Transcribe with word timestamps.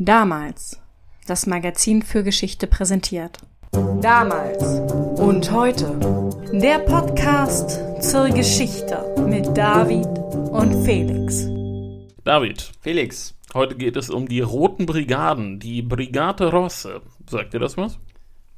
Damals. 0.00 0.80
Das 1.26 1.48
Magazin 1.48 2.02
für 2.02 2.22
Geschichte 2.22 2.68
präsentiert. 2.68 3.38
Damals 4.00 4.62
und 5.18 5.50
heute. 5.50 5.98
Der 6.52 6.78
Podcast 6.78 7.80
zur 8.00 8.28
Geschichte 8.28 9.12
mit 9.26 9.56
David 9.56 10.06
und 10.52 10.84
Felix. 10.84 11.48
David, 12.22 12.70
Felix, 12.80 13.34
heute 13.54 13.74
geht 13.74 13.96
es 13.96 14.08
um 14.08 14.28
die 14.28 14.40
Roten 14.40 14.86
Brigaden, 14.86 15.58
die 15.58 15.82
Brigate 15.82 16.52
Rosse. 16.52 17.02
Sagt 17.28 17.54
dir 17.54 17.58
das 17.58 17.76
was? 17.76 17.98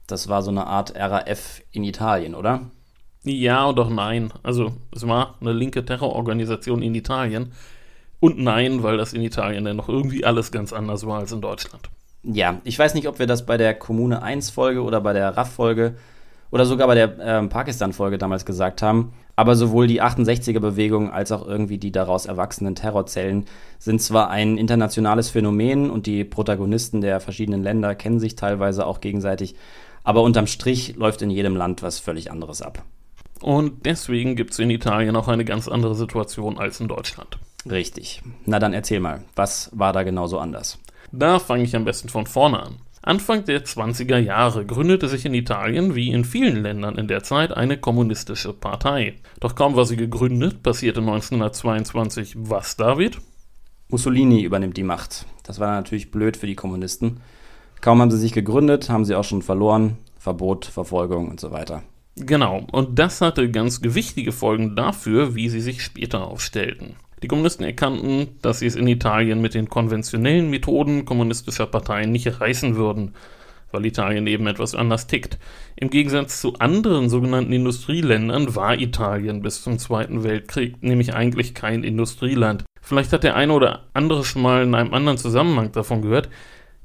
das 0.06 0.28
war 0.28 0.42
so 0.42 0.50
eine 0.50 0.66
Art 0.66 0.94
RAF 0.94 1.62
in 1.72 1.84
Italien, 1.84 2.34
oder? 2.34 2.70
Ja 3.22 3.64
und 3.64 3.78
auch 3.78 3.88
nein. 3.88 4.30
Also 4.42 4.74
es 4.94 5.08
war 5.08 5.36
eine 5.40 5.54
linke 5.54 5.86
Terrororganisation 5.86 6.82
in 6.82 6.94
Italien. 6.94 7.52
Und 8.20 8.38
nein, 8.38 8.82
weil 8.82 8.98
das 8.98 9.14
in 9.14 9.22
Italien 9.22 9.64
dann 9.64 9.76
noch 9.76 9.88
irgendwie 9.88 10.24
alles 10.24 10.52
ganz 10.52 10.72
anders 10.72 11.06
war 11.06 11.18
als 11.18 11.32
in 11.32 11.40
Deutschland. 11.40 11.90
Ja, 12.22 12.60
ich 12.64 12.78
weiß 12.78 12.94
nicht, 12.94 13.08
ob 13.08 13.18
wir 13.18 13.26
das 13.26 13.46
bei 13.46 13.56
der 13.56 13.74
Kommune 13.74 14.22
1 14.22 14.50
Folge 14.50 14.82
oder 14.82 15.00
bei 15.00 15.14
der 15.14 15.36
RAF-Folge 15.36 15.94
oder 16.50 16.66
sogar 16.66 16.86
bei 16.86 16.94
der 16.94 17.18
ähm, 17.18 17.48
Pakistan-Folge 17.48 18.18
damals 18.18 18.44
gesagt 18.44 18.82
haben. 18.82 19.14
Aber 19.36 19.56
sowohl 19.56 19.86
die 19.86 20.02
68er-Bewegung 20.02 21.10
als 21.10 21.32
auch 21.32 21.46
irgendwie 21.46 21.78
die 21.78 21.92
daraus 21.92 22.26
erwachsenen 22.26 22.74
Terrorzellen 22.74 23.46
sind 23.78 24.02
zwar 24.02 24.28
ein 24.28 24.58
internationales 24.58 25.30
Phänomen 25.30 25.90
und 25.90 26.04
die 26.04 26.24
Protagonisten 26.24 27.00
der 27.00 27.20
verschiedenen 27.20 27.62
Länder 27.62 27.94
kennen 27.94 28.20
sich 28.20 28.36
teilweise 28.36 28.86
auch 28.86 29.00
gegenseitig, 29.00 29.54
aber 30.04 30.22
unterm 30.22 30.46
Strich 30.46 30.96
läuft 30.96 31.22
in 31.22 31.30
jedem 31.30 31.56
Land 31.56 31.82
was 31.82 31.98
völlig 31.98 32.30
anderes 32.30 32.60
ab. 32.60 32.82
Und 33.40 33.86
deswegen 33.86 34.36
gibt 34.36 34.52
es 34.52 34.58
in 34.58 34.68
Italien 34.68 35.16
auch 35.16 35.28
eine 35.28 35.46
ganz 35.46 35.68
andere 35.68 35.94
Situation 35.94 36.58
als 36.58 36.80
in 36.80 36.88
Deutschland. 36.88 37.38
Richtig. 37.68 38.22
Na 38.46 38.58
dann 38.58 38.72
erzähl 38.72 39.00
mal, 39.00 39.24
was 39.36 39.70
war 39.72 39.92
da 39.92 40.02
genau 40.02 40.26
so 40.26 40.38
anders? 40.38 40.78
Da 41.12 41.38
fange 41.38 41.64
ich 41.64 41.76
am 41.76 41.84
besten 41.84 42.08
von 42.08 42.26
vorne 42.26 42.62
an. 42.62 42.76
Anfang 43.02 43.46
der 43.46 43.64
20er 43.64 44.18
Jahre 44.18 44.66
gründete 44.66 45.08
sich 45.08 45.24
in 45.24 45.32
Italien, 45.32 45.94
wie 45.94 46.10
in 46.10 46.24
vielen 46.24 46.62
Ländern 46.62 46.98
in 46.98 47.08
der 47.08 47.22
Zeit, 47.22 47.56
eine 47.56 47.78
kommunistische 47.78 48.52
Partei. 48.52 49.14
Doch 49.40 49.54
kaum 49.54 49.74
war 49.74 49.86
sie 49.86 49.96
gegründet, 49.96 50.62
passierte 50.62 51.00
1922 51.00 52.34
was, 52.36 52.76
David? 52.76 53.18
Mussolini 53.88 54.42
übernimmt 54.42 54.76
die 54.76 54.82
Macht. 54.82 55.24
Das 55.44 55.58
war 55.58 55.74
natürlich 55.74 56.10
blöd 56.10 56.36
für 56.36 56.46
die 56.46 56.54
Kommunisten. 56.54 57.20
Kaum 57.80 58.02
haben 58.02 58.10
sie 58.10 58.18
sich 58.18 58.32
gegründet, 58.32 58.90
haben 58.90 59.06
sie 59.06 59.14
auch 59.14 59.24
schon 59.24 59.42
verloren. 59.42 59.96
Verbot, 60.18 60.66
Verfolgung 60.66 61.30
und 61.30 61.40
so 61.40 61.50
weiter. 61.50 61.82
Genau, 62.16 62.66
und 62.70 62.98
das 62.98 63.22
hatte 63.22 63.50
ganz 63.50 63.80
gewichtige 63.80 64.32
Folgen 64.32 64.76
dafür, 64.76 65.34
wie 65.34 65.48
sie 65.48 65.62
sich 65.62 65.82
später 65.82 66.26
aufstellten. 66.26 66.96
Die 67.22 67.28
Kommunisten 67.28 67.64
erkannten, 67.64 68.28
dass 68.40 68.60
sie 68.60 68.66
es 68.66 68.76
in 68.76 68.86
Italien 68.86 69.40
mit 69.40 69.54
den 69.54 69.68
konventionellen 69.68 70.48
Methoden 70.48 71.04
kommunistischer 71.04 71.66
Parteien 71.66 72.12
nicht 72.12 72.40
reißen 72.40 72.76
würden, 72.76 73.14
weil 73.72 73.84
Italien 73.84 74.26
eben 74.26 74.46
etwas 74.46 74.74
anders 74.74 75.06
tickt. 75.06 75.38
Im 75.76 75.90
Gegensatz 75.90 76.40
zu 76.40 76.54
anderen 76.58 77.10
sogenannten 77.10 77.52
Industrieländern 77.52 78.54
war 78.56 78.78
Italien 78.78 79.42
bis 79.42 79.62
zum 79.62 79.78
Zweiten 79.78 80.24
Weltkrieg 80.24 80.82
nämlich 80.82 81.14
eigentlich 81.14 81.54
kein 81.54 81.84
Industrieland. 81.84 82.64
Vielleicht 82.80 83.12
hat 83.12 83.22
der 83.22 83.36
eine 83.36 83.52
oder 83.52 83.84
andere 83.92 84.24
schon 84.24 84.42
mal 84.42 84.62
in 84.62 84.74
einem 84.74 84.94
anderen 84.94 85.18
Zusammenhang 85.18 85.72
davon 85.72 86.00
gehört. 86.00 86.30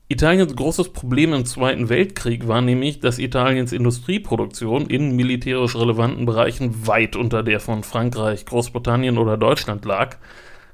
Italiens 0.07 0.55
großes 0.55 0.89
Problem 0.89 1.33
im 1.33 1.45
Zweiten 1.45 1.89
Weltkrieg 1.89 2.47
war 2.47 2.61
nämlich, 2.61 2.99
dass 2.99 3.17
Italiens 3.17 3.71
Industrieproduktion 3.71 4.85
in 4.85 5.15
militärisch 5.15 5.75
relevanten 5.75 6.27
Bereichen 6.27 6.85
weit 6.85 7.15
unter 7.15 7.41
der 7.41 7.59
von 7.59 7.81
Frankreich, 7.81 8.45
Großbritannien 8.45 9.17
oder 9.17 9.35
Deutschland 9.35 9.83
lag. 9.83 10.17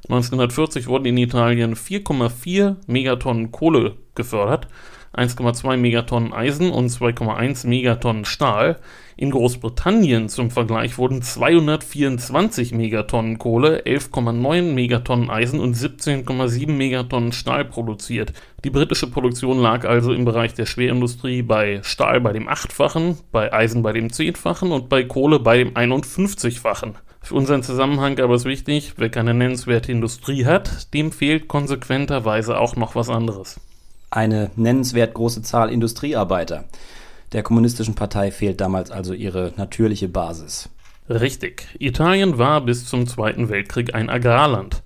1940 0.10 0.88
wurden 0.88 1.06
in 1.06 1.18
Italien 1.18 1.76
4,4 1.76 2.76
Megatonnen 2.88 3.54
Kohle 3.54 3.96
gefördert 4.16 4.68
1,2 5.14 5.76
Megatonnen 5.76 6.32
Eisen 6.32 6.72
und 6.72 6.90
2,1 6.90 7.68
Megatonnen 7.68 8.24
Stahl. 8.24 8.80
In 9.18 9.32
Großbritannien 9.32 10.30
zum 10.30 10.52
Vergleich 10.52 10.98
wurden 10.98 11.22
224 11.22 12.74
Megatonnen 12.74 13.38
Kohle, 13.38 13.82
11,9 13.82 14.74
Megatonnen 14.74 15.30
Eisen 15.30 15.60
und 15.60 15.76
17,7 15.76 16.72
Megatonnen 16.72 17.34
Stahl 17.34 17.66
produziert. 17.66 18.32
Die 18.64 18.70
britische 18.70 19.12
Produktion 19.12 19.60
lag 19.60 19.86
also 19.86 20.14
im 20.14 20.24
Bereich 20.24 20.54
der 20.54 20.66
Schwerindustrie 20.66 21.42
bei 21.42 21.82
Stahl 21.84 22.22
bei 22.22 22.32
dem 22.32 22.48
achtfachen, 22.48 23.18
bei 23.34 23.52
Eisen 23.52 23.84
bei 23.84 23.92
dem 23.92 24.14
zehnfachen 24.14 24.72
und 24.72 24.88
bei 24.88 25.04
Kohle 25.04 25.40
bei 25.40 25.58
dem 25.58 25.74
51-fachen. 25.74 26.96
Für 27.22 27.36
unseren 27.36 27.64
Zusammenhang 27.64 28.18
aber 28.20 28.36
ist 28.36 28.46
wichtig, 28.46 28.94
wer 28.96 29.10
keine 29.10 29.34
nennenswerte 29.34 29.92
Industrie 29.92 30.46
hat, 30.46 30.94
dem 30.94 31.12
fehlt 31.12 31.50
konsequenterweise 31.50 32.58
auch 32.58 32.78
noch 32.78 32.96
was 32.96 33.10
anderes 33.10 33.60
eine 34.12 34.52
nennenswert 34.56 35.14
große 35.14 35.42
Zahl 35.42 35.72
Industriearbeiter. 35.72 36.66
Der 37.32 37.44
kommunistischen 37.44 37.96
Partei 37.96 38.30
fehlt 38.30 38.62
damals 38.62 38.92
also 38.92 39.14
ihre 39.14 39.54
natürliche 39.56 40.10
Basis. 40.10 40.70
Richtig. 41.10 41.68
Italien 41.80 42.38
war 42.38 42.62
bis 42.62 42.86
zum 42.86 43.08
Zweiten 43.08 43.50
Weltkrieg 43.50 43.96
ein 43.96 44.10
Agrarland. 44.10 44.84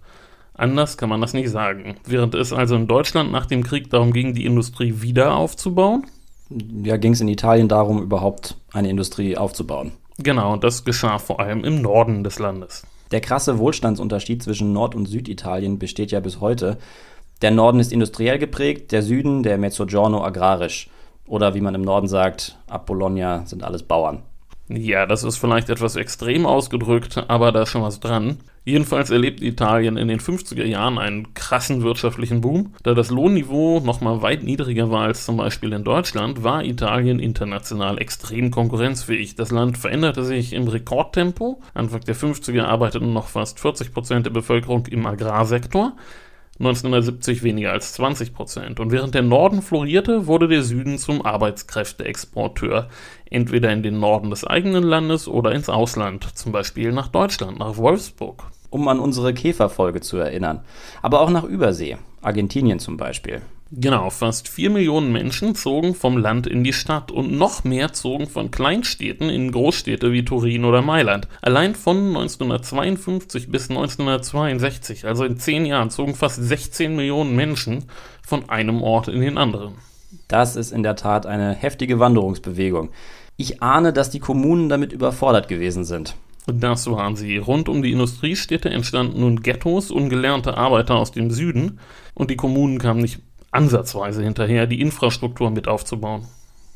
Anders 0.53 0.97
kann 0.97 1.09
man 1.09 1.21
das 1.21 1.33
nicht 1.33 1.49
sagen. 1.49 1.97
Während 2.05 2.33
es 2.33 2.53
also 2.53 2.75
in 2.75 2.87
Deutschland 2.87 3.31
nach 3.31 3.45
dem 3.45 3.63
Krieg 3.63 3.89
darum 3.89 4.13
ging, 4.13 4.33
die 4.33 4.45
Industrie 4.45 5.01
wieder 5.01 5.35
aufzubauen? 5.35 6.05
Ja, 6.49 6.97
ging 6.97 7.13
es 7.13 7.21
in 7.21 7.27
Italien 7.27 7.67
darum, 7.67 8.01
überhaupt 8.01 8.57
eine 8.71 8.89
Industrie 8.89 9.35
aufzubauen. 9.35 9.91
Genau, 10.17 10.55
das 10.55 10.85
geschah 10.85 11.17
vor 11.19 11.39
allem 11.39 11.63
im 11.63 11.81
Norden 11.81 12.23
des 12.23 12.39
Landes. 12.39 12.83
Der 13.11 13.21
krasse 13.21 13.57
Wohlstandsunterschied 13.57 14.41
zwischen 14.41 14.71
Nord- 14.71 14.95
und 14.95 15.07
Süditalien 15.07 15.77
besteht 15.77 16.11
ja 16.11 16.19
bis 16.19 16.39
heute. 16.39 16.77
Der 17.41 17.51
Norden 17.51 17.79
ist 17.79 17.91
industriell 17.91 18.39
geprägt, 18.39 18.91
der 18.91 19.01
Süden, 19.01 19.43
der 19.43 19.57
Mezzogiorno, 19.57 20.23
agrarisch. 20.23 20.89
Oder 21.27 21.53
wie 21.55 21.61
man 21.61 21.75
im 21.75 21.81
Norden 21.81 22.07
sagt, 22.07 22.57
ab 22.67 22.85
Bologna 22.85 23.45
sind 23.45 23.63
alles 23.63 23.83
Bauern. 23.83 24.23
Ja, 24.67 25.05
das 25.05 25.23
ist 25.23 25.37
vielleicht 25.37 25.69
etwas 25.69 25.95
extrem 25.95 26.47
ausgedrückt, 26.47 27.23
aber 27.27 27.51
da 27.51 27.63
ist 27.63 27.69
schon 27.69 27.83
was 27.83 27.99
dran. 27.99 28.39
Jedenfalls 28.63 29.11
erlebt 29.11 29.43
Italien 29.43 29.95
in 29.95 30.07
den 30.07 30.19
50er 30.19 30.63
Jahren 30.63 30.97
einen 30.97 31.35
krassen 31.35 31.83
wirtschaftlichen 31.83 32.41
Boom. 32.41 32.73
Da 32.81 32.95
das 32.95 33.11
Lohnniveau 33.11 33.79
nochmal 33.79 34.23
weit 34.23 34.41
niedriger 34.41 34.89
war 34.89 35.03
als 35.03 35.23
zum 35.23 35.37
Beispiel 35.37 35.71
in 35.71 35.83
Deutschland, 35.83 36.43
war 36.43 36.63
Italien 36.63 37.19
international 37.19 37.99
extrem 37.99 38.49
konkurrenzfähig. 38.49 39.35
Das 39.35 39.51
Land 39.51 39.77
veränderte 39.77 40.23
sich 40.23 40.51
im 40.53 40.67
Rekordtempo. 40.67 41.61
Anfang 41.75 42.01
der 42.01 42.15
50er 42.15 42.63
arbeiteten 42.63 43.13
noch 43.13 43.27
fast 43.27 43.59
40 43.59 43.93
Prozent 43.93 44.25
der 44.25 44.31
Bevölkerung 44.31 44.87
im 44.87 45.05
Agrarsektor. 45.05 45.95
1970 46.59 47.43
weniger 47.43 47.71
als 47.71 47.93
20 47.93 48.33
Prozent. 48.33 48.79
Und 48.79 48.91
während 48.91 49.13
der 49.13 49.23
Norden 49.23 49.61
florierte, 49.61 50.25
wurde 50.25 50.47
der 50.47 50.63
Süden 50.63 50.97
zum 50.97 51.25
Arbeitskräfteexporteur, 51.25 52.87
entweder 53.29 53.73
in 53.73 53.83
den 53.83 53.99
Norden 53.99 54.29
des 54.29 54.45
eigenen 54.45 54.83
Landes 54.83 55.27
oder 55.27 55.51
ins 55.51 55.67
Ausland, 55.67 56.23
zum 56.37 56.53
Beispiel 56.53 56.93
nach 56.93 57.09
Deutschland, 57.09 57.59
nach 57.59 57.75
Wolfsburg. 57.77 58.43
Um 58.69 58.87
an 58.87 58.99
unsere 58.99 59.33
Käferfolge 59.33 60.01
zu 60.01 60.17
erinnern. 60.17 60.61
Aber 61.01 61.21
auch 61.21 61.29
nach 61.29 61.43
Übersee, 61.43 61.97
Argentinien 62.21 62.79
zum 62.79 62.97
Beispiel. 62.97 63.41
Genau, 63.71 64.11
fast 64.11 64.47
vier 64.47 64.69
Millionen 64.69 65.11
Menschen 65.11 65.55
zogen 65.55 65.95
vom 65.95 66.17
Land 66.17 66.45
in 66.45 66.63
die 66.63 66.71
Stadt 66.71 67.11
und 67.11 67.31
noch 67.31 67.63
mehr 67.63 67.93
zogen 67.93 68.27
von 68.27 68.51
Kleinstädten 68.51 69.27
in 69.27 69.51
Großstädte 69.51 70.11
wie 70.11 70.23
Turin 70.23 70.65
oder 70.65 70.83
Mailand. 70.83 71.27
Allein 71.41 71.73
von 71.73 71.97
1952 71.97 73.49
bis 73.49 73.69
1962, 73.69 75.07
also 75.07 75.25
in 75.25 75.39
zehn 75.39 75.65
Jahren, 75.65 75.89
zogen 75.89 76.13
fast 76.13 76.35
16 76.35 76.95
Millionen 76.95 77.35
Menschen 77.35 77.85
von 78.21 78.49
einem 78.49 78.83
Ort 78.83 79.07
in 79.07 79.21
den 79.21 79.39
anderen. 79.39 79.73
Das 80.27 80.55
ist 80.55 80.71
in 80.71 80.83
der 80.83 80.95
Tat 80.95 81.25
eine 81.25 81.53
heftige 81.53 81.99
Wanderungsbewegung. 81.99 82.89
Ich 83.35 83.63
ahne, 83.63 83.93
dass 83.93 84.11
die 84.11 84.19
Kommunen 84.19 84.69
damit 84.69 84.93
überfordert 84.93 85.47
gewesen 85.47 85.85
sind. 85.85 86.15
Das 86.45 86.85
waren 86.89 87.15
sie. 87.15 87.37
Rund 87.37 87.67
um 87.67 87.81
die 87.81 87.91
Industriestädte 87.91 88.69
entstanden 88.69 89.21
nun 89.21 89.41
Ghettos, 89.41 89.89
ungelernte 89.89 90.55
Arbeiter 90.55 90.95
aus 90.95 91.11
dem 91.11 91.31
Süden 91.31 91.79
und 92.13 92.29
die 92.29 92.35
Kommunen 92.35 92.77
kamen 92.77 93.01
nicht 93.01 93.21
ansatzweise 93.55 94.23
hinterher, 94.23 94.67
die 94.67 94.81
Infrastruktur 94.81 95.49
mit 95.49 95.67
aufzubauen. 95.67 96.27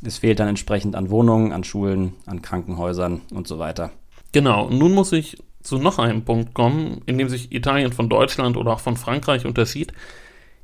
Es 0.02 0.20
fehlt 0.20 0.40
dann 0.40 0.48
entsprechend 0.48 0.96
an 0.96 1.10
Wohnungen, 1.10 1.52
an 1.52 1.64
Schulen, 1.64 2.14
an 2.26 2.42
Krankenhäusern 2.42 3.22
und 3.34 3.48
so 3.48 3.60
weiter. 3.60 3.92
Genau, 4.32 4.68
und 4.68 4.80
nun 4.80 4.94
muss 4.94 5.12
ich 5.12 5.38
zu 5.62 5.78
noch 5.78 6.00
einem 6.00 6.24
Punkt 6.24 6.54
kommen, 6.54 7.02
in 7.06 7.18
dem 7.18 7.30
sich 7.30 7.52
Italien 7.52 7.92
von 7.92 8.10
Deutschland 8.10 8.56
oder 8.56 8.72
auch 8.72 8.80
von 8.80 8.96
Frankreich 8.96 9.46
unterschied. 9.46 9.92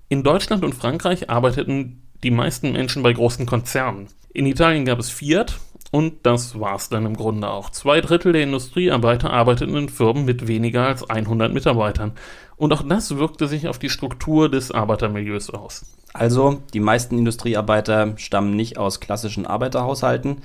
In 0.08 0.24
Deutschland 0.24 0.64
und 0.64 0.74
Frankreich 0.74 1.30
arbeiteten 1.30 2.02
die 2.24 2.32
meisten 2.32 2.72
Menschen 2.72 3.04
bei 3.04 3.12
großen 3.12 3.46
Konzernen. 3.46 4.08
In 4.34 4.46
Italien 4.46 4.86
gab 4.86 5.00
es 5.00 5.10
Fiat 5.10 5.60
und 5.92 6.26
das 6.26 6.60
war's 6.60 6.90
dann 6.90 7.06
im 7.06 7.16
Grunde 7.16 7.50
auch. 7.50 7.70
Zwei 7.70 8.02
Drittel 8.02 8.34
der 8.34 8.44
Industriearbeiter 8.44 9.32
arbeiteten 9.32 9.76
in 9.76 9.90
Firmen 9.90 10.26
mit 10.26 10.48
weniger 10.48 10.88
als 10.88 11.10
100 11.10 11.54
Mitarbeitern. 11.54 12.14
Und 12.58 12.72
auch 12.74 12.84
das 12.88 13.18
wirkte 13.18 13.48
sich 13.48 13.68
auf 13.68 13.80
die 13.80 13.90
Struktur 13.90 14.50
des 14.50 14.72
Arbeitermilieus 14.72 15.50
aus. 15.50 15.86
Also, 16.18 16.62
die 16.74 16.80
meisten 16.80 17.18
Industriearbeiter 17.18 18.14
stammen 18.16 18.56
nicht 18.56 18.78
aus 18.78 19.02
klassischen 19.02 19.46
Arbeiterhaushalten, 19.46 20.38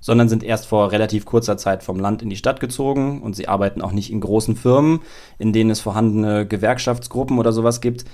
sondern 0.00 0.30
sind 0.30 0.42
erst 0.42 0.66
vor 0.66 0.90
relativ 0.90 1.26
kurzer 1.26 1.58
Zeit 1.58 1.82
vom 1.82 2.00
Land 2.00 2.22
in 2.22 2.30
die 2.30 2.36
Stadt 2.36 2.60
gezogen 2.60 3.20
und 3.20 3.36
sie 3.36 3.46
arbeiten 3.46 3.82
auch 3.82 3.92
nicht 3.92 4.10
in 4.10 4.20
großen 4.20 4.56
Firmen, 4.56 5.00
in 5.38 5.52
denen 5.52 5.68
es 5.68 5.80
vorhandene 5.80 6.46
Gewerkschaftsgruppen 6.46 7.38
oder 7.38 7.52
sowas 7.52 7.82
gibt. 7.82 8.06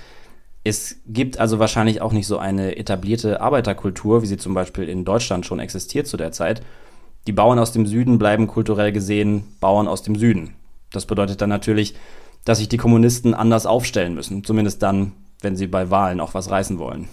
Es 0.65 0.97
gibt 1.07 1.39
also 1.39 1.57
wahrscheinlich 1.57 2.01
auch 2.01 2.11
nicht 2.11 2.27
so 2.27 2.37
eine 2.37 2.75
etablierte 2.75 3.39
Arbeiterkultur, 3.39 4.21
wie 4.21 4.27
sie 4.27 4.37
zum 4.37 4.53
Beispiel 4.53 4.89
in 4.89 5.05
Deutschland 5.05 5.45
schon 5.45 5.59
existiert 5.59 6.07
zu 6.07 6.17
der 6.17 6.33
Zeit. 6.33 6.63
Die 7.27 7.31
Bauern 7.31 7.59
aus 7.59 7.71
dem 7.71 7.85
Süden 7.85 8.19
bleiben 8.19 8.47
kulturell 8.47 8.91
gesehen 8.91 9.45
Bauern 9.61 9.87
aus 9.87 10.01
dem 10.01 10.17
Süden. 10.17 10.55
Das 10.91 11.05
bedeutet 11.05 11.39
dann 11.39 11.49
natürlich, 11.49 11.95
dass 12.43 12.57
sich 12.57 12.67
die 12.67 12.77
Kommunisten 12.77 13.33
anders 13.33 13.65
aufstellen 13.65 14.15
müssen, 14.15 14.43
zumindest 14.43 14.83
dann, 14.83 15.13
wenn 15.45 15.55
sie 15.55 15.67
bei 15.67 15.89
Wahlen 15.89 16.19
auch 16.19 16.33
was 16.33 16.49
reißen 16.49 16.79
wollen. 16.79 17.07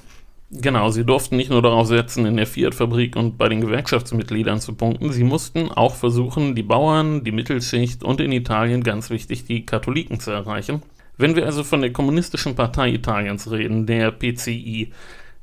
Genau, 0.51 0.91
sie 0.91 1.05
durften 1.05 1.37
nicht 1.37 1.51
nur 1.51 1.63
darauf 1.63 1.87
setzen, 1.87 2.27
in 2.27 2.37
der 2.37 2.47
Fiat-Fabrik 2.47 3.15
und 3.15 3.39
bei 3.39 3.49
den 3.49 3.61
Gewerkschaftsmitgliedern 3.61 4.61
zu 4.61 4.75
punkten, 4.75 5.13
sie 5.13 5.25
mussten 5.25 5.71
auch 5.71 5.95
versuchen, 5.95 6.55
die 6.55 6.63
Bauern, 6.63 7.25
die 7.25 7.33
Mittelschicht 7.33 8.03
und 8.03 8.21
in 8.21 8.33
Italien 8.33 8.83
ganz 8.83 9.09
wichtig 9.11 9.45
die 9.45 9.65
Katholiken 9.65 10.19
zu 10.19 10.31
erreichen. 10.31 10.83
Wenn 11.17 11.37
wir 11.37 11.47
also 11.47 11.63
von 11.63 11.83
der 11.83 11.93
Kommunistischen 11.93 12.55
Partei 12.55 12.91
Italiens 12.91 13.51
reden, 13.51 13.87
der 13.87 14.11
PCI, 14.11 14.93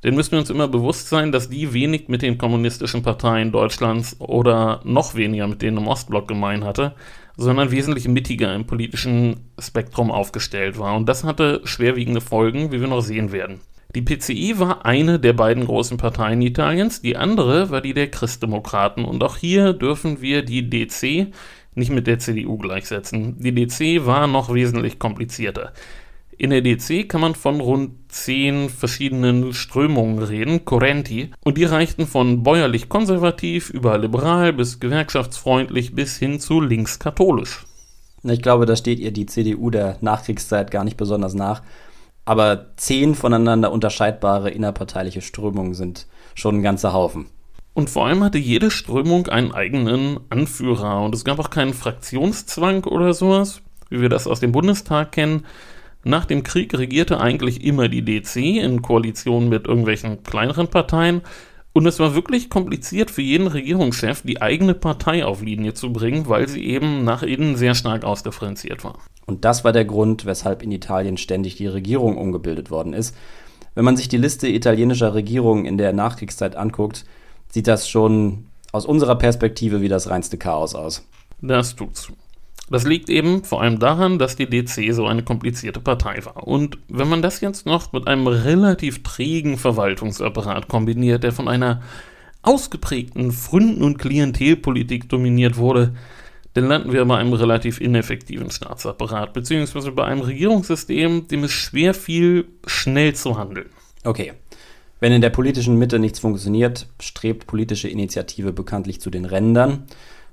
dann 0.02 0.16
müssen 0.16 0.32
wir 0.32 0.40
uns 0.40 0.50
immer 0.50 0.68
bewusst 0.68 1.10
sein, 1.10 1.32
dass 1.32 1.50
die 1.50 1.74
wenig 1.74 2.08
mit 2.08 2.22
den 2.22 2.38
kommunistischen 2.38 3.04
Parteien 3.04 3.52
Deutschlands 3.52 4.16
oder 4.20 4.82
noch 4.84 5.16
weniger 5.16 5.48
mit 5.48 5.62
denen 5.62 5.78
im 5.78 5.88
Ostblock 5.88 6.28
gemein 6.28 6.64
hatte, 6.64 6.94
sondern 7.40 7.72
wesentlich 7.72 8.08
mittiger 8.08 8.54
im 8.54 8.66
politischen 8.66 9.52
Spektrum 9.58 10.12
aufgestellt 10.12 10.78
war. 10.78 10.96
Und 10.96 11.08
das 11.08 11.24
hatte 11.24 11.62
schwerwiegende 11.64 12.20
Folgen, 12.20 12.72
wie 12.72 12.82
wir 12.82 12.88
noch 12.88 13.02
sehen 13.02 13.32
werden. 13.32 13.62
Die 13.96 14.02
PCI 14.04 14.60
war 14.60 14.86
eine 14.86 15.20
der 15.20 15.34
beiden 15.34 15.66
großen 15.66 15.98
Parteien 15.98 16.42
Italiens, 16.42 17.02
die 17.02 17.18
andere 17.18 17.72
war 17.72 17.82
die 17.82 17.94
der 17.94 18.12
Christdemokraten. 18.12 19.06
Und 19.06 19.24
auch 19.24 19.38
hier 19.38 19.74
dürfen 19.74 20.22
wir 20.22 20.44
die 20.44 20.70
DC 20.70 21.34
nicht 21.76 21.92
mit 21.92 22.06
der 22.08 22.20
CDU 22.20 22.58
gleichsetzen. 22.58 23.40
Die 23.40 23.56
DC 23.56 24.06
war 24.06 24.28
noch 24.28 24.54
wesentlich 24.54 25.00
komplizierter. 25.00 25.72
In 26.40 26.52
der 26.52 26.62
DC 26.62 27.10
kann 27.10 27.20
man 27.20 27.36
von 27.36 27.60
rund 27.60 27.92
zehn 28.08 28.70
verschiedenen 28.70 29.52
Strömungen 29.52 30.20
reden, 30.20 30.64
Correnti, 30.64 31.32
und 31.44 31.58
die 31.58 31.66
reichten 31.66 32.08
von 32.08 32.44
bäuerlich-konservativ 32.44 33.70
über 33.70 33.98
liberal 33.98 34.54
bis 34.54 34.80
gewerkschaftsfreundlich 34.80 35.96
bis 35.96 36.16
hin 36.18 36.40
zu 36.40 36.62
linkskatholisch. 36.62 37.66
Ich 38.24 38.42
glaube, 38.42 38.66
da 38.66 38.78
steht 38.78 39.00
ihr 39.00 39.12
die 39.12 39.26
CDU 39.26 39.70
der 39.70 39.98
Nachkriegszeit 40.00 40.72
gar 40.72 40.86
nicht 40.86 40.96
besonders 40.96 41.34
nach. 41.34 41.62
Aber 42.24 42.68
zehn 42.78 43.16
voneinander 43.16 43.74
unterscheidbare 43.74 44.50
innerparteiliche 44.50 45.22
Strömungen 45.22 45.74
sind 45.74 46.08
schon 46.36 46.60
ein 46.60 46.64
ganzer 46.64 46.94
Haufen. 46.94 47.26
Und 47.74 47.90
vor 47.90 48.06
allem 48.06 48.24
hatte 48.24 48.38
jede 48.38 48.72
Strömung 48.72 49.28
einen 49.28 49.52
eigenen 49.52 50.22
Anführer 50.30 51.02
und 51.02 51.14
es 51.14 51.26
gab 51.26 51.38
auch 51.40 51.50
keinen 51.50 51.74
Fraktionszwang 51.74 52.86
oder 52.86 53.14
sowas, 53.14 53.62
wie 53.90 54.00
wir 54.00 54.10
das 54.10 54.26
aus 54.26 54.40
dem 54.40 54.54
Bundestag 54.54 55.12
kennen. 55.12 55.46
Nach 56.04 56.26
dem 56.26 56.44
Krieg 56.44 56.78
regierte 56.78 57.20
eigentlich 57.20 57.64
immer 57.64 57.90
die 57.90 58.04
DC 58.04 58.38
in 58.38 58.82
Koalition 58.82 59.50
mit 59.50 59.68
irgendwelchen 59.68 60.24
kleineren 60.24 60.70
Parteien 60.70 61.22
und 61.74 61.86
es 61.86 62.00
war 62.00 62.16
wirklich 62.16 62.50
kompliziert 62.50 63.12
für 63.12 63.22
jeden 63.22 63.48
Regierungschef, 63.48 64.24
die 64.24 64.42
eigene 64.42 64.74
Partei 64.74 65.24
auf 65.24 65.42
Linie 65.42 65.74
zu 65.74 65.94
bringen, 65.94 66.28
weil 66.28 66.48
sie 66.48 66.66
eben 66.66 67.04
nach 67.04 67.22
innen 67.22 67.56
sehr 67.56 67.76
stark 67.76 68.04
ausdifferenziert 68.04 68.84
war. 68.84 68.98
Und 69.28 69.46
das 69.46 69.64
war 69.64 69.72
der 69.72 69.86
Grund, 69.86 70.26
weshalb 70.26 70.64
in 70.64 70.72
Italien 70.72 71.18
ständig 71.18 71.56
die 71.56 71.68
Regierung 71.68 72.18
umgebildet 72.18 72.72
worden 72.72 72.94
ist. 72.94 73.16
Wenn 73.76 73.86
man 73.86 73.98
sich 73.98 74.10
die 74.10 74.18
Liste 74.18 74.48
italienischer 74.48 75.14
Regierungen 75.14 75.66
in 75.66 75.78
der 75.78 75.94
Nachkriegszeit 75.94 76.56
anguckt, 76.56 77.06
sieht 77.50 77.68
das 77.68 77.88
schon 77.88 78.46
aus 78.72 78.86
unserer 78.86 79.16
Perspektive 79.16 79.82
wie 79.82 79.90
das 79.90 80.10
reinste 80.10 80.38
Chaos 80.38 80.74
aus. 80.74 81.08
Das 81.42 81.76
tut's. 81.76 82.12
Das 82.70 82.86
liegt 82.86 83.10
eben 83.10 83.44
vor 83.44 83.62
allem 83.62 83.80
daran, 83.80 84.20
dass 84.20 84.36
die 84.36 84.48
DC 84.48 84.94
so 84.94 85.08
eine 85.08 85.24
komplizierte 85.24 85.80
Partei 85.80 86.24
war. 86.24 86.48
Und 86.48 86.78
wenn 86.88 87.10
man 87.10 87.22
das 87.22 87.42
jetzt 87.42 87.66
noch 87.66 87.92
mit 87.94 88.08
einem 88.08 88.28
relativ 88.28 89.02
trägen 89.02 89.58
Verwaltungsapparat 89.58 90.68
kombiniert, 90.68 91.24
der 91.24 91.32
von 91.32 91.48
einer 91.48 91.82
ausgeprägten 92.44 93.32
Fründen- 93.32 93.84
und 93.84 93.98
Klientelpolitik 93.98 95.10
dominiert 95.10 95.58
wurde, 95.58 95.96
dann 96.54 96.66
landen 96.66 96.94
wir 96.94 97.06
bei 97.06 97.18
einem 97.18 97.34
relativ 97.34 97.82
ineffektiven 97.82 98.52
Staatsapparat, 98.52 99.34
beziehungsweise 99.34 99.92
bei 99.92 100.06
einem 100.06 100.22
Regierungssystem, 100.22 101.28
dem 101.28 101.44
es 101.44 101.52
schwer 101.52 101.94
fiel, 101.94 102.48
schnell 102.66 103.14
zu 103.14 103.38
handeln. 103.38 103.70
Okay, 104.04 104.34
wenn 105.00 105.14
in 105.14 105.22
der 105.22 105.30
politischen 105.30 105.78
Mitte 105.78 106.00
nichts 106.00 106.20
funktioniert, 106.20 106.88
strebt 107.00 107.48
politische 107.48 107.88
Initiative 107.88 108.52
bekanntlich 108.52 109.00
zu 109.00 109.10
den 109.10 109.26
Rändern 109.26 109.86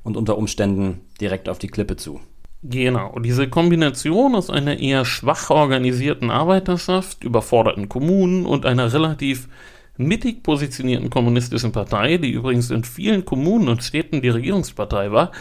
und 0.07 0.17
unter 0.17 0.39
Umständen 0.39 1.01
direkt 1.21 1.49
auf 1.49 1.59
die 1.59 1.69
Klippe 1.69 1.97
zu. 1.97 2.21
Genau, 2.63 3.19
diese 3.19 3.49
Kombination 3.49 4.35
aus 4.35 4.51
einer 4.51 4.79
eher 4.79 5.05
schwach 5.05 5.51
organisierten 5.51 6.31
Arbeiterschaft, 6.31 7.23
überforderten 7.23 7.89
Kommunen 7.89 8.47
und 8.47 8.67
einer 8.67 8.93
relativ 8.93 9.49
mittig 9.97 10.43
positionierten 10.43 11.11
kommunistischen 11.11 11.73
Partei, 11.73 12.19
die 12.19 12.31
übrigens 12.31 12.71
in 12.71 12.85
vielen 12.85 13.25
Kommunen 13.25 13.69
und 13.69 13.83
Städten 13.83 14.23
die 14.23 14.29
Regierungspartei 14.29 15.11
war, 15.11 15.33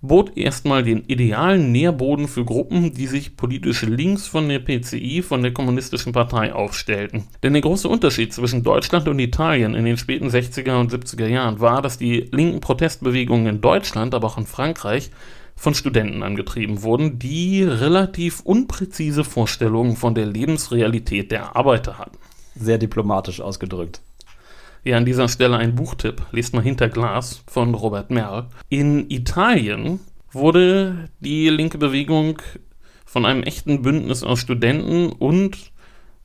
bot 0.00 0.36
erstmal 0.36 0.82
den 0.82 1.04
idealen 1.06 1.72
Nährboden 1.72 2.28
für 2.28 2.44
Gruppen, 2.44 2.94
die 2.94 3.06
sich 3.06 3.36
politisch 3.36 3.82
links 3.82 4.26
von 4.26 4.48
der 4.48 4.60
PCI, 4.60 5.22
von 5.22 5.42
der 5.42 5.52
Kommunistischen 5.52 6.12
Partei 6.12 6.52
aufstellten. 6.52 7.24
Denn 7.42 7.52
der 7.52 7.62
große 7.62 7.88
Unterschied 7.88 8.32
zwischen 8.32 8.62
Deutschland 8.62 9.08
und 9.08 9.18
Italien 9.18 9.74
in 9.74 9.84
den 9.84 9.96
späten 9.96 10.28
60er 10.28 10.78
und 10.78 10.92
70er 10.92 11.26
Jahren 11.26 11.60
war, 11.60 11.82
dass 11.82 11.98
die 11.98 12.28
linken 12.30 12.60
Protestbewegungen 12.60 13.46
in 13.46 13.60
Deutschland, 13.60 14.14
aber 14.14 14.28
auch 14.28 14.38
in 14.38 14.46
Frankreich 14.46 15.10
von 15.56 15.74
Studenten 15.74 16.22
angetrieben 16.22 16.82
wurden, 16.82 17.18
die 17.18 17.64
relativ 17.64 18.40
unpräzise 18.40 19.24
Vorstellungen 19.24 19.96
von 19.96 20.14
der 20.14 20.26
Lebensrealität 20.26 21.32
der 21.32 21.56
Arbeiter 21.56 21.98
hatten. 21.98 22.16
Sehr 22.54 22.78
diplomatisch 22.78 23.40
ausgedrückt. 23.40 24.00
Ja, 24.84 24.96
an 24.96 25.04
dieser 25.04 25.28
Stelle 25.28 25.56
ein 25.56 25.74
Buchtipp. 25.74 26.22
Lest 26.32 26.54
mal 26.54 26.62
Hinter 26.62 26.88
Glas 26.88 27.42
von 27.46 27.74
Robert 27.74 28.10
Merl. 28.10 28.46
In 28.68 29.10
Italien 29.10 30.00
wurde 30.32 31.08
die 31.20 31.48
linke 31.48 31.78
Bewegung 31.78 32.40
von 33.04 33.26
einem 33.26 33.42
echten 33.42 33.82
Bündnis 33.82 34.22
aus 34.22 34.38
Studenten 34.38 35.10
und, 35.10 35.72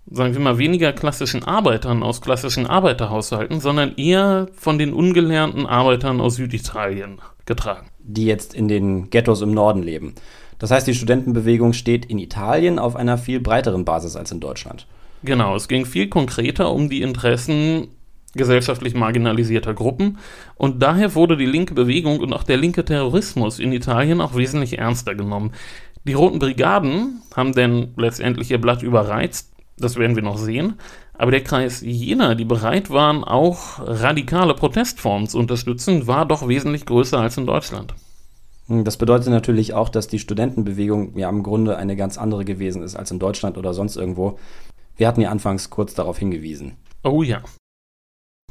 sagen 0.10 0.34
wir 0.34 0.42
mal, 0.42 0.58
weniger 0.58 0.94
klassischen 0.94 1.44
Arbeitern 1.44 2.04
aus 2.04 2.22
klassischen 2.22 2.68
Arbeiterhaushalten, 2.68 3.60
sondern 3.60 3.96
eher 3.96 4.50
von 4.54 4.78
den 4.78 4.94
ungelernten 4.94 5.66
Arbeitern 5.66 6.22
aus 6.22 6.36
Süditalien 6.36 7.20
getragen. 7.46 7.88
Die 8.00 8.26
jetzt 8.26 8.54
in 8.54 8.68
den 8.68 9.10
Ghettos 9.10 9.42
im 9.42 9.54
Norden 9.54 9.82
leben. 9.82 10.14
Das 10.60 10.72
heißt, 10.72 10.88
die 10.88 10.94
Studentenbewegung 10.94 11.74
steht 11.74 12.06
in 12.06 12.20
Italien 12.20 12.80
auf 12.80 12.96
einer 12.96 13.18
viel 13.18 13.40
breiteren 13.40 13.86
Basis 13.86 14.16
als 14.16 14.32
in 14.32 14.40
Deutschland. 14.40 14.88
Genau, 15.24 15.56
es 15.56 15.68
ging 15.68 15.86
viel 15.86 16.10
konkreter 16.10 16.72
um 16.72 16.90
die 16.90 17.02
Interessen 17.02 17.88
gesellschaftlich 18.34 18.96
marginalisierter 18.96 19.74
Gruppen 19.74 20.18
und 20.56 20.82
daher 20.82 21.16
wurde 21.16 21.38
die 21.38 21.46
linke 21.46 21.74
Bewegung 21.74 22.20
und 22.20 22.34
auch 22.34 22.44
der 22.44 22.58
linke 22.58 22.84
Terrorismus 22.84 23.60
in 23.60 23.72
Italien 23.72 24.22
auch 24.22 24.36
wesentlich 24.36 24.80
ernster 24.80 25.16
genommen. 25.16 25.52
Die 26.06 26.14
Roten 26.14 26.40
Brigaden 26.40 27.22
haben 27.36 27.54
denn 27.54 27.94
letztendlich 27.96 28.52
ihr 28.52 28.60
Blatt 28.60 28.84
überreizt, 28.84 29.54
das 29.78 29.96
werden 29.96 30.16
wir 30.16 30.24
noch 30.24 30.38
sehen, 30.38 30.76
aber 31.14 31.32
der 31.32 31.44
Kreis 31.44 31.82
jener, 31.82 32.36
die 32.36 32.46
bereit 32.46 32.90
waren, 32.90 33.24
auch 33.24 33.80
radikale 33.80 34.54
Protestformen 34.56 35.28
zu 35.28 35.38
unterstützen, 35.40 36.08
war 36.08 36.26
doch 36.26 36.48
wesentlich 36.48 36.86
größer 36.86 37.20
als 37.20 37.38
in 37.38 37.46
Deutschland. 37.46 37.94
Das 38.68 38.98
bedeutet 38.98 39.30
natürlich 39.30 39.74
auch, 39.74 39.90
dass 39.90 40.08
die 40.08 40.20
Studentenbewegung 40.20 41.18
ja 41.18 41.30
im 41.30 41.44
Grunde 41.44 41.78
eine 41.78 41.96
ganz 41.96 42.18
andere 42.18 42.46
gewesen 42.46 42.82
ist 42.82 42.96
als 42.96 43.12
in 43.12 43.20
Deutschland 43.20 43.58
oder 43.58 43.74
sonst 43.74 43.98
irgendwo. 43.98 44.40
Wir 44.96 45.08
hatten 45.08 45.22
ja 45.22 45.30
anfangs 45.30 45.70
kurz 45.70 45.94
darauf 45.94 46.18
hingewiesen. 46.18 46.78
Oh 47.04 47.24
ja. 47.24 47.42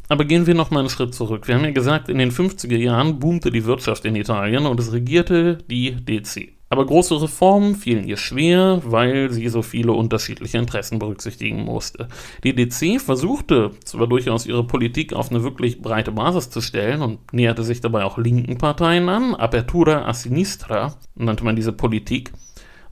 Aber 0.08 0.24
gehen 0.24 0.46
wir 0.46 0.54
noch 0.54 0.70
mal 0.70 0.80
einen 0.80 0.90
Schritt 0.90 1.14
zurück. 1.14 1.48
Wir 1.48 1.54
haben 1.54 1.64
ja 1.64 1.70
gesagt, 1.70 2.08
in 2.08 2.18
den 2.18 2.30
50er 2.30 2.76
Jahren 2.76 3.18
boomte 3.18 3.50
die 3.50 3.64
Wirtschaft 3.64 4.04
in 4.04 4.16
Italien 4.16 4.66
und 4.66 4.78
es 4.78 4.92
regierte 4.92 5.58
die 5.70 5.96
DC. 6.04 6.52
Aber 6.68 6.86
große 6.86 7.20
Reformen 7.20 7.74
fielen 7.74 8.06
ihr 8.06 8.16
schwer, 8.16 8.80
weil 8.84 9.30
sie 9.30 9.48
so 9.48 9.60
viele 9.60 9.92
unterschiedliche 9.92 10.56
Interessen 10.56 10.98
berücksichtigen 10.98 11.64
musste. 11.64 12.08
Die 12.44 12.54
DC 12.54 12.98
versuchte 12.98 13.72
zwar 13.84 14.06
durchaus 14.06 14.46
ihre 14.46 14.66
Politik 14.66 15.12
auf 15.12 15.30
eine 15.30 15.42
wirklich 15.42 15.82
breite 15.82 16.12
Basis 16.12 16.48
zu 16.48 16.62
stellen 16.62 17.02
und 17.02 17.32
näherte 17.34 17.62
sich 17.62 17.82
dabei 17.82 18.04
auch 18.04 18.16
linken 18.16 18.56
Parteien 18.56 19.10
an, 19.10 19.34
Apertura 19.34 20.06
a 20.06 20.14
Sinistra 20.14 20.94
nannte 21.14 21.44
man 21.44 21.56
diese 21.56 21.74
Politik, 21.74 22.32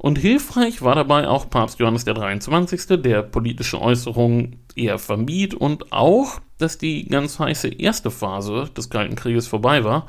und 0.02 0.16
hilfreich 0.16 0.80
war 0.80 0.94
dabei 0.94 1.28
auch 1.28 1.50
Papst 1.50 1.78
Johannes 1.78 2.06
der 2.06 2.14
23., 2.14 3.02
der 3.02 3.22
politische 3.22 3.78
Äußerungen 3.82 4.56
eher 4.74 4.98
vermied 4.98 5.52
und 5.52 5.92
auch, 5.92 6.40
dass 6.60 6.78
die 6.78 7.06
ganz 7.06 7.38
heiße 7.38 7.68
erste 7.68 8.10
Phase 8.10 8.70
des 8.76 8.90
Kalten 8.90 9.16
Krieges 9.16 9.46
vorbei 9.46 9.84
war. 9.84 10.06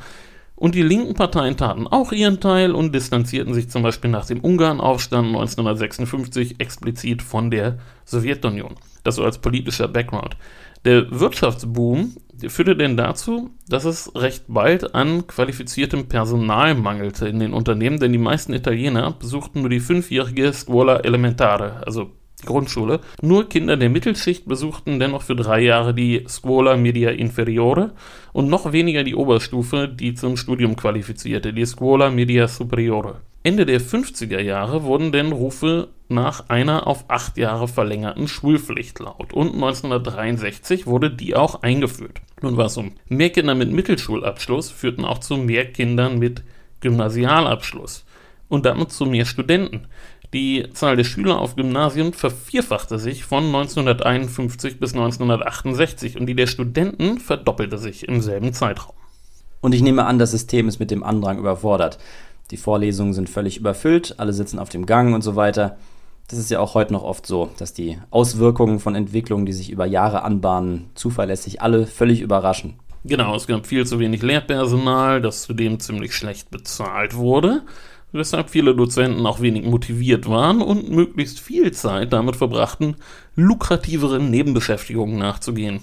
Und 0.55 0.75
die 0.75 0.83
linken 0.83 1.15
Parteien 1.15 1.57
taten 1.57 1.87
auch 1.87 2.11
ihren 2.11 2.39
Teil 2.39 2.73
und 2.73 2.93
distanzierten 2.93 3.55
sich 3.55 3.69
zum 3.69 3.81
Beispiel 3.81 4.11
nach 4.11 4.27
dem 4.27 4.41
Ungarnaufstand 4.41 5.29
1956 5.29 6.59
explizit 6.59 7.23
von 7.23 7.49
der 7.49 7.79
Sowjetunion. 8.05 8.75
Das 9.03 9.15
so 9.15 9.23
als 9.23 9.39
politischer 9.39 9.87
Background. 9.87 10.37
Der 10.85 11.19
Wirtschaftsboom 11.19 12.15
führte 12.47 12.75
denn 12.75 12.97
dazu, 12.97 13.51
dass 13.67 13.85
es 13.85 14.13
recht 14.15 14.45
bald 14.47 14.95
an 14.95 15.27
qualifiziertem 15.27 16.07
Personal 16.07 16.75
mangelte 16.75 17.27
in 17.27 17.39
den 17.39 17.53
Unternehmen, 17.53 17.99
denn 17.99 18.11
die 18.11 18.17
meisten 18.17 18.53
Italiener 18.53 19.11
besuchten 19.11 19.61
nur 19.61 19.69
die 19.69 19.79
fünfjährige 19.79 20.51
Scuola 20.53 20.97
Elementare, 20.97 21.83
also 21.85 22.11
Grundschule. 22.45 23.01
Nur 23.21 23.49
Kinder 23.49 23.77
der 23.77 23.89
Mittelschicht 23.89 24.47
besuchten 24.47 24.99
dennoch 24.99 25.21
für 25.21 25.35
drei 25.35 25.61
Jahre 25.61 25.93
die 25.93 26.25
Scuola 26.27 26.75
Media 26.75 27.11
Inferiore 27.11 27.91
und 28.33 28.49
noch 28.49 28.71
weniger 28.71 29.03
die 29.03 29.15
Oberstufe, 29.15 29.87
die 29.87 30.13
zum 30.13 30.37
Studium 30.37 30.75
qualifizierte, 30.75 31.53
die 31.53 31.65
Scuola 31.65 32.09
Media 32.09 32.47
Superiore. 32.47 33.21
Ende 33.43 33.65
der 33.65 33.81
50er 33.81 34.39
Jahre 34.39 34.83
wurden 34.83 35.11
denn 35.11 35.31
Rufe 35.31 35.87
nach 36.09 36.49
einer 36.49 36.85
auf 36.85 37.05
acht 37.07 37.37
Jahre 37.37 37.67
verlängerten 37.67 38.27
Schulpflicht 38.27 38.99
laut 38.99 39.33
und 39.33 39.53
1963 39.53 40.85
wurde 40.85 41.09
die 41.09 41.35
auch 41.35 41.63
eingeführt. 41.63 42.21
Nun 42.41 42.57
war 42.57 42.65
es 42.65 42.75
so, 42.75 42.85
mehr 43.07 43.31
Kinder 43.31 43.55
mit 43.55 43.71
Mittelschulabschluss 43.71 44.69
führten 44.69 45.05
auch 45.05 45.19
zu 45.19 45.37
mehr 45.37 45.65
Kindern 45.71 46.19
mit 46.19 46.43
Gymnasialabschluss 46.81 48.05
und 48.47 48.65
damit 48.65 48.91
zu 48.91 49.05
mehr 49.05 49.25
Studenten. 49.25 49.87
Die 50.33 50.65
Zahl 50.73 50.95
der 50.95 51.03
Schüler 51.03 51.39
auf 51.39 51.57
Gymnasien 51.57 52.13
vervierfachte 52.13 52.97
sich 52.99 53.25
von 53.25 53.43
1951 53.43 54.79
bis 54.79 54.93
1968 54.93 56.17
und 56.17 56.25
die 56.25 56.35
der 56.35 56.47
Studenten 56.47 57.19
verdoppelte 57.19 57.77
sich 57.77 58.07
im 58.07 58.21
selben 58.21 58.53
Zeitraum. 58.53 58.95
Und 59.59 59.75
ich 59.75 59.81
nehme 59.81 60.05
an, 60.05 60.19
das 60.19 60.31
System 60.31 60.69
ist 60.69 60.79
mit 60.79 60.89
dem 60.89 61.03
Andrang 61.03 61.37
überfordert. 61.37 61.99
Die 62.49 62.57
Vorlesungen 62.57 63.13
sind 63.13 63.29
völlig 63.29 63.57
überfüllt, 63.57 64.15
alle 64.19 64.31
sitzen 64.31 64.57
auf 64.57 64.69
dem 64.69 64.85
Gang 64.85 65.13
und 65.13 65.21
so 65.21 65.35
weiter. 65.35 65.77
Das 66.29 66.39
ist 66.39 66.49
ja 66.49 66.61
auch 66.61 66.75
heute 66.75 66.93
noch 66.93 67.03
oft 67.03 67.27
so, 67.27 67.49
dass 67.57 67.73
die 67.73 67.97
Auswirkungen 68.09 68.79
von 68.79 68.95
Entwicklungen, 68.95 69.45
die 69.45 69.53
sich 69.53 69.69
über 69.69 69.85
Jahre 69.85 70.23
anbahnen, 70.23 70.91
zuverlässig 70.95 71.61
alle 71.61 71.87
völlig 71.87 72.21
überraschen. 72.21 72.79
Genau, 73.03 73.35
es 73.35 73.47
gab 73.47 73.65
viel 73.65 73.85
zu 73.85 73.99
wenig 73.99 74.21
Lehrpersonal, 74.21 75.21
das 75.21 75.41
zudem 75.41 75.81
ziemlich 75.81 76.13
schlecht 76.13 76.51
bezahlt 76.51 77.15
wurde 77.15 77.63
weshalb 78.11 78.49
viele 78.49 78.75
Dozenten 78.75 79.25
auch 79.25 79.41
wenig 79.41 79.65
motiviert 79.65 80.27
waren 80.27 80.61
und 80.61 80.89
möglichst 80.89 81.39
viel 81.39 81.71
Zeit 81.71 82.13
damit 82.13 82.35
verbrachten, 82.35 82.95
lukrativeren 83.35 84.29
Nebenbeschäftigungen 84.29 85.17
nachzugehen. 85.17 85.81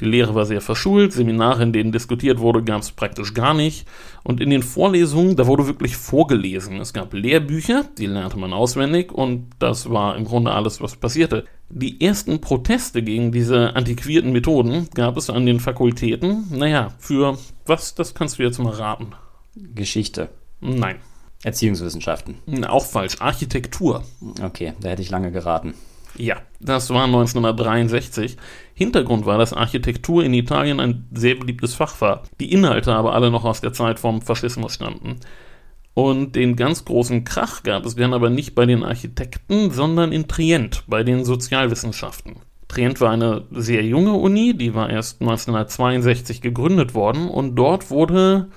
Die 0.00 0.04
Lehre 0.04 0.34
war 0.34 0.44
sehr 0.44 0.60
verschult, 0.60 1.14
Seminare, 1.14 1.62
in 1.62 1.72
denen 1.72 1.90
diskutiert 1.90 2.38
wurde, 2.38 2.62
gab 2.62 2.82
es 2.82 2.92
praktisch 2.92 3.32
gar 3.32 3.54
nicht. 3.54 3.86
Und 4.22 4.42
in 4.42 4.50
den 4.50 4.62
Vorlesungen, 4.62 5.36
da 5.36 5.46
wurde 5.46 5.66
wirklich 5.66 5.96
vorgelesen. 5.96 6.80
Es 6.80 6.92
gab 6.92 7.14
Lehrbücher, 7.14 7.86
die 7.96 8.04
lernte 8.04 8.38
man 8.38 8.52
auswendig 8.52 9.10
und 9.10 9.48
das 9.58 9.88
war 9.88 10.16
im 10.16 10.26
Grunde 10.26 10.50
alles, 10.50 10.82
was 10.82 10.96
passierte. 10.96 11.46
Die 11.70 12.00
ersten 12.00 12.42
Proteste 12.42 13.02
gegen 13.02 13.32
diese 13.32 13.74
antiquierten 13.74 14.32
Methoden 14.32 14.88
gab 14.94 15.16
es 15.16 15.30
an 15.30 15.46
den 15.46 15.60
Fakultäten. 15.60 16.44
Naja, 16.50 16.92
für 16.98 17.38
was, 17.64 17.94
das 17.94 18.14
kannst 18.14 18.38
du 18.38 18.42
jetzt 18.42 18.58
mal 18.58 18.74
raten. 18.74 19.14
Geschichte. 19.74 20.28
Nein. 20.60 20.96
Erziehungswissenschaften. 21.44 22.64
Auch 22.64 22.86
falsch. 22.86 23.20
Architektur. 23.20 24.04
Okay, 24.42 24.74
da 24.80 24.90
hätte 24.90 25.02
ich 25.02 25.10
lange 25.10 25.30
geraten. 25.30 25.74
Ja, 26.18 26.36
das 26.60 26.90
war 26.90 27.04
1963. 27.04 28.36
Hintergrund 28.74 29.26
war, 29.26 29.38
dass 29.38 29.52
Architektur 29.52 30.24
in 30.24 30.34
Italien 30.34 30.80
ein 30.80 31.06
sehr 31.12 31.34
beliebtes 31.34 31.74
Fach 31.74 32.00
war. 32.00 32.22
Die 32.40 32.52
Inhalte 32.52 32.94
aber 32.94 33.14
alle 33.14 33.30
noch 33.30 33.44
aus 33.44 33.60
der 33.60 33.72
Zeit 33.72 33.98
vom 33.98 34.22
Faschismus 34.22 34.72
stammten. 34.72 35.16
Und 35.94 36.36
den 36.36 36.56
ganz 36.56 36.84
großen 36.84 37.24
Krach 37.24 37.62
gab 37.62 37.86
es 37.86 37.96
dann 37.96 38.12
aber 38.12 38.28
nicht 38.28 38.54
bei 38.54 38.66
den 38.66 38.82
Architekten, 38.82 39.70
sondern 39.70 40.12
in 40.12 40.28
Trient, 40.28 40.84
bei 40.86 41.02
den 41.02 41.24
Sozialwissenschaften. 41.24 42.36
Trient 42.68 43.00
war 43.00 43.12
eine 43.12 43.44
sehr 43.50 43.82
junge 43.82 44.12
Uni, 44.12 44.54
die 44.54 44.74
war 44.74 44.90
erst 44.90 45.22
1962 45.22 46.42
gegründet 46.42 46.94
worden 46.94 47.28
und 47.28 47.56
dort 47.56 47.90
wurde 47.90 48.48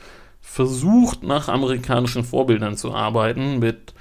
versucht, 0.50 1.22
nach 1.22 1.48
amerikanischen 1.48 2.24
Vorbildern 2.24 2.76
zu 2.76 2.92
arbeiten, 2.94 3.60
mit 3.60 3.94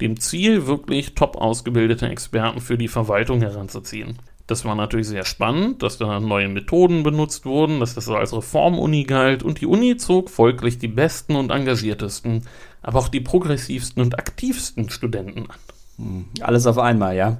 dem 0.00 0.20
Ziel, 0.20 0.66
wirklich 0.66 1.14
top 1.14 1.36
ausgebildete 1.36 2.08
Experten 2.08 2.60
für 2.60 2.78
die 2.78 2.86
Verwaltung 2.86 3.40
heranzuziehen. 3.40 4.18
Das 4.46 4.64
war 4.64 4.76
natürlich 4.76 5.08
sehr 5.08 5.24
spannend, 5.24 5.82
dass 5.82 5.98
da 5.98 6.20
neue 6.20 6.48
Methoden 6.48 7.02
benutzt 7.02 7.44
wurden, 7.44 7.80
dass 7.80 7.94
das 7.94 8.08
als 8.08 8.32
Reformuni 8.32 9.02
galt 9.02 9.42
und 9.42 9.60
die 9.60 9.66
Uni 9.66 9.96
zog 9.96 10.30
folglich 10.30 10.78
die 10.78 10.88
besten 10.88 11.34
und 11.34 11.50
engagiertesten, 11.50 12.42
aber 12.82 13.00
auch 13.00 13.08
die 13.08 13.20
progressivsten 13.20 14.00
und 14.00 14.16
aktivsten 14.16 14.88
Studenten 14.90 15.50
an. 15.50 15.58
Hm, 15.96 16.24
alles 16.40 16.68
auf 16.68 16.78
einmal, 16.78 17.16
ja. 17.16 17.38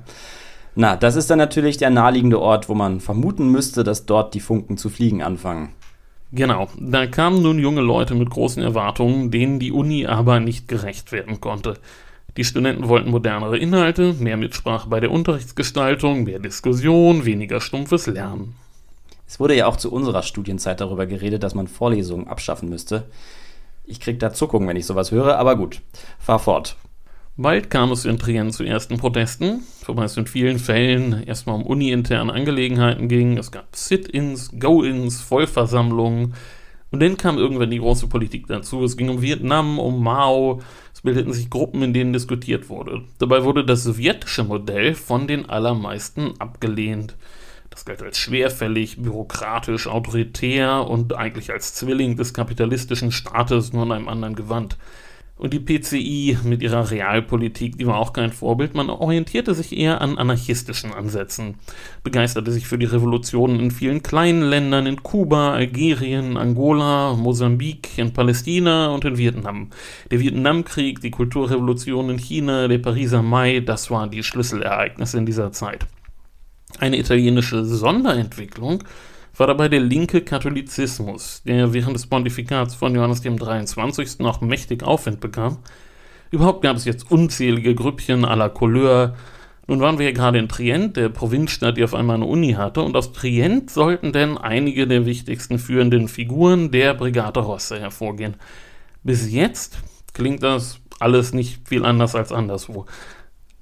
Na, 0.75 0.97
das 0.97 1.15
ist 1.15 1.31
dann 1.31 1.39
natürlich 1.39 1.77
der 1.77 1.91
naheliegende 1.91 2.41
Ort, 2.41 2.69
wo 2.69 2.75
man 2.75 2.99
vermuten 3.01 3.49
müsste, 3.49 3.85
dass 3.85 4.07
dort 4.07 4.35
die 4.35 4.41
Funken 4.41 4.77
zu 4.77 4.91
fliegen 4.91 5.23
anfangen. 5.23 5.69
Genau, 6.33 6.69
da 6.79 7.07
kamen 7.07 7.41
nun 7.43 7.59
junge 7.59 7.81
Leute 7.81 8.15
mit 8.15 8.31
großen 8.31 8.63
Erwartungen, 8.63 9.31
denen 9.31 9.61
die 9.61 9.73
Uni 9.73 10.07
aber 10.07 10.41
nicht 10.41 10.67
gerecht 10.69 11.13
werden 11.13 11.41
konnte. 11.41 11.75
Die 12.37 12.45
Studenten 12.45 12.89
wollten 12.89 13.11
modernere 13.11 13.57
Inhalte, 13.57 14.13
mehr 14.15 14.37
Mitsprache 14.37 14.89
bei 14.89 15.01
der 15.01 15.11
Unterrichtsgestaltung, 15.11 16.25
mehr 16.25 16.39
Diskussion, 16.39 17.25
weniger 17.25 17.61
stumpfes 17.61 18.07
Lernen. 18.07 18.55
Es 19.27 19.41
wurde 19.41 19.57
ja 19.57 19.67
auch 19.67 19.77
zu 19.77 19.91
unserer 19.91 20.23
Studienzeit 20.23 20.81
darüber 20.81 21.07
geredet, 21.07 21.43
dass 21.43 21.55
man 21.55 21.69
Vorlesungen 21.69 22.29
abschaffen 22.29 22.69
müsste. 22.69 23.05
Ich 23.85 24.01
krieg 24.01 24.19
da 24.19 24.33
Zuckungen, 24.33 24.69
wenn 24.69 24.77
ich 24.77 24.87
sowas 24.87 25.13
höre, 25.13 25.39
aber 25.39 25.57
gut, 25.57 25.81
fahr 26.19 26.39
fort. 26.39 26.77
Bald 27.39 27.69
kam 27.69 27.93
es 27.93 28.07
in 28.07 28.19
Trient 28.19 28.55
zu 28.55 28.65
ersten 28.65 28.97
Protesten, 28.97 29.63
wobei 29.85 30.05
es 30.05 30.17
in 30.17 30.27
vielen 30.27 30.59
Fällen 30.59 31.23
erstmal 31.25 31.57
um 31.57 31.67
uni-interne 31.67 32.33
Angelegenheiten 32.33 33.09
ging. 33.09 33.37
Es 33.37 33.51
gab 33.51 33.77
Sit-ins, 33.77 34.59
Go-ins, 34.59 35.21
Vollversammlungen. 35.21 36.33
Und 36.91 37.01
dann 37.01 37.19
kam 37.19 37.37
irgendwann 37.37 37.71
die 37.71 37.79
große 37.79 38.07
Politik 38.07 38.47
dazu. 38.47 38.83
Es 38.85 38.97
ging 38.97 39.11
um 39.11 39.21
Vietnam, 39.21 39.79
um 39.79 40.03
Mao. 40.03 40.63
Es 40.95 41.03
bildeten 41.03 41.35
sich 41.35 41.51
Gruppen, 41.51 41.83
in 41.83 41.93
denen 41.93 42.15
diskutiert 42.15 42.71
wurde. 42.71 43.03
Dabei 43.19 43.45
wurde 43.45 43.67
das 43.67 43.83
sowjetische 43.85 44.45
Modell 44.45 44.95
von 44.95 45.27
den 45.27 45.51
allermeisten 45.51 46.33
abgelehnt. 46.39 47.17
Das 47.69 47.85
galt 47.85 48.03
als 48.03 48.17
schwerfällig, 48.17 49.03
bürokratisch, 49.03 49.89
autoritär 49.89 50.89
und 50.89 51.15
eigentlich 51.15 51.51
als 51.53 51.75
Zwilling 51.75 52.17
des 52.17 52.33
kapitalistischen 52.33 53.13
Staates 53.13 53.75
nur 53.75 53.83
in 53.83 53.93
einem 53.93 54.09
anderen 54.09 54.37
Gewand. 54.37 54.79
Und 55.39 55.53
die 55.53 55.61
PCI 55.61 56.39
mit 56.45 56.63
ihrer 56.63 56.91
Realpolitik, 56.91 57.77
die 57.77 57.87
war 57.87 57.99
auch 57.99 58.15
kein 58.15 58.33
Vorbild. 58.33 58.75
Man 58.75 58.89
orientierte 58.89 59.55
sich 59.55 59.77
eher 59.77 60.01
an 60.01 60.17
anarchistischen 60.17 60.95
Ansätzen, 60.95 61.57
begeisterte 62.03 62.51
sich 62.51 62.67
für 62.67 62.79
die 62.79 62.87
Revolutionen 62.87 63.61
in 63.61 63.71
vielen 63.71 64.03
kleinen 64.03 64.41
Ländern, 64.41 64.87
in 64.87 65.03
Kuba, 65.03 65.53
Algerien, 65.53 66.39
Angola, 66.39 67.13
Mosambik, 67.13 67.99
in 67.99 68.15
Palästina 68.15 68.89
und 68.89 69.05
in 69.05 69.19
Vietnam. 69.19 69.69
Der 70.11 70.21
Vietnamkrieg, 70.21 71.03
die 71.03 71.11
Kulturrevolution 71.11 72.09
in 72.09 72.19
China, 72.19 72.67
der 72.67 72.79
Pariser 72.79 73.23
Mai, 73.23 73.61
das 73.61 73.91
waren 73.91 74.11
die 74.11 74.23
Schlüsselereignisse 74.23 75.19
in 75.19 75.27
dieser 75.27 75.53
Zeit. 75.53 75.87
Eine 76.79 76.99
italienische 76.99 77.63
Sonderentwicklung 77.63 78.85
war 79.39 79.47
dabei 79.47 79.69
der 79.69 79.81
linke 79.81 80.23
Katholizismus, 80.23 81.43
der 81.45 81.73
während 81.73 81.95
des 81.95 82.07
Pontifikats 82.07 82.75
von 82.75 82.95
Johannes 82.95 83.21
dem 83.21 83.39
23. 83.39 84.19
noch 84.19 84.41
mächtig 84.41 84.83
Aufwind 84.83 85.21
bekam. 85.21 85.59
Überhaupt 86.31 86.63
gab 86.63 86.77
es 86.77 86.85
jetzt 86.85 87.11
unzählige 87.11 87.75
Grüppchen 87.75 88.25
à 88.25 88.35
la 88.35 88.49
Couleur. 88.49 89.15
Nun 89.67 89.81
waren 89.81 89.99
wir 89.99 90.07
ja 90.07 90.13
gerade 90.13 90.39
in 90.39 90.49
Trient, 90.49 90.97
der 90.97 91.09
Provinzstadt, 91.09 91.77
die 91.77 91.85
auf 91.85 91.95
einmal 91.95 92.17
eine 92.17 92.27
Uni 92.27 92.53
hatte, 92.53 92.83
und 92.83 92.97
aus 92.97 93.13
Trient 93.13 93.71
sollten 93.71 94.13
denn 94.13 94.39
einige 94.39 94.87
der 94.87 95.07
wichtigsten 95.07 95.59
führenden 95.59 96.09
Figuren 96.09 96.71
der 96.71 96.95
Brigade 96.95 97.41
Rosse 97.41 97.79
hervorgehen. 97.79 98.35
Bis 99.03 99.31
jetzt 99.31 99.79
klingt 100.15 100.43
das 100.43 100.81
alles 100.99 101.33
nicht 101.33 101.69
viel 101.69 101.85
anders 101.85 102.15
als 102.15 102.33
anderswo. 102.33 102.87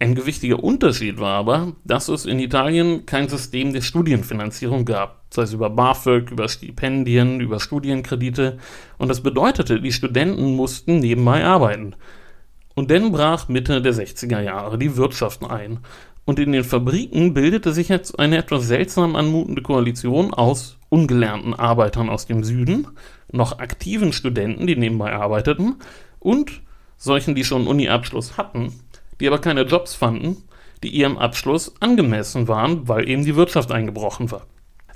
Ein 0.04 0.14
gewichtiger 0.14 0.62
Unterschied 0.62 1.18
war 1.18 1.32
aber, 1.32 1.73
dass 1.82 2.08
es 2.08 2.26
in 2.26 2.38
Italien 2.38 3.06
kein 3.06 3.26
System 3.30 3.73
der 3.73 3.80
Studienfinanzierung 3.80 4.84
gab, 4.84 5.25
sei 5.30 5.44
es 5.44 5.54
über 5.54 5.70
BAföG, 5.70 6.30
über 6.30 6.46
Stipendien, 6.46 7.40
über 7.40 7.58
Studienkredite, 7.58 8.58
und 8.99 9.08
das 9.08 9.23
bedeutete, 9.23 9.80
die 9.80 9.92
Studenten 9.92 10.56
mussten 10.56 10.99
nebenbei 10.99 11.42
arbeiten. 11.42 11.96
Und 12.75 12.90
dann 12.90 13.12
brach 13.12 13.49
Mitte 13.49 13.80
der 13.80 13.94
60er 13.94 14.42
Jahre 14.42 14.76
die 14.76 14.94
Wirtschaft 14.99 15.42
ein, 15.42 15.78
und 16.26 16.38
in 16.38 16.52
den 16.52 16.64
Fabriken 16.64 17.32
bildete 17.32 17.73
sich 17.73 17.88
jetzt 17.88 18.18
eine 18.18 18.37
etwas 18.37 18.68
seltsam 18.68 19.16
anmutende 19.16 19.62
Koalition 19.62 20.34
aus 20.34 20.76
ungelernten 20.90 21.54
Arbeitern 21.54 22.11
aus 22.11 22.26
dem 22.26 22.44
Süden, 22.44 22.88
noch 23.32 23.58
aktiven 23.58 24.12
Studenten, 24.12 24.66
die 24.66 24.76
nebenbei 24.76 25.14
arbeiteten, 25.14 25.76
und 26.18 26.61
solchen, 26.99 27.34
die 27.34 27.44
schon 27.44 27.66
Uni-Abschluss 27.66 28.37
hatten, 28.37 28.84
die 29.21 29.26
aber 29.26 29.38
keine 29.38 29.62
Jobs 29.62 29.94
fanden, 29.94 30.44
die 30.83 30.88
ihrem 30.88 31.18
Abschluss 31.18 31.75
angemessen 31.80 32.49
waren, 32.49 32.88
weil 32.88 33.09
eben 33.09 33.25
die 33.25 33.37
Wirtschaft 33.37 33.73
eingebrochen 33.73 34.30
war. 34.30 34.47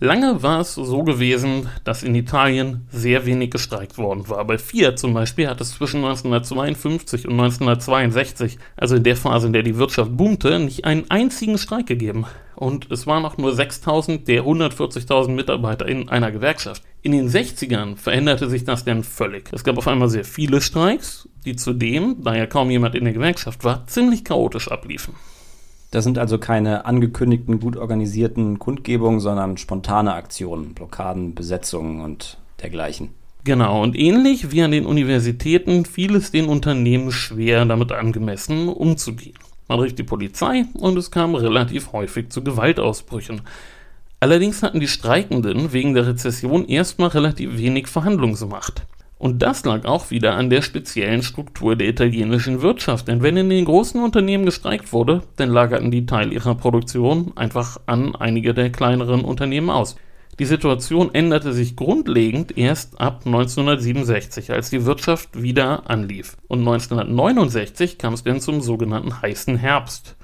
Lange 0.01 0.45
war 0.45 0.61
es 0.61 0.77
so 0.77 1.03
gewesen, 1.03 1.69
dass 1.83 2.05
in 2.05 2.15
Italien 2.15 2.87
sehr 2.93 3.27
wenig 3.27 3.51
gestreikt 3.51 3.99
worden 3.99 4.29
war. 4.29 4.45
Bei 4.45 4.57
Fiat 4.57 4.97
zum 4.97 5.13
Beispiel 5.13 5.49
hat 5.49 5.61
es 5.61 5.73
zwischen 5.73 6.05
1952 6.05 7.27
und 7.27 7.33
1962, 7.33 8.59
also 8.77 8.95
in 8.95 9.03
der 9.03 9.17
Phase, 9.17 9.49
in 9.49 9.53
der 9.53 9.65
die 9.65 9.77
Wirtschaft 9.77 10.17
boomte, 10.17 10.61
nicht 10.61 10.85
einen 10.85 11.11
einzigen 11.11 11.59
Streik 11.59 11.87
gegeben. 11.87 12.27
Und 12.59 12.91
es 12.91 13.07
waren 13.07 13.25
auch 13.25 13.39
nur 13.39 13.55
6000 13.55 14.27
der 14.27 14.43
140.000 14.43 15.29
Mitarbeiter 15.29 15.87
in 15.87 16.09
einer 16.09 16.33
Gewerkschaft. 16.33 16.83
In 17.03 17.13
den 17.13 17.29
60ern 17.29 17.97
veränderte 17.97 18.51
sich 18.51 18.65
das 18.65 18.85
dann 18.85 19.05
völlig. 19.05 19.53
Es 19.53 19.63
gab 19.63 19.79
auf 19.79 19.87
einmal 19.87 20.09
sehr 20.09 20.25
viele 20.25 20.61
Streiks, 20.61 21.29
die 21.45 21.55
zudem, 21.55 22.17
da 22.25 22.35
ja 22.35 22.47
kaum 22.47 22.69
jemand 22.71 22.97
in 22.97 23.05
der 23.05 23.13
Gewerkschaft 23.13 23.63
war, 23.63 23.87
ziemlich 23.87 24.25
chaotisch 24.25 24.73
abliefen. 24.73 25.15
Das 25.93 26.03
sind 26.03 26.19
also 26.19 26.39
keine 26.39 26.85
angekündigten, 26.85 27.61
gut 27.61 27.77
organisierten 27.77 28.59
Kundgebungen, 28.59 29.21
sondern 29.21 29.57
spontane 29.57 30.15
Aktionen, 30.15 30.75
Blockaden, 30.75 31.37
Besetzungen 31.37 32.01
und 32.01 32.39
dergleichen. 32.61 33.11
Genau, 33.45 33.85
und 33.85 33.97
ähnlich 33.97 34.51
wie 34.51 34.63
an 34.63 34.73
den 34.73 34.85
Universitäten 34.85 35.85
fiel 35.85 36.17
es 36.17 36.33
den 36.33 36.47
Unternehmen 36.47 37.13
schwer, 37.13 37.65
damit 37.67 37.93
angemessen 37.93 38.69
umzugehen. 38.69 39.39
Man 39.69 39.81
rief 39.81 39.95
die 39.95 40.03
Polizei 40.03 40.65
und 40.75 40.97
es 40.97 41.11
kam 41.11 41.35
relativ 41.35 41.93
häufig 41.93 42.31
zu 42.31 42.43
Gewaltausbrüchen. 42.43 43.43
Allerdings 44.19 44.63
hatten 44.63 44.81
die 44.81 44.89
Streikenden 44.89 45.73
wegen 45.73 45.95
der 45.95 46.07
Rezession 46.07 46.67
erstmal 46.67 47.11
relativ 47.11 47.59
wenig 47.59 47.87
Verhandlungsmacht. 47.87 48.87
Und 49.19 49.43
das 49.43 49.65
lag 49.65 49.85
auch 49.85 50.11
wieder 50.11 50.35
an 50.35 50.49
der 50.49 50.63
speziellen 50.63 51.23
Struktur 51.23 51.77
der 51.77 51.89
italienischen 51.89 52.63
Wirtschaft, 52.63 53.09
denn 53.09 53.23
wenn 53.23 53.37
in 53.37 53.51
den 53.51 53.65
großen 53.65 54.03
Unternehmen 54.03 54.45
gestreikt 54.45 54.93
wurde, 54.93 55.23
dann 55.37 55.51
lagerten 55.51 55.91
die 55.91 56.07
Teil 56.07 56.33
ihrer 56.33 56.55
Produktion 56.55 57.33
einfach 57.37 57.79
an 57.87 58.15
einige 58.15 58.55
der 58.55 58.71
kleineren 58.71 59.23
Unternehmen 59.23 59.71
aus. 59.71 59.97
Die 60.39 60.45
Situation 60.45 61.13
änderte 61.15 61.53
sich 61.53 61.75
grundlegend 61.75 62.57
erst 62.57 63.01
ab 63.01 63.23
1967, 63.27 64.53
als 64.53 64.71
die 64.71 64.85
Wirtschaft 64.85 65.43
wieder 65.43 65.91
anlief. 65.91 66.37
Und 66.47 66.61
1969 66.61 67.99
kam 67.99 68.15
es 68.15 68.23
dann 68.23 68.41
zum 68.41 68.61
sogenannten 68.61 69.21
heißen 69.21 69.57
Herbst 69.57 70.17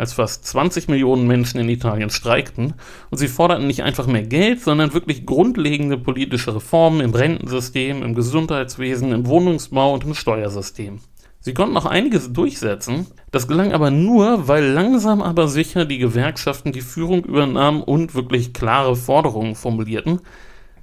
als 0.00 0.14
fast 0.14 0.46
20 0.46 0.88
Millionen 0.88 1.26
Menschen 1.26 1.60
in 1.60 1.68
Italien 1.68 2.08
streikten 2.08 2.72
und 3.10 3.18
sie 3.18 3.28
forderten 3.28 3.66
nicht 3.66 3.82
einfach 3.82 4.06
mehr 4.06 4.22
Geld, 4.22 4.62
sondern 4.62 4.94
wirklich 4.94 5.26
grundlegende 5.26 5.98
politische 5.98 6.54
Reformen 6.54 7.02
im 7.02 7.14
Rentensystem, 7.14 8.02
im 8.02 8.14
Gesundheitswesen, 8.14 9.12
im 9.12 9.26
Wohnungsbau 9.26 9.92
und 9.92 10.04
im 10.04 10.14
Steuersystem. 10.14 11.00
Sie 11.40 11.54
konnten 11.54 11.76
auch 11.76 11.86
einiges 11.86 12.32
durchsetzen, 12.32 13.06
das 13.30 13.48
gelang 13.48 13.72
aber 13.72 13.90
nur, 13.90 14.46
weil 14.46 14.64
langsam 14.64 15.22
aber 15.22 15.48
sicher 15.48 15.86
die 15.86 15.98
Gewerkschaften 15.98 16.72
die 16.72 16.82
Führung 16.82 17.24
übernahmen 17.24 17.82
und 17.82 18.14
wirklich 18.14 18.52
klare 18.52 18.94
Forderungen 18.94 19.54
formulierten, 19.54 20.20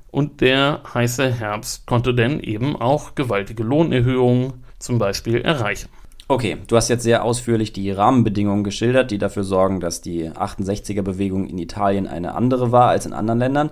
und 0.10 0.42
der 0.42 0.82
heiße 0.94 1.32
Herbst 1.32 1.86
konnte 1.86 2.14
denn 2.14 2.40
eben 2.40 2.76
auch 2.76 3.14
gewaltige 3.14 3.62
Lohnerhöhungen 3.62 4.54
zum 4.80 4.98
Beispiel 4.98 5.42
erreichen. 5.42 5.90
Okay, 6.30 6.58
du 6.68 6.76
hast 6.76 6.90
jetzt 6.90 7.04
sehr 7.04 7.24
ausführlich 7.24 7.72
die 7.72 7.92
Rahmenbedingungen 7.92 8.64
geschildert, 8.64 9.12
die 9.12 9.18
dafür 9.18 9.44
sorgen, 9.44 9.80
dass 9.80 10.02
die 10.02 10.30
68er-Bewegung 10.30 11.48
in 11.48 11.58
Italien 11.58 12.08
eine 12.08 12.36
andere 12.36 12.72
war 12.72 12.90
als 12.90 13.06
in 13.06 13.14
anderen 13.14 13.40
Ländern. 13.40 13.70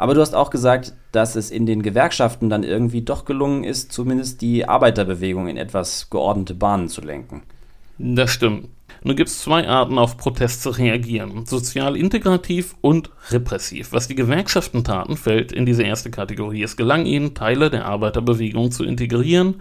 Aber 0.00 0.14
du 0.14 0.22
hast 0.22 0.34
auch 0.34 0.48
gesagt, 0.48 0.94
dass 1.12 1.36
es 1.36 1.50
in 1.50 1.66
den 1.66 1.82
Gewerkschaften 1.82 2.48
dann 2.48 2.62
irgendwie 2.62 3.02
doch 3.02 3.26
gelungen 3.26 3.64
ist, 3.64 3.92
zumindest 3.92 4.40
die 4.40 4.66
Arbeiterbewegung 4.66 5.46
in 5.46 5.58
etwas 5.58 6.08
geordnete 6.08 6.54
Bahnen 6.54 6.88
zu 6.88 7.02
lenken. 7.02 7.42
Das 7.98 8.30
stimmt. 8.30 8.70
Nun 9.04 9.14
gibt 9.14 9.28
es 9.28 9.42
zwei 9.42 9.68
Arten, 9.68 9.98
auf 9.98 10.16
Protest 10.16 10.62
zu 10.62 10.70
reagieren: 10.70 11.44
sozial 11.44 11.98
integrativ 11.98 12.76
und 12.80 13.10
repressiv. 13.28 13.92
Was 13.92 14.08
die 14.08 14.14
Gewerkschaften 14.14 14.84
taten, 14.84 15.18
fällt 15.18 15.52
in 15.52 15.66
diese 15.66 15.82
erste 15.82 16.10
Kategorie. 16.10 16.62
Es 16.62 16.78
gelang 16.78 17.04
ihnen, 17.04 17.34
Teile 17.34 17.68
der 17.68 17.84
Arbeiterbewegung 17.84 18.70
zu 18.70 18.84
integrieren 18.84 19.56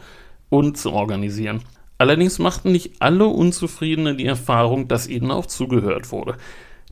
und 0.48 0.77
zu 0.77 0.93
organisieren. 0.93 1.63
Allerdings 1.98 2.39
machten 2.39 2.72
nicht 2.72 3.01
alle 3.01 3.25
Unzufriedene 3.25 4.15
die 4.15 4.27
Erfahrung, 4.27 4.88
dass 4.88 5.10
ihnen 5.10 5.31
auch 5.31 5.48
zugehört 5.48 6.13
wurde. 6.13 6.38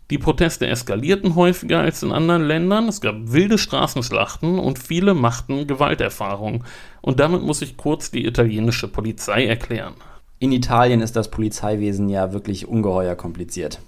Die 0.09 0.17
Proteste 0.17 0.67
eskalierten 0.67 1.35
häufiger 1.35 1.79
als 1.79 2.01
in 2.01 2.13
anderen 2.13 2.43
Ländern, 2.43 2.87
es 2.87 3.01
gab 3.01 3.15
wilde 3.33 3.57
Straßenschlachten 3.57 4.57
und 4.57 4.79
viele 4.79 5.13
machten 5.13 5.67
Gewalterfahrungen. 5.67 6.63
Und 7.01 7.19
damit 7.19 7.41
muss 7.41 7.61
ich 7.61 7.75
kurz 7.75 8.09
die 8.09 8.25
italienische 8.25 8.87
Polizei 8.87 9.45
erklären. 9.45 9.95
In 10.39 10.53
Italien 10.53 11.01
ist 11.01 11.17
das 11.17 11.29
Polizeiwesen 11.29 12.07
ja 12.07 12.31
wirklich 12.31 12.67
ungeheuer 12.67 13.15
kompliziert. 13.15 13.81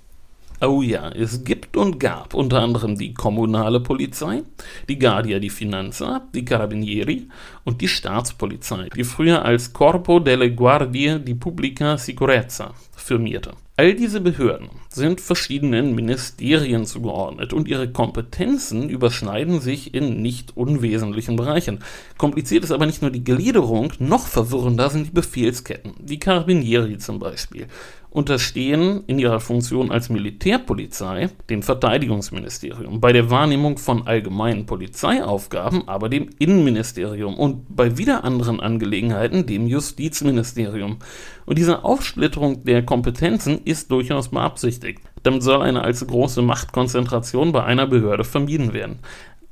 Oh 0.62 0.82
ja, 0.82 1.10
es 1.12 1.46
gibt 1.46 1.78
und 1.78 2.02
gab 2.02 2.34
unter 2.34 2.62
anderem 2.62 2.98
die 2.98 3.14
kommunale 3.14 3.80
Polizei, 3.80 4.44
die 4.90 5.00
Guardia 5.00 5.40
di 5.40 5.50
Finanza, 5.50 6.28
die 6.36 6.44
Carabinieri 6.44 7.30
und 7.64 7.80
die 7.80 7.88
Staatspolizei, 7.88 8.90
die 8.94 9.06
früher 9.06 9.46
als 9.46 9.72
Corpo 9.72 10.20
delle 10.20 10.54
Guardie 10.54 11.18
di 11.20 11.34
Pubblica 11.34 11.98
Sicurezza 11.98 12.74
firmierte. 12.94 13.54
All 13.80 13.96
diese 13.96 14.20
Behörden 14.20 14.68
sind 14.90 15.22
verschiedenen 15.22 15.96
Ministerien 15.96 16.86
zugeordnet 16.86 17.54
und 17.54 17.70
ihre 17.70 17.90
Kompetenzen 17.90 18.90
überschneiden 18.90 19.62
sich 19.62 19.94
in 19.94 20.22
nicht 20.22 20.58
unwesentlichen 20.58 21.38
Bereichen. 21.38 21.80
Kompliziert 22.18 22.66
ist 22.66 22.72
aber 22.72 22.86
nicht 22.86 23.02
nur 23.02 23.12
die 23.12 23.24
Gliederung, 23.24 23.94
noch 24.00 24.28
verwirrender 24.28 24.90
sind 24.90 25.08
die 25.08 25.12
Befehlsketten. 25.12 25.94
Die 25.98 26.20
Carabinieri 26.20 26.98
zum 26.98 27.20
Beispiel 27.20 27.68
unterstehen 28.12 29.04
in 29.06 29.20
ihrer 29.20 29.40
Funktion 29.40 29.92
als 29.92 30.10
Militärpolizei 30.10 31.30
dem 31.50 31.62
Verteidigungsministerium, 31.62 33.00
bei 33.00 33.14
der 33.14 33.30
Wahrnehmung 33.30 33.78
von 33.78 34.08
allgemeinen 34.08 34.66
Polizeiaufgaben 34.66 35.88
aber 35.88 36.10
dem 36.10 36.30
Innenministerium 36.40 37.36
und 37.38 37.76
bei 37.76 37.98
wieder 37.98 38.24
anderen 38.24 38.60
Angelegenheiten 38.60 39.46
dem 39.46 39.68
Justizministerium. 39.68 41.00
Und 41.46 41.58
diese 41.58 41.84
Aufsplitterung 41.84 42.64
der 42.64 42.84
Kompetenzen 42.84 43.62
ist 43.64 43.92
durchaus 43.92 44.30
beabsichtigt. 44.30 45.02
Damit 45.24 45.44
soll 45.44 45.62
eine 45.62 45.82
allzu 45.82 46.08
große 46.08 46.42
Machtkonzentration 46.42 47.52
bei 47.52 47.64
einer 47.64 47.88
Behörde 47.88 48.24
vermieden 48.24 48.74
werden. 48.74 49.00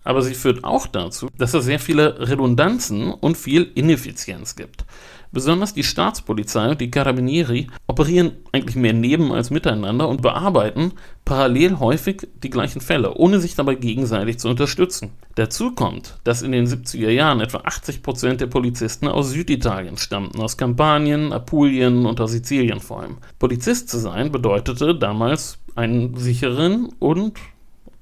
Aber 0.03 0.21
sie 0.21 0.35
führt 0.35 0.63
auch 0.63 0.87
dazu, 0.87 1.27
dass 1.37 1.53
es 1.53 1.65
sehr 1.65 1.79
viele 1.79 2.29
Redundanzen 2.29 3.11
und 3.11 3.37
viel 3.37 3.69
Ineffizienz 3.75 4.55
gibt. 4.55 4.85
Besonders 5.31 5.73
die 5.73 5.83
Staatspolizei 5.83 6.69
und 6.69 6.81
die 6.81 6.91
Carabinieri 6.91 7.67
operieren 7.87 8.31
eigentlich 8.51 8.75
mehr 8.75 8.93
neben 8.93 9.31
als 9.31 9.49
miteinander 9.49 10.07
und 10.07 10.21
bearbeiten 10.21 10.93
parallel 11.25 11.79
häufig 11.79 12.27
die 12.41 12.49
gleichen 12.49 12.79
Fälle, 12.79 13.13
ohne 13.15 13.39
sich 13.39 13.55
dabei 13.55 13.75
gegenseitig 13.75 14.39
zu 14.39 14.49
unterstützen. 14.49 15.11
Dazu 15.35 15.73
kommt, 15.73 16.17
dass 16.23 16.41
in 16.41 16.51
den 16.51 16.65
70er 16.65 17.09
Jahren 17.09 17.41
etwa 17.41 17.59
80 17.59 18.01
Prozent 18.01 18.41
der 18.41 18.47
Polizisten 18.47 19.07
aus 19.07 19.31
Süditalien 19.31 19.97
stammten, 19.97 20.39
aus 20.39 20.57
Kampanien, 20.57 21.33
Apulien 21.33 22.05
und 22.05 22.21
aus 22.21 22.31
Sizilien 22.31 22.79
vor 22.79 23.01
allem. 23.01 23.17
Polizist 23.39 23.89
zu 23.89 23.97
sein 23.97 24.31
bedeutete 24.31 24.95
damals 24.95 25.59
einen 25.75 26.15
sicheren 26.17 26.89
und 26.99 27.37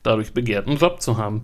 dadurch 0.03 0.33
begehrten 0.33 0.77
Job 0.77 1.01
zu 1.01 1.17
haben 1.17 1.43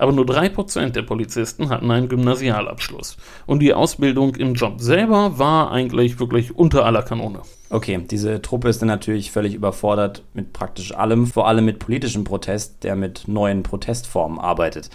aber 0.00 0.12
nur 0.12 0.24
3% 0.24 0.90
der 0.90 1.02
Polizisten 1.02 1.68
hatten 1.68 1.90
einen 1.90 2.08
Gymnasialabschluss. 2.08 3.16
Und 3.46 3.60
die 3.60 3.74
Ausbildung 3.74 4.34
im 4.36 4.54
Job 4.54 4.80
selber 4.80 5.38
war 5.38 5.70
eigentlich 5.70 6.18
wirklich 6.18 6.56
unter 6.56 6.84
aller 6.84 7.02
Kanone. 7.02 7.40
Okay, 7.68 8.04
diese 8.10 8.42
Truppe 8.42 8.68
ist 8.68 8.82
dann 8.82 8.88
natürlich 8.88 9.30
völlig 9.30 9.54
überfordert 9.54 10.22
mit 10.34 10.52
praktisch 10.52 10.94
allem, 10.94 11.26
vor 11.26 11.46
allem 11.46 11.64
mit 11.64 11.78
politischem 11.78 12.24
Protest, 12.24 12.82
der 12.82 12.96
mit 12.96 13.28
neuen 13.28 13.62
Protestformen 13.62 14.38
arbeitet. 14.38 14.90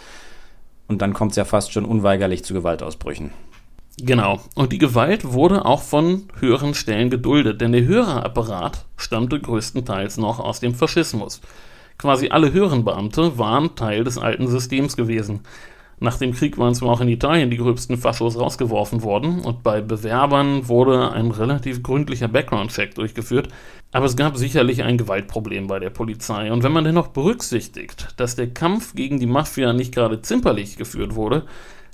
Und 0.87 1.01
dann 1.01 1.13
kommt 1.13 1.31
es 1.31 1.37
ja 1.37 1.45
fast 1.45 1.71
schon 1.71 1.85
unweigerlich 1.85 2.43
zu 2.43 2.53
Gewaltausbrüchen. 2.53 3.31
Genau. 3.97 4.41
Und 4.55 4.73
die 4.73 4.77
Gewalt 4.77 5.31
wurde 5.31 5.65
auch 5.65 5.81
von 5.81 6.27
höheren 6.39 6.73
Stellen 6.73 7.09
geduldet, 7.09 7.61
denn 7.61 7.71
der 7.71 7.85
höhere 7.85 8.23
Apparat 8.23 8.85
stammte 8.97 9.39
größtenteils 9.39 10.17
noch 10.17 10.39
aus 10.39 10.59
dem 10.59 10.75
Faschismus. 10.75 11.39
Quasi 11.97 12.29
alle 12.29 12.51
höheren 12.51 12.83
Beamte 12.83 13.37
waren 13.37 13.75
Teil 13.75 14.03
des 14.03 14.17
alten 14.17 14.47
Systems 14.47 14.95
gewesen. 14.95 15.41
Nach 15.99 16.17
dem 16.17 16.33
Krieg 16.33 16.57
waren 16.57 16.75
zwar 16.75 16.89
auch 16.89 16.99
in 16.99 17.07
Italien 17.07 17.49
die 17.49 17.57
gröbsten 17.57 17.97
Faschos 17.97 18.37
rausgeworfen 18.37 19.01
worden 19.01 19.39
und 19.39 19.63
bei 19.63 19.79
Bewerbern 19.79 20.67
wurde 20.67 21.11
ein 21.13 21.31
relativ 21.31 21.83
gründlicher 21.83 22.27
Background-Check 22.27 22.95
durchgeführt, 22.95 23.47
aber 23.93 24.05
es 24.05 24.17
gab 24.17 24.35
sicherlich 24.35 24.83
ein 24.83 24.97
Gewaltproblem 24.97 25.67
bei 25.67 25.79
der 25.79 25.89
Polizei. 25.89 26.51
Und 26.51 26.63
wenn 26.63 26.73
man 26.73 26.83
dennoch 26.83 27.07
berücksichtigt, 27.07 28.09
dass 28.17 28.35
der 28.35 28.49
Kampf 28.49 28.93
gegen 28.93 29.19
die 29.19 29.25
Mafia 29.25 29.71
nicht 29.71 29.93
gerade 29.93 30.21
zimperlich 30.21 30.75
geführt 30.75 31.15
wurde, 31.15 31.45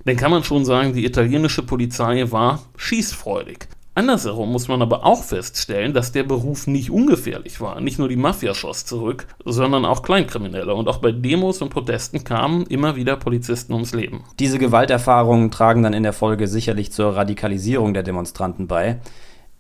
dann 0.06 0.16
kann 0.16 0.32
man 0.32 0.44
schon 0.44 0.66
sagen, 0.66 0.94
die 0.94 1.06
italienische 1.06 1.62
Polizei 1.62 2.32
war 2.32 2.64
schießfreudig. 2.78 3.68
Andersherum 3.94 4.50
muss 4.54 4.70
man 4.70 4.82
aber 4.82 5.06
auch 5.06 5.22
feststellen, 5.22 5.94
dass 5.94 6.14
der 6.14 6.24
Beruf 6.24 6.66
nicht 6.66 6.92
ungefährlich 6.92 7.60
war. 7.60 7.82
Nicht 7.82 8.00
nur 8.00 8.08
die 8.08 8.16
Mafia 8.16 8.54
schoss 8.54 8.86
zurück, 8.86 9.28
sondern 9.44 9.84
auch 9.84 10.02
Kleinkriminelle. 10.02 10.74
Und 10.74 10.88
auch 10.88 11.00
bei 11.00 11.12
Demos 11.12 11.62
und 11.62 11.70
Protesten 11.70 12.24
kamen 12.24 12.66
immer 12.68 12.96
wieder 12.96 13.18
Polizisten 13.18 13.74
ums 13.74 13.94
Leben. 13.94 14.24
Diese 14.40 14.60
Gewalterfahrungen 14.60 15.52
tragen 15.52 15.84
dann 15.84 15.92
in 15.92 16.04
der 16.04 16.14
Folge 16.14 16.48
sicherlich 16.48 16.94
zur 16.94 17.18
Radikalisierung 17.18 17.94
der 17.94 18.04
Demonstranten 18.04 18.68
bei. 18.68 19.02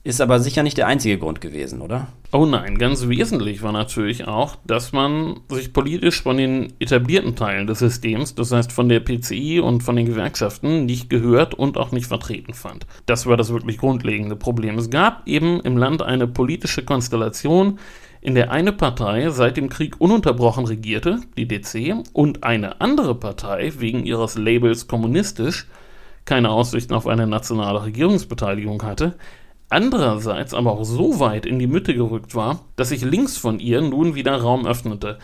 Ist 0.04 0.20
aber 0.20 0.40
sicher 0.40 0.64
nicht 0.64 0.78
der 0.78 0.88
einzige 0.88 1.20
Grund 1.20 1.42
gewesen, 1.42 1.80
oder? 1.80 2.08
Oh 2.32 2.48
nein, 2.48 2.80
ganz 2.80 3.08
wesentlich 3.08 3.62
war 3.62 3.72
natürlich 3.72 4.28
auch, 4.28 4.56
dass 4.66 4.94
man 4.94 5.42
sich 5.50 5.74
politisch 5.74 6.24
von 6.24 6.38
den 6.38 6.74
etablierten 6.80 7.36
Teilen 7.36 7.68
des 7.68 7.80
Systems, 7.80 8.34
das 8.34 8.52
heißt 8.52 8.72
von 8.72 8.90
der 8.90 9.02
PCI 9.02 9.60
und 9.60 9.84
von 9.84 9.96
den 9.96 10.08
Gewerkschaften, 10.08 10.88
nicht 10.88 11.12
gehört 11.12 11.54
und 11.54 11.78
auch 11.78 11.92
nicht 11.92 12.08
vertreten 12.08 12.56
fand. 12.56 12.88
Das 13.06 13.28
war 13.28 13.38
das 13.38 13.54
wirklich 13.54 13.78
grundlegende 13.78 14.36
Problem. 14.36 14.80
Es 14.80 14.90
gab 14.90 15.28
eben 15.28 15.60
im 15.60 15.78
Land 15.78 16.02
eine 16.02 16.28
politische 16.28 16.84
Konstellation, 16.84 17.78
in 18.22 18.34
der 18.34 18.50
eine 18.50 18.74
Partei 18.74 19.30
seit 19.30 19.56
dem 19.56 19.70
Krieg 19.70 20.02
ununterbrochen 20.02 20.66
regierte, 20.66 21.20
die 21.38 21.48
DC, 21.48 21.96
und 22.14 22.44
eine 22.44 22.82
andere 22.82 23.14
Partei 23.14 23.72
wegen 23.78 24.04
ihres 24.06 24.36
Labels 24.36 24.88
kommunistisch 24.88 25.68
keine 26.26 26.50
Aussichten 26.50 26.94
auf 26.94 27.08
eine 27.08 27.28
nationale 27.28 27.84
Regierungsbeteiligung 27.84 28.84
hatte, 28.84 29.16
andererseits 29.72 30.54
aber 30.54 30.72
auch 30.72 30.84
so 30.84 31.20
weit 31.20 31.46
in 31.46 31.60
die 31.60 31.68
Mitte 31.68 31.94
gerückt 31.94 32.36
war, 32.36 32.66
dass 32.76 32.90
sich 32.90 33.04
links 33.04 33.38
von 33.38 33.60
ihr 33.60 33.82
nun 33.82 34.16
wieder 34.16 34.36
Raum 34.36 34.66
öffnete. 34.66 35.18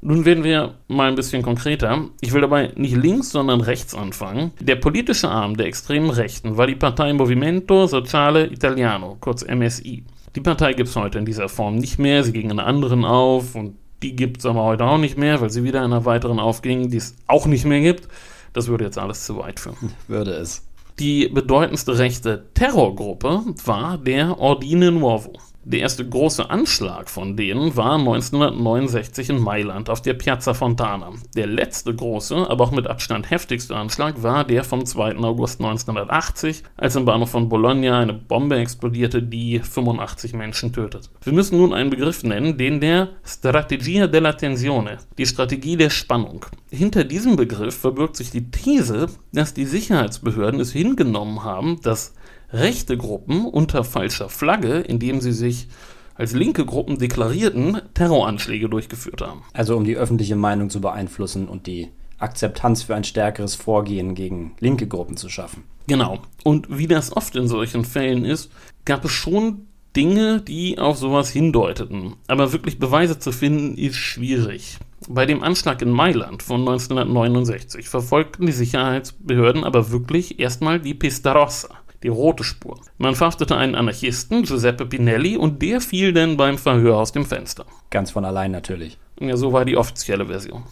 Nun 0.00 0.24
werden 0.24 0.44
wir 0.44 0.74
mal 0.86 1.08
ein 1.08 1.16
bisschen 1.16 1.42
konkreter. 1.42 2.08
Ich 2.20 2.32
will 2.32 2.40
dabei 2.40 2.72
nicht 2.76 2.94
links, 2.94 3.30
sondern 3.30 3.60
rechts 3.60 3.94
anfangen. 3.94 4.52
Der 4.60 4.76
politische 4.76 5.28
Arm 5.28 5.56
der 5.56 5.66
extremen 5.66 6.10
Rechten 6.10 6.56
war 6.56 6.68
die 6.68 6.76
Partei 6.76 7.12
Movimento 7.12 7.86
Sociale 7.86 8.46
Italiano, 8.46 9.16
kurz 9.20 9.44
MSI. 9.44 10.04
Die 10.36 10.40
Partei 10.40 10.74
gibt 10.74 10.88
es 10.88 10.96
heute 10.96 11.18
in 11.18 11.24
dieser 11.24 11.48
Form 11.48 11.76
nicht 11.76 11.98
mehr, 11.98 12.22
sie 12.22 12.32
ging 12.32 12.50
in 12.50 12.60
anderen 12.60 13.04
auf 13.04 13.56
und 13.56 13.76
die 14.02 14.14
gibt 14.14 14.38
es 14.38 14.46
aber 14.46 14.62
heute 14.62 14.84
auch 14.84 14.98
nicht 14.98 15.18
mehr, 15.18 15.40
weil 15.40 15.50
sie 15.50 15.64
wieder 15.64 15.80
in 15.80 15.86
einer 15.86 16.04
weiteren 16.04 16.38
aufging, 16.38 16.90
die 16.90 16.98
es 16.98 17.16
auch 17.26 17.46
nicht 17.46 17.64
mehr 17.64 17.80
gibt. 17.80 18.06
Das 18.52 18.68
würde 18.68 18.84
jetzt 18.84 18.98
alles 18.98 19.26
zu 19.26 19.36
weit 19.38 19.58
führen. 19.58 19.92
Würde 20.06 20.32
es. 20.32 20.67
Die 20.98 21.28
bedeutendste 21.28 21.96
rechte 21.96 22.46
Terrorgruppe 22.54 23.44
war 23.64 23.98
der 23.98 24.38
Ordine 24.40 24.90
Nuovo. 24.90 25.32
Der 25.70 25.80
erste 25.80 26.08
große 26.08 26.48
Anschlag 26.48 27.10
von 27.10 27.36
denen 27.36 27.76
war 27.76 27.98
1969 27.98 29.28
in 29.28 29.38
Mailand 29.38 29.90
auf 29.90 30.00
der 30.00 30.14
Piazza 30.14 30.54
Fontana. 30.54 31.12
Der 31.36 31.46
letzte 31.46 31.94
große, 31.94 32.48
aber 32.48 32.64
auch 32.64 32.70
mit 32.70 32.86
Abstand 32.86 33.30
heftigste 33.30 33.76
Anschlag 33.76 34.22
war 34.22 34.44
der 34.44 34.64
vom 34.64 34.86
2. 34.86 35.18
August 35.18 35.60
1980, 35.60 36.62
als 36.78 36.96
im 36.96 37.04
Bahnhof 37.04 37.28
von 37.28 37.50
Bologna 37.50 37.98
eine 37.98 38.14
Bombe 38.14 38.56
explodierte, 38.56 39.22
die 39.22 39.58
85 39.58 40.32
Menschen 40.32 40.72
tötet. 40.72 41.10
Wir 41.20 41.34
müssen 41.34 41.58
nun 41.58 41.74
einen 41.74 41.90
Begriff 41.90 42.22
nennen, 42.22 42.56
den 42.56 42.80
der 42.80 43.10
Strategia 43.22 44.06
della 44.06 44.32
Tensione, 44.32 44.96
die 45.18 45.26
Strategie 45.26 45.76
der 45.76 45.90
Spannung. 45.90 46.46
Hinter 46.70 47.04
diesem 47.04 47.36
Begriff 47.36 47.76
verbirgt 47.76 48.16
sich 48.16 48.30
die 48.30 48.50
These, 48.50 49.08
dass 49.34 49.52
die 49.52 49.66
Sicherheitsbehörden 49.66 50.60
es 50.60 50.72
hingenommen 50.72 51.44
haben, 51.44 51.78
dass 51.82 52.14
rechte 52.52 52.96
Gruppen 52.96 53.46
unter 53.46 53.84
falscher 53.84 54.28
Flagge, 54.28 54.78
indem 54.78 55.20
sie 55.20 55.32
sich 55.32 55.68
als 56.14 56.32
linke 56.32 56.66
Gruppen 56.66 56.98
deklarierten, 56.98 57.80
Terroranschläge 57.94 58.68
durchgeführt 58.68 59.22
haben. 59.22 59.44
Also 59.52 59.76
um 59.76 59.84
die 59.84 59.96
öffentliche 59.96 60.36
Meinung 60.36 60.68
zu 60.68 60.80
beeinflussen 60.80 61.48
und 61.48 61.66
die 61.66 61.88
Akzeptanz 62.18 62.82
für 62.82 62.96
ein 62.96 63.04
stärkeres 63.04 63.54
Vorgehen 63.54 64.16
gegen 64.16 64.56
linke 64.58 64.88
Gruppen 64.88 65.16
zu 65.16 65.28
schaffen. 65.28 65.62
Genau. 65.86 66.18
Und 66.42 66.76
wie 66.76 66.88
das 66.88 67.16
oft 67.16 67.36
in 67.36 67.46
solchen 67.46 67.84
Fällen 67.84 68.24
ist, 68.24 68.50
gab 68.84 69.04
es 69.04 69.12
schon 69.12 69.68
Dinge, 69.94 70.40
die 70.40 70.78
auf 70.78 70.98
sowas 70.98 71.30
hindeuteten. 71.30 72.16
Aber 72.26 72.52
wirklich 72.52 72.78
Beweise 72.78 73.18
zu 73.18 73.30
finden, 73.30 73.76
ist 73.76 73.96
schwierig. 73.96 74.78
Bei 75.08 75.24
dem 75.24 75.42
Anschlag 75.44 75.80
in 75.80 75.90
Mailand 75.90 76.42
von 76.42 76.60
1969 76.60 77.88
verfolgten 77.88 78.46
die 78.46 78.52
Sicherheitsbehörden 78.52 79.62
aber 79.62 79.90
wirklich 79.92 80.40
erstmal 80.40 80.80
die 80.80 80.94
Pista 80.94 81.32
Rossa 81.32 81.68
die 82.02 82.08
rote 82.08 82.44
Spur. 82.44 82.78
Man 82.96 83.14
verhaftete 83.14 83.56
einen 83.56 83.74
Anarchisten, 83.74 84.42
Giuseppe 84.42 84.86
Pinelli, 84.86 85.36
und 85.36 85.62
der 85.62 85.80
fiel 85.80 86.12
dann 86.12 86.36
beim 86.36 86.58
Verhör 86.58 86.98
aus 86.98 87.12
dem 87.12 87.26
Fenster. 87.26 87.64
Ganz 87.90 88.10
von 88.10 88.24
allein 88.24 88.50
natürlich. 88.50 88.98
Ja, 89.20 89.36
so 89.36 89.52
war 89.52 89.64
die 89.64 89.76
offizielle 89.76 90.26
Version. 90.26 90.62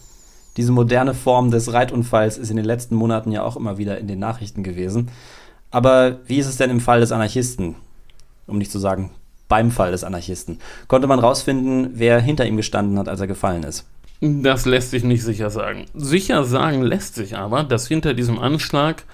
Diese 0.57 0.73
moderne 0.73 1.15
Form 1.15 1.51
des 1.51 1.73
Reitunfalls 1.73 2.39
ist 2.39 2.51
in 2.51 2.57
den 2.57 2.65
letzten 2.65 2.95
Monaten 2.95 3.33
ja 3.33 3.43
auch 3.43 3.57
immer 3.57 3.77
wieder 3.77 3.99
in 3.99 4.09
den 4.09 4.19
Nachrichten 4.19 4.63
gewesen. 4.63 5.11
Aber 5.71 6.21
wie 6.27 6.39
ist 6.39 6.47
es 6.47 6.57
denn 6.57 6.71
im 6.71 6.81
Fall 6.81 7.01
des 7.01 7.13
Anarchisten? 7.13 7.75
Um 8.47 8.59
nicht 8.59 8.71
zu 8.71 8.79
sagen, 8.79 9.11
beim 9.49 9.71
Fall 9.71 9.91
des 9.91 10.05
Anarchisten. 10.05 10.61
Konnte 10.89 11.09
man 11.09 11.19
rausfinden, 11.19 11.91
wer 11.95 12.21
hinter 12.21 12.47
ihm 12.47 12.57
gestanden 12.57 12.99
hat, 12.99 13.09
als 13.09 13.21
er 13.21 13.27
gefallen 13.27 13.65
ist? 13.65 13.87
Das 14.21 14.65
lässt 14.65 14.93
sich 14.93 15.05
nicht 15.05 15.23
sicher 15.23 15.51
sagen. 15.51 15.85
Sicher 15.95 16.45
sagen 16.45 16.81
lässt 16.81 17.17
sich 17.17 17.37
aber, 17.37 17.65
dass 17.65 17.87
hinter 17.87 18.15
diesem 18.15 18.39
Anschlag 18.39 19.05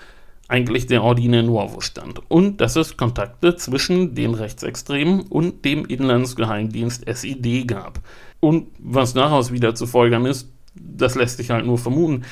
eigentlich 0.53 0.87
der 0.87 1.03
Ordine 1.03 1.43
Nuovo 1.43 1.81
stand 1.81 2.21
und 2.31 2.61
dass 2.61 2.77
es 2.77 2.99
Kontakte 2.99 3.57
zwischen 3.57 4.15
den 4.15 4.35
Rechtsextremen 4.35 5.23
und 5.23 5.65
dem 5.65 5.87
Inlandsgeheimdienst 5.87 7.05
SID 7.11 7.67
gab. 7.67 8.01
Und 8.39 8.67
was 8.79 9.15
daraus 9.15 9.51
wieder 9.51 9.75
zu 9.75 9.87
folgern 9.87 10.27
ist, 10.27 10.53
das 10.75 11.15
lässt 11.15 11.39
sich 11.39 11.51
halt 11.51 11.65
nur 11.65 11.79
vermuten. 11.79 12.25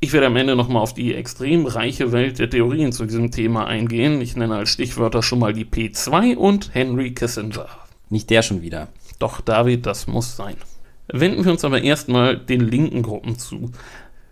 Ich 0.00 0.12
werde 0.12 0.26
am 0.26 0.34
Ende 0.34 0.56
nochmal 0.56 0.82
auf 0.82 0.92
die 0.92 1.14
extrem 1.14 1.66
reiche 1.66 2.10
Welt 2.10 2.40
der 2.40 2.50
Theorien 2.50 2.90
zu 2.90 3.06
diesem 3.06 3.30
Thema 3.30 3.68
eingehen. 3.68 4.20
Ich 4.20 4.34
nenne 4.34 4.56
als 4.56 4.70
Stichwörter 4.70 5.22
schon 5.22 5.38
mal 5.38 5.52
die 5.52 5.64
P2 5.64 6.34
und 6.34 6.74
Henry 6.74 7.14
Kissinger. 7.14 7.68
Nicht 8.10 8.28
der 8.30 8.42
schon 8.42 8.62
wieder. 8.62 8.88
Doch, 9.20 9.40
David, 9.40 9.86
das 9.86 10.08
muss 10.08 10.36
sein. 10.36 10.56
Wenden 11.06 11.44
wir 11.44 11.52
uns 11.52 11.64
aber 11.64 11.80
erstmal 11.80 12.36
den 12.36 12.60
linken 12.60 13.02
Gruppen 13.02 13.38
zu. 13.38 13.70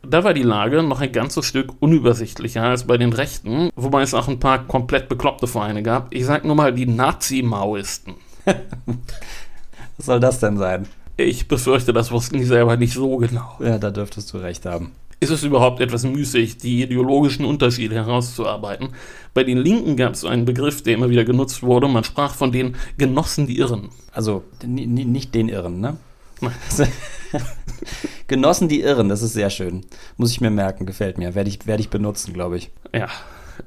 Da 0.02 0.24
war 0.24 0.32
die 0.34 0.42
Lage 0.42 0.82
noch 0.82 1.00
ein 1.00 1.12
ganzes 1.12 1.44
Stück 1.44 1.74
unübersichtlicher 1.80 2.62
als 2.62 2.86
bei 2.86 2.96
den 2.96 3.12
Rechten, 3.12 3.70
wobei 3.76 4.02
es 4.02 4.14
auch 4.14 4.28
ein 4.28 4.40
paar 4.40 4.66
komplett 4.66 5.08
bekloppte 5.08 5.46
Vereine 5.46 5.82
gab. 5.82 6.14
Ich 6.14 6.24
sag 6.24 6.44
nur 6.44 6.56
mal 6.56 6.72
die 6.72 6.86
Nazi-Maoisten. 6.86 8.14
Was 8.44 10.06
soll 10.06 10.20
das 10.20 10.40
denn 10.40 10.56
sein? 10.56 10.86
Ich 11.16 11.48
befürchte, 11.48 11.92
das 11.92 12.10
wussten 12.10 12.38
die 12.38 12.44
selber 12.44 12.78
nicht 12.78 12.94
so 12.94 13.18
genau. 13.18 13.56
Ja, 13.60 13.78
da 13.78 13.90
dürftest 13.90 14.32
du 14.32 14.38
recht 14.38 14.64
haben. 14.64 14.92
Ist 15.22 15.28
es 15.28 15.42
überhaupt 15.42 15.80
etwas 15.80 16.04
müßig, 16.04 16.56
die 16.56 16.82
ideologischen 16.82 17.44
Unterschiede 17.44 17.94
herauszuarbeiten? 17.94 18.94
Bei 19.34 19.44
den 19.44 19.58
Linken 19.58 19.96
gab 19.96 20.14
es 20.14 20.24
einen 20.24 20.46
Begriff, 20.46 20.82
der 20.82 20.94
immer 20.94 21.10
wieder 21.10 21.26
genutzt 21.26 21.62
wurde. 21.62 21.88
Man 21.88 22.04
sprach 22.04 22.34
von 22.34 22.52
den 22.52 22.74
Genossen 22.96 23.46
die 23.46 23.58
Irren. 23.58 23.90
Also 24.12 24.44
nicht 24.64 25.34
den 25.34 25.50
Irren, 25.50 25.80
ne? 25.80 25.98
Genossen 28.26 28.68
die 28.68 28.80
Irren, 28.80 29.08
das 29.08 29.22
ist 29.22 29.32
sehr 29.32 29.50
schön. 29.50 29.84
Muss 30.16 30.30
ich 30.30 30.40
mir 30.40 30.50
merken, 30.50 30.86
gefällt 30.86 31.18
mir. 31.18 31.34
Werde 31.34 31.50
ich, 31.50 31.66
werd 31.66 31.80
ich 31.80 31.90
benutzen, 31.90 32.32
glaube 32.32 32.56
ich. 32.56 32.70
Ja. 32.94 33.08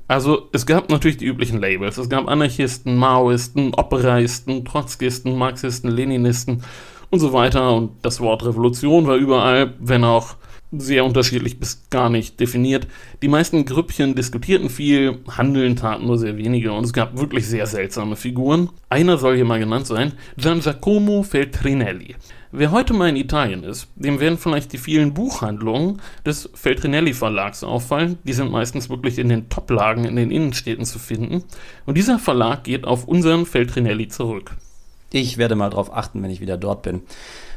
Also 0.08 0.50
es 0.54 0.66
gab 0.66 0.90
natürlich 0.90 1.18
die 1.18 1.26
üblichen 1.26 1.60
Labels. 1.60 1.98
Es 1.98 2.10
gab 2.10 2.28
Anarchisten, 2.28 2.98
Maoisten, 2.98 3.74
Operaisten, 3.76 4.66
Trotzkisten, 4.66 5.38
Marxisten, 5.38 5.90
Leninisten 5.90 6.64
und 7.10 7.20
so 7.20 7.34
weiter. 7.34 7.74
Und 7.74 7.92
das 8.02 8.20
Wort 8.20 8.44
Revolution 8.46 9.08
war 9.08 9.16
überall, 9.16 9.74
wenn 9.80 10.04
auch 10.04 10.36
sehr 10.78 11.06
unterschiedlich 11.06 11.60
bis 11.60 11.90
gar 11.90 12.10
nicht 12.10 12.40
definiert. 12.40 12.88
Die 13.22 13.28
meisten 13.28 13.66
Grüppchen 13.66 14.16
diskutierten 14.16 14.70
viel, 14.70 15.20
Handeln 15.30 15.76
taten 15.76 16.08
nur 16.08 16.18
sehr 16.18 16.38
wenige 16.38 16.74
und 16.74 16.86
es 16.86 16.94
gab 16.94 17.18
wirklich 17.18 17.48
sehr 17.48 17.68
seltsame 17.68 18.16
Figuren. 18.16 18.70
Einer 18.90 19.18
soll 19.18 19.36
hier 19.36 19.46
mal 19.46 19.60
genannt 19.60 19.88
sein, 19.88 20.14
Gian 20.38 20.62
Giacomo 20.62 21.24
Feltrinelli. 21.24 22.16
Wer 22.52 22.72
heute 22.72 22.94
mal 22.94 23.10
in 23.10 23.16
Italien 23.16 23.64
ist, 23.64 23.88
dem 23.96 24.20
werden 24.20 24.38
vielleicht 24.38 24.74
die 24.74 24.78
vielen 24.78 25.16
Buchhandlungen 25.16 26.00
des 26.24 26.50
Feltrinelli 26.54 27.14
Verlags 27.14 27.64
auffallen. 27.64 28.20
Die 28.26 28.34
sind 28.34 28.52
meistens 28.52 28.92
wirklich 28.92 29.18
in 29.18 29.30
den 29.30 29.50
Toplagen 29.50 30.06
in 30.06 30.16
den 30.16 30.30
Innenstädten 30.30 30.86
zu 30.86 31.00
finden. 31.00 31.44
Und 31.88 31.98
dieser 31.98 32.20
Verlag 32.20 32.64
geht 32.64 32.86
auf 32.86 33.08
unseren 33.08 33.48
Feltrinelli 33.48 34.08
zurück. 34.08 34.52
Ich 35.12 35.40
werde 35.40 35.56
mal 35.56 35.72
drauf 35.72 35.92
achten, 35.92 36.22
wenn 36.22 36.30
ich 36.30 36.42
wieder 36.42 36.58
dort 36.58 36.84
bin. 36.84 37.02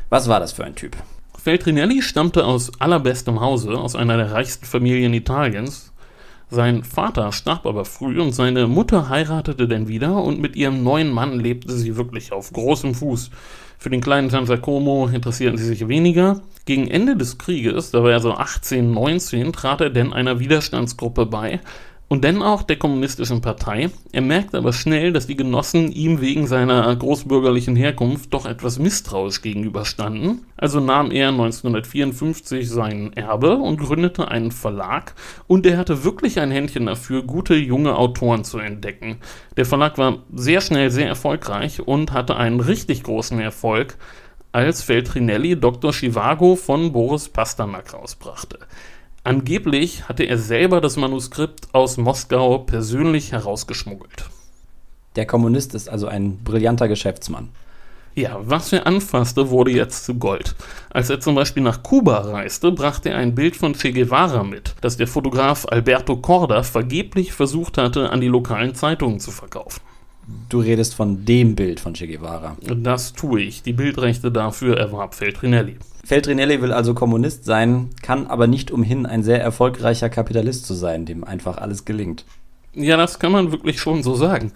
Was 0.09 0.29
war 0.29 0.41
das 0.41 0.53
für 0.53 0.65
ein 0.65 0.77
Typ? 0.77 0.97
Feltrinelli 1.47 2.03
stammte 2.03 2.45
aus 2.45 2.73
allerbestem 2.81 3.41
Hause, 3.41 3.79
aus 3.79 3.95
einer 3.95 4.17
der 4.17 4.33
reichsten 4.33 4.67
Familien 4.67 5.15
Italiens. 5.15 5.93
Sein 6.51 6.83
Vater 6.83 7.31
starb 7.31 7.67
aber 7.67 7.85
früh 7.85 8.21
und 8.21 8.33
seine 8.33 8.67
Mutter 8.67 9.09
heiratete 9.09 9.69
dann 9.69 9.87
wieder 9.87 10.17
und 10.25 10.41
mit 10.41 10.57
ihrem 10.57 10.83
neuen 10.83 11.13
Mann 11.13 11.39
lebte 11.39 11.73
sie 11.73 11.97
wirklich 11.97 12.33
auf 12.33 12.53
großem 12.53 12.97
Fuß. 12.97 13.31
Für 13.79 13.91
den 13.91 14.01
kleinen 14.01 14.29
San 14.29 14.47
Giacomo 14.47 15.07
interessierten 15.07 15.57
sie 15.57 15.67
sich 15.67 15.87
weniger. 15.87 16.41
Gegen 16.65 16.89
Ende 16.89 17.17
des 17.17 17.39
Krieges, 17.39 17.93
da 17.93 18.03
war 18.03 18.11
er 18.11 18.19
so 18.19 18.33
18, 18.33 18.91
19, 18.91 19.53
trat 19.53 19.81
er 19.81 19.91
denn 19.91 20.13
einer 20.13 20.41
Widerstandsgruppe 20.41 21.27
bei, 21.27 21.61
und 22.09 22.25
dann 22.25 22.43
auch 22.43 22.63
der 22.63 22.77
kommunistischen 22.77 23.41
Partei. 23.41 23.91
Er 24.13 24.21
merkte 24.21 24.59
aber 24.59 24.73
schnell, 24.73 25.13
dass 25.13 25.27
die 25.27 25.37
Genossen 25.37 25.91
ihm 25.91 26.21
wegen 26.21 26.47
seiner 26.47 26.95
großbürgerlichen 26.95 27.75
Herkunft 27.75 28.33
doch 28.33 28.47
etwas 28.47 28.79
misstrauisch 28.79 29.43
gegenüberstanden. 29.43 30.47
Also 30.57 30.81
nahm 30.81 31.11
er 31.11 31.29
1954 31.29 32.69
sein 32.69 33.13
Erbe 33.15 33.57
und 33.57 33.79
gründete 33.79 34.29
einen 34.29 34.53
Verlag 34.53 35.15
und 35.47 35.67
er 35.67 35.79
hatte 35.79 36.05
wirklich 36.05 36.39
ein 36.39 36.51
Händchen 36.51 36.87
dafür, 36.87 37.23
gute 37.23 37.55
junge 37.55 37.97
Autoren 37.97 38.45
zu 38.45 38.59
entdecken. 38.59 39.19
Der 39.57 39.67
Verlag 39.67 39.99
war 39.99 40.19
sehr 40.33 40.61
schnell 40.61 40.91
sehr 40.91 41.09
erfolgreich 41.09 41.81
und 41.81 42.13
hatte 42.13 42.37
einen 42.37 42.61
richtig 42.61 43.03
großen 43.03 43.41
Erfolg, 43.41 43.97
als 44.53 44.83
Feltrinelli 44.83 45.61
Dr. 45.61 45.93
Chivago 45.93 46.57
von 46.57 46.91
Boris 46.91 47.29
Pasternak 47.29 47.93
rausbrachte. 47.93 48.59
Angeblich 49.27 50.09
hatte 50.09 50.23
er 50.23 50.39
selber 50.39 50.81
das 50.81 50.97
Manuskript 50.97 51.75
aus 51.75 51.97
Moskau 51.97 52.59
persönlich 52.59 53.33
herausgeschmuggelt. 53.33 54.31
Der 55.17 55.27
Kommunist 55.27 55.75
ist 55.75 55.89
also 55.89 56.07
ein 56.07 56.45
brillanter 56.45 56.87
Geschäftsmann. 56.87 57.49
Ja, 58.15 58.39
was 58.45 58.73
er 58.73 58.87
anfasste, 58.87 59.51
wurde 59.51 59.73
jetzt 59.73 60.05
zu 60.05 60.15
Gold. 60.15 60.55
Als 60.91 61.11
er 61.11 61.19
zum 61.19 61.35
Beispiel 61.35 61.65
nach 61.65 61.83
Kuba 61.83 62.19
reiste, 62.19 62.71
brachte 62.71 63.11
er 63.11 63.19
ein 63.19 63.35
Bild 63.35 63.57
von 63.57 63.73
Che 63.73 63.91
Guevara 63.91 64.45
mit, 64.45 64.77
das 64.81 64.97
der 64.97 65.09
Fotograf 65.09 65.67
Alberto 65.69 66.19
Corda 66.19 66.63
vergeblich 66.63 67.33
versucht 67.33 67.79
hatte, 67.79 68.11
an 68.11 68.21
die 68.21 68.29
lokalen 68.29 68.77
Zeitungen 68.77 69.19
zu 69.19 69.33
verkaufen. 69.33 69.81
Du 70.49 70.61
redest 70.61 70.95
von 70.95 71.25
dem 71.25 71.57
Bild 71.57 71.81
von 71.81 71.95
Che 71.95 72.07
Guevara. 72.07 72.57
Das 72.77 73.13
tue 73.13 73.43
ich. 73.43 73.65
Die 73.65 73.73
Bildrechte 73.73 74.31
dafür 74.31 74.77
erwarb 74.77 75.17
Feltrinelli. 75.17 75.79
Feltrinelli 76.07 76.63
will 76.63 76.73
also 76.73 76.95
Kommunist 76.95 77.45
sein, 77.45 77.91
kann 78.01 78.29
aber 78.29 78.47
nicht 78.47 78.71
umhin, 78.71 79.07
ein 79.07 79.25
sehr 79.25 79.43
erfolgreicher 79.43 80.09
Kapitalist 80.09 80.65
zu 80.65 80.75
sein, 80.75 81.05
dem 81.05 81.25
einfach 81.25 81.59
alles 81.59 81.85
gelingt. 81.85 82.25
Ja, 82.75 82.97
das 82.97 83.19
kann 83.19 83.33
man 83.33 83.51
wirklich 83.51 83.81
schon 83.81 84.05
so 84.05 84.15
sagen. 84.15 84.53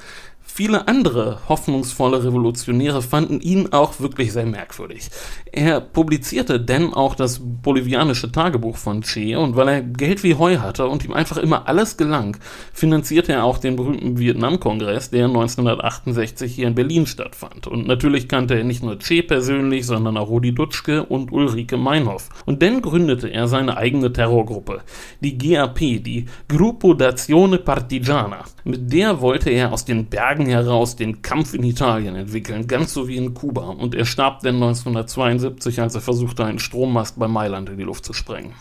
Viele 0.53 0.89
andere 0.89 1.39
hoffnungsvolle 1.49 2.25
Revolutionäre 2.25 3.03
fanden 3.03 3.41
ihn 3.41 3.73
auch 3.73 4.01
wirklich 4.01 4.33
sehr 4.33 4.47
merkwürdig. 4.47 5.09
Er 5.53 5.81
publizierte 5.81 6.61
denn 6.61 6.93
auch 6.93 7.15
das 7.15 7.41
bolivianische 7.41 8.31
Tagebuch 8.31 8.77
von 8.77 9.03
Che 9.03 9.37
und 9.37 9.57
weil 9.57 9.69
er 9.69 9.81
Geld 9.81 10.23
wie 10.25 10.35
Heu 10.35 10.59
hatte 10.59 10.89
und 10.89 11.05
ihm 11.05 11.13
einfach 11.13 11.37
immer 11.37 11.69
alles 11.69 11.97
gelang, 11.97 12.37
finanzierte 12.73 13.33
er 13.33 13.45
auch 13.45 13.59
den 13.59 13.77
berühmten 13.77 14.19
Vietnamkongress, 14.19 15.11
der 15.11 15.27
1968 15.27 16.53
hier 16.53 16.67
in 16.67 16.75
Berlin 16.75 17.07
stattfand. 17.07 17.69
Und 17.69 17.87
natürlich 17.87 18.29
kannte 18.29 18.55
er 18.55 18.65
nicht 18.65 18.83
nur 18.83 18.99
Che 18.99 19.23
persönlich, 19.23 19.87
sondern 19.87 20.17
auch 20.17 20.29
Rudi 20.29 20.53
Dutschke 20.53 21.05
und 21.05 21.33
Ulrike 21.33 21.77
Meinhoff. 21.77 22.29
Und 22.45 22.61
dann 22.61 22.83
gründete 22.83 23.29
er 23.29 23.47
seine 23.49 23.77
eigene 23.77 24.13
Terrorgruppe, 24.13 24.83
die 25.21 25.39
GAP, 25.39 25.79
die 25.79 26.27
Gruppo 26.49 26.91
d'Azione 26.91 27.59
Partigiana. 27.59 28.45
Mit 28.65 28.93
der 28.93 29.21
wollte 29.21 29.51
er 29.51 29.73
aus 29.73 29.85
den 29.85 30.07
Bergen 30.07 30.40
heraus 30.47 30.97
den 30.97 31.23
Kampf 31.23 31.55
in 31.55 31.65
Italien 31.65 32.17
entwickeln, 32.17 32.67
ganz 32.67 32.93
so 32.93 33.09
wie 33.09 33.17
in 33.17 33.35
Kuba. 33.35 33.69
Und 33.69 33.95
er 33.95 34.05
starb 34.05 34.41
dann 34.41 34.57
1972, 34.57 35.81
als 35.81 35.95
er 35.95 36.01
versuchte, 36.01 36.45
einen 36.45 36.59
Strommast 36.59 37.19
bei 37.19 37.29
Mailand 37.29 37.69
in 37.69 37.79
die 37.79 37.85
Luft 37.85 38.05
zu 38.05 38.13
sprengen. 38.13 38.53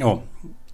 Oh, 0.00 0.20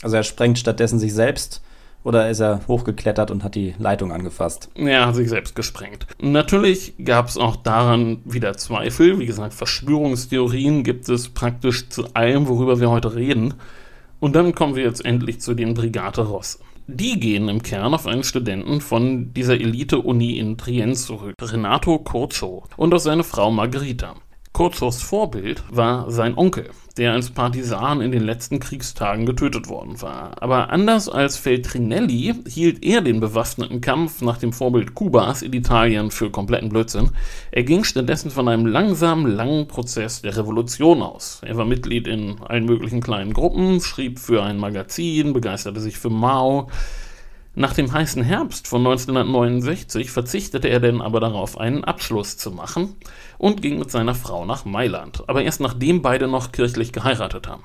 also 0.03 0.17
er 0.17 0.23
sprengt 0.23 0.59
stattdessen 0.59 0.99
sich 0.99 1.14
selbst 1.14 1.62
oder 2.05 2.29
ist 2.29 2.40
er 2.40 2.61
hochgeklettert 2.69 3.31
und 3.31 3.43
hat 3.43 3.55
die 3.55 3.75
Leitung 3.79 4.12
angefasst? 4.12 4.69
Er 4.75 5.07
hat 5.07 5.14
sich 5.14 5.31
selbst 5.31 5.57
gesprengt. 5.57 6.07
Natürlich 6.21 6.95
gab 7.03 7.29
es 7.29 7.38
auch 7.38 7.57
daran 7.57 8.21
wieder 8.25 8.57
Zweifel. 8.59 9.19
Wie 9.19 9.27
gesagt, 9.27 9.55
Verschwörungstheorien 9.55 10.85
gibt 10.85 11.09
es 11.09 11.31
praktisch 11.31 11.88
zu 11.88 12.05
allem, 12.12 12.47
worüber 12.47 12.79
wir 12.79 12.90
heute 12.90 13.14
reden. 13.14 13.55
Und 14.21 14.37
dann 14.37 14.55
kommen 14.55 14.77
wir 14.77 14.85
jetzt 14.85 15.05
endlich 15.05 15.40
zu 15.40 15.55
den 15.55 15.73
Brigate 15.75 16.23
Ross. 16.23 16.59
Die 16.87 17.18
gehen 17.18 17.49
im 17.49 17.62
Kern 17.62 17.94
auf 17.94 18.07
einen 18.07 18.25
Studenten 18.25 18.83
von 18.83 19.33
dieser 19.33 19.55
Elite-Uni 19.55 20.38
in 20.38 20.59
Trient 20.59 20.99
zurück, 20.99 21.35
Renato 21.40 21.99
Curcio, 21.99 22.64
und 22.77 22.92
auf 22.92 23.01
seine 23.01 23.25
Frau 23.25 23.51
Margherita. 23.51 24.16
Curzos 24.53 25.03
Vorbild 25.03 25.64
war 25.70 26.11
sein 26.11 26.37
Onkel, 26.37 26.68
der 26.96 27.12
als 27.12 27.30
Partisan 27.30 28.00
in 28.00 28.12
den 28.12 28.22
letzten 28.22 28.61
Kriegstagen 28.61 29.26
getötet 29.26 29.68
worden 29.68 30.00
war. 30.00 30.40
Aber 30.40 30.70
anders 30.70 31.09
als 31.09 31.37
Feltrinelli 31.37 32.35
hielt 32.46 32.85
er 32.85 33.00
den 33.00 33.18
bewaffneten 33.18 33.80
Kampf 33.80 34.22
nach 34.22 34.38
dem 34.38 34.52
Vorbild 34.52 34.94
Kubas 34.94 35.42
in 35.42 35.52
Italien 35.52 36.12
für 36.12 36.30
kompletten 36.30 36.68
Blödsinn. 36.68 37.11
Er 37.50 37.64
ging 37.64 37.83
stattdessen 37.83 38.30
von 38.30 38.48
einem 38.48 38.66
langsamen, 38.66 39.26
langen 39.26 39.66
Prozess 39.66 40.22
der 40.22 40.37
Revolution 40.37 41.02
aus. 41.02 41.40
Er 41.44 41.57
war 41.57 41.64
Mitglied 41.64 42.07
in 42.07 42.40
allen 42.40 42.64
möglichen 42.64 43.00
kleinen 43.00 43.33
Gruppen, 43.33 43.80
schrieb 43.80 44.20
für 44.20 44.44
ein 44.44 44.59
Magazin, 44.59 45.33
begeisterte 45.33 45.80
sich 45.80 45.98
für 45.98 46.11
Mao, 46.11 46.68
nach 47.57 47.73
dem 47.73 47.93
heißen 47.93 48.23
Herbst 48.23 48.67
von 48.67 48.81
1969 48.81 50.11
verzichtete 50.11 50.69
er 50.69 50.81
denn 50.81 51.01
aber 51.01 51.21
darauf, 51.21 51.59
einen 51.59 51.85
Abschluss 51.85 52.37
zu 52.37 52.51
machen 52.51 52.97
und 53.38 53.62
ging 53.62 53.79
mit 53.79 53.93
seiner 53.93 54.17
Frau 54.17 54.45
nach 54.45 54.64
Mailand, 54.64 55.23
aber 55.29 55.43
erst 55.43 55.61
nachdem 55.61 56.03
beide 56.03 56.27
noch 56.27 56.51
kirchlich 56.51 56.93
geheiratet 56.93 57.47
haben. 57.47 57.62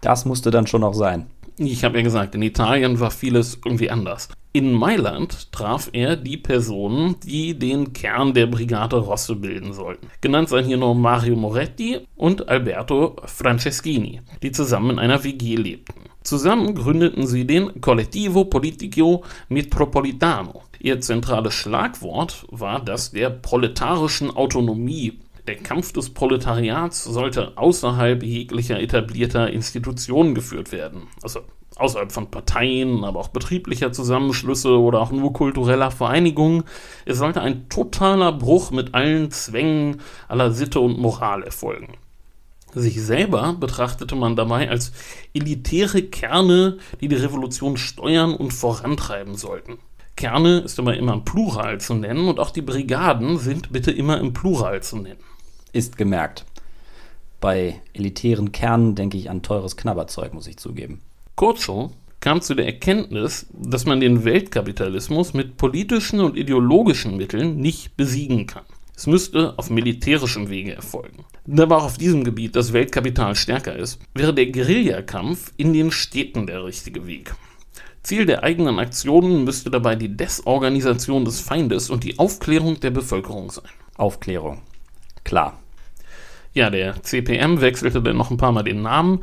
Das 0.00 0.24
musste 0.24 0.50
dann 0.50 0.66
schon 0.66 0.82
auch 0.82 0.94
sein. 0.94 1.26
Ich 1.58 1.84
habe 1.84 1.98
ja 1.98 2.02
gesagt, 2.02 2.34
in 2.34 2.42
Italien 2.42 2.98
war 3.00 3.10
vieles 3.10 3.58
irgendwie 3.62 3.90
anders. 3.90 4.28
In 4.54 4.72
Mailand 4.72 5.52
traf 5.52 5.90
er 5.92 6.16
die 6.16 6.38
Personen, 6.38 7.16
die 7.20 7.58
den 7.58 7.92
Kern 7.92 8.32
der 8.32 8.46
Brigade 8.46 8.96
Rosse 8.96 9.36
bilden 9.36 9.74
sollten. 9.74 10.08
Genannt 10.22 10.48
seien 10.48 10.64
hier 10.64 10.78
nur 10.78 10.94
Mario 10.94 11.36
Moretti 11.36 12.00
und 12.16 12.48
Alberto 12.48 13.16
Franceschini, 13.26 14.22
die 14.42 14.52
zusammen 14.52 14.90
in 14.92 14.98
einer 14.98 15.22
WG 15.24 15.56
lebten. 15.56 16.11
Zusammen 16.22 16.74
gründeten 16.74 17.26
sie 17.26 17.46
den 17.46 17.80
Collettivo 17.80 18.44
Politico 18.44 19.24
Metropolitano. 19.48 20.62
Ihr 20.78 21.00
zentrales 21.00 21.54
Schlagwort 21.54 22.46
war 22.50 22.80
das 22.80 23.10
der 23.10 23.30
proletarischen 23.30 24.30
Autonomie. 24.30 25.18
Der 25.48 25.56
Kampf 25.56 25.92
des 25.92 26.10
Proletariats 26.10 27.02
sollte 27.02 27.56
außerhalb 27.56 28.22
jeglicher 28.22 28.80
etablierter 28.80 29.50
Institutionen 29.50 30.34
geführt 30.34 30.70
werden. 30.70 31.08
Also 31.22 31.40
außerhalb 31.76 32.12
von 32.12 32.30
Parteien, 32.30 33.02
aber 33.02 33.18
auch 33.18 33.28
betrieblicher 33.28 33.92
Zusammenschlüsse 33.92 34.78
oder 34.78 35.00
auch 35.00 35.10
nur 35.10 35.32
kultureller 35.32 35.90
Vereinigungen. 35.90 36.62
Es 37.04 37.18
sollte 37.18 37.40
ein 37.40 37.68
totaler 37.68 38.32
Bruch 38.32 38.70
mit 38.70 38.94
allen 38.94 39.30
Zwängen 39.32 40.00
aller 40.28 40.52
Sitte 40.52 40.78
und 40.78 40.98
Moral 40.98 41.42
erfolgen. 41.42 41.94
Sich 42.74 43.02
selber 43.02 43.52
betrachtete 43.52 44.16
man 44.16 44.34
dabei 44.34 44.70
als 44.70 44.92
elitäre 45.34 46.02
Kerne, 46.02 46.78
die 47.00 47.08
die 47.08 47.16
Revolution 47.16 47.76
steuern 47.76 48.34
und 48.34 48.52
vorantreiben 48.52 49.36
sollten. 49.36 49.78
Kerne 50.16 50.60
ist 50.60 50.78
aber 50.78 50.96
immer 50.96 51.14
im 51.14 51.24
Plural 51.24 51.80
zu 51.80 51.94
nennen 51.94 52.28
und 52.28 52.38
auch 52.38 52.50
die 52.50 52.62
Brigaden 52.62 53.38
sind 53.38 53.72
bitte 53.72 53.90
immer 53.90 54.18
im 54.18 54.32
Plural 54.32 54.82
zu 54.82 54.96
nennen. 54.96 55.20
Ist 55.72 55.96
gemerkt. 55.96 56.44
Bei 57.40 57.80
elitären 57.92 58.52
Kernen 58.52 58.94
denke 58.94 59.18
ich 59.18 59.28
an 59.28 59.42
teures 59.42 59.76
Knabberzeug, 59.76 60.32
muss 60.32 60.46
ich 60.46 60.58
zugeben. 60.58 61.00
Curcio 61.36 61.90
kam 62.20 62.40
zu 62.40 62.54
der 62.54 62.66
Erkenntnis, 62.66 63.46
dass 63.52 63.84
man 63.84 64.00
den 64.00 64.24
Weltkapitalismus 64.24 65.34
mit 65.34 65.56
politischen 65.56 66.20
und 66.20 66.36
ideologischen 66.36 67.16
Mitteln 67.16 67.56
nicht 67.56 67.96
besiegen 67.96 68.46
kann. 68.46 68.64
Es 68.94 69.06
müsste 69.06 69.58
auf 69.58 69.70
militärischem 69.70 70.48
Wege 70.48 70.74
erfolgen. 70.74 71.24
Da 71.46 71.64
aber 71.64 71.78
auch 71.78 71.84
auf 71.84 71.98
diesem 71.98 72.24
Gebiet 72.24 72.54
das 72.54 72.72
Weltkapital 72.72 73.34
stärker 73.34 73.74
ist, 73.74 73.98
wäre 74.14 74.34
der 74.34 74.46
Guerillakampf 74.46 75.52
in 75.56 75.72
den 75.72 75.90
Städten 75.90 76.46
der 76.46 76.64
richtige 76.64 77.06
Weg. 77.06 77.34
Ziel 78.02 78.26
der 78.26 78.42
eigenen 78.42 78.78
Aktionen 78.78 79.44
müsste 79.44 79.70
dabei 79.70 79.94
die 79.94 80.16
Desorganisation 80.16 81.24
des 81.24 81.40
Feindes 81.40 81.88
und 81.88 82.04
die 82.04 82.18
Aufklärung 82.18 82.80
der 82.80 82.90
Bevölkerung 82.90 83.50
sein. 83.50 83.64
Aufklärung. 83.96 84.62
Klar. 85.24 85.58
Ja, 86.52 86.68
der 86.68 87.02
CPM 87.02 87.60
wechselte 87.60 88.02
dann 88.02 88.16
noch 88.16 88.30
ein 88.30 88.36
paar 88.36 88.52
Mal 88.52 88.64
den 88.64 88.82
Namen, 88.82 89.20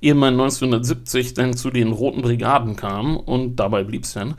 ehe 0.00 0.14
man 0.14 0.34
1970 0.34 1.34
dann 1.34 1.56
zu 1.56 1.70
den 1.70 1.92
Roten 1.92 2.22
Brigaden 2.22 2.76
kam 2.76 3.16
und 3.16 3.56
dabei 3.56 3.84
blieb 3.84 4.04
es 4.04 4.14
dann. 4.14 4.36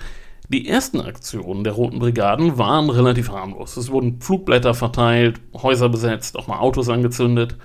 Die 0.49 0.67
ersten 0.67 0.99
Aktionen 0.99 1.63
der 1.63 1.73
Roten 1.73 1.99
Brigaden 1.99 2.57
waren 2.57 2.89
relativ 2.89 3.29
harmlos. 3.29 3.77
Es 3.77 3.89
wurden 3.89 4.19
Flugblätter 4.19 4.73
verteilt, 4.73 5.39
Häuser 5.53 5.89
besetzt, 5.89 6.37
auch 6.37 6.47
mal 6.47 6.59
Autos 6.59 6.89
angezündet, 6.89 7.55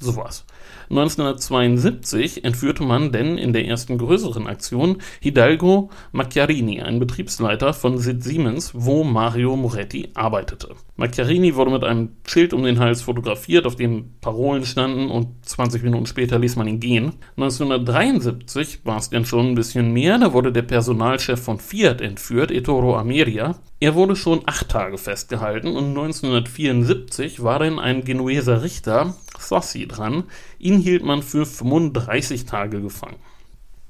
sowas. 0.00 0.44
1972 0.90 2.44
entführte 2.44 2.82
man 2.82 3.12
denn 3.12 3.38
in 3.38 3.52
der 3.52 3.66
ersten 3.66 3.98
größeren 3.98 4.46
Aktion 4.46 4.98
Hidalgo 5.20 5.90
Macchiarini, 6.12 6.82
einen 6.82 7.00
Betriebsleiter 7.00 7.72
von 7.72 7.98
Sid 7.98 8.22
Siemens, 8.22 8.72
wo 8.74 9.04
Mario 9.04 9.56
Moretti 9.56 10.10
arbeitete. 10.14 10.74
Macchiarini 10.96 11.56
wurde 11.56 11.72
mit 11.72 11.84
einem 11.84 12.10
Schild 12.26 12.54
um 12.54 12.62
den 12.62 12.78
Hals 12.78 13.02
fotografiert, 13.02 13.66
auf 13.66 13.76
dem 13.76 14.14
Parolen 14.20 14.64
standen 14.64 15.10
und 15.10 15.44
20 15.46 15.82
Minuten 15.82 16.06
später 16.06 16.38
ließ 16.38 16.56
man 16.56 16.68
ihn 16.68 16.80
gehen. 16.80 17.12
1973 17.36 18.80
war 18.84 18.98
es 18.98 19.10
denn 19.10 19.24
schon 19.24 19.48
ein 19.48 19.54
bisschen 19.54 19.92
mehr, 19.92 20.18
da 20.18 20.32
wurde 20.32 20.52
der 20.52 20.62
Personalchef 20.62 21.40
von 21.42 21.58
Fiat 21.58 22.00
entführt, 22.00 22.50
Ettore 22.50 22.96
Ameria. 22.98 23.56
Er 23.78 23.94
wurde 23.94 24.16
schon 24.16 24.40
acht 24.46 24.70
Tage 24.70 24.96
festgehalten 24.96 25.68
und 25.68 25.88
1974 25.88 27.42
war 27.42 27.58
dann 27.58 27.78
ein 27.78 28.04
Genueser 28.04 28.62
Richter, 28.62 29.14
Sossi, 29.40 29.86
dran. 29.86 30.24
Ihn 30.58 30.78
hielt 30.78 31.04
man 31.04 31.22
für 31.22 31.46
35 31.46 32.46
Tage 32.46 32.80
gefangen. 32.80 33.16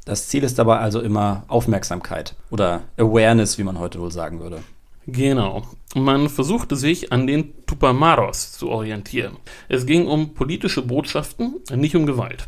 Das 0.05 0.29
Ziel 0.29 0.45
ist 0.45 0.59
dabei 0.59 0.79
also 0.79 1.01
immer 1.01 1.45
Aufmerksamkeit 1.49 2.37
oder 2.51 2.83
Awareness, 2.97 3.59
wie 3.59 3.65
man 3.65 3.79
heute 3.79 4.01
wohl 4.01 4.13
sagen 4.13 4.41
würde. 4.41 4.63
Genau. 5.07 5.63
Man 5.95 6.29
versuchte 6.29 6.77
sich 6.77 7.13
an 7.13 7.27
den 7.27 7.55
Tupamaros 7.67 8.53
zu 8.53 8.69
orientieren. 8.69 9.37
Es 9.69 9.87
ging 9.87 10.07
um 10.07 10.35
politische 10.35 10.83
Botschaften, 10.83 11.55
nicht 11.75 11.97
um 11.97 12.07
Gewalt. 12.07 12.47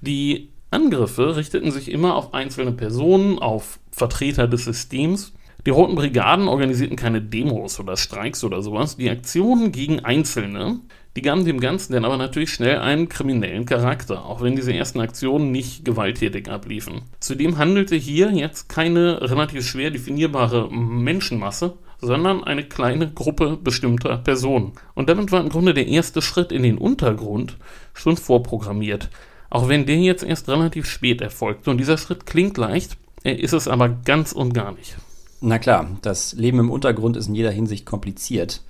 Die 0.00 0.50
Angriffe 0.70 1.36
richteten 1.36 1.70
sich 1.70 1.90
immer 1.90 2.14
auf 2.14 2.34
einzelne 2.34 2.72
Personen, 2.72 3.38
auf 3.38 3.78
Vertreter 3.90 4.46
des 4.46 4.64
Systems 4.64 5.32
die 5.66 5.70
Roten 5.70 5.96
Brigaden 5.96 6.48
organisierten 6.48 6.96
keine 6.96 7.20
Demos 7.20 7.80
oder 7.80 7.96
Streiks 7.96 8.44
oder 8.44 8.62
sowas. 8.62 8.96
Die 8.96 9.10
Aktionen 9.10 9.72
gegen 9.72 10.00
Einzelne, 10.00 10.80
die 11.18 11.22
gaben 11.22 11.44
dem 11.44 11.58
Ganzen 11.58 11.94
dann 11.94 12.04
aber 12.04 12.16
natürlich 12.16 12.52
schnell 12.52 12.78
einen 12.78 13.08
kriminellen 13.08 13.66
Charakter, 13.66 14.24
auch 14.24 14.40
wenn 14.40 14.54
diese 14.54 14.72
ersten 14.72 15.00
Aktionen 15.00 15.50
nicht 15.50 15.84
gewalttätig 15.84 16.48
abliefen. 16.48 17.02
Zudem 17.18 17.58
handelte 17.58 17.96
hier 17.96 18.30
jetzt 18.30 18.68
keine 18.68 19.20
relativ 19.20 19.66
schwer 19.66 19.90
definierbare 19.90 20.70
Menschenmasse, 20.70 21.76
sondern 22.00 22.44
eine 22.44 22.62
kleine 22.62 23.10
Gruppe 23.10 23.58
bestimmter 23.60 24.18
Personen. 24.18 24.74
Und 24.94 25.08
damit 25.08 25.32
war 25.32 25.40
im 25.40 25.48
Grunde 25.48 25.74
der 25.74 25.88
erste 25.88 26.22
Schritt 26.22 26.52
in 26.52 26.62
den 26.62 26.78
Untergrund 26.78 27.56
schon 27.94 28.16
vorprogrammiert. 28.16 29.10
Auch 29.50 29.68
wenn 29.68 29.86
der 29.86 29.96
jetzt 29.96 30.22
erst 30.22 30.48
relativ 30.48 30.86
spät 30.86 31.20
erfolgte. 31.20 31.72
Und 31.72 31.78
dieser 31.78 31.98
Schritt 31.98 32.26
klingt 32.26 32.56
leicht, 32.58 32.96
er 33.24 33.40
ist 33.40 33.54
es 33.54 33.66
aber 33.66 33.88
ganz 33.88 34.30
und 34.30 34.54
gar 34.54 34.70
nicht. 34.70 34.96
Na 35.40 35.58
klar, 35.58 35.98
das 36.02 36.32
Leben 36.34 36.60
im 36.60 36.70
Untergrund 36.70 37.16
ist 37.16 37.26
in 37.26 37.34
jeder 37.34 37.50
Hinsicht 37.50 37.86
kompliziert. 37.86 38.62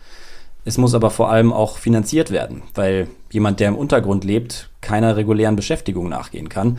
Es 0.69 0.77
muss 0.77 0.93
aber 0.93 1.09
vor 1.09 1.31
allem 1.31 1.51
auch 1.51 1.79
finanziert 1.79 2.31
werden, 2.31 2.63
weil 2.75 3.09
jemand, 3.31 3.59
der 3.59 3.69
im 3.69 3.75
Untergrund 3.75 4.23
lebt, 4.25 4.69
keiner 4.83 5.17
regulären 5.17 5.57
Beschäftigung 5.57 6.11
nachgehen 6.11 6.51
kann. 6.51 6.77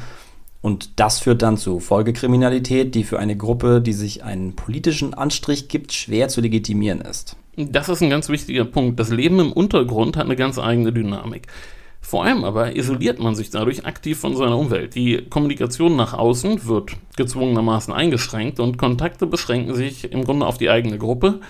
Und 0.61 0.99
das 0.99 1.17
führt 1.17 1.41
dann 1.41 1.57
zu 1.57 1.79
Folgekriminalität, 1.79 2.93
die 2.93 3.03
für 3.03 3.17
eine 3.17 3.35
Gruppe, 3.35 3.81
die 3.81 3.93
sich 3.93 4.23
einen 4.23 4.55
politischen 4.55 5.15
Anstrich 5.15 5.69
gibt, 5.69 5.91
schwer 5.91 6.27
zu 6.27 6.39
legitimieren 6.39 7.01
ist. 7.01 7.35
Das 7.57 7.89
ist 7.89 8.03
ein 8.03 8.11
ganz 8.11 8.29
wichtiger 8.29 8.65
Punkt. 8.65 8.99
Das 8.99 9.09
Leben 9.09 9.39
im 9.39 9.51
Untergrund 9.51 10.17
hat 10.17 10.25
eine 10.25 10.35
ganz 10.35 10.59
eigene 10.59 10.93
Dynamik. 10.93 11.47
Vor 11.99 12.23
allem 12.23 12.43
aber 12.43 12.75
isoliert 12.75 13.19
man 13.19 13.33
sich 13.33 13.49
dadurch 13.49 13.87
aktiv 13.87 14.19
von 14.19 14.35
seiner 14.35 14.57
Umwelt. 14.57 14.93
Die 14.93 15.25
Kommunikation 15.29 15.95
nach 15.95 16.13
außen 16.13 16.67
wird 16.67 16.91
gezwungenermaßen 17.17 17.93
eingeschränkt 17.93 18.59
und 18.59 18.77
Kontakte 18.77 19.25
beschränken 19.25 19.73
sich 19.73 20.11
im 20.11 20.23
Grunde 20.23 20.45
auf 20.45 20.59
die 20.59 20.69
eigene 20.69 20.99
Gruppe. 20.99 21.41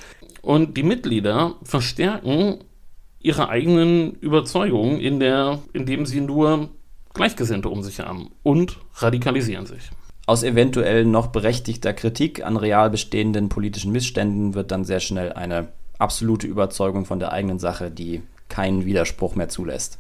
Und 0.41 0.78
die 0.78 0.84
Mitglieder 0.84 1.56
verstärken 1.63 2.60
ihre 3.19 3.49
eigenen 3.49 4.13
Überzeugungen, 4.13 4.99
in 4.99 5.19
der, 5.19 5.60
indem 5.73 6.06
sie 6.06 6.21
nur 6.21 6.69
Gleichgesinnte 7.13 7.69
um 7.69 7.84
sich 7.84 7.99
haben 7.99 8.32
und 8.43 8.78
radikalisieren 8.95 9.65
sich. 9.65 9.89
Aus 10.25 10.43
eventuell 10.43 11.06
noch 11.06 11.28
berechtigter 11.28 11.91
Kritik 11.91 12.45
an 12.45 12.56
real 12.56 12.89
bestehenden 12.89 13.49
politischen 13.49 13.91
Missständen 13.91 14.54
wird 14.54 14.71
dann 14.71 14.86
sehr 14.86 14.99
schnell 14.99 15.34
eine 15.34 15.69
absolute 15.97 16.47
Überzeugung 16.47 17.06
von 17.06 17.19
der 17.19 17.34
eigenen 17.34 17.60
Sache, 17.60 17.91
die 17.91 18.21
keinen 18.47 18.86
Widerspruch 18.86 19.36
mehr 19.36 19.49
zulässt. 19.49 19.97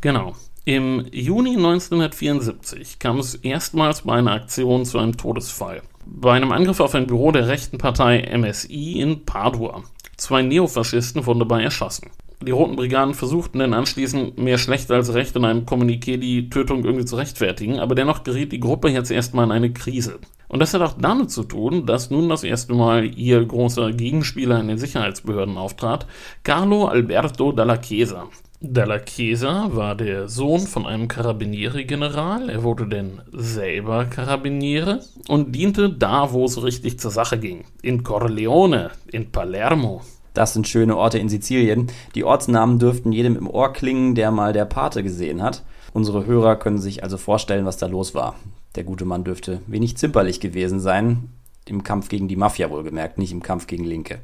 Genau. 0.00 0.34
Im 0.64 1.06
Juni 1.10 1.56
1974 1.56 3.00
kam 3.00 3.18
es 3.18 3.34
erstmals 3.34 4.02
bei 4.02 4.12
einer 4.12 4.30
Aktion 4.30 4.84
zu 4.84 5.00
einem 5.00 5.16
Todesfall. 5.16 5.82
Bei 6.06 6.34
einem 6.34 6.52
Angriff 6.52 6.78
auf 6.78 6.94
ein 6.94 7.08
Büro 7.08 7.32
der 7.32 7.48
rechten 7.48 7.78
Partei 7.78 8.30
MSI 8.32 9.00
in 9.00 9.24
Padua. 9.24 9.82
Zwei 10.16 10.42
Neofaschisten 10.42 11.26
wurden 11.26 11.40
dabei 11.40 11.64
erschossen. 11.64 12.10
Die 12.40 12.52
Roten 12.52 12.76
Brigaden 12.76 13.14
versuchten 13.14 13.58
dann 13.58 13.74
anschließend 13.74 14.38
mehr 14.38 14.56
schlecht 14.56 14.92
als 14.92 15.12
recht 15.14 15.34
in 15.34 15.44
einem 15.44 15.66
Kommuniqué 15.66 16.16
die 16.16 16.48
Tötung 16.48 16.84
irgendwie 16.84 17.06
zu 17.06 17.16
rechtfertigen, 17.16 17.80
aber 17.80 17.96
dennoch 17.96 18.22
geriet 18.22 18.52
die 18.52 18.60
Gruppe 18.60 18.88
jetzt 18.88 19.10
erstmal 19.10 19.46
in 19.46 19.52
eine 19.52 19.72
Krise. 19.72 20.20
Und 20.46 20.60
das 20.60 20.74
hat 20.74 20.82
auch 20.82 20.94
damit 20.96 21.32
zu 21.32 21.42
tun, 21.42 21.86
dass 21.86 22.10
nun 22.10 22.28
das 22.28 22.44
erste 22.44 22.74
Mal 22.74 23.18
ihr 23.18 23.44
großer 23.44 23.90
Gegenspieler 23.90 24.60
in 24.60 24.68
den 24.68 24.78
Sicherheitsbehörden 24.78 25.58
auftrat, 25.58 26.06
Carlo 26.44 26.86
Alberto 26.86 27.50
Dalla 27.50 27.78
Chiesa. 27.78 28.28
Dalla 28.64 29.00
Chiesa 29.00 29.70
war 29.72 29.96
der 29.96 30.28
Sohn 30.28 30.60
von 30.60 30.86
einem 30.86 31.08
Carabinieri-General. 31.08 32.48
Er 32.48 32.62
wurde 32.62 32.86
denn 32.86 33.20
selber 33.32 34.04
Carabiniere 34.04 35.00
und 35.26 35.56
diente 35.56 35.90
da, 35.90 36.32
wo 36.32 36.44
es 36.44 36.62
richtig 36.62 37.00
zur 37.00 37.10
Sache 37.10 37.38
ging. 37.38 37.64
In 37.82 38.04
Corleone, 38.04 38.92
in 39.10 39.32
Palermo. 39.32 40.02
Das 40.32 40.52
sind 40.52 40.68
schöne 40.68 40.96
Orte 40.96 41.18
in 41.18 41.28
Sizilien. 41.28 41.88
Die 42.14 42.22
Ortsnamen 42.22 42.78
dürften 42.78 43.10
jedem 43.10 43.34
im 43.34 43.50
Ohr 43.50 43.72
klingen, 43.72 44.14
der 44.14 44.30
mal 44.30 44.52
der 44.52 44.64
Pate 44.64 45.02
gesehen 45.02 45.42
hat. 45.42 45.64
Unsere 45.92 46.24
Hörer 46.24 46.54
können 46.54 46.78
sich 46.78 47.02
also 47.02 47.16
vorstellen, 47.16 47.66
was 47.66 47.78
da 47.78 47.86
los 47.86 48.14
war. 48.14 48.36
Der 48.76 48.84
gute 48.84 49.04
Mann 49.04 49.24
dürfte 49.24 49.60
wenig 49.66 49.96
zimperlich 49.96 50.38
gewesen 50.38 50.78
sein. 50.78 51.30
Im 51.66 51.82
Kampf 51.82 52.08
gegen 52.08 52.28
die 52.28 52.36
Mafia 52.36 52.70
wohlgemerkt, 52.70 53.18
nicht 53.18 53.32
im 53.32 53.42
Kampf 53.42 53.66
gegen 53.66 53.84
Linke. 53.84 54.20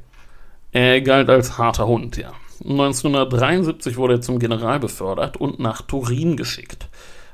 Er 0.71 1.01
galt 1.01 1.29
als 1.29 1.57
harter 1.57 1.87
Hund, 1.87 2.15
ja. 2.15 2.31
1973 2.63 3.97
wurde 3.97 4.15
er 4.15 4.21
zum 4.21 4.39
General 4.39 4.79
befördert 4.79 5.37
und 5.37 5.59
nach 5.59 5.81
Turin 5.81 6.37
geschickt. 6.37 6.89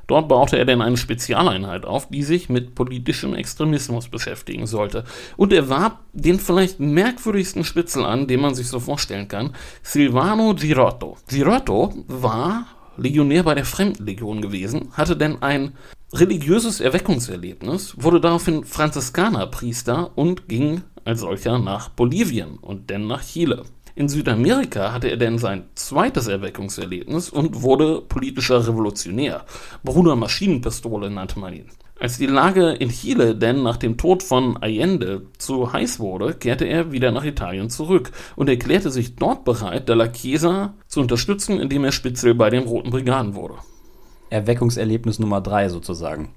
Dort 0.06 0.28
baute 0.28 0.56
er 0.56 0.64
denn 0.64 0.82
eine 0.82 0.96
Spezialeinheit 0.96 1.84
auf, 1.84 2.08
die 2.08 2.22
sich 2.22 2.48
mit 2.48 2.74
politischem 2.74 3.34
Extremismus 3.34 4.08
beschäftigen 4.08 4.66
sollte. 4.66 5.04
Und 5.36 5.52
er 5.52 5.68
warb 5.68 5.98
den 6.12 6.38
vielleicht 6.38 6.78
merkwürdigsten 6.78 7.64
Spitzel 7.64 8.04
an, 8.04 8.28
den 8.28 8.40
man 8.40 8.54
sich 8.54 8.68
so 8.68 8.78
vorstellen 8.78 9.26
kann, 9.26 9.52
Silvano 9.82 10.54
Girotto. 10.54 11.16
Girotto 11.28 11.92
war 12.06 12.66
Legionär 12.96 13.42
bei 13.42 13.54
der 13.54 13.64
Fremdenlegion 13.64 14.40
gewesen, 14.40 14.90
hatte 14.92 15.16
denn 15.16 15.42
ein 15.42 15.72
religiöses 16.12 16.80
Erweckungserlebnis, 16.80 17.94
wurde 17.98 18.20
daraufhin 18.20 18.64
Franziskanerpriester 18.64 20.16
und 20.16 20.48
ging 20.48 20.82
als 21.04 21.20
solcher 21.20 21.58
nach 21.58 21.88
Bolivien 21.90 22.58
und 22.58 22.90
dann 22.90 23.06
nach 23.06 23.24
Chile. 23.24 23.64
In 23.98 24.10
Südamerika 24.10 24.92
hatte 24.92 25.08
er 25.08 25.16
denn 25.16 25.38
sein 25.38 25.64
zweites 25.74 26.26
Erweckungserlebnis 26.28 27.30
und 27.30 27.62
wurde 27.62 28.02
politischer 28.02 28.68
Revolutionär. 28.68 29.46
Bruder 29.84 30.16
Maschinenpistole 30.16 31.08
nannte 31.08 31.38
man 31.38 31.54
ihn. 31.54 31.70
Als 31.98 32.18
die 32.18 32.26
Lage 32.26 32.72
in 32.72 32.90
Chile 32.90 33.34
denn 33.34 33.62
nach 33.62 33.78
dem 33.78 33.96
Tod 33.96 34.22
von 34.22 34.58
Allende 34.58 35.22
zu 35.38 35.72
heiß 35.72 35.98
wurde, 35.98 36.34
kehrte 36.34 36.66
er 36.66 36.92
wieder 36.92 37.10
nach 37.10 37.24
Italien 37.24 37.70
zurück 37.70 38.12
und 38.36 38.50
erklärte 38.50 38.90
sich 38.90 39.16
dort 39.16 39.46
bereit, 39.46 39.88
Della 39.88 40.08
Chiesa 40.08 40.74
zu 40.88 41.00
unterstützen, 41.00 41.58
indem 41.58 41.84
er 41.84 41.92
Spitzel 41.92 42.34
bei 42.34 42.50
den 42.50 42.64
Roten 42.64 42.90
Brigaden 42.90 43.34
wurde. 43.34 43.54
Erweckungserlebnis 44.28 45.18
Nummer 45.18 45.40
drei 45.40 45.70
sozusagen. 45.70 46.34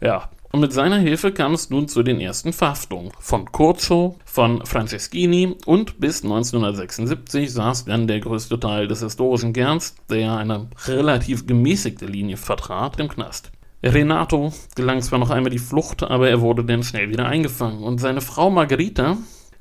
Ja, 0.00 0.30
und 0.50 0.60
mit 0.60 0.72
seiner 0.72 0.98
Hilfe 0.98 1.32
kam 1.32 1.52
es 1.52 1.68
nun 1.68 1.88
zu 1.88 2.02
den 2.02 2.20
ersten 2.20 2.52
Verhaftungen. 2.52 3.12
Von 3.20 3.52
Curcio, 3.52 4.16
von 4.24 4.64
Franceschini 4.64 5.56
und 5.66 6.00
bis 6.00 6.22
1976 6.22 7.52
saß 7.52 7.84
dann 7.84 8.06
der 8.06 8.20
größte 8.20 8.58
Teil 8.58 8.88
des 8.88 9.02
historischen 9.02 9.52
Kerns, 9.52 9.94
der 10.08 10.36
eine 10.36 10.68
relativ 10.86 11.46
gemäßigte 11.46 12.06
Linie 12.06 12.38
vertrat, 12.38 12.98
im 12.98 13.08
Knast. 13.08 13.52
Renato 13.82 14.52
gelang 14.74 15.02
zwar 15.02 15.18
noch 15.18 15.30
einmal 15.30 15.50
die 15.50 15.58
Flucht, 15.58 16.02
aber 16.02 16.28
er 16.28 16.40
wurde 16.40 16.64
dann 16.64 16.82
schnell 16.82 17.10
wieder 17.10 17.26
eingefangen. 17.26 17.82
Und 17.82 17.98
seine 17.98 18.20
Frau 18.20 18.50
Margherita 18.50 19.18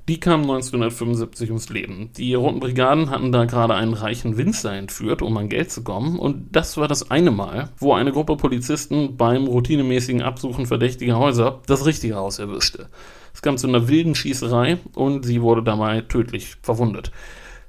die 0.08 0.20
kam 0.20 0.42
1975 0.42 1.50
ums 1.50 1.70
Leben. 1.70 2.12
Die 2.16 2.34
Roten 2.34 2.62
Brigaden 2.62 3.10
hatten 3.10 3.34
da 3.34 3.44
gerade 3.44 3.76
einen 3.76 3.94
reichen 3.94 4.38
Winzer 4.38 4.74
entführt, 4.74 5.22
um 5.22 5.36
an 5.36 5.50
Geld 5.50 5.70
zu 5.70 5.84
kommen. 5.84 6.18
Und 6.18 6.56
das 6.56 6.78
war 6.78 6.88
das 6.88 7.12
eine 7.12 7.32
Mal, 7.32 7.70
wo 7.78 7.94
eine 7.94 8.14
Gruppe 8.14 8.38
Polizisten 8.38 9.18
beim 9.18 9.48
routinemäßigen 9.48 10.22
Absuchen 10.22 10.66
verdächtiger 10.66 11.20
Häuser 11.20 11.62
das 11.68 11.86
richtige 11.86 12.16
Haus 12.16 12.40
erwischte. 12.40 12.88
Es 13.34 13.42
kam 13.42 13.58
zu 13.58 13.68
einer 13.68 13.90
wilden 13.90 14.16
Schießerei 14.16 14.78
und 14.96 15.26
sie 15.26 15.42
wurde 15.42 15.62
dabei 15.62 16.02
tödlich 16.02 16.56
verwundet. 16.62 17.12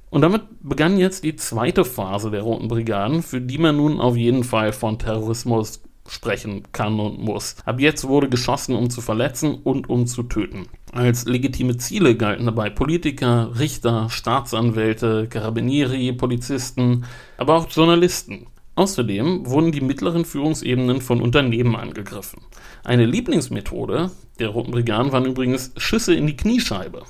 Und 0.09 0.21
damit 0.21 0.43
begann 0.61 0.97
jetzt 0.97 1.23
die 1.23 1.35
zweite 1.35 1.83
Phase 1.85 2.31
der 2.31 2.41
Roten 2.41 2.69
Brigaden, 2.69 3.21
für 3.21 3.41
die 3.41 3.57
man 3.57 3.75
nun 3.75 3.99
auf 3.99 4.15
jeden 4.15 4.43
Fall 4.43 4.71
von 4.71 4.97
Terrorismus 4.97 5.81
sprechen 6.09 6.63
kann 6.71 6.99
und 6.99 7.19
muss. 7.19 7.55
Ab 7.65 7.79
jetzt 7.79 8.07
wurde 8.07 8.29
geschossen, 8.29 8.75
um 8.75 8.89
zu 8.89 9.01
verletzen 9.01 9.55
und 9.63 9.89
um 9.89 10.07
zu 10.07 10.23
töten. 10.23 10.67
Als 10.91 11.25
legitime 11.25 11.77
Ziele 11.77 12.15
galten 12.15 12.45
dabei 12.45 12.69
Politiker, 12.69 13.51
Richter, 13.59 14.09
Staatsanwälte, 14.09 15.27
Carabinieri, 15.29 16.13
Polizisten, 16.13 17.05
aber 17.37 17.55
auch 17.55 17.69
Journalisten. 17.69 18.47
Außerdem 18.75 19.45
wurden 19.45 19.71
die 19.71 19.81
mittleren 19.81 20.25
Führungsebenen 20.25 21.01
von 21.01 21.21
Unternehmen 21.21 21.75
angegriffen. 21.75 22.41
Eine 22.83 23.05
Lieblingsmethode 23.05 24.11
der 24.39 24.49
Roten 24.49 24.71
Brigaden 24.71 25.11
waren 25.11 25.25
übrigens 25.25 25.73
Schüsse 25.75 26.15
in 26.15 26.27
die 26.27 26.37
Kniescheibe. 26.37 27.03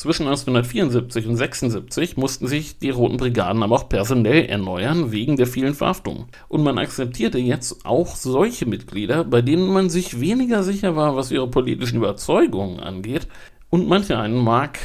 Zwischen 0.00 0.28
1974 0.28 1.26
und 1.26 1.32
1976 1.32 2.16
mussten 2.16 2.46
sich 2.46 2.78
die 2.78 2.88
Roten 2.88 3.18
Brigaden 3.18 3.62
aber 3.62 3.76
auch 3.76 3.90
personell 3.90 4.46
erneuern 4.46 5.12
wegen 5.12 5.36
der 5.36 5.46
vielen 5.46 5.74
Verhaftungen. 5.74 6.24
Und 6.48 6.62
man 6.62 6.78
akzeptierte 6.78 7.36
jetzt 7.36 7.84
auch 7.84 8.16
solche 8.16 8.64
Mitglieder, 8.64 9.24
bei 9.24 9.42
denen 9.42 9.68
man 9.68 9.90
sich 9.90 10.18
weniger 10.18 10.62
sicher 10.62 10.96
war, 10.96 11.16
was 11.16 11.30
ihre 11.30 11.48
politischen 11.48 11.98
Überzeugungen 11.98 12.80
angeht. 12.80 13.28
Und 13.68 13.88
manche 13.88 14.18
einen 14.18 14.42
mag 14.42 14.78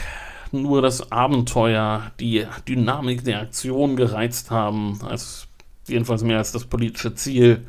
nur 0.51 0.82
das 0.82 1.13
Abenteuer, 1.13 2.12
die 2.19 2.45
Dynamik 2.67 3.23
der 3.23 3.39
Aktion 3.39 3.95
gereizt 3.95 4.51
haben, 4.51 4.99
als 5.01 5.47
jedenfalls 5.88 6.25
mehr 6.25 6.39
als 6.39 6.51
das 6.51 6.65
politische 6.65 7.15
Ziel 7.15 7.63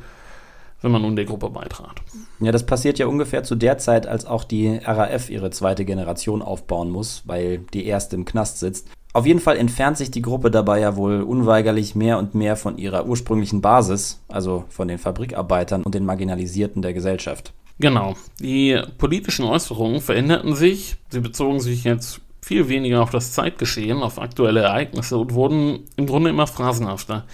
wenn 0.81 0.91
man 0.91 1.01
nun 1.01 1.15
der 1.15 1.25
Gruppe 1.25 1.49
beitrat. 1.49 2.01
Ja, 2.39 2.51
das 2.51 2.65
passiert 2.65 2.99
ja 2.99 3.07
ungefähr 3.07 3.43
zu 3.43 3.55
der 3.55 3.77
Zeit, 3.77 4.07
als 4.07 4.25
auch 4.25 4.43
die 4.43 4.77
RAF 4.83 5.29
ihre 5.29 5.49
zweite 5.49 5.85
Generation 5.85 6.41
aufbauen 6.41 6.89
muss, 6.91 7.23
weil 7.25 7.59
die 7.73 7.85
erste 7.85 8.15
im 8.15 8.25
Knast 8.25 8.59
sitzt. 8.59 8.87
Auf 9.13 9.25
jeden 9.25 9.39
Fall 9.39 9.57
entfernt 9.57 9.97
sich 9.97 10.11
die 10.11 10.21
Gruppe 10.21 10.51
dabei 10.51 10.79
ja 10.79 10.95
wohl 10.95 11.23
unweigerlich 11.23 11.95
mehr 11.95 12.19
und 12.19 12.35
mehr 12.35 12.55
von 12.55 12.77
ihrer 12.77 13.07
ursprünglichen 13.07 13.61
Basis, 13.61 14.21
also 14.27 14.65
von 14.69 14.87
den 14.87 14.99
Fabrikarbeitern 14.99 15.81
und 15.81 15.95
den 15.95 16.05
Marginalisierten 16.05 16.83
der 16.83 16.93
Gesellschaft. 16.93 17.53
Genau. 17.79 18.15
Die 18.39 18.79
politischen 18.97 19.45
Äußerungen 19.45 20.01
veränderten 20.01 20.55
sich. 20.55 20.97
Sie 21.09 21.19
bezogen 21.19 21.59
sich 21.59 21.83
jetzt 21.83 22.21
viel 22.41 22.69
weniger 22.69 23.01
auf 23.01 23.09
das 23.09 23.33
Zeitgeschehen, 23.33 24.03
auf 24.03 24.19
aktuelle 24.19 24.61
Ereignisse 24.61 25.17
und 25.17 25.33
wurden 25.33 25.79
im 25.95 26.05
Grunde 26.05 26.29
immer 26.29 26.47
phrasenhafter. 26.47 27.25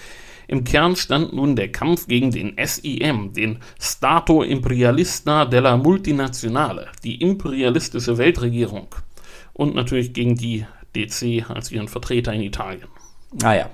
Im 0.47 0.63
Kern 0.63 0.95
stand 0.95 1.33
nun 1.33 1.55
der 1.55 1.71
Kampf 1.71 2.07
gegen 2.07 2.31
den 2.31 2.55
SIM, 2.63 3.33
den 3.33 3.59
Stato 3.79 4.43
Imperialista 4.43 5.45
della 5.45 5.77
Multinazionale, 5.77 6.87
die 7.03 7.21
imperialistische 7.21 8.17
Weltregierung. 8.17 8.87
Und 9.53 9.75
natürlich 9.75 10.13
gegen 10.13 10.35
die 10.35 10.65
DC 10.95 11.49
als 11.49 11.71
ihren 11.71 11.87
Vertreter 11.87 12.33
in 12.33 12.41
Italien. 12.41 12.87
Ah 13.41 13.53
ja, 13.53 13.69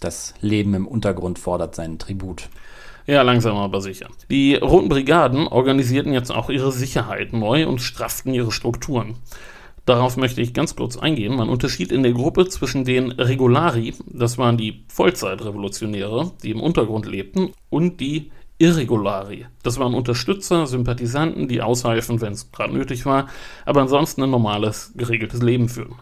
das 0.00 0.34
Leben 0.40 0.74
im 0.74 0.86
Untergrund 0.86 1.38
fordert 1.38 1.74
seinen 1.74 1.98
Tribut. 1.98 2.48
Ja, 3.06 3.22
langsam 3.22 3.56
aber 3.56 3.80
sicher. 3.80 4.08
Die 4.30 4.54
Roten 4.54 4.88
Brigaden 4.88 5.48
organisierten 5.48 6.12
jetzt 6.12 6.30
auch 6.30 6.50
ihre 6.50 6.70
Sicherheit 6.70 7.32
neu 7.32 7.66
und 7.66 7.80
strafften 7.80 8.32
ihre 8.32 8.52
Strukturen. 8.52 9.16
Darauf 9.84 10.16
möchte 10.16 10.40
ich 10.40 10.54
ganz 10.54 10.76
kurz 10.76 10.96
eingehen. 10.96 11.34
Man 11.34 11.48
unterschied 11.48 11.90
in 11.90 12.04
der 12.04 12.12
Gruppe 12.12 12.46
zwischen 12.48 12.84
den 12.84 13.10
Regulari, 13.12 13.94
das 14.06 14.38
waren 14.38 14.56
die 14.56 14.84
Vollzeitrevolutionäre, 14.88 16.32
die 16.42 16.50
im 16.50 16.60
Untergrund 16.60 17.06
lebten, 17.06 17.50
und 17.68 18.00
die 18.00 18.30
Irregulari. 18.58 19.46
Das 19.64 19.80
waren 19.80 19.94
Unterstützer, 19.94 20.68
Sympathisanten, 20.68 21.48
die 21.48 21.62
aushalfen, 21.62 22.20
wenn 22.20 22.32
es 22.32 22.52
gerade 22.52 22.72
nötig 22.72 23.04
war, 23.06 23.26
aber 23.66 23.80
ansonsten 23.80 24.22
ein 24.22 24.30
normales, 24.30 24.92
geregeltes 24.94 25.42
Leben 25.42 25.68
führen. 25.68 25.96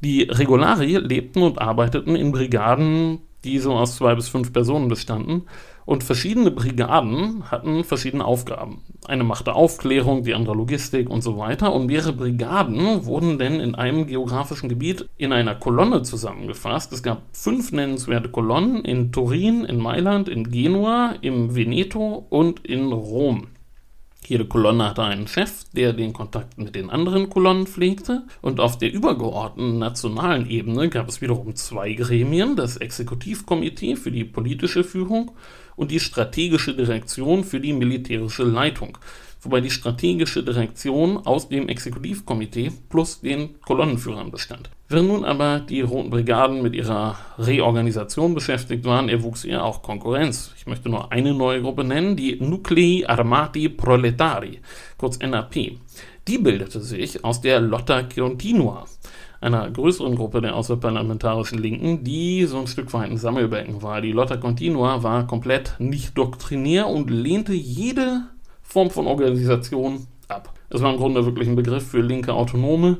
Die 0.00 0.22
Regulari 0.22 0.96
lebten 0.96 1.42
und 1.42 1.60
arbeiteten 1.60 2.14
in 2.14 2.30
Brigaden, 2.30 3.18
die 3.42 3.58
so 3.58 3.72
aus 3.72 3.96
zwei 3.96 4.14
bis 4.14 4.28
fünf 4.28 4.52
Personen 4.52 4.88
bestanden 4.88 5.42
und 5.86 6.02
verschiedene 6.02 6.50
Brigaden 6.50 7.50
hatten 7.50 7.84
verschiedene 7.84 8.24
Aufgaben. 8.24 8.82
Eine 9.06 9.24
machte 9.24 9.54
Aufklärung, 9.54 10.24
die 10.24 10.34
andere 10.34 10.54
Logistik 10.54 11.10
und 11.10 11.22
so 11.22 11.36
weiter. 11.36 11.72
Und 11.72 11.86
mehrere 11.86 12.12
Brigaden 12.12 13.04
wurden 13.04 13.38
denn 13.38 13.60
in 13.60 13.74
einem 13.74 14.06
geografischen 14.06 14.68
Gebiet 14.68 15.08
in 15.18 15.32
einer 15.32 15.54
Kolonne 15.54 16.02
zusammengefasst. 16.02 16.92
Es 16.92 17.02
gab 17.02 17.22
fünf 17.32 17.72
nennenswerte 17.72 18.30
Kolonnen 18.30 18.84
in 18.84 19.12
Turin, 19.12 19.64
in 19.64 19.78
Mailand, 19.78 20.28
in 20.28 20.50
Genua, 20.50 21.14
im 21.20 21.54
Veneto 21.54 22.26
und 22.30 22.64
in 22.64 22.92
Rom. 22.92 23.48
Jede 24.26 24.46
Kolonne 24.46 24.88
hatte 24.88 25.02
einen 25.02 25.28
Chef, 25.28 25.64
der 25.74 25.92
den 25.92 26.14
Kontakt 26.14 26.56
mit 26.56 26.74
den 26.74 26.88
anderen 26.88 27.28
Kolonnen 27.28 27.66
pflegte. 27.66 28.22
Und 28.40 28.58
auf 28.58 28.78
der 28.78 28.90
übergeordneten 28.90 29.78
nationalen 29.78 30.48
Ebene 30.48 30.88
gab 30.88 31.10
es 31.10 31.20
wiederum 31.20 31.54
zwei 31.56 31.92
Gremien, 31.92 32.56
das 32.56 32.78
Exekutivkomitee 32.78 33.96
für 33.96 34.10
die 34.10 34.24
politische 34.24 34.82
Führung 34.82 35.32
und 35.76 35.90
die 35.90 36.00
strategische 36.00 36.74
Direktion 36.74 37.44
für 37.44 37.60
die 37.60 37.72
militärische 37.72 38.44
Leitung, 38.44 38.98
wobei 39.42 39.60
die 39.60 39.70
strategische 39.70 40.42
Direktion 40.42 41.18
aus 41.18 41.48
dem 41.48 41.68
Exekutivkomitee 41.68 42.72
plus 42.88 43.20
den 43.20 43.60
Kolonnenführern 43.60 44.30
bestand. 44.30 44.70
Während 44.88 45.08
nun 45.08 45.24
aber 45.24 45.60
die 45.60 45.80
Roten 45.80 46.10
Brigaden 46.10 46.62
mit 46.62 46.74
ihrer 46.74 47.18
Reorganisation 47.38 48.34
beschäftigt 48.34 48.84
waren, 48.84 49.08
erwuchs 49.08 49.44
ihr 49.44 49.64
auch 49.64 49.82
Konkurrenz. 49.82 50.52
Ich 50.56 50.66
möchte 50.66 50.88
nur 50.88 51.10
eine 51.10 51.32
neue 51.32 51.62
Gruppe 51.62 51.84
nennen, 51.84 52.16
die 52.16 52.36
Nuclei 52.36 53.02
Armati 53.06 53.68
Proletari, 53.70 54.60
kurz 54.98 55.18
NAP. 55.18 55.78
Die 56.28 56.38
bildete 56.38 56.80
sich 56.80 57.24
aus 57.24 57.40
der 57.40 57.60
Lotta 57.60 58.02
Continua, 58.02 58.86
einer 59.44 59.70
größeren 59.70 60.16
Gruppe 60.16 60.40
der 60.40 60.56
außerparlamentarischen 60.56 61.58
Linken, 61.58 62.02
die 62.02 62.46
so 62.46 62.58
ein 62.58 62.66
Stück 62.66 62.92
weit 62.94 63.10
ein 63.10 63.18
Sammelbecken 63.18 63.82
war. 63.82 64.00
Die 64.00 64.12
Lotta 64.12 64.38
Continua 64.38 65.02
war 65.02 65.26
komplett 65.26 65.76
nicht 65.78 66.16
doktrinär 66.16 66.88
und 66.88 67.10
lehnte 67.10 67.52
jede 67.52 68.22
Form 68.62 68.90
von 68.90 69.06
Organisation 69.06 70.06
ab. 70.28 70.54
Es 70.70 70.80
war 70.80 70.92
im 70.92 70.98
Grunde 70.98 71.26
wirklich 71.26 71.46
ein 71.46 71.56
Begriff 71.56 71.86
für 71.86 72.00
linke 72.00 72.32
Autonome. 72.32 72.98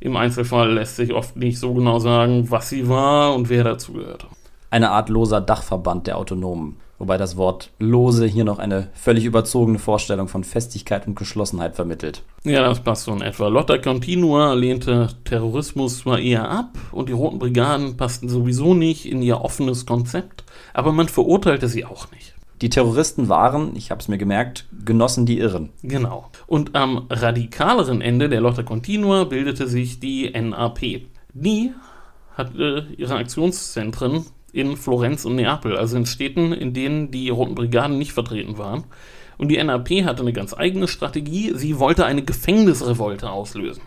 Im 0.00 0.16
Einzelfall 0.16 0.72
lässt 0.72 0.96
sich 0.96 1.14
oft 1.14 1.36
nicht 1.36 1.58
so 1.58 1.72
genau 1.72 1.98
sagen, 1.98 2.50
was 2.50 2.68
sie 2.68 2.88
war 2.88 3.34
und 3.34 3.48
wer 3.48 3.64
dazugehörte. 3.64 4.26
Eine 4.68 4.90
Art 4.90 5.08
loser 5.08 5.40
Dachverband 5.40 6.06
der 6.06 6.18
Autonomen. 6.18 6.76
Wobei 7.00 7.16
das 7.16 7.38
Wort 7.38 7.70
lose 7.78 8.26
hier 8.26 8.44
noch 8.44 8.58
eine 8.58 8.88
völlig 8.92 9.24
überzogene 9.24 9.78
Vorstellung 9.78 10.28
von 10.28 10.44
Festigkeit 10.44 11.06
und 11.06 11.14
Geschlossenheit 11.14 11.74
vermittelt. 11.74 12.22
Ja, 12.44 12.62
das 12.62 12.80
passt 12.80 13.04
so 13.04 13.12
in 13.12 13.22
etwa. 13.22 13.48
Lotta 13.48 13.78
Continua 13.78 14.52
lehnte 14.52 15.08
Terrorismus 15.24 16.00
zwar 16.00 16.18
eher 16.18 16.50
ab 16.50 16.76
und 16.92 17.08
die 17.08 17.14
Roten 17.14 17.38
Brigaden 17.38 17.96
passten 17.96 18.28
sowieso 18.28 18.74
nicht 18.74 19.06
in 19.06 19.22
ihr 19.22 19.40
offenes 19.40 19.86
Konzept, 19.86 20.44
aber 20.74 20.92
man 20.92 21.08
verurteilte 21.08 21.68
sie 21.68 21.86
auch 21.86 22.10
nicht. 22.12 22.34
Die 22.60 22.68
Terroristen 22.68 23.30
waren, 23.30 23.74
ich 23.76 23.90
habe 23.90 24.02
es 24.02 24.08
mir 24.08 24.18
gemerkt, 24.18 24.66
Genossen 24.84 25.24
die 25.24 25.38
Irren. 25.38 25.70
Genau. 25.82 26.30
Und 26.46 26.76
am 26.76 27.06
radikaleren 27.08 28.02
Ende 28.02 28.28
der 28.28 28.42
Lotta 28.42 28.62
Continua 28.62 29.24
bildete 29.24 29.68
sich 29.68 30.00
die 30.00 30.30
NAP. 30.30 31.06
Die 31.32 31.72
hatte 32.36 32.88
ihre 32.98 33.14
Aktionszentren 33.14 34.26
in 34.52 34.76
Florenz 34.76 35.24
und 35.24 35.36
Neapel, 35.36 35.76
also 35.76 35.96
in 35.96 36.06
Städten, 36.06 36.52
in 36.52 36.72
denen 36.72 37.10
die 37.10 37.30
Roten 37.30 37.54
Brigaden 37.54 37.98
nicht 37.98 38.12
vertreten 38.12 38.58
waren. 38.58 38.84
Und 39.38 39.48
die 39.48 39.62
NAP 39.62 40.04
hatte 40.04 40.20
eine 40.20 40.34
ganz 40.34 40.52
eigene 40.52 40.86
Strategie. 40.86 41.52
Sie 41.54 41.78
wollte 41.78 42.04
eine 42.04 42.22
Gefängnisrevolte 42.22 43.30
auslösen. 43.30 43.82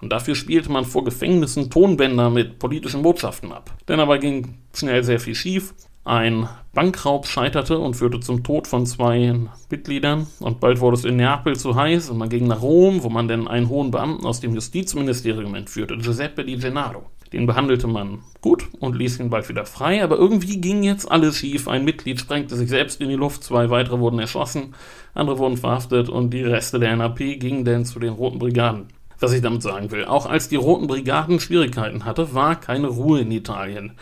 Und 0.00 0.12
dafür 0.12 0.34
spielte 0.34 0.70
man 0.70 0.84
vor 0.84 1.02
Gefängnissen 1.04 1.70
Tonbänder 1.70 2.30
mit 2.30 2.58
politischen 2.58 3.02
Botschaften 3.02 3.52
ab. 3.52 3.76
Denn 3.88 3.98
dabei 3.98 4.18
ging 4.18 4.58
schnell 4.72 5.02
sehr 5.02 5.18
viel 5.18 5.34
schief. 5.34 5.74
Ein 6.04 6.48
Bankraub 6.74 7.26
scheiterte 7.26 7.78
und 7.78 7.94
führte 7.94 8.20
zum 8.20 8.44
Tod 8.44 8.66
von 8.66 8.84
zwei 8.84 9.34
Mitgliedern. 9.70 10.26
Und 10.38 10.60
bald 10.60 10.80
wurde 10.80 10.98
es 10.98 11.04
in 11.06 11.16
Neapel 11.16 11.56
zu 11.56 11.74
heiß 11.74 12.10
und 12.10 12.18
man 12.18 12.28
ging 12.28 12.46
nach 12.46 12.60
Rom, 12.60 13.02
wo 13.02 13.08
man 13.08 13.26
dann 13.26 13.48
einen 13.48 13.70
hohen 13.70 13.90
Beamten 13.90 14.26
aus 14.26 14.40
dem 14.40 14.54
Justizministerium 14.54 15.54
entführte, 15.54 15.96
Giuseppe 15.96 16.44
Di 16.44 16.56
Gennaro. 16.56 17.06
Den 17.34 17.46
behandelte 17.46 17.88
man 17.88 18.20
gut 18.40 18.68
und 18.78 18.94
ließ 18.94 19.18
ihn 19.18 19.28
bald 19.28 19.48
wieder 19.48 19.66
frei, 19.66 20.04
aber 20.04 20.16
irgendwie 20.16 20.60
ging 20.60 20.84
jetzt 20.84 21.10
alles 21.10 21.36
schief. 21.36 21.66
Ein 21.66 21.84
Mitglied 21.84 22.20
sprengte 22.20 22.54
sich 22.54 22.68
selbst 22.68 23.00
in 23.00 23.08
die 23.08 23.16
Luft, 23.16 23.42
zwei 23.42 23.70
weitere 23.70 23.98
wurden 23.98 24.20
erschossen, 24.20 24.76
andere 25.14 25.40
wurden 25.40 25.56
verhaftet 25.56 26.08
und 26.08 26.30
die 26.30 26.44
Reste 26.44 26.78
der 26.78 26.94
NAP 26.94 27.18
gingen 27.40 27.64
dann 27.64 27.84
zu 27.86 27.98
den 27.98 28.12
Roten 28.12 28.38
Brigaden. 28.38 28.86
Was 29.18 29.32
ich 29.32 29.42
damit 29.42 29.62
sagen 29.62 29.90
will, 29.90 30.04
auch 30.04 30.26
als 30.26 30.48
die 30.48 30.54
Roten 30.54 30.86
Brigaden 30.86 31.40
Schwierigkeiten 31.40 32.04
hatte, 32.04 32.34
war 32.34 32.54
keine 32.54 32.86
Ruhe 32.86 33.22
in 33.22 33.32
Italien. 33.32 33.94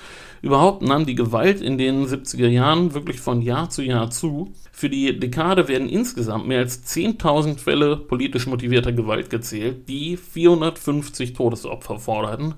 Überhaupt 0.43 0.83
nahm 0.83 1.07
die 1.07 1.15
Gewalt 1.15 1.63
in 1.63 1.79
den 1.79 2.05
70er 2.07 2.49
Jahren 2.49 2.93
wirklich 2.93 3.19
von 3.19 3.41
Jahr 3.41 3.71
zu 3.71 3.81
Jahr 3.81 4.11
zu. 4.11 4.53
Für 4.73 4.91
die 4.91 5.19
Dekade 5.19 5.69
werden 5.69 5.89
insgesamt 5.89 6.49
mehr 6.49 6.59
als 6.59 6.85
10.000 6.85 7.57
Fälle 7.59 7.97
politisch 7.97 8.47
motivierter 8.47 8.93
Gewalt 8.93 9.31
gezählt, 9.31 9.89
die 9.89 10.19
450 10.19 11.33
Todesopfer 11.33 11.99
forderten 11.99 12.57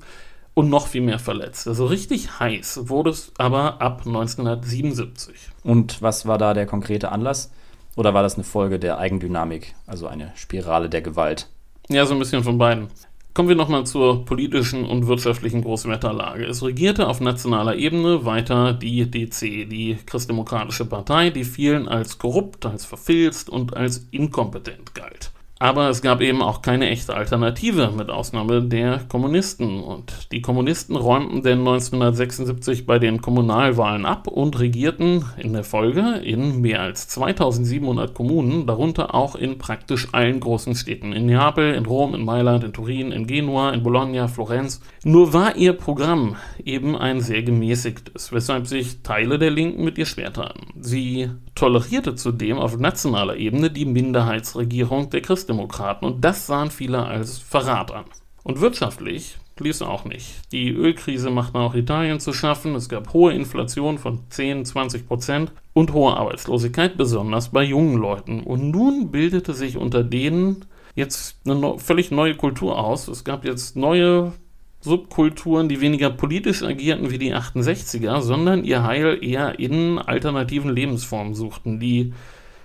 und 0.54 0.70
noch 0.70 0.86
viel 0.86 1.02
mehr 1.02 1.18
verletzt. 1.18 1.68
Also 1.68 1.86
richtig 1.86 2.38
heiß 2.38 2.88
wurde 2.88 3.10
es 3.10 3.32
aber 3.38 3.80
ab 3.80 4.02
1977. 4.06 5.34
Und 5.64 6.00
was 6.00 6.26
war 6.26 6.38
da 6.38 6.54
der 6.54 6.66
konkrete 6.66 7.12
Anlass? 7.12 7.50
Oder 7.96 8.14
war 8.14 8.22
das 8.22 8.34
eine 8.34 8.44
Folge 8.44 8.78
der 8.78 8.98
Eigendynamik, 8.98 9.74
also 9.86 10.06
eine 10.06 10.32
Spirale 10.34 10.88
der 10.88 11.02
Gewalt? 11.02 11.48
Ja, 11.88 12.06
so 12.06 12.14
ein 12.14 12.18
bisschen 12.18 12.42
von 12.42 12.58
beiden. 12.58 12.88
Kommen 13.34 13.48
wir 13.48 13.56
nochmal 13.56 13.84
zur 13.84 14.24
politischen 14.24 14.84
und 14.84 15.08
wirtschaftlichen 15.08 15.62
Großwetterlage. 15.62 16.44
Es 16.44 16.62
regierte 16.62 17.08
auf 17.08 17.20
nationaler 17.20 17.74
Ebene 17.74 18.24
weiter 18.24 18.72
die 18.72 19.10
DC, 19.10 19.68
die 19.68 19.98
Christdemokratische 20.06 20.84
Partei, 20.84 21.30
die 21.30 21.42
vielen 21.42 21.88
als 21.88 22.18
korrupt, 22.18 22.64
als 22.64 22.84
verfilzt 22.84 23.50
und 23.50 23.76
als 23.76 24.06
inkompetent 24.12 24.94
galt. 24.94 25.32
Aber 25.60 25.88
es 25.88 26.02
gab 26.02 26.20
eben 26.20 26.42
auch 26.42 26.62
keine 26.62 26.90
echte 26.90 27.14
Alternative, 27.14 27.92
mit 27.96 28.10
Ausnahme 28.10 28.60
der 28.60 29.00
Kommunisten. 29.08 29.82
Und 29.84 30.32
die 30.32 30.42
Kommunisten 30.42 30.96
räumten 30.96 31.42
denn 31.42 31.60
1976 31.60 32.86
bei 32.86 32.98
den 32.98 33.22
Kommunalwahlen 33.22 34.04
ab 34.04 34.26
und 34.26 34.58
regierten 34.58 35.24
in 35.38 35.52
der 35.52 35.62
Folge 35.62 36.20
in 36.24 36.60
mehr 36.60 36.82
als 36.82 37.06
2700 37.06 38.12
Kommunen, 38.14 38.66
darunter 38.66 39.14
auch 39.14 39.36
in 39.36 39.56
praktisch 39.56 40.08
allen 40.12 40.40
großen 40.40 40.74
Städten. 40.74 41.12
In 41.12 41.26
Neapel, 41.26 41.74
in 41.74 41.86
Rom, 41.86 42.14
in 42.14 42.24
Mailand, 42.24 42.64
in 42.64 42.72
Turin, 42.72 43.12
in 43.12 43.28
Genua, 43.28 43.70
in 43.70 43.84
Bologna, 43.84 44.26
Florenz. 44.26 44.80
Nur 45.04 45.32
war 45.32 45.54
ihr 45.54 45.74
Programm 45.74 46.34
eben 46.64 46.96
ein 46.96 47.20
sehr 47.20 47.44
gemäßigtes, 47.44 48.32
weshalb 48.32 48.66
sich 48.66 49.02
Teile 49.02 49.38
der 49.38 49.52
Linken 49.52 49.84
mit 49.84 49.98
ihr 49.98 50.06
schwer 50.06 50.32
taten. 50.32 50.66
Sie 50.80 51.30
tolerierte 51.54 52.16
zudem 52.16 52.58
auf 52.58 52.76
nationaler 52.76 53.36
Ebene 53.36 53.70
die 53.70 53.84
Minderheitsregierung 53.84 55.10
der 55.10 55.22
Christdemokraten 55.44 56.06
und 56.06 56.24
das 56.24 56.46
sahen 56.46 56.70
viele 56.70 57.04
als 57.04 57.38
Verrat 57.38 57.92
an. 57.92 58.04
Und 58.42 58.60
wirtschaftlich 58.60 59.38
lief 59.58 59.76
es 59.76 59.82
auch 59.82 60.04
nicht. 60.04 60.52
Die 60.52 60.70
Ölkrise 60.70 61.30
machte 61.30 61.58
auch 61.58 61.74
Italien 61.74 62.18
zu 62.18 62.32
schaffen, 62.32 62.74
es 62.74 62.88
gab 62.88 63.12
hohe 63.12 63.32
Inflation 63.32 63.98
von 63.98 64.20
10, 64.30 64.64
20 64.64 65.06
Prozent 65.06 65.52
und 65.74 65.92
hohe 65.92 66.16
Arbeitslosigkeit, 66.16 66.96
besonders 66.96 67.50
bei 67.50 67.62
jungen 67.62 67.96
Leuten. 67.96 68.42
Und 68.42 68.70
nun 68.70 69.10
bildete 69.10 69.54
sich 69.54 69.76
unter 69.76 70.02
denen 70.02 70.64
jetzt 70.94 71.40
eine 71.46 71.78
völlig 71.78 72.10
neue 72.10 72.36
Kultur 72.36 72.78
aus. 72.78 73.08
Es 73.08 73.24
gab 73.24 73.44
jetzt 73.44 73.76
neue 73.76 74.32
Subkulturen, 74.80 75.68
die 75.68 75.80
weniger 75.80 76.10
politisch 76.10 76.62
agierten 76.62 77.10
wie 77.10 77.18
die 77.18 77.34
68er, 77.34 78.20
sondern 78.20 78.64
ihr 78.64 78.82
Heil 78.82 79.18
eher 79.22 79.58
in 79.58 79.98
alternativen 79.98 80.70
Lebensformen 80.70 81.34
suchten, 81.34 81.80
die 81.80 82.12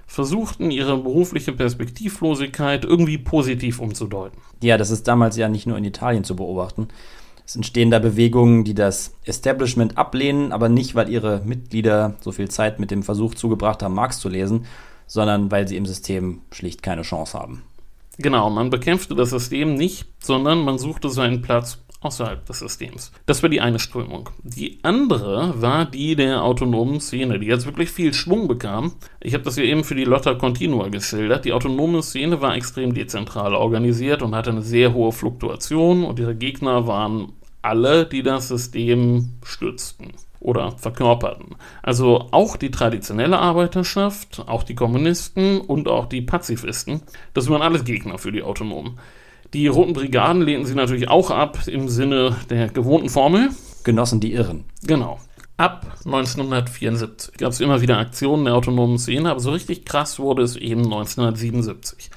versuchten, 0.09 0.71
ihre 0.71 0.97
berufliche 0.97 1.53
Perspektivlosigkeit 1.53 2.83
irgendwie 2.83 3.19
positiv 3.19 3.79
umzudeuten. 3.79 4.41
Ja, 4.63 4.75
das 4.75 4.89
ist 4.89 5.07
damals 5.07 5.37
ja 5.37 5.47
nicht 5.47 5.67
nur 5.67 5.77
in 5.77 5.83
Italien 5.83 6.23
zu 6.23 6.35
beobachten. 6.35 6.87
Es 7.45 7.55
entstehen 7.55 7.91
da 7.91 7.99
Bewegungen, 7.99 8.63
die 8.63 8.73
das 8.73 9.13
Establishment 9.23 9.99
ablehnen, 9.99 10.51
aber 10.51 10.67
nicht, 10.67 10.95
weil 10.95 11.09
ihre 11.09 11.41
Mitglieder 11.45 12.15
so 12.21 12.31
viel 12.31 12.49
Zeit 12.49 12.79
mit 12.79 12.89
dem 12.89 13.03
Versuch 13.03 13.35
zugebracht 13.35 13.83
haben, 13.83 13.93
Marx 13.93 14.19
zu 14.19 14.29
lesen, 14.29 14.65
sondern 15.05 15.51
weil 15.51 15.67
sie 15.67 15.77
im 15.77 15.85
System 15.85 16.41
schlicht 16.51 16.81
keine 16.81 17.03
Chance 17.03 17.37
haben. 17.37 17.61
Genau, 18.17 18.49
man 18.49 18.71
bekämpfte 18.71 19.13
das 19.13 19.29
System 19.29 19.75
nicht, 19.75 20.07
sondern 20.19 20.59
man 20.59 20.79
suchte 20.79 21.09
seinen 21.09 21.43
Platz 21.43 21.77
außerhalb 22.01 22.45
des 22.45 22.59
Systems. 22.59 23.11
Das 23.25 23.43
war 23.43 23.49
die 23.49 23.61
eine 23.61 23.79
Strömung. 23.79 24.29
Die 24.43 24.79
andere 24.83 25.61
war 25.61 25.85
die 25.85 26.15
der 26.15 26.43
autonomen 26.43 27.01
Szene, 27.01 27.39
die 27.39 27.47
jetzt 27.47 27.65
wirklich 27.65 27.89
viel 27.89 28.13
Schwung 28.13 28.47
bekam. 28.47 28.93
Ich 29.19 29.33
habe 29.33 29.43
das 29.43 29.57
ja 29.57 29.63
eben 29.63 29.83
für 29.83 29.95
die 29.95 30.05
Lotta 30.05 30.35
Continua 30.35 30.87
geschildert. 30.87 31.45
Die 31.45 31.53
autonome 31.53 32.01
Szene 32.01 32.41
war 32.41 32.55
extrem 32.55 32.93
dezentral 32.93 33.53
organisiert 33.53 34.21
und 34.21 34.35
hatte 34.35 34.51
eine 34.51 34.61
sehr 34.61 34.93
hohe 34.93 35.11
Fluktuation 35.11 36.03
und 36.05 36.19
ihre 36.19 36.35
Gegner 36.35 36.87
waren 36.87 37.33
alle, 37.61 38.05
die 38.05 38.23
das 38.23 38.47
System 38.47 39.33
stützten. 39.43 40.13
oder 40.39 40.71
verkörperten. 40.77 41.55
Also 41.83 42.29
auch 42.31 42.55
die 42.55 42.71
traditionelle 42.71 43.39
Arbeiterschaft, 43.39 44.43
auch 44.47 44.63
die 44.63 44.75
Kommunisten 44.75 45.59
und 45.59 45.87
auch 45.87 46.05
die 46.05 46.21
Pazifisten, 46.21 47.01
das 47.33 47.49
waren 47.49 47.61
alles 47.61 47.83
Gegner 47.83 48.17
für 48.17 48.31
die 48.31 48.43
Autonomen. 48.43 48.97
Die 49.53 49.67
Roten 49.67 49.93
Brigaden 49.93 50.43
lehnten 50.43 50.67
sie 50.67 50.75
natürlich 50.75 51.07
auch 51.07 51.31
ab 51.31 51.59
im 51.67 51.89
Sinne 51.89 52.35
der 52.49 52.69
gewohnten 52.69 53.09
Formel. 53.09 53.49
Genossen 53.83 54.19
die 54.19 54.33
Irren. 54.33 54.65
Genau. 54.83 55.19
Ab 55.57 55.97
1974 56.05 57.33
gab 57.37 57.51
es 57.51 57.59
immer 57.59 57.81
wieder 57.81 57.97
Aktionen 57.97 58.45
der 58.45 58.55
autonomen 58.55 58.97
Szene, 58.99 59.31
aber 59.31 59.39
so 59.39 59.51
richtig 59.51 59.85
krass 59.85 60.19
wurde 60.19 60.43
es 60.43 60.55
eben 60.55 60.83
1977. 60.83 62.11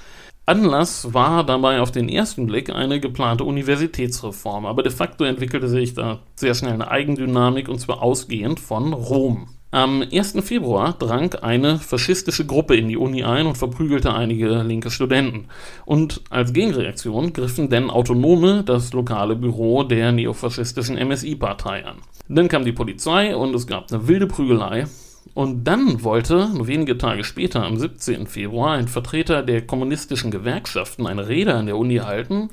Anlass 0.45 1.15
war 1.15 1.45
dabei 1.45 1.81
auf 1.81 1.91
den 1.91 2.09
ersten 2.09 2.47
Blick 2.47 2.71
eine 2.71 3.01
geplante 3.01 3.45
Universitätsreform, 3.45 4.67
aber 4.67 4.83
de 4.83 4.93
facto 4.93 5.25
entwickelte 5.25 5.69
sich 5.69 5.95
da 5.95 6.21
sehr 6.35 6.55
schnell 6.55 6.73
eine 6.73 6.91
Eigendynamik 6.91 7.69
und 7.69 7.81
zwar 7.81 8.03
ausgehend 8.03 8.61
von 8.61 8.93
Rom. 8.93 9.49
Am 9.75 10.03
1. 10.03 10.35
Februar 10.43 10.93
drang 10.93 11.33
eine 11.37 11.79
faschistische 11.79 12.45
Gruppe 12.45 12.77
in 12.77 12.89
die 12.89 12.99
Uni 12.99 13.25
ein 13.25 13.47
und 13.47 13.57
verprügelte 13.57 14.13
einige 14.13 14.63
linke 14.63 14.91
Studenten. 14.91 15.47
Und 15.87 16.21
als 16.29 16.53
Gegenreaktion 16.53 17.33
griffen 17.33 17.71
denn 17.71 17.89
Autonome 17.89 18.65
das 18.65 18.93
lokale 18.93 19.35
Büro 19.35 19.83
der 19.83 20.13
neofaschistischen 20.13 20.97
MSI-Partei 20.97 21.87
an. 21.87 21.97
Dann 22.29 22.49
kam 22.49 22.67
die 22.67 22.73
Polizei 22.73 23.35
und 23.35 23.55
es 23.55 23.67
gab 23.67 23.91
eine 23.91 24.07
wilde 24.07 24.27
Prügelei. 24.27 24.85
Und 25.33 25.65
dann 25.65 26.05
wollte, 26.05 26.51
nur 26.53 26.67
wenige 26.67 26.99
Tage 26.99 27.25
später, 27.25 27.65
am 27.65 27.79
17. 27.79 28.27
Februar, 28.27 28.73
ein 28.73 28.89
Vertreter 28.89 29.43
der 29.43 29.63
kommunistischen 29.63 30.31
Gewerkschaften 30.31 31.07
eine 31.07 31.29
Rede 31.29 31.55
an 31.55 31.65
der 31.65 31.79
Uni 31.79 31.97
halten, 31.97 32.51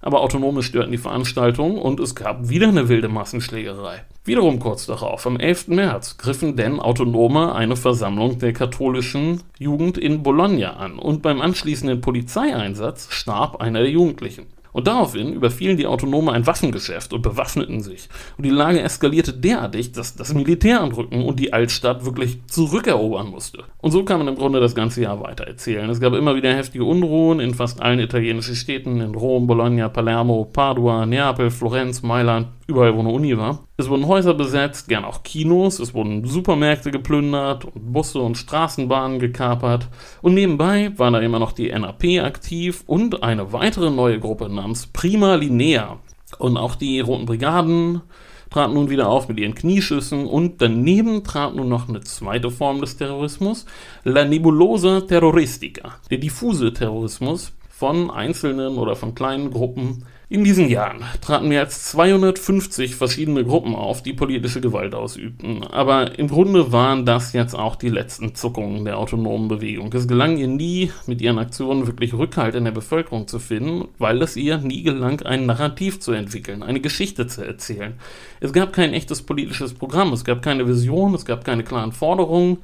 aber 0.00 0.20
Autonome 0.20 0.62
störten 0.62 0.92
die 0.92 0.98
Veranstaltung 0.98 1.78
und 1.78 2.00
es 2.00 2.14
gab 2.14 2.48
wieder 2.48 2.68
eine 2.68 2.88
wilde 2.88 3.08
Massenschlägerei. 3.08 4.04
Wiederum 4.24 4.58
kurz 4.58 4.86
darauf, 4.86 5.26
am 5.26 5.38
11. 5.38 5.68
März, 5.68 6.18
griffen 6.18 6.56
denn 6.56 6.80
Autonome 6.80 7.54
eine 7.54 7.76
Versammlung 7.76 8.38
der 8.38 8.52
katholischen 8.52 9.42
Jugend 9.58 9.98
in 9.98 10.22
Bologna 10.22 10.74
an 10.74 10.98
und 10.98 11.22
beim 11.22 11.40
anschließenden 11.40 12.00
Polizeieinsatz 12.00 13.08
starb 13.10 13.60
einer 13.60 13.80
der 13.80 13.90
Jugendlichen. 13.90 14.46
Und 14.72 14.86
daraufhin 14.86 15.32
überfielen 15.32 15.76
die 15.76 15.86
Autonome 15.86 16.32
ein 16.32 16.46
Waffengeschäft 16.46 17.12
und 17.12 17.22
bewaffneten 17.22 17.80
sich. 17.80 18.08
Und 18.36 18.44
die 18.44 18.50
Lage 18.50 18.80
eskalierte 18.82 19.32
derartig, 19.32 19.92
dass 19.92 20.14
das 20.14 20.34
Militär 20.34 20.80
anrücken 20.80 21.24
und 21.24 21.40
die 21.40 21.52
Altstadt 21.52 22.04
wirklich 22.04 22.38
zurückerobern 22.46 23.28
musste. 23.28 23.64
Und 23.78 23.92
so 23.92 24.04
kann 24.04 24.18
man 24.18 24.28
im 24.28 24.36
Grunde 24.36 24.60
das 24.60 24.74
ganze 24.74 25.02
Jahr 25.02 25.20
weiter 25.20 25.44
erzählen. 25.44 25.88
Es 25.90 26.00
gab 26.00 26.12
immer 26.14 26.36
wieder 26.36 26.54
heftige 26.54 26.84
Unruhen 26.84 27.40
in 27.40 27.54
fast 27.54 27.80
allen 27.80 28.00
italienischen 28.00 28.56
Städten, 28.56 29.00
in 29.00 29.14
Rom, 29.14 29.46
Bologna, 29.46 29.88
Palermo, 29.88 30.44
Padua, 30.44 31.06
Neapel, 31.06 31.50
Florenz, 31.50 32.02
Mailand, 32.02 32.48
überall 32.68 32.94
wo 32.94 33.00
eine 33.00 33.08
Uni 33.08 33.36
war. 33.36 33.66
Es 33.78 33.88
wurden 33.88 34.06
Häuser 34.06 34.34
besetzt, 34.34 34.88
gern 34.88 35.04
auch 35.04 35.22
Kinos, 35.22 35.80
es 35.80 35.94
wurden 35.94 36.24
Supermärkte 36.26 36.90
geplündert 36.90 37.64
und 37.64 37.92
Busse 37.92 38.20
und 38.20 38.36
Straßenbahnen 38.36 39.18
gekapert. 39.18 39.88
Und 40.20 40.34
nebenbei 40.34 40.92
war 40.96 41.10
da 41.10 41.18
immer 41.18 41.38
noch 41.38 41.52
die 41.52 41.70
NAP 41.70 42.22
aktiv 42.22 42.84
und 42.86 43.22
eine 43.22 43.52
weitere 43.52 43.90
neue 43.90 44.20
Gruppe 44.20 44.50
namens 44.50 44.86
Prima 44.86 45.34
Linea. 45.34 45.98
Und 46.38 46.58
auch 46.58 46.74
die 46.74 47.00
Roten 47.00 47.24
Brigaden 47.24 48.02
traten 48.50 48.74
nun 48.74 48.90
wieder 48.90 49.08
auf 49.08 49.28
mit 49.28 49.40
ihren 49.40 49.54
Knieschüssen 49.54 50.26
und 50.26 50.60
daneben 50.60 51.24
trat 51.24 51.54
nun 51.54 51.70
noch 51.70 51.88
eine 51.88 52.00
zweite 52.00 52.50
Form 52.50 52.80
des 52.82 52.98
Terrorismus, 52.98 53.64
La 54.04 54.24
Nebulosa 54.24 55.02
Terroristica, 55.02 55.96
der 56.10 56.18
diffuse 56.18 56.72
Terrorismus 56.72 57.54
von 57.70 58.10
einzelnen 58.10 58.76
oder 58.76 58.94
von 58.94 59.14
kleinen 59.14 59.50
Gruppen 59.50 60.04
in 60.30 60.44
diesen 60.44 60.68
Jahren 60.68 61.04
traten 61.22 61.48
mehr 61.48 61.62
als 61.62 61.84
250 61.84 62.96
verschiedene 62.96 63.44
Gruppen 63.44 63.74
auf, 63.74 64.02
die 64.02 64.12
politische 64.12 64.60
Gewalt 64.60 64.94
ausübten. 64.94 65.64
Aber 65.64 66.18
im 66.18 66.28
Grunde 66.28 66.70
waren 66.70 67.06
das 67.06 67.32
jetzt 67.32 67.54
auch 67.54 67.76
die 67.76 67.88
letzten 67.88 68.34
Zuckungen 68.34 68.84
der 68.84 68.98
autonomen 68.98 69.48
Bewegung. 69.48 69.90
Es 69.94 70.06
gelang 70.06 70.36
ihr 70.36 70.46
nie, 70.46 70.92
mit 71.06 71.22
ihren 71.22 71.38
Aktionen 71.38 71.86
wirklich 71.86 72.12
Rückhalt 72.12 72.54
in 72.54 72.64
der 72.64 72.72
Bevölkerung 72.72 73.26
zu 73.26 73.38
finden, 73.38 73.88
weil 73.96 74.20
es 74.20 74.36
ihr 74.36 74.58
nie 74.58 74.82
gelang, 74.82 75.22
ein 75.22 75.46
Narrativ 75.46 75.98
zu 75.98 76.12
entwickeln, 76.12 76.62
eine 76.62 76.80
Geschichte 76.80 77.26
zu 77.26 77.42
erzählen. 77.42 77.94
Es 78.40 78.52
gab 78.52 78.74
kein 78.74 78.92
echtes 78.92 79.22
politisches 79.22 79.72
Programm, 79.72 80.12
es 80.12 80.26
gab 80.26 80.42
keine 80.42 80.68
Vision, 80.68 81.14
es 81.14 81.24
gab 81.24 81.42
keine 81.42 81.64
klaren 81.64 81.92
Forderungen. 81.92 82.58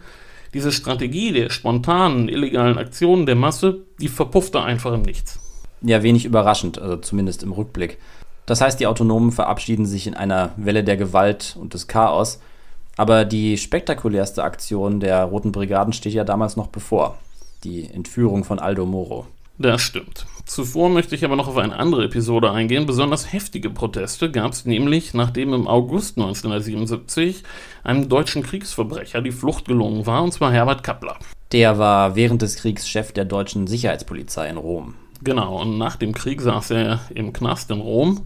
Diese 0.53 0.71
Strategie 0.71 1.33
der 1.33 1.49
spontanen, 1.49 2.29
illegalen 2.29 2.77
Aktionen 2.77 3.25
der 3.25 3.37
Masse, 3.37 3.87
die 4.03 4.09
verpuffte 4.09 4.63
einfach 4.63 4.93
im 4.93 5.03
Nichts 5.03 5.44
ja 5.85 6.03
wenig 6.03 6.25
überraschend, 6.25 6.79
also 6.81 6.97
zumindest 6.97 7.43
im 7.43 7.53
Rückblick. 7.53 7.99
Das 8.47 8.61
heißt, 8.61 8.79
die 8.79 8.87
Autonomen 8.87 9.33
verabschieden 9.33 9.87
sich 9.87 10.07
in 10.07 10.15
einer 10.15 10.53
Welle 10.57 10.85
der 10.85 10.97
Gewalt 10.97 11.57
und 11.59 11.75
des 11.75 11.87
Chaos. 11.87 12.41
Aber 12.97 13.25
die 13.25 13.57
spektakulärste 13.57 14.45
Aktion 14.45 15.01
der 15.01 15.25
Roten 15.25 15.53
Brigaden 15.53 15.93
steht 15.93 16.13
ja 16.13 16.25
damals 16.25 16.57
noch 16.57 16.69
bevor. 16.69 17.19
Die 17.65 17.89
Entführung 17.91 18.45
von 18.45 18.59
Aldo 18.59 18.87
Moro. 18.87 19.27
Das 19.59 19.83
stimmt. 19.83 20.27
Zuvor 20.47 20.91
möchte 20.91 21.15
ich 21.15 21.25
aber 21.25 21.37
noch 21.37 21.49
auf 21.49 21.57
eine 21.57 21.77
andere 21.77 22.05
Episode 22.05 22.51
eingehen. 22.51 22.87
Besonders 22.87 23.33
heftige 23.33 23.71
Proteste 23.71 24.31
gab 24.31 24.53
es 24.53 24.67
nämlich, 24.67 25.15
nachdem 25.15 25.55
im 25.55 25.67
August 25.67 26.19
1977 26.19 27.43
einem 27.83 28.09
deutschen 28.09 28.43
Kriegsverbrecher 28.43 29.23
die 29.23 29.33
Flucht 29.33 29.67
gelungen 29.67 30.07
war, 30.07 30.23
und 30.23 30.33
zwar 30.33 30.53
Herbert 30.53 30.83
Kappler. 30.83 31.17
Der 31.53 31.79
war 31.79 32.15
während 32.15 32.43
des 32.43 32.57
Kriegs 32.57 32.89
Chef 32.89 33.13
der 33.13 33.25
deutschen 33.25 33.67
Sicherheitspolizei 33.67 34.49
in 34.49 34.57
Rom. 34.57 34.95
Genau, 35.23 35.61
und 35.61 35.79
nach 35.79 35.97
dem 35.97 36.13
Krieg 36.13 36.41
saß 36.41 36.71
er 36.71 37.01
im 37.15 37.33
Knast 37.33 37.71
in 37.71 37.81
Rom 37.81 38.25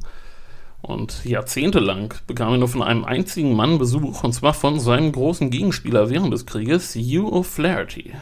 und 0.81 1.25
jahrzehntelang 1.25 2.15
bekam 2.27 2.53
er 2.53 2.59
nur 2.59 2.69
von 2.69 2.83
einem 2.83 3.05
einzigen 3.05 3.55
Mann 3.55 3.79
Besuch, 3.79 4.25
und 4.25 4.33
zwar 4.33 4.55
von 4.55 4.81
seinem 4.81 5.13
großen 5.13 5.51
Gegenspieler 5.51 6.09
während 6.09 6.33
des 6.33 6.47
Krieges, 6.47 6.95
Hugh 6.95 7.29
O'Flaherty. 7.33 8.13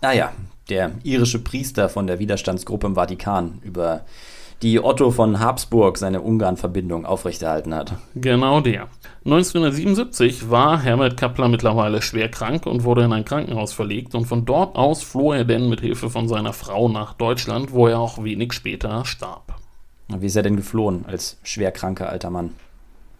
Ah 0.00 0.12
ja, 0.12 0.32
der 0.68 0.92
irische 1.02 1.38
Priester 1.38 1.88
von 1.88 2.06
der 2.06 2.18
Widerstandsgruppe 2.18 2.86
im 2.86 2.94
Vatikan, 2.94 3.60
über 3.62 4.04
die 4.62 4.82
Otto 4.82 5.10
von 5.10 5.40
Habsburg 5.40 5.98
seine 5.98 6.20
Ungarn-Verbindung 6.20 7.04
aufrechterhalten 7.04 7.74
hat. 7.74 7.94
Genau 8.14 8.60
der. 8.60 8.88
1977 9.24 10.50
war 10.50 10.80
Herbert 10.80 11.16
Kappler 11.16 11.48
mittlerweile 11.48 12.00
schwer 12.00 12.28
krank 12.28 12.66
und 12.66 12.84
wurde 12.84 13.02
in 13.02 13.12
ein 13.12 13.24
Krankenhaus 13.24 13.72
verlegt 13.72 14.14
und 14.14 14.26
von 14.26 14.44
dort 14.44 14.76
aus 14.76 15.02
floh 15.02 15.32
er 15.32 15.44
denn 15.44 15.68
mit 15.68 15.80
Hilfe 15.80 16.10
von 16.10 16.28
seiner 16.28 16.52
Frau 16.52 16.88
nach 16.88 17.14
Deutschland, 17.14 17.72
wo 17.72 17.88
er 17.88 17.98
auch 17.98 18.22
wenig 18.22 18.52
später 18.52 19.04
starb. 19.04 19.56
Wie 20.08 20.26
ist 20.26 20.36
er 20.36 20.42
denn 20.42 20.56
geflohen 20.56 21.04
als 21.06 21.38
schwerkranker 21.42 22.08
alter 22.08 22.30
Mann? 22.30 22.50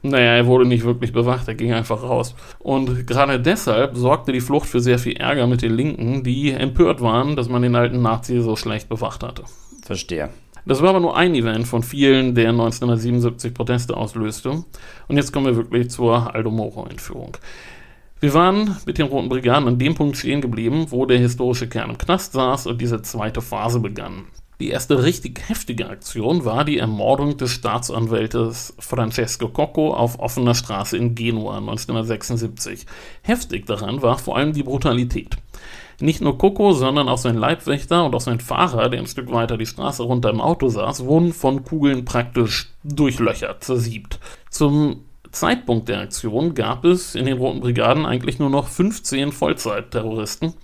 Naja, 0.03 0.35
er 0.35 0.47
wurde 0.47 0.67
nicht 0.67 0.85
wirklich 0.85 1.13
bewacht, 1.13 1.47
er 1.47 1.55
ging 1.55 1.73
einfach 1.73 2.03
raus. 2.03 2.35
Und 2.59 3.07
gerade 3.07 3.41
deshalb 3.41 3.97
sorgte 3.97 4.33
die 4.33 4.41
Flucht 4.41 4.69
für 4.69 4.81
sehr 4.81 4.99
viel 4.99 5.17
Ärger 5.17 5.47
mit 5.47 5.63
den 5.63 5.75
Linken, 5.75 6.25
die 6.25 6.51
empört 6.51 7.01
waren, 7.01 7.37
dass 7.37 7.49
man 7.49 7.63
den 7.63 7.77
alten 7.77 8.03
Nazi 8.03 8.41
so 8.41 8.57
schlecht 8.57 8.89
bewacht 8.89 9.23
hatte. 9.23 9.45
Verstehe. 9.85 10.31
Das 10.65 10.81
war 10.81 10.91
aber 10.91 11.01
nur 11.01 11.17
ein 11.17 11.35
Event 11.35 11.67
von 11.67 11.83
vielen, 11.83 12.35
der 12.35 12.51
1977 12.51 13.53
Proteste 13.53 13.97
auslöste. 13.97 14.65
Und 15.09 15.17
jetzt 15.17 15.33
kommen 15.33 15.47
wir 15.47 15.57
wirklich 15.57 15.91
zur 15.91 16.35
Aldo 16.35 16.51
Moro-Entführung. 16.51 17.37
Wir 18.21 18.35
waren 18.35 18.77
mit 18.87 18.99
den 18.99 19.07
Roten 19.07 19.29
Brigaden 19.29 19.67
an 19.67 19.79
dem 19.81 19.97
Punkt 19.97 20.17
stehen 20.17 20.41
geblieben, 20.41 20.87
wo 20.91 21.07
der 21.07 21.19
historische 21.19 21.69
Kern 21.69 21.91
im 21.91 21.99
Knast 21.99 22.35
saß 22.35 22.69
und 22.69 22.81
diese 22.81 23.03
zweite 23.03 23.41
Phase 23.41 23.81
begann. 23.81 24.27
Die 24.61 24.69
erste 24.69 25.03
richtig 25.03 25.49
heftige 25.49 25.89
Aktion 25.89 26.45
war 26.45 26.65
die 26.65 26.79
Ermordung 26.79 27.37
des 27.37 27.51
Staatsanwältes 27.51 28.77
Francesco 28.79 29.49
Cocco 29.49 29.93
auf 29.93 30.21
offener 30.21 30.55
Straße 30.55 30.97
in 30.97 31.17
Genua 31.17 31.59
1976. 31.59 32.87
Heftig 33.23 33.67
daran 33.67 34.03
war 34.03 34.19
vor 34.19 34.37
allem 34.37 34.53
die 34.53 34.63
Brutalität. 34.63 35.37
Nicht 36.03 36.21
nur 36.21 36.37
Coco, 36.37 36.73
sondern 36.73 37.09
auch 37.09 37.17
sein 37.17 37.37
Leibwächter 37.37 38.05
und 38.05 38.13
auch 38.17 38.21
sein 38.21 38.41
Fahrer, 38.41 38.89
der 38.89 38.99
ein 38.99 39.07
Stück 39.07 39.31
weiter 39.31 39.57
die 39.57 39.67
Straße 39.67 40.03
runter 40.03 40.31
im 40.31 40.41
Auto 40.41 40.69
saß, 40.69 41.05
wurden 41.05 41.33
von 41.33 41.63
Kugeln 41.63 42.05
praktisch 42.05 42.73
durchlöchert, 42.83 43.63
zersiebt. 43.63 44.19
Zum 44.51 45.05
Zeitpunkt 45.31 45.89
der 45.89 46.01
Aktion 46.01 46.55
gab 46.55 46.85
es 46.85 47.15
in 47.15 47.27
den 47.27 47.39
Roten 47.39 47.61
Brigaden 47.61 48.05
eigentlich 48.05 48.41
nur 48.41 48.51
noch 48.51 48.67
15 48.67 49.31
Vollzeit-Terroristen 49.31 50.55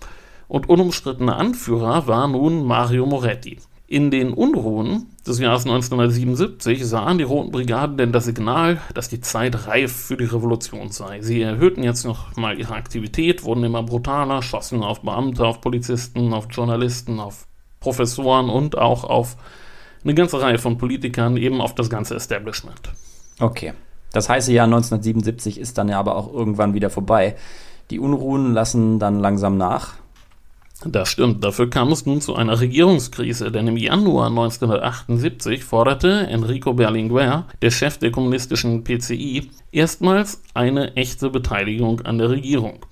und 0.48 0.68
unumstrittener 0.68 1.36
Anführer 1.36 2.08
war 2.08 2.26
nun 2.26 2.64
Mario 2.64 3.06
Moretti. 3.06 3.58
In 3.90 4.10
den 4.10 4.34
Unruhen 4.34 5.06
des 5.26 5.38
Jahres 5.38 5.64
1977 5.64 6.86
sahen 6.86 7.16
die 7.16 7.24
Roten 7.24 7.50
Brigaden 7.50 7.96
denn 7.96 8.12
das 8.12 8.26
Signal, 8.26 8.82
dass 8.92 9.08
die 9.08 9.22
Zeit 9.22 9.66
reif 9.66 9.90
für 9.90 10.18
die 10.18 10.26
Revolution 10.26 10.90
sei. 10.90 11.22
Sie 11.22 11.40
erhöhten 11.40 11.82
jetzt 11.82 12.04
noch 12.04 12.36
mal 12.36 12.58
ihre 12.58 12.74
Aktivität, 12.74 13.44
wurden 13.44 13.64
immer 13.64 13.82
brutaler, 13.82 14.42
schossen 14.42 14.82
auf 14.82 15.00
Beamte, 15.00 15.46
auf 15.46 15.62
Polizisten, 15.62 16.34
auf 16.34 16.48
Journalisten, 16.50 17.18
auf 17.18 17.46
Professoren 17.80 18.50
und 18.50 18.76
auch 18.76 19.04
auf 19.04 19.38
eine 20.04 20.12
ganze 20.12 20.38
Reihe 20.38 20.58
von 20.58 20.76
Politikern, 20.76 21.38
eben 21.38 21.62
auf 21.62 21.74
das 21.74 21.88
ganze 21.88 22.14
Establishment. 22.14 22.92
Okay. 23.40 23.72
Das 24.12 24.28
heiße 24.28 24.52
Jahr 24.52 24.64
1977 24.64 25.58
ist 25.58 25.78
dann 25.78 25.88
ja 25.88 25.98
aber 25.98 26.16
auch 26.16 26.30
irgendwann 26.30 26.74
wieder 26.74 26.90
vorbei. 26.90 27.36
Die 27.90 28.00
Unruhen 28.00 28.52
lassen 28.52 28.98
dann 28.98 29.18
langsam 29.18 29.56
nach. 29.56 29.94
Das 30.84 31.10
stimmt, 31.10 31.42
dafür 31.42 31.68
kam 31.68 31.90
es 31.90 32.06
nun 32.06 32.20
zu 32.20 32.36
einer 32.36 32.60
Regierungskrise, 32.60 33.50
denn 33.50 33.66
im 33.66 33.76
Januar 33.76 34.28
1978 34.28 35.64
forderte 35.64 36.28
Enrico 36.28 36.72
Berlinguer, 36.72 37.46
der 37.60 37.70
Chef 37.72 37.98
der 37.98 38.12
kommunistischen 38.12 38.84
PCI, 38.84 39.50
erstmals 39.72 40.40
eine 40.54 40.94
echte 40.94 41.30
Beteiligung 41.30 42.02
an 42.02 42.18
der 42.18 42.30
Regierung. 42.30 42.86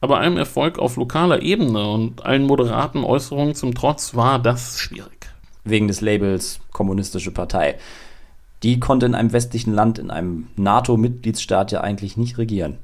Aber 0.00 0.18
allem 0.18 0.36
Erfolg 0.36 0.80
auf 0.80 0.96
lokaler 0.96 1.42
Ebene 1.42 1.88
und 1.88 2.24
allen 2.26 2.42
moderaten 2.42 3.04
Äußerungen 3.04 3.54
zum 3.54 3.72
Trotz 3.72 4.16
war 4.16 4.40
das 4.40 4.80
schwierig. 4.80 5.28
Wegen 5.62 5.86
des 5.86 6.00
Labels 6.00 6.58
Kommunistische 6.72 7.30
Partei. 7.30 7.78
Die 8.64 8.80
konnte 8.80 9.06
in 9.06 9.14
einem 9.14 9.32
westlichen 9.32 9.72
Land, 9.72 10.00
in 10.00 10.10
einem 10.10 10.48
NATO-Mitgliedsstaat 10.56 11.70
ja 11.70 11.82
eigentlich 11.82 12.16
nicht 12.16 12.36
regieren. 12.38 12.78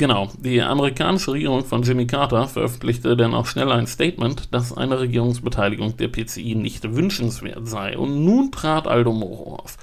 Genau, 0.00 0.30
die 0.38 0.62
amerikanische 0.62 1.32
Regierung 1.32 1.62
von 1.62 1.82
Jimmy 1.82 2.06
Carter 2.06 2.48
veröffentlichte 2.48 3.18
dann 3.18 3.34
auch 3.34 3.44
schnell 3.44 3.70
ein 3.70 3.86
Statement, 3.86 4.54
dass 4.54 4.74
eine 4.74 4.98
Regierungsbeteiligung 4.98 5.98
der 5.98 6.08
PCI 6.08 6.54
nicht 6.54 6.94
wünschenswert 6.94 7.68
sei. 7.68 7.98
Und 7.98 8.24
nun 8.24 8.50
trat 8.50 8.86
Aldo 8.86 9.12
Moro 9.12 9.56
auf. 9.56 9.76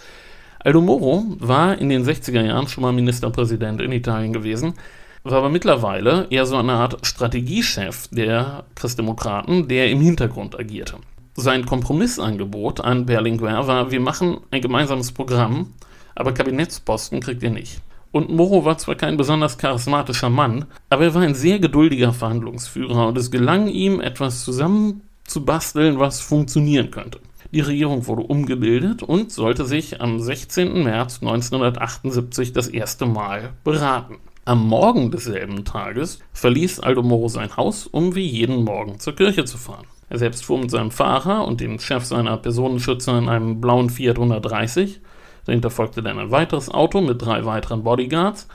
Aldo 0.58 0.82
Moro 0.82 1.24
war 1.38 1.78
in 1.78 1.90
den 1.90 2.04
60er 2.04 2.42
Jahren 2.42 2.68
schon 2.68 2.82
mal 2.82 2.94
Ministerpräsident 2.94 3.80
in 3.80 3.92
Italien 3.92 4.34
gewesen, 4.34 4.74
war 5.22 5.38
aber 5.38 5.50
mittlerweile 5.50 6.26
eher 6.32 6.48
so 6.48 6.58
eine 6.58 6.74
Art 6.74 7.06
Strategiechef 7.06 8.08
der 8.10 8.66
Christdemokraten, 8.74 9.68
der 9.68 9.92
im 9.92 10.02
Hintergrund 10.02 10.60
agierte. 10.60 10.96
Sein 11.36 11.68
Kompromissangebot 11.68 12.82
an 12.82 13.06
Berlinguer 13.06 13.68
war, 13.68 13.92
wir 13.92 14.00
machen 14.00 14.40
ein 14.50 14.62
gemeinsames 14.62 15.12
Programm, 15.12 15.76
aber 16.16 16.34
Kabinettsposten 16.34 17.20
kriegt 17.20 17.44
ihr 17.44 17.52
nicht. 17.52 17.84
Und 18.12 18.30
Moro 18.30 18.66
war 18.66 18.78
zwar 18.78 18.96
kein 18.96 19.18
besonders 19.18 19.58
charismatischer 19.58 20.30
Mann, 20.30 20.66
aber 20.90 21.06
er 21.06 21.14
war 21.14 21.22
ein 21.22 21.36
sehr 21.36 21.60
geduldiger 21.60 22.14
Verhandlungsführer 22.14 23.08
und 23.08 23.18
es 23.18 23.32
gelang 23.32 23.68
ihm, 23.68 24.00
etwas 24.00 24.44
zusammenzubasteln, 24.44 26.00
was 26.00 26.22
funktionieren 26.22 26.92
könnte. 26.92 27.20
Die 27.52 27.62
Regierung 27.62 28.08
wurde 28.08 28.24
umgebildet 28.24 29.04
und 29.04 29.32
sollte 29.32 29.66
sich 29.66 30.02
am 30.02 30.20
16. 30.20 30.84
März 30.84 31.20
1978 31.22 32.52
das 32.52 32.68
erste 32.68 33.06
Mal 33.06 33.54
beraten. 33.64 34.18
Am 34.44 34.66
Morgen 34.66 35.12
desselben 35.12 35.66
Tages 35.66 36.20
verließ 36.34 36.80
Aldo 36.80 37.04
Moro 37.04 37.28
sein 37.28 37.56
Haus, 37.58 37.88
um 37.88 38.16
wie 38.16 38.26
jeden 38.26 38.64
Morgen 38.64 39.00
zur 39.00 39.16
Kirche 39.16 39.46
zu 39.46 39.58
fahren. 39.58 39.86
Er 40.10 40.20
selbst 40.20 40.46
fuhr 40.46 40.58
mit 40.58 40.72
seinem 40.72 40.92
Fahrer 40.92 41.46
und 41.46 41.60
dem 41.60 41.80
Chef 41.80 42.06
seiner 42.06 42.38
Personenschützer 42.38 43.18
in 43.18 43.28
einem 43.28 43.60
blauen 43.60 43.90
Fiat 43.90 44.16
130 44.16 45.02
Dahinter 45.48 45.70
folgte 45.72 46.04
dann 46.04 46.20
ein 46.20 46.30
weiteres 46.30 46.70
Auto 46.70 47.02
mit 47.02 47.22
drei 47.22 47.46
weiteren 47.46 47.84
Bodyguards. 47.84 48.48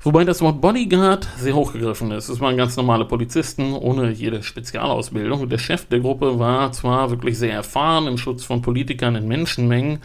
Wobei 0.00 0.24
das 0.24 0.40
Wort 0.40 0.60
Bodyguard 0.60 1.26
sehr 1.36 1.56
hochgegriffen 1.56 2.12
ist. 2.12 2.28
Es 2.28 2.38
waren 2.38 2.56
ganz 2.56 2.76
normale 2.76 3.04
Polizisten 3.04 3.74
ohne 3.74 4.12
jede 4.12 4.44
Spezialausbildung. 4.44 5.48
Der 5.48 5.58
Chef 5.58 5.86
der 5.86 5.98
Gruppe 5.98 6.38
war 6.38 6.70
zwar 6.70 7.10
wirklich 7.10 7.36
sehr 7.36 7.52
erfahren 7.52 8.06
im 8.06 8.16
Schutz 8.16 8.44
von 8.44 8.62
Politikern 8.62 9.16
in 9.16 9.26
Menschenmengen, 9.26 9.98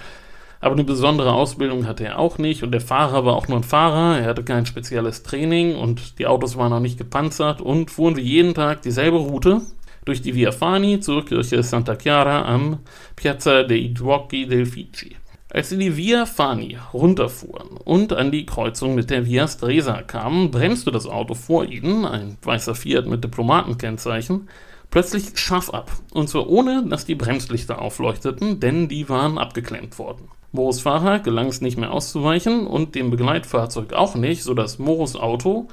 aber 0.59 0.73
eine 0.73 0.83
besondere 0.83 1.33
Ausbildung 1.33 1.85
hatte 1.85 2.05
er 2.05 2.17
auch 2.17 2.39
nicht 2.39 2.63
und 2.63 2.71
der 2.71 2.81
Fahrer 2.81 3.23
war 3.25 3.35
auch 3.35 3.47
nur 3.47 3.59
ein 3.59 3.63
Fahrer. 3.63 4.17
Er 4.17 4.25
hatte 4.25 4.43
kein 4.43 4.65
spezielles 4.65 5.21
Training 5.21 5.75
und 5.75 6.17
die 6.17 6.25
Autos 6.25 6.57
waren 6.57 6.73
auch 6.73 6.79
nicht 6.79 6.97
gepanzert 6.97 7.61
und 7.61 7.91
fuhren 7.91 8.15
wie 8.15 8.21
jeden 8.21 8.55
Tag 8.55 8.81
dieselbe 8.81 9.17
Route 9.17 9.61
durch 10.05 10.23
die 10.23 10.33
Via 10.33 10.51
Fani 10.51 11.01
zur 11.01 11.23
Kirche 11.23 11.61
Santa 11.61 11.95
Chiara 11.95 12.45
am 12.45 12.79
Piazza 13.15 13.61
dei 13.61 13.91
Giuochi 13.93 14.47
del 14.47 14.65
Fici. 14.65 15.17
Als 15.53 15.69
sie 15.69 15.77
die 15.77 15.95
Via 15.95 16.25
Fani 16.25 16.79
runterfuhren 16.95 17.77
und 17.85 18.11
an 18.11 18.31
die 18.31 18.47
Kreuzung 18.47 18.95
mit 18.95 19.11
der 19.11 19.27
Via 19.27 19.47
Stresa 19.47 20.01
kamen, 20.01 20.49
bremste 20.49 20.89
das 20.89 21.05
Auto 21.05 21.35
vor 21.35 21.63
ihnen, 21.65 22.05
ein 22.05 22.39
weißer 22.41 22.73
Fiat 22.73 23.05
mit 23.05 23.23
Diplomatenkennzeichen, 23.23 24.49
plötzlich 24.89 25.37
scharf 25.37 25.69
ab. 25.69 25.91
Und 26.11 26.27
zwar 26.27 26.49
ohne, 26.49 26.87
dass 26.89 27.05
die 27.05 27.13
Bremslichter 27.13 27.79
aufleuchteten, 27.79 28.59
denn 28.61 28.87
die 28.87 29.09
waren 29.09 29.37
abgeklemmt 29.37 29.99
worden. 29.99 30.27
Moros 30.53 30.81
Fahrer 30.81 31.19
gelang 31.19 31.49
es 31.49 31.61
nicht 31.61 31.77
mehr 31.77 31.91
auszuweichen 31.91 32.65
und 32.65 32.95
dem 32.95 33.11
Begleitfahrzeug 33.11 33.93
auch 33.93 34.15
nicht, 34.15 34.41
sodass 34.41 34.79
Moros 34.79 35.15
Auto 35.15 35.67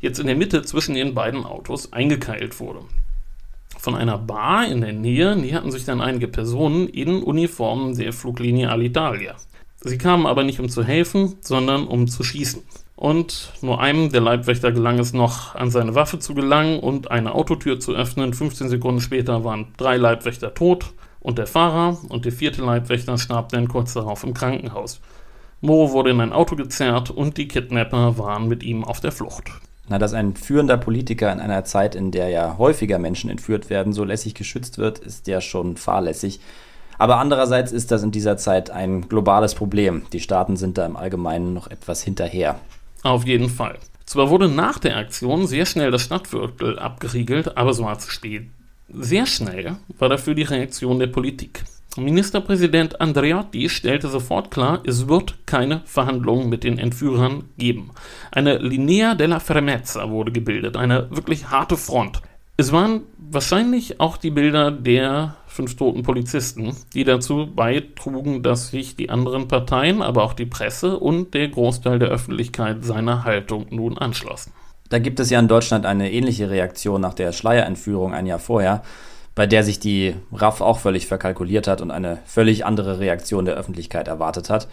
jetzt 0.00 0.18
in 0.18 0.26
der 0.26 0.36
Mitte 0.36 0.62
zwischen 0.62 0.96
den 0.96 1.14
beiden 1.14 1.44
Autos 1.44 1.92
eingekeilt 1.92 2.58
wurde. 2.58 2.80
Von 3.80 3.94
einer 3.94 4.18
Bar 4.18 4.66
in 4.66 4.82
der 4.82 4.92
Nähe 4.92 5.34
näherten 5.36 5.70
sich 5.70 5.86
dann 5.86 6.02
einige 6.02 6.28
Personen 6.28 6.86
in 6.86 7.22
Uniformen 7.22 7.96
der 7.96 8.12
Fluglinie 8.12 8.68
Alitalia. 8.68 9.36
Sie 9.80 9.96
kamen 9.96 10.26
aber 10.26 10.44
nicht 10.44 10.60
um 10.60 10.68
zu 10.68 10.84
helfen, 10.84 11.36
sondern 11.40 11.86
um 11.86 12.06
zu 12.06 12.22
schießen. 12.22 12.62
Und 12.94 13.54
nur 13.62 13.80
einem 13.80 14.12
der 14.12 14.20
Leibwächter 14.20 14.70
gelang 14.70 14.98
es 14.98 15.14
noch, 15.14 15.54
an 15.54 15.70
seine 15.70 15.94
Waffe 15.94 16.18
zu 16.18 16.34
gelangen 16.34 16.78
und 16.78 17.10
eine 17.10 17.34
Autotür 17.34 17.80
zu 17.80 17.94
öffnen. 17.94 18.34
15 18.34 18.68
Sekunden 18.68 19.00
später 19.00 19.44
waren 19.44 19.68
drei 19.78 19.96
Leibwächter 19.96 20.52
tot 20.52 20.92
und 21.20 21.38
der 21.38 21.46
Fahrer 21.46 21.96
und 22.10 22.26
der 22.26 22.32
vierte 22.32 22.62
Leibwächter 22.62 23.16
starb 23.16 23.48
dann 23.48 23.66
kurz 23.66 23.94
darauf 23.94 24.24
im 24.24 24.34
Krankenhaus. 24.34 25.00
Moro 25.62 25.92
wurde 25.92 26.10
in 26.10 26.20
ein 26.20 26.34
Auto 26.34 26.54
gezerrt 26.54 27.08
und 27.08 27.38
die 27.38 27.48
Kidnapper 27.48 28.18
waren 28.18 28.46
mit 28.46 28.62
ihm 28.62 28.84
auf 28.84 29.00
der 29.00 29.12
Flucht. 29.12 29.50
Na, 29.90 29.98
dass 29.98 30.14
ein 30.14 30.36
führender 30.36 30.76
Politiker 30.76 31.32
in 31.32 31.40
einer 31.40 31.64
Zeit, 31.64 31.96
in 31.96 32.12
der 32.12 32.28
ja 32.28 32.56
häufiger 32.58 33.00
Menschen 33.00 33.28
entführt 33.28 33.70
werden, 33.70 33.92
so 33.92 34.04
lässig 34.04 34.34
geschützt 34.34 34.78
wird, 34.78 35.00
ist 35.00 35.26
ja 35.26 35.40
schon 35.40 35.76
fahrlässig. 35.76 36.38
Aber 36.96 37.16
andererseits 37.16 37.72
ist 37.72 37.90
das 37.90 38.04
in 38.04 38.12
dieser 38.12 38.36
Zeit 38.36 38.70
ein 38.70 39.08
globales 39.08 39.56
Problem. 39.56 40.02
Die 40.12 40.20
Staaten 40.20 40.56
sind 40.56 40.78
da 40.78 40.86
im 40.86 40.96
Allgemeinen 40.96 41.54
noch 41.54 41.66
etwas 41.66 42.04
hinterher. 42.04 42.60
Auf 43.02 43.26
jeden 43.26 43.48
Fall. 43.48 43.78
Zwar 44.04 44.30
wurde 44.30 44.48
nach 44.48 44.78
der 44.78 44.96
Aktion 44.96 45.48
sehr 45.48 45.66
schnell 45.66 45.90
das 45.90 46.02
Stadtviertel 46.02 46.78
abgeriegelt, 46.78 47.56
aber 47.56 47.74
so 47.74 47.82
war 47.82 47.96
es 47.96 48.06
spät. 48.06 48.48
Sehr 48.88 49.26
schnell 49.26 49.76
war 49.98 50.08
dafür 50.08 50.34
die 50.34 50.44
Reaktion 50.44 51.00
der 51.00 51.08
Politik. 51.08 51.64
Ministerpräsident 51.96 53.00
Andreotti 53.00 53.68
stellte 53.68 54.08
sofort 54.08 54.50
klar, 54.52 54.80
es 54.86 55.08
wird 55.08 55.46
keine 55.46 55.82
Verhandlungen 55.84 56.48
mit 56.48 56.62
den 56.62 56.78
Entführern 56.78 57.44
geben. 57.58 57.90
Eine 58.30 58.58
Linea 58.58 59.16
della 59.16 59.40
Fermezza 59.40 60.08
wurde 60.08 60.30
gebildet, 60.30 60.76
eine 60.76 61.10
wirklich 61.10 61.50
harte 61.50 61.76
Front. 61.76 62.22
Es 62.56 62.70
waren 62.72 63.02
wahrscheinlich 63.18 64.00
auch 64.00 64.18
die 64.18 64.30
Bilder 64.30 64.70
der 64.70 65.36
fünf 65.46 65.76
toten 65.76 66.04
Polizisten, 66.04 66.76
die 66.94 67.04
dazu 67.04 67.48
beitrugen, 67.52 68.42
dass 68.42 68.68
sich 68.68 68.94
die 68.94 69.10
anderen 69.10 69.48
Parteien, 69.48 70.00
aber 70.00 70.22
auch 70.22 70.34
die 70.34 70.46
Presse 70.46 70.98
und 70.98 71.34
der 71.34 71.48
Großteil 71.48 71.98
der 71.98 72.08
Öffentlichkeit 72.08 72.84
seiner 72.84 73.24
Haltung 73.24 73.66
nun 73.70 73.98
anschlossen. 73.98 74.52
Da 74.90 74.98
gibt 74.98 75.18
es 75.20 75.30
ja 75.30 75.40
in 75.40 75.48
Deutschland 75.48 75.86
eine 75.86 76.12
ähnliche 76.12 76.50
Reaktion 76.50 77.00
nach 77.00 77.14
der 77.14 77.32
Schleierentführung 77.32 78.14
ein 78.14 78.26
Jahr 78.26 78.38
vorher 78.38 78.82
bei 79.34 79.46
der 79.46 79.64
sich 79.64 79.80
die 79.80 80.14
RAF 80.32 80.60
auch 80.60 80.78
völlig 80.78 81.06
verkalkuliert 81.06 81.66
hat 81.66 81.80
und 81.80 81.90
eine 81.90 82.18
völlig 82.26 82.64
andere 82.66 82.98
Reaktion 82.98 83.44
der 83.44 83.54
Öffentlichkeit 83.54 84.08
erwartet 84.08 84.50
hat. 84.50 84.68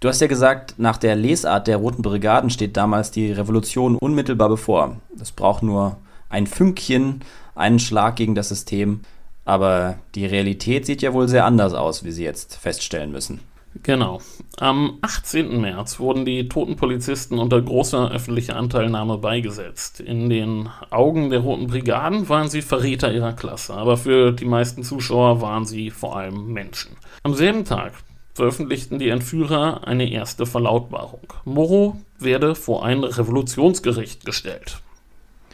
Du 0.00 0.08
hast 0.08 0.20
ja 0.20 0.26
gesagt, 0.26 0.74
nach 0.78 0.96
der 0.96 1.16
Lesart 1.16 1.66
der 1.66 1.78
Roten 1.78 2.02
Brigaden 2.02 2.50
steht 2.50 2.76
damals 2.76 3.10
die 3.10 3.32
Revolution 3.32 3.96
unmittelbar 3.96 4.48
bevor. 4.48 4.96
Es 5.20 5.32
braucht 5.32 5.62
nur 5.62 5.96
ein 6.28 6.46
Fünkchen, 6.46 7.22
einen 7.54 7.78
Schlag 7.78 8.16
gegen 8.16 8.34
das 8.34 8.48
System. 8.48 9.00
Aber 9.44 9.96
die 10.14 10.26
Realität 10.26 10.86
sieht 10.86 11.02
ja 11.02 11.14
wohl 11.14 11.26
sehr 11.26 11.46
anders 11.46 11.72
aus, 11.72 12.04
wie 12.04 12.12
Sie 12.12 12.22
jetzt 12.22 12.56
feststellen 12.56 13.10
müssen. 13.10 13.40
Genau. 13.82 14.20
Am 14.58 14.98
18. 15.02 15.60
März 15.60 16.00
wurden 16.00 16.24
die 16.24 16.48
toten 16.48 16.76
Polizisten 16.76 17.38
unter 17.38 17.60
großer 17.60 18.10
öffentlicher 18.10 18.56
Anteilnahme 18.56 19.18
beigesetzt. 19.18 20.00
In 20.00 20.28
den 20.28 20.68
Augen 20.90 21.30
der 21.30 21.40
Roten 21.40 21.68
Brigaden 21.68 22.28
waren 22.28 22.48
sie 22.48 22.62
Verräter 22.62 23.12
ihrer 23.12 23.32
Klasse, 23.32 23.74
aber 23.74 23.96
für 23.96 24.32
die 24.32 24.44
meisten 24.44 24.82
Zuschauer 24.82 25.40
waren 25.40 25.64
sie 25.64 25.90
vor 25.90 26.16
allem 26.16 26.52
Menschen. 26.52 26.96
Am 27.22 27.34
selben 27.34 27.64
Tag 27.64 27.92
veröffentlichten 28.34 28.98
die 28.98 29.08
Entführer 29.08 29.86
eine 29.86 30.10
erste 30.10 30.46
Verlautbarung. 30.46 31.32
Moro 31.44 31.96
werde 32.18 32.54
vor 32.54 32.84
ein 32.84 33.02
Revolutionsgericht 33.04 34.24
gestellt. 34.24 34.80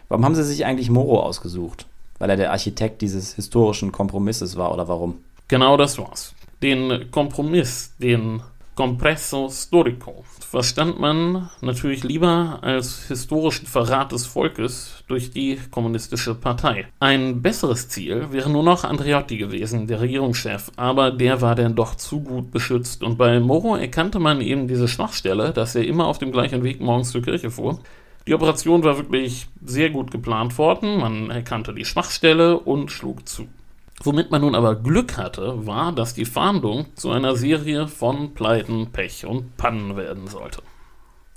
Warum 0.09 0.25
haben 0.25 0.35
sie 0.35 0.45
sich 0.45 0.65
eigentlich 0.67 0.91
Moro 0.91 1.21
ausgesucht? 1.21 1.87
Weil 2.19 2.31
er 2.31 2.37
der 2.37 2.53
Architekt 2.53 3.03
dieses 3.03 3.35
historischen 3.35 3.91
Kompromisses 3.91 4.57
war 4.57 4.73
oder 4.73 4.87
warum? 4.87 5.19
Genau 5.49 5.77
das 5.77 5.99
war's. 5.99 6.34
Den 6.65 7.11
Kompromiss, 7.11 7.95
den 7.99 8.41
Compresso 8.75 9.51
Storico, 9.51 10.25
verstand 10.41 10.99
man 10.99 11.51
natürlich 11.61 12.05
lieber 12.05 12.59
als 12.63 13.07
historischen 13.07 13.67
Verrat 13.67 14.13
des 14.13 14.25
Volkes 14.25 15.05
durch 15.07 15.31
die 15.31 15.59
kommunistische 15.71 16.35
Partei. 16.35 16.87
Ein 17.01 17.43
besseres 17.43 17.91
Ziel 17.91 18.29
wäre 18.33 18.49
nur 18.49 18.63
noch 18.63 18.85
Andreotti 18.85 19.37
gewesen, 19.37 19.87
der 19.89 20.01
Regierungschef, 20.01 20.71
aber 20.77 21.11
der 21.11 21.43
war 21.43 21.55
dann 21.55 21.75
doch 21.75 21.97
zu 21.97 22.23
gut 22.23 22.51
beschützt 22.51 23.03
und 23.03 23.19
bei 23.19 23.41
Moro 23.41 23.77
erkannte 23.77 24.19
man 24.19 24.41
eben 24.41 24.67
diese 24.67 24.89
Schwachstelle, 24.89 25.53
dass 25.53 25.75
er 25.75 25.85
immer 25.85 26.07
auf 26.07 26.17
dem 26.17 26.33
gleichen 26.33 26.65
Weg 26.65 26.81
morgens 26.81 27.11
zur 27.11 27.21
Kirche 27.21 27.51
fuhr. 27.51 27.79
Die 28.27 28.33
Operation 28.33 28.83
war 28.85 28.97
wirklich 28.97 29.49
sehr 29.63 29.91
gut 29.91 30.11
geplant 30.11 30.57
worden, 30.57 30.97
man 30.97 31.29
erkannte 31.29 31.75
die 31.75 31.85
Schwachstelle 31.85 32.59
und 32.59 32.91
schlug 32.91 33.29
zu. 33.29 33.49
Womit 34.05 34.31
man 34.31 34.43
nun 34.43 34.55
aber 34.55 34.77
Glück 34.77 35.17
hatte, 35.17 35.67
war, 35.67 35.91
dass 35.91 36.13
die 36.13 36.27
Fahndung 36.27 36.85
zu 36.95 37.11
einer 37.11 37.37
Serie 37.37 37.89
von 37.89 38.35
Pleiten, 38.35 38.89
Pech 38.93 39.25
und 39.25 39.57
Pannen 39.57 39.97
werden 39.97 40.27
sollte. 40.27 40.63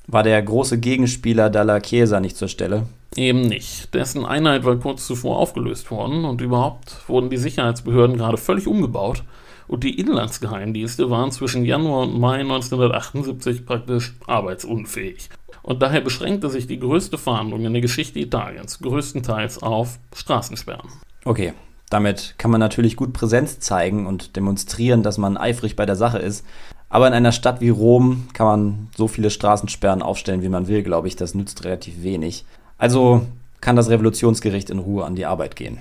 War 0.05 0.23
der 0.23 0.41
große 0.41 0.77
Gegenspieler 0.77 1.49
Dalla 1.49 1.79
Chiesa 1.79 2.19
nicht 2.19 2.35
zur 2.35 2.49
Stelle? 2.49 2.87
Eben 3.15 3.41
nicht. 3.41 3.93
Dessen 3.93 4.25
Einheit 4.25 4.65
war 4.65 4.75
kurz 4.75 5.07
zuvor 5.07 5.37
aufgelöst 5.37 5.89
worden 5.91 6.25
und 6.25 6.41
überhaupt 6.41 7.07
wurden 7.07 7.29
die 7.29 7.37
Sicherheitsbehörden 7.37 8.17
gerade 8.17 8.37
völlig 8.37 8.67
umgebaut 8.67 9.23
und 9.69 9.85
die 9.85 9.97
Inlandsgeheimdienste 9.97 11.09
waren 11.09 11.31
zwischen 11.31 11.63
Januar 11.63 12.03
und 12.03 12.19
Mai 12.19 12.39
1978 12.41 13.65
praktisch 13.65 14.13
arbeitsunfähig. 14.27 15.29
Und 15.63 15.81
daher 15.81 16.01
beschränkte 16.01 16.49
sich 16.49 16.67
die 16.67 16.79
größte 16.79 17.17
Verhandlung 17.17 17.63
in 17.63 17.71
der 17.71 17.81
Geschichte 17.81 18.19
Italiens 18.19 18.79
größtenteils 18.79 19.63
auf 19.63 19.99
Straßensperren. 20.13 20.89
Okay, 21.23 21.53
damit 21.89 22.35
kann 22.37 22.51
man 22.51 22.59
natürlich 22.59 22.95
gut 22.95 23.13
Präsenz 23.13 23.59
zeigen 23.59 24.07
und 24.07 24.35
demonstrieren, 24.35 25.03
dass 25.03 25.17
man 25.17 25.37
eifrig 25.37 25.75
bei 25.75 25.85
der 25.85 25.95
Sache 25.95 26.19
ist. 26.19 26.45
Aber 26.89 27.07
in 27.07 27.13
einer 27.13 27.31
Stadt 27.31 27.61
wie 27.61 27.69
Rom 27.69 28.27
kann 28.33 28.47
man 28.47 28.87
so 28.95 29.07
viele 29.07 29.29
Straßensperren 29.29 30.01
aufstellen, 30.01 30.41
wie 30.41 30.49
man 30.49 30.67
will, 30.67 30.83
glaube 30.83 31.07
ich. 31.07 31.15
Das 31.15 31.35
nützt 31.35 31.63
relativ 31.65 32.03
wenig. 32.03 32.45
Also 32.77 33.25
kann 33.61 33.75
das 33.75 33.89
Revolutionsgericht 33.89 34.69
in 34.69 34.79
Ruhe 34.79 35.05
an 35.05 35.15
die 35.15 35.25
Arbeit 35.25 35.55
gehen. 35.55 35.79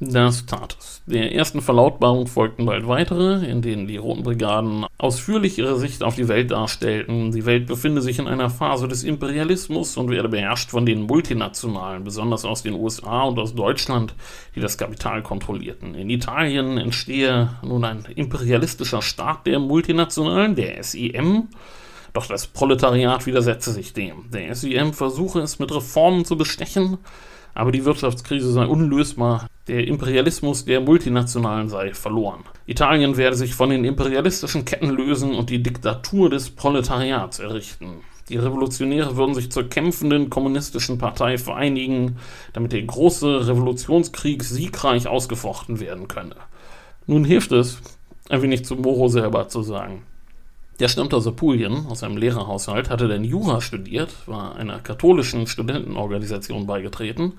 Das 0.00 0.46
tat 0.46 0.76
es. 0.78 1.02
Der 1.06 1.34
ersten 1.34 1.60
Verlautbarung 1.60 2.28
folgten 2.28 2.66
bald 2.66 2.86
weitere, 2.86 3.44
in 3.44 3.62
denen 3.62 3.88
die 3.88 3.96
Roten 3.96 4.22
Brigaden 4.22 4.86
ausführlich 4.96 5.58
ihre 5.58 5.76
Sicht 5.76 6.04
auf 6.04 6.14
die 6.14 6.28
Welt 6.28 6.52
darstellten. 6.52 7.32
Die 7.32 7.44
Welt 7.46 7.66
befinde 7.66 8.00
sich 8.00 8.20
in 8.20 8.28
einer 8.28 8.48
Phase 8.48 8.86
des 8.86 9.02
Imperialismus 9.02 9.96
und 9.96 10.08
werde 10.08 10.28
beherrscht 10.28 10.70
von 10.70 10.86
den 10.86 11.02
Multinationalen, 11.02 12.04
besonders 12.04 12.44
aus 12.44 12.62
den 12.62 12.74
USA 12.74 13.22
und 13.22 13.40
aus 13.40 13.56
Deutschland, 13.56 14.14
die 14.54 14.60
das 14.60 14.78
Kapital 14.78 15.24
kontrollierten. 15.24 15.96
In 15.96 16.10
Italien 16.10 16.78
entstehe 16.78 17.50
nun 17.64 17.84
ein 17.84 18.04
imperialistischer 18.14 19.02
Staat 19.02 19.48
der 19.48 19.58
Multinationalen, 19.58 20.54
der 20.54 20.80
SIM, 20.84 21.48
doch 22.12 22.26
das 22.26 22.46
Proletariat 22.46 23.26
widersetze 23.26 23.72
sich 23.72 23.94
dem. 23.94 24.30
Der 24.32 24.54
SIM 24.54 24.92
versuche 24.92 25.40
es 25.40 25.58
mit 25.58 25.74
Reformen 25.74 26.24
zu 26.24 26.36
bestechen, 26.36 26.98
aber 27.52 27.72
die 27.72 27.84
Wirtschaftskrise 27.84 28.52
sei 28.52 28.64
unlösbar, 28.64 29.48
der 29.68 29.86
Imperialismus 29.86 30.64
der 30.64 30.80
Multinationalen 30.80 31.68
sei 31.68 31.92
verloren. 31.92 32.44
Italien 32.66 33.16
werde 33.16 33.36
sich 33.36 33.54
von 33.54 33.70
den 33.70 33.84
imperialistischen 33.84 34.64
Ketten 34.64 34.90
lösen 34.90 35.34
und 35.34 35.50
die 35.50 35.62
Diktatur 35.62 36.30
des 36.30 36.50
Proletariats 36.50 37.38
errichten. 37.38 38.02
Die 38.28 38.36
Revolutionäre 38.36 39.16
würden 39.16 39.34
sich 39.34 39.50
zur 39.50 39.68
kämpfenden 39.68 40.28
kommunistischen 40.28 40.98
Partei 40.98 41.38
vereinigen, 41.38 42.16
damit 42.52 42.72
der 42.72 42.82
große 42.82 43.46
Revolutionskrieg 43.46 44.42
siegreich 44.42 45.06
ausgefochten 45.06 45.80
werden 45.80 46.08
könne. 46.08 46.36
Nun 47.06 47.24
hilft 47.24 47.52
es, 47.52 47.78
ein 48.28 48.42
wenig 48.42 48.64
zu 48.64 48.76
Moro 48.76 49.08
selber 49.08 49.48
zu 49.48 49.62
sagen. 49.62 50.02
Der 50.80 50.88
stammt 50.88 51.12
aus 51.14 51.26
Apulien, 51.26 51.86
aus 51.86 52.02
einem 52.02 52.18
Lehrerhaushalt, 52.18 52.90
hatte 52.90 53.08
dann 53.08 53.24
Jura 53.24 53.60
studiert, 53.60 54.14
war 54.26 54.56
einer 54.56 54.78
katholischen 54.78 55.46
Studentenorganisation 55.46 56.66
beigetreten 56.66 57.32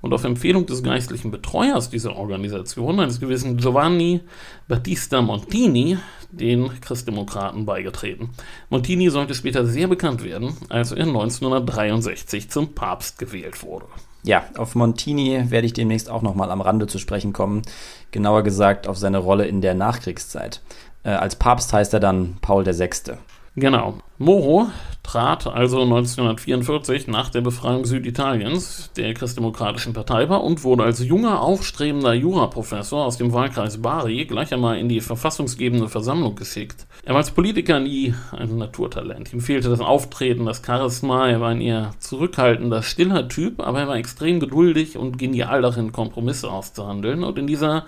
und 0.00 0.12
auf 0.12 0.24
Empfehlung 0.24 0.66
des 0.66 0.82
geistlichen 0.82 1.30
Betreuers 1.30 1.90
dieser 1.90 2.16
Organisation, 2.16 3.00
eines 3.00 3.20
gewissen 3.20 3.56
Giovanni 3.56 4.20
Battista 4.68 5.20
Montini, 5.22 5.98
den 6.30 6.70
Christdemokraten 6.80 7.66
beigetreten. 7.66 8.30
Montini 8.70 9.10
sollte 9.10 9.34
später 9.34 9.66
sehr 9.66 9.88
bekannt 9.88 10.22
werden, 10.22 10.54
als 10.68 10.92
er 10.92 11.06
1963 11.06 12.50
zum 12.50 12.74
Papst 12.74 13.18
gewählt 13.18 13.62
wurde. 13.62 13.86
Ja, 14.24 14.44
auf 14.56 14.74
Montini 14.74 15.50
werde 15.50 15.66
ich 15.66 15.72
demnächst 15.72 16.10
auch 16.10 16.22
nochmal 16.22 16.50
am 16.50 16.60
Rande 16.60 16.86
zu 16.86 16.98
sprechen 16.98 17.32
kommen, 17.32 17.62
genauer 18.10 18.42
gesagt 18.42 18.86
auf 18.86 18.98
seine 18.98 19.18
Rolle 19.18 19.46
in 19.46 19.60
der 19.60 19.74
Nachkriegszeit. 19.74 20.60
Äh, 21.02 21.10
als 21.10 21.36
Papst 21.36 21.72
heißt 21.72 21.94
er 21.94 22.00
dann 22.00 22.36
Paul 22.40 22.66
VI. 22.66 23.14
Genau. 23.60 23.98
Moro 24.18 24.68
trat 25.02 25.46
also 25.46 25.82
1944 25.82 27.08
nach 27.08 27.30
der 27.30 27.40
Befreiung 27.40 27.86
Süditaliens 27.86 28.90
der 28.96 29.14
Christdemokratischen 29.14 29.94
Partei 29.94 30.26
bei 30.26 30.36
und 30.36 30.64
wurde 30.64 30.84
als 30.84 31.02
junger, 31.02 31.40
aufstrebender 31.40 32.12
Juraprofessor 32.12 33.06
aus 33.06 33.16
dem 33.16 33.32
Wahlkreis 33.32 33.80
Bari 33.80 34.26
gleich 34.26 34.52
einmal 34.52 34.78
in 34.78 34.88
die 34.88 35.00
verfassungsgebende 35.00 35.88
Versammlung 35.88 36.36
geschickt. 36.36 36.86
Er 37.04 37.14
war 37.14 37.18
als 37.18 37.30
Politiker 37.30 37.80
nie 37.80 38.14
ein 38.32 38.58
Naturtalent. 38.58 39.32
Ihm 39.32 39.40
fehlte 39.40 39.70
das 39.70 39.80
Auftreten, 39.80 40.44
das 40.44 40.62
Charisma, 40.64 41.28
er 41.28 41.40
war 41.40 41.48
ein 41.48 41.62
eher 41.62 41.92
zurückhaltender, 41.98 42.82
stiller 42.82 43.28
Typ, 43.28 43.60
aber 43.60 43.80
er 43.80 43.88
war 43.88 43.96
extrem 43.96 44.40
geduldig 44.40 44.98
und 44.98 45.18
genial 45.18 45.62
darin, 45.62 45.90
Kompromisse 45.90 46.50
auszuhandeln. 46.50 47.24
Und 47.24 47.38
in 47.38 47.46
dieser 47.46 47.86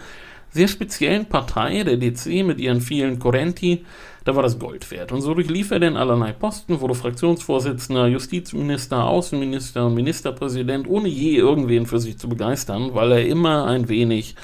sehr 0.52 0.68
speziellen 0.68 1.26
Partei, 1.26 1.84
der 1.84 1.96
DC 1.96 2.44
mit 2.44 2.60
ihren 2.60 2.80
vielen 2.80 3.18
Correnti, 3.18 3.84
da 4.24 4.34
war 4.36 4.42
das 4.42 4.58
Gold 4.58 4.90
wert. 4.90 5.12
Und 5.12 5.22
so 5.22 5.34
durchlief 5.34 5.70
er 5.70 5.80
denn 5.80 5.96
allerlei 5.96 6.32
Posten, 6.32 6.80
wurde 6.80 6.94
Fraktionsvorsitzender, 6.94 8.06
Justizminister, 8.06 9.04
Außenminister 9.04 9.88
Ministerpräsident, 9.88 10.88
ohne 10.88 11.08
je 11.08 11.36
irgendwen 11.36 11.86
für 11.86 11.98
sich 11.98 12.18
zu 12.18 12.28
begeistern, 12.28 12.94
weil 12.94 13.12
er 13.12 13.26
immer 13.26 13.66
ein 13.66 13.88
wenig 13.88 14.34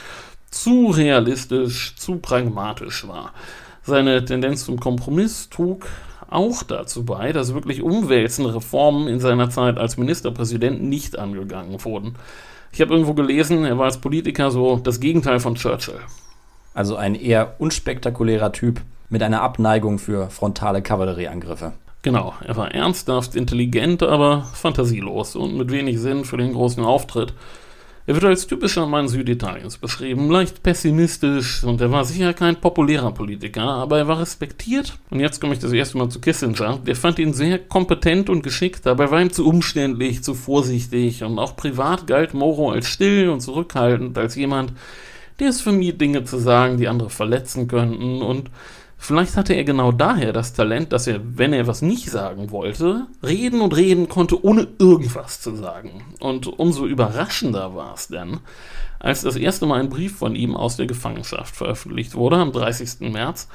zu 0.50 0.88
realistisch, 0.88 1.94
zu 1.96 2.16
pragmatisch 2.16 3.06
war. 3.06 3.32
Seine 3.82 4.24
Tendenz 4.24 4.64
zum 4.64 4.80
Kompromiss 4.80 5.48
trug 5.50 5.86
auch 6.28 6.62
dazu 6.62 7.04
bei, 7.04 7.32
dass 7.32 7.54
wirklich 7.54 7.82
umwälzende 7.82 8.54
Reformen 8.54 9.06
in 9.06 9.20
seiner 9.20 9.50
Zeit 9.50 9.78
als 9.78 9.96
Ministerpräsident 9.96 10.82
nicht 10.82 11.18
angegangen 11.18 11.84
wurden. 11.84 12.16
Ich 12.72 12.80
habe 12.80 12.92
irgendwo 12.92 13.14
gelesen, 13.14 13.64
er 13.64 13.78
war 13.78 13.84
als 13.86 13.98
Politiker 13.98 14.50
so 14.50 14.76
das 14.76 15.00
Gegenteil 15.00 15.40
von 15.40 15.54
Churchill. 15.54 16.00
Also 16.74 16.96
ein 16.96 17.14
eher 17.14 17.54
unspektakulärer 17.58 18.52
Typ 18.52 18.80
mit 19.08 19.22
einer 19.22 19.42
Abneigung 19.42 19.98
für 19.98 20.30
frontale 20.30 20.82
Kavallerieangriffe. 20.82 21.72
Genau, 22.02 22.34
er 22.44 22.56
war 22.56 22.72
ernsthaft, 22.72 23.34
intelligent, 23.34 24.02
aber 24.02 24.42
fantasielos 24.54 25.34
und 25.34 25.56
mit 25.56 25.72
wenig 25.72 25.98
Sinn 25.98 26.24
für 26.24 26.36
den 26.36 26.52
großen 26.52 26.84
Auftritt. 26.84 27.34
Er 28.08 28.14
wird 28.14 28.24
als 28.24 28.46
typischer 28.46 28.86
Mann 28.86 29.08
Süditaliens 29.08 29.78
beschrieben, 29.78 30.30
leicht 30.30 30.62
pessimistisch 30.62 31.64
und 31.64 31.80
er 31.80 31.90
war 31.90 32.04
sicher 32.04 32.32
kein 32.34 32.54
populärer 32.60 33.10
Politiker, 33.10 33.64
aber 33.64 33.98
er 33.98 34.06
war 34.06 34.20
respektiert. 34.20 34.96
Und 35.10 35.18
jetzt 35.18 35.40
komme 35.40 35.54
ich 35.54 35.58
das 35.58 35.72
erste 35.72 35.98
Mal 35.98 36.08
zu 36.08 36.20
Kissinger. 36.20 36.78
Der 36.86 36.94
fand 36.94 37.18
ihn 37.18 37.34
sehr 37.34 37.58
kompetent 37.58 38.30
und 38.30 38.44
geschickt, 38.44 38.86
aber 38.86 39.06
er 39.06 39.10
war 39.10 39.20
ihm 39.20 39.32
zu 39.32 39.44
umständlich, 39.44 40.22
zu 40.22 40.34
vorsichtig 40.34 41.24
und 41.24 41.40
auch 41.40 41.56
privat 41.56 42.06
galt 42.06 42.32
Moro 42.32 42.70
als 42.70 42.86
still 42.86 43.28
und 43.28 43.40
zurückhaltend, 43.40 44.16
als 44.16 44.36
jemand, 44.36 44.72
der 45.40 45.48
es 45.48 45.60
vermied, 45.60 46.00
Dinge 46.00 46.22
zu 46.22 46.38
sagen, 46.38 46.76
die 46.76 46.86
andere 46.86 47.10
verletzen 47.10 47.66
könnten 47.66 48.22
und 48.22 48.50
Vielleicht 48.98 49.36
hatte 49.36 49.54
er 49.54 49.64
genau 49.64 49.92
daher 49.92 50.32
das 50.32 50.54
Talent, 50.54 50.92
dass 50.92 51.06
er, 51.06 51.20
wenn 51.22 51.52
er 51.52 51.66
was 51.66 51.82
nicht 51.82 52.10
sagen 52.10 52.50
wollte, 52.50 53.06
reden 53.22 53.60
und 53.60 53.76
reden 53.76 54.08
konnte, 54.08 54.42
ohne 54.44 54.66
irgendwas 54.78 55.40
zu 55.40 55.54
sagen. 55.54 56.02
Und 56.18 56.46
umso 56.46 56.86
überraschender 56.86 57.74
war 57.74 57.94
es 57.94 58.08
dann, 58.08 58.40
als 58.98 59.22
das 59.22 59.36
erste 59.36 59.66
Mal 59.66 59.80
ein 59.80 59.90
Brief 59.90 60.16
von 60.16 60.34
ihm 60.34 60.56
aus 60.56 60.76
der 60.76 60.86
Gefangenschaft 60.86 61.54
veröffentlicht 61.54 62.14
wurde, 62.14 62.36
am 62.36 62.52
30. 62.52 63.12
März. 63.12 63.48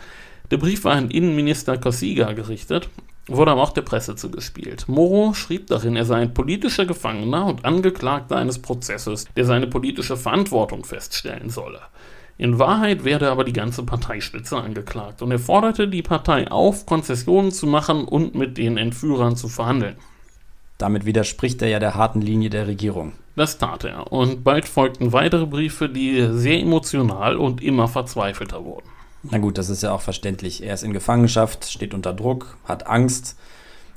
Der 0.52 0.58
Brief 0.58 0.84
war 0.84 0.94
an 0.94 1.10
Innenminister 1.10 1.78
Cossiga 1.78 2.34
gerichtet, 2.34 2.90
wurde 3.28 3.52
aber 3.52 3.64
auch 3.64 3.74
der 3.74 3.82
Presse 3.82 4.16
zugespielt. 4.16 4.88
Moro 4.88 5.34
schrieb 5.34 5.68
darin, 5.68 5.96
er 5.96 6.06
sei 6.06 6.18
ein 6.18 6.34
politischer 6.34 6.86
Gefangener 6.86 7.46
und 7.46 7.66
Angeklagter 7.66 8.36
eines 8.36 8.60
Prozesses, 8.60 9.26
der 9.36 9.46
seine 9.46 9.68
politische 9.68 10.18
Verantwortung 10.18 10.84
feststellen 10.84 11.50
solle. 11.50 11.80
In 12.42 12.58
Wahrheit 12.58 13.04
werde 13.04 13.30
aber 13.30 13.44
die 13.44 13.54
ganze 13.54 13.84
Parteispitze 13.84 14.58
angeklagt 14.58 15.22
und 15.22 15.30
er 15.30 15.38
forderte 15.38 15.88
die 15.88 16.02
Partei 16.02 16.50
auf, 16.50 16.88
Konzessionen 16.88 17.52
zu 17.52 17.68
machen 17.68 18.04
und 18.04 18.34
mit 18.34 18.58
den 18.58 18.78
Entführern 18.78 19.36
zu 19.36 19.48
verhandeln. 19.48 19.96
Damit 20.80 21.06
widerspricht 21.06 21.62
er 21.62 21.68
ja 21.68 21.78
der 21.78 21.94
harten 21.94 22.20
Linie 22.20 22.50
der 22.50 22.66
Regierung. 22.66 23.12
Das 23.36 23.60
tat 23.60 23.84
er 23.84 24.12
und 24.12 24.44
bald 24.44 24.66
folgten 24.68 25.14
weitere 25.14 25.46
Briefe, 25.46 25.88
die 25.88 26.30
sehr 26.32 26.60
emotional 26.60 27.38
und 27.38 27.62
immer 27.62 27.88
verzweifelter 27.88 28.66
wurden. 28.66 28.90
Na 29.22 29.38
gut, 29.38 29.60
das 29.60 29.70
ist 29.70 29.84
ja 29.84 29.92
auch 29.92 30.02
verständlich. 30.02 30.64
Er 30.64 30.74
ist 30.74 30.82
in 30.82 30.94
Gefangenschaft, 30.94 31.66
steht 31.66 31.94
unter 31.94 32.12
Druck, 32.12 32.58
hat 32.66 32.88
Angst, 32.88 33.38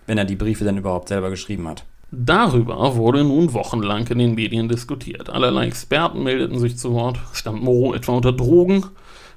wenn 0.05 0.19
er 0.19 0.27
die 0.27 0.37
Briefe 0.37 0.67
dann 0.67 0.77
überhaupt 0.77 1.09
selber 1.09 1.31
geschrieben 1.31 1.67
hat. 1.67 1.87
Darüber 2.17 2.95
wurde 2.95 3.25
nun 3.25 3.53
wochenlang 3.55 4.07
in 4.07 4.19
den 4.19 4.35
Medien 4.35 4.69
diskutiert. 4.69 5.31
Allerlei 5.31 5.67
Experten 5.67 6.23
meldeten 6.23 6.61
sich 6.61 6.77
zu 6.77 6.93
Wort. 6.93 7.19
Stand 7.33 7.63
Moro 7.63 7.95
etwa 7.95 8.13
unter 8.13 8.33
Drogen? 8.33 8.87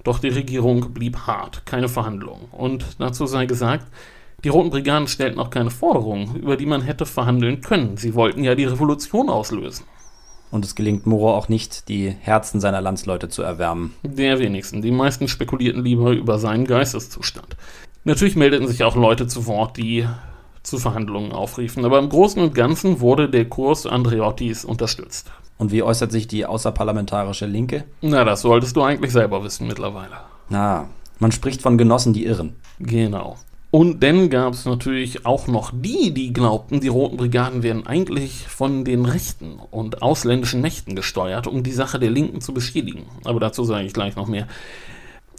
Doch 0.04 0.20
die 0.20 0.30
Regierung 0.30 0.94
blieb 0.94 1.18
hart, 1.26 1.66
keine 1.66 1.90
Verhandlungen. 1.90 2.46
Und 2.52 2.86
dazu 3.00 3.26
sei 3.26 3.46
gesagt, 3.46 3.88
die 4.44 4.50
Roten 4.50 4.70
Brigaden 4.70 5.08
stellten 5.08 5.40
auch 5.40 5.50
keine 5.50 5.72
Forderungen, 5.72 6.36
über 6.36 6.56
die 6.56 6.68
man 6.68 6.84
hätte 6.84 7.08
verhandeln 7.08 7.62
können. 7.62 7.98
Sie 7.98 8.14
wollten 8.14 8.44
ja 8.44 8.54
die 8.54 8.66
Revolution 8.66 9.30
auslösen. 9.30 9.86
Und 10.52 10.64
es 10.64 10.76
gelingt 10.76 11.08
Moro 11.08 11.34
auch 11.36 11.50
nicht, 11.50 11.90
die 11.90 12.10
Herzen 12.10 12.62
seiner 12.62 12.80
Landsleute 12.80 13.28
zu 13.28 13.42
erwärmen. 13.42 13.96
Der 14.04 14.40
wenigsten. 14.40 14.82
Die 14.82 14.92
meisten 14.92 15.28
spekulierten 15.28 15.84
lieber 15.84 16.12
über 16.12 16.38
seinen 16.38 16.66
Geisteszustand. 16.66 17.58
Natürlich 18.04 18.36
meldeten 18.36 18.68
sich 18.68 18.84
auch 18.84 18.96
Leute 18.96 19.28
zu 19.28 19.48
Wort, 19.48 19.76
die 19.78 20.08
zu 20.68 20.78
Verhandlungen 20.78 21.32
aufriefen. 21.32 21.86
Aber 21.86 22.00
im 22.00 22.10
Großen 22.10 22.42
und 22.42 22.54
Ganzen 22.54 23.00
wurde 23.00 23.30
der 23.30 23.46
Kurs 23.46 23.86
Andreottis 23.86 24.66
unterstützt. 24.66 25.32
Und 25.58 25.72
wie 25.72 25.82
äußert 25.82 26.12
sich 26.12 26.28
die 26.28 26.46
außerparlamentarische 26.46 27.48
Linke? 27.48 27.86
Na, 28.02 28.24
das 28.24 28.42
solltest 28.42 28.76
du 28.76 28.84
eigentlich 28.84 29.12
selber 29.12 29.44
wissen 29.44 29.68
mittlerweile. 29.68 30.18
Na, 30.50 30.88
man 31.20 31.32
spricht 31.32 31.62
von 31.62 31.78
Genossen, 31.78 32.14
die 32.14 32.26
irren. 32.26 32.56
Genau. 32.80 33.38
Und 33.70 34.02
dann 34.02 34.30
gab 34.30 34.54
es 34.54 34.66
natürlich 34.66 35.26
auch 35.26 35.48
noch 35.48 35.72
die, 35.74 36.14
die 36.14 36.32
glaubten, 36.32 36.80
die 36.80 36.88
Roten 36.88 37.18
Brigaden 37.18 37.64
werden 37.64 37.86
eigentlich 37.86 38.48
von 38.48 38.86
den 38.86 39.06
Rechten 39.06 39.60
und 39.72 40.02
ausländischen 40.02 40.62
Mächten 40.62 40.96
gesteuert, 40.96 41.48
um 41.48 41.64
die 41.64 41.72
Sache 41.72 42.00
der 42.00 42.10
Linken 42.10 42.40
zu 42.40 42.54
beschädigen. 42.54 43.04
Aber 43.26 43.40
dazu 43.40 43.66
sage 43.66 43.86
ich 43.86 43.94
gleich 43.94 44.16
noch 44.16 44.28
mehr. 44.28 44.48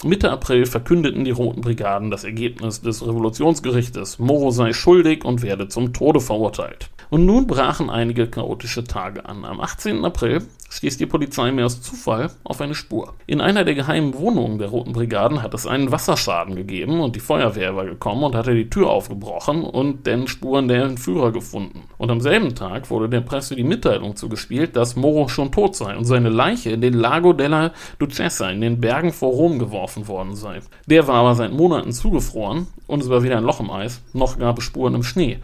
Mitte 0.05 0.31
April 0.31 0.65
verkündeten 0.65 1.25
die 1.25 1.33
Roten 1.33 1.61
Brigaden 1.61 2.13
das 2.13 2.23
Ergebnis 2.23 2.81
des 2.81 3.05
Revolutionsgerichtes. 3.05 4.21
Moro 4.21 4.53
sei 4.53 4.73
schuldig 4.73 5.25
und 5.25 5.43
werde 5.43 5.67
zum 5.67 5.93
Tode 5.93 6.21
verurteilt. 6.21 6.89
Und 7.11 7.27
nun 7.27 7.47
brachen 7.47 7.91
einige 7.91 8.29
chaotische 8.29 8.85
Tage 8.85 9.27
an. 9.27 9.45
Am 9.45 9.61
18. 9.61 10.05
April 10.05 10.43
stieß 10.71 10.99
die 10.99 11.07
Polizei 11.07 11.51
mehr 11.51 11.65
aus 11.65 11.81
Zufall 11.81 12.31
auf 12.45 12.61
eine 12.61 12.75
Spur. 12.75 13.15
In 13.27 13.41
einer 13.41 13.65
der 13.65 13.75
geheimen 13.75 14.15
Wohnungen 14.15 14.59
der 14.59 14.69
Roten 14.69 14.93
Brigaden 14.93 15.43
hat 15.43 15.55
es 15.55 15.67
einen 15.67 15.91
Wasserschaden 15.91 16.55
gegeben 16.55 17.01
und 17.01 17.17
die 17.17 17.21
Feuerwehr 17.21 17.75
war 17.75 17.87
gekommen 17.87 18.25
und 18.25 18.35
hatte 18.35 18.55
die 18.55 18.69
Tür 18.69 18.91
aufgebrochen 18.91 19.65
und 19.65 20.07
den 20.07 20.29
Spuren 20.29 20.69
der 20.69 20.85
Entführer 20.85 21.33
gefunden. 21.33 21.85
Und 21.97 22.11
am 22.11 22.21
selben 22.21 22.55
Tag 22.55 22.91
wurde 22.91 23.09
der 23.09 23.23
Presse 23.23 23.57
die 23.57 23.65
Mitteilung 23.65 24.15
zugespielt, 24.15 24.77
dass 24.77 24.95
Moro 24.95 25.29
schon 25.29 25.51
tot 25.51 25.75
sei 25.75 25.97
und 25.97 26.05
seine 26.05 26.29
Leiche 26.29 26.71
in 26.71 26.83
den 26.83 26.95
Lago 26.95 27.33
della 27.33 27.73
Ducessa 27.99 28.51
in 28.51 28.61
den 28.61 28.81
Bergen 28.81 29.13
vor 29.13 29.31
Rom 29.31 29.59
geworfen 29.59 29.88
worden 29.97 30.37
sei. 30.37 30.61
Der 30.87 31.07
war 31.07 31.17
aber 31.17 31.35
seit 31.35 31.53
Monaten 31.53 31.93
zugefroren 31.93 32.67
und 32.87 33.03
es 33.03 33.09
war 33.09 33.23
weder 33.23 33.39
ein 33.39 33.45
Loch 33.45 33.61
im 33.61 33.71
Eis, 33.71 34.03
noch 34.13 34.39
gab 34.39 34.59
es 34.59 34.65
Spuren 34.65 34.95
im 34.95 35.03
Schnee. 35.03 35.39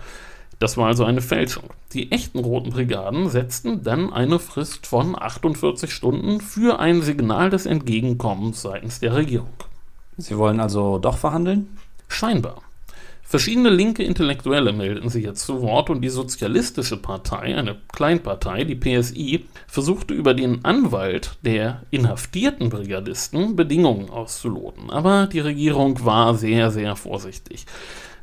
Das 0.59 0.77
war 0.77 0.87
also 0.87 1.05
eine 1.05 1.21
Fälschung. 1.21 1.65
Die 1.93 2.13
echten 2.13 2.39
Roten 2.39 2.71
Brigaden 2.71 3.29
setzten 3.29 3.83
dann 3.83 4.13
eine 4.13 4.39
Frist 4.39 4.87
von 4.87 5.21
48 5.21 5.93
Stunden 5.93 6.41
für 6.41 6.79
ein 6.79 7.03
Signal 7.03 7.51
des 7.51 7.67
Entgegenkommens 7.67 8.63
seitens 8.63 9.01
der 9.01 9.15
Regierung. 9.15 9.53
Sie 10.17 10.39
wollen 10.39 10.61
also 10.61 10.99
doch 10.99 11.19
verhandeln? 11.19 11.77
Scheinbar. 12.09 12.63
Verschiedene 13.27 13.71
linke 13.71 14.05
Intellektuelle 14.05 14.73
meldeten 14.73 15.09
sich 15.09 15.25
jetzt 15.25 15.47
zu 15.47 15.63
Wort 15.63 15.89
und 15.89 16.03
die 16.03 16.11
Sozialistische 16.11 16.99
Partei, 16.99 17.57
eine 17.57 17.77
Kleinpartei, 17.93 18.65
die 18.65 18.77
PSI, 18.77 19.47
versuchte 19.67 20.13
über 20.13 20.35
den 20.35 20.65
Anwalt 20.65 21.37
der 21.43 21.83
inhaftierten 21.91 22.69
Brigadisten 22.69 23.57
Bedingungen 23.57 24.11
auszuloten. 24.11 24.91
Aber 24.91 25.27
die 25.27 25.41
Regierung 25.41 26.05
war 26.05 26.35
sehr, 26.35 26.71
sehr 26.71 26.97
vorsichtig. 26.97 27.65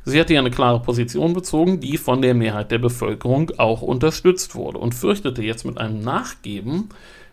Sie 0.04 0.18
hatte 0.18 0.34
ja 0.34 0.40
eine 0.40 0.50
klare 0.50 0.80
Position 0.80 1.32
bezogen, 1.32 1.80
die 1.80 1.96
von 1.96 2.22
der 2.22 2.34
Mehrheit 2.34 2.70
der 2.70 2.78
Bevölkerung 2.78 3.50
auch 3.58 3.82
unterstützt 3.82 4.54
wurde 4.54 4.78
und 4.78 4.94
fürchtete 4.94 5.42
jetzt 5.42 5.64
mit 5.64 5.78
einem 5.78 6.00
Nachgeben 6.00 6.88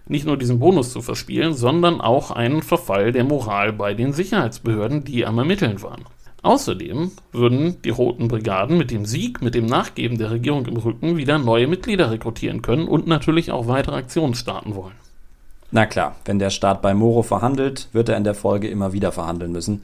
nicht 0.08 0.26
nur 0.26 0.38
diesen 0.38 0.60
Bonus 0.60 0.92
zu 0.92 1.02
verspielen, 1.02 1.54
sondern 1.54 2.02
auch 2.02 2.32
einen 2.32 2.64
Verfall 2.64 3.12
der 3.12 3.24
Moral 3.24 3.74
bei 3.74 3.94
den 3.94 4.12
Sicherheitsbehörden, 4.12 5.04
die 5.04 5.26
am 5.26 5.38
Ermitteln 5.38 5.82
waren. 5.84 6.04
Außerdem 6.42 7.12
würden 7.32 7.82
die 7.84 7.90
Roten 7.90 8.28
Brigaden 8.28 8.78
mit 8.78 8.92
dem 8.92 9.06
Sieg, 9.06 9.42
mit 9.42 9.56
dem 9.56 9.66
Nachgeben 9.66 10.18
der 10.18 10.32
Regierung 10.32 10.66
im 10.68 10.78
Rücken 10.78 11.18
wieder 11.18 11.38
neue 11.38 11.68
Mitglieder 11.68 12.12
rekrutieren 12.12 12.62
können 12.62 12.88
und 12.88 13.08
natürlich 13.08 13.52
auch 13.52 13.68
weitere 13.68 13.98
Aktionen 13.98 14.36
starten 14.36 14.76
wollen. 14.76 14.96
Na 15.72 15.86
klar, 15.86 16.16
wenn 16.26 16.40
der 16.40 16.50
Staat 16.50 16.82
bei 16.82 16.94
Moro 16.94 17.22
verhandelt, 17.22 17.90
wird 17.92 18.10
er 18.10 18.18
in 18.18 18.24
der 18.24 18.34
Folge 18.34 18.68
immer 18.68 18.94
wieder 18.94 19.12
verhandeln 19.12 19.52
müssen. 19.52 19.84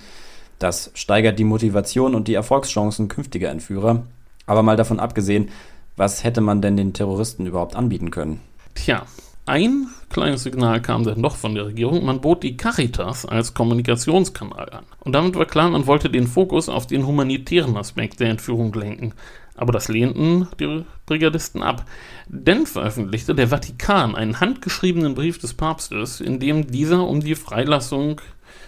Das 0.58 0.91
steigert 0.93 1.38
die 1.38 1.43
Motivation 1.43 2.16
und 2.16 2.28
die 2.28 2.34
Erfolgschancen 2.34 3.08
künftiger 3.08 3.49
Entführer. 3.49 4.03
Aber 4.47 4.64
mal 4.64 4.78
davon 4.78 4.99
abgesehen, 4.99 5.49
was 5.97 6.24
hätte 6.24 6.41
man 6.41 6.62
denn 6.62 6.78
den 6.78 6.93
Terroristen 6.93 7.45
überhaupt 7.45 7.76
anbieten 7.76 8.12
können? 8.12 8.41
Tja, 8.74 9.06
ein 9.48 9.88
kleines 10.10 10.43
Signal 10.43 10.82
kam 10.82 11.04
dann 11.04 11.22
doch 11.22 11.36
von 11.36 11.54
der 11.54 11.68
Regierung. 11.68 12.04
Man 12.04 12.22
bot 12.22 12.41
die 12.41 12.58
Caritas 12.58 13.26
als 13.26 13.54
Kommunikationskanal 13.54 14.70
an. 14.72 14.86
Und 15.02 15.14
damit 15.14 15.36
war 15.36 15.46
klar, 15.46 15.70
man 15.70 15.86
wollte 15.86 16.10
den 16.10 16.26
Fokus 16.26 16.68
auf 16.68 16.88
den 16.88 17.06
humanitären 17.06 17.78
Aspekt 17.78 18.20
der 18.20 18.30
Entführung 18.30 18.74
lenken. 18.74 19.14
Aber 19.56 19.72
das 19.72 19.88
lehnten 19.88 20.48
die 20.60 20.84
Brigadisten 21.06 21.62
ab. 21.62 21.86
Denn 22.28 22.66
veröffentlichte 22.66 23.36
der 23.36 23.50
Vatikan 23.50 24.16
einen 24.16 24.39
handgeschriebenen 24.39 25.14
Brief 25.14 25.38
des 25.38 25.54
Papstes, 25.54 26.22
in 26.22 26.39
dem 26.39 26.68
dieser 26.68 27.08
um 27.08 27.22
die 27.22 27.36
Freilassung 27.36 28.22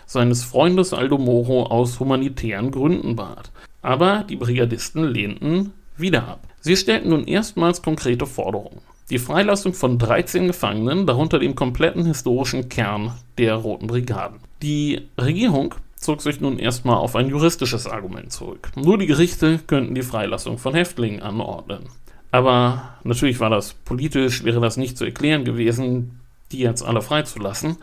seines 0.06 0.44
Freundes 0.44 0.94
Aldo 0.94 1.18
Moro 1.18 1.64
aus 1.64 2.00
humanitären 2.00 2.72
Gründen 2.72 3.16
bat. 3.16 3.52
Aber 3.82 4.24
die 4.30 4.36
Brigadisten 4.36 5.04
lehnten 5.04 5.74
wieder 5.98 6.28
ab. 6.28 6.48
Sie 6.62 6.78
stellten 6.78 7.10
nun 7.10 7.26
erstmals 7.26 7.82
konkrete 7.82 8.26
Forderungen. 8.26 8.82
Die 9.10 9.20
Freilassung 9.20 9.74
von 9.74 9.98
13 9.98 10.48
Gefangenen, 10.48 11.08
darunter 11.08 11.40
dem 11.40 11.56
kompletten 11.56 12.06
historischen 12.06 12.68
Kern 12.68 13.14
der 13.38 13.56
Roten 13.56 13.88
Brigaden. 13.88 14.40
Die 14.62 15.08
Regierung 15.18 15.76
zog 15.96 16.22
sich 16.22 16.42
nun 16.42 16.60
erstmal 16.60 16.98
auf 16.98 17.16
ein 17.16 17.30
juristisches 17.30 17.88
Argument 17.88 18.34
zurück. 18.34 18.70
Nur 18.76 18.98
die 18.98 19.06
Gerichte 19.06 19.60
könnten 19.66 19.96
die 19.96 20.02
Freilassung 20.02 20.58
von 20.58 20.74
Häftlingen 20.74 21.22
anordnen. 21.22 21.84
Aber 22.32 22.98
natürlich 23.06 23.40
war 23.40 23.50
das 23.50 23.76
politisch, 23.76 24.44
wäre 24.44 24.60
das 24.60 24.76
nicht 24.76 24.98
zu 24.98 25.06
erklären 25.06 25.46
gewesen, 25.46 26.20
die 26.52 26.60
jetzt 26.60 26.84
alle 26.84 27.02
freizulassen. 27.02 27.78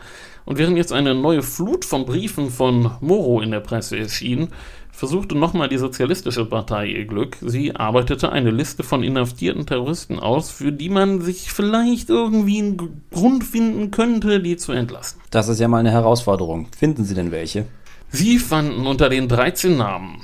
Und 0.45 0.59
während 0.59 0.77
jetzt 0.77 0.93
eine 0.93 1.15
neue 1.15 1.41
Flut 1.41 1.85
von 1.85 2.05
Briefen 2.05 2.51
von 2.51 2.91
Moro 3.01 3.41
in 3.41 3.49
der 3.49 3.61
Presse 3.61 3.97
erschien, 3.97 4.49
versuchte 4.95 5.37
nochmal 5.37 5.69
die 5.69 5.77
Sozialistische 5.77 6.45
Partei 6.45 6.87
ihr 6.87 7.05
Glück. 7.05 7.37
Sie 7.41 7.75
arbeitete 7.75 8.31
eine 8.31 8.51
Liste 8.51 8.83
von 8.83 9.03
inhaftierten 9.03 9.65
Terroristen 9.65 10.19
aus, 10.19 10.49
für 10.49 10.71
die 10.71 10.89
man 10.89 11.21
sich 11.21 11.51
vielleicht 11.51 12.09
irgendwie 12.09 12.59
einen 12.59 13.03
Grund 13.11 13.43
finden 13.43 13.91
könnte, 13.91 14.39
die 14.39 14.57
zu 14.57 14.71
entlassen. 14.71 15.21
Das 15.31 15.47
ist 15.47 15.59
ja 15.59 15.67
mal 15.67 15.79
eine 15.79 15.91
Herausforderung. 15.91 16.67
Finden 16.77 17.03
Sie 17.03 17.13
denn 17.13 17.31
welche? 17.31 17.65
Sie 18.09 18.39
fanden 18.39 18.87
unter 18.87 19.09
den 19.09 19.27
13 19.27 19.77
Namen 19.77 20.21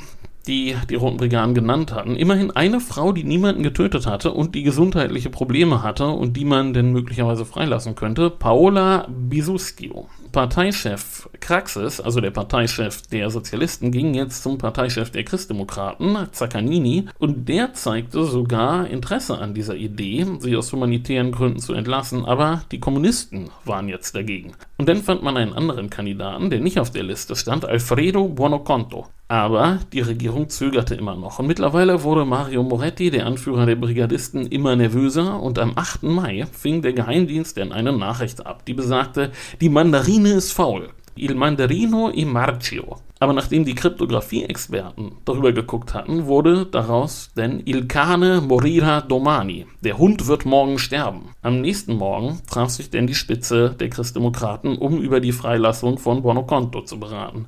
die 0.47 0.75
die 0.89 0.95
Roten 0.95 1.17
Brigaden 1.17 1.53
genannt 1.53 1.93
hatten, 1.93 2.15
immerhin 2.15 2.51
eine 2.51 2.79
Frau, 2.79 3.11
die 3.11 3.23
niemanden 3.23 3.63
getötet 3.63 4.07
hatte 4.07 4.31
und 4.31 4.55
die 4.55 4.63
gesundheitliche 4.63 5.29
Probleme 5.29 5.83
hatte 5.83 6.07
und 6.07 6.37
die 6.37 6.45
man 6.45 6.73
denn 6.73 6.91
möglicherweise 6.91 7.45
freilassen 7.45 7.95
könnte, 7.95 8.29
Paola 8.29 9.07
Bisuschio. 9.09 10.07
Parteichef 10.31 11.29
Kraxis, 11.41 11.99
also 11.99 12.21
der 12.21 12.31
Parteichef 12.31 13.01
der 13.07 13.29
Sozialisten, 13.29 13.91
ging 13.91 14.13
jetzt 14.13 14.43
zum 14.43 14.57
Parteichef 14.57 15.09
der 15.11 15.25
Christdemokraten, 15.25 16.27
Zaccanini, 16.31 17.07
und 17.19 17.49
der 17.49 17.73
zeigte 17.73 18.23
sogar 18.23 18.87
Interesse 18.87 19.37
an 19.37 19.53
dieser 19.53 19.75
Idee, 19.75 20.25
sie 20.39 20.55
aus 20.55 20.71
humanitären 20.71 21.31
Gründen 21.31 21.59
zu 21.59 21.73
entlassen, 21.73 22.25
aber 22.25 22.63
die 22.71 22.79
Kommunisten 22.79 23.49
waren 23.65 23.89
jetzt 23.89 24.15
dagegen. 24.15 24.53
Und 24.77 24.87
dann 24.87 25.03
fand 25.03 25.21
man 25.21 25.35
einen 25.35 25.53
anderen 25.53 25.89
Kandidaten, 25.89 26.49
der 26.49 26.61
nicht 26.61 26.79
auf 26.79 26.91
der 26.91 27.03
Liste 27.03 27.35
stand, 27.35 27.65
Alfredo 27.65 28.29
Buonoconto. 28.29 29.07
Aber 29.31 29.79
die 29.93 30.01
Regierung 30.01 30.49
zögerte 30.49 30.93
immer 30.93 31.15
noch. 31.15 31.39
Und 31.39 31.47
mittlerweile 31.47 32.03
wurde 32.03 32.25
Mario 32.25 32.63
Moretti, 32.63 33.11
der 33.11 33.25
Anführer 33.25 33.65
der 33.65 33.77
Brigadisten, 33.77 34.45
immer 34.45 34.75
nervöser. 34.75 35.41
Und 35.41 35.57
am 35.57 35.71
8. 35.73 36.03
Mai 36.03 36.45
fing 36.51 36.81
der 36.81 36.91
Geheimdienst 36.91 37.55
dann 37.55 37.71
eine 37.71 37.93
Nachricht 37.93 38.45
ab, 38.45 38.65
die 38.65 38.73
besagte, 38.73 39.31
die 39.61 39.69
Mandarine 39.69 40.31
ist 40.31 40.51
faul. 40.51 40.89
Il 41.15 41.35
Mandarino 41.35 42.11
i 42.13 42.25
Marcio. 42.25 42.97
Aber 43.19 43.31
nachdem 43.31 43.63
die 43.63 43.73
Kryptographie-Experten 43.73 45.13
darüber 45.23 45.53
geguckt 45.53 45.93
hatten, 45.93 46.25
wurde 46.25 46.65
daraus 46.65 47.31
denn 47.37 47.61
Il 47.63 47.87
Cane 47.87 48.41
morira 48.41 48.99
domani. 48.99 49.65
Der 49.81 49.97
Hund 49.97 50.27
wird 50.27 50.45
morgen 50.45 50.77
sterben. 50.77 51.29
Am 51.41 51.61
nächsten 51.61 51.95
Morgen 51.95 52.41
traf 52.49 52.69
sich 52.71 52.89
denn 52.89 53.07
die 53.07 53.15
Spitze 53.15 53.75
der 53.79 53.89
Christdemokraten, 53.89 54.77
um 54.77 54.97
über 55.01 55.21
die 55.21 55.31
Freilassung 55.31 55.99
von 55.99 56.21
Bonoconto 56.21 56.81
zu 56.81 56.99
beraten. 56.99 57.45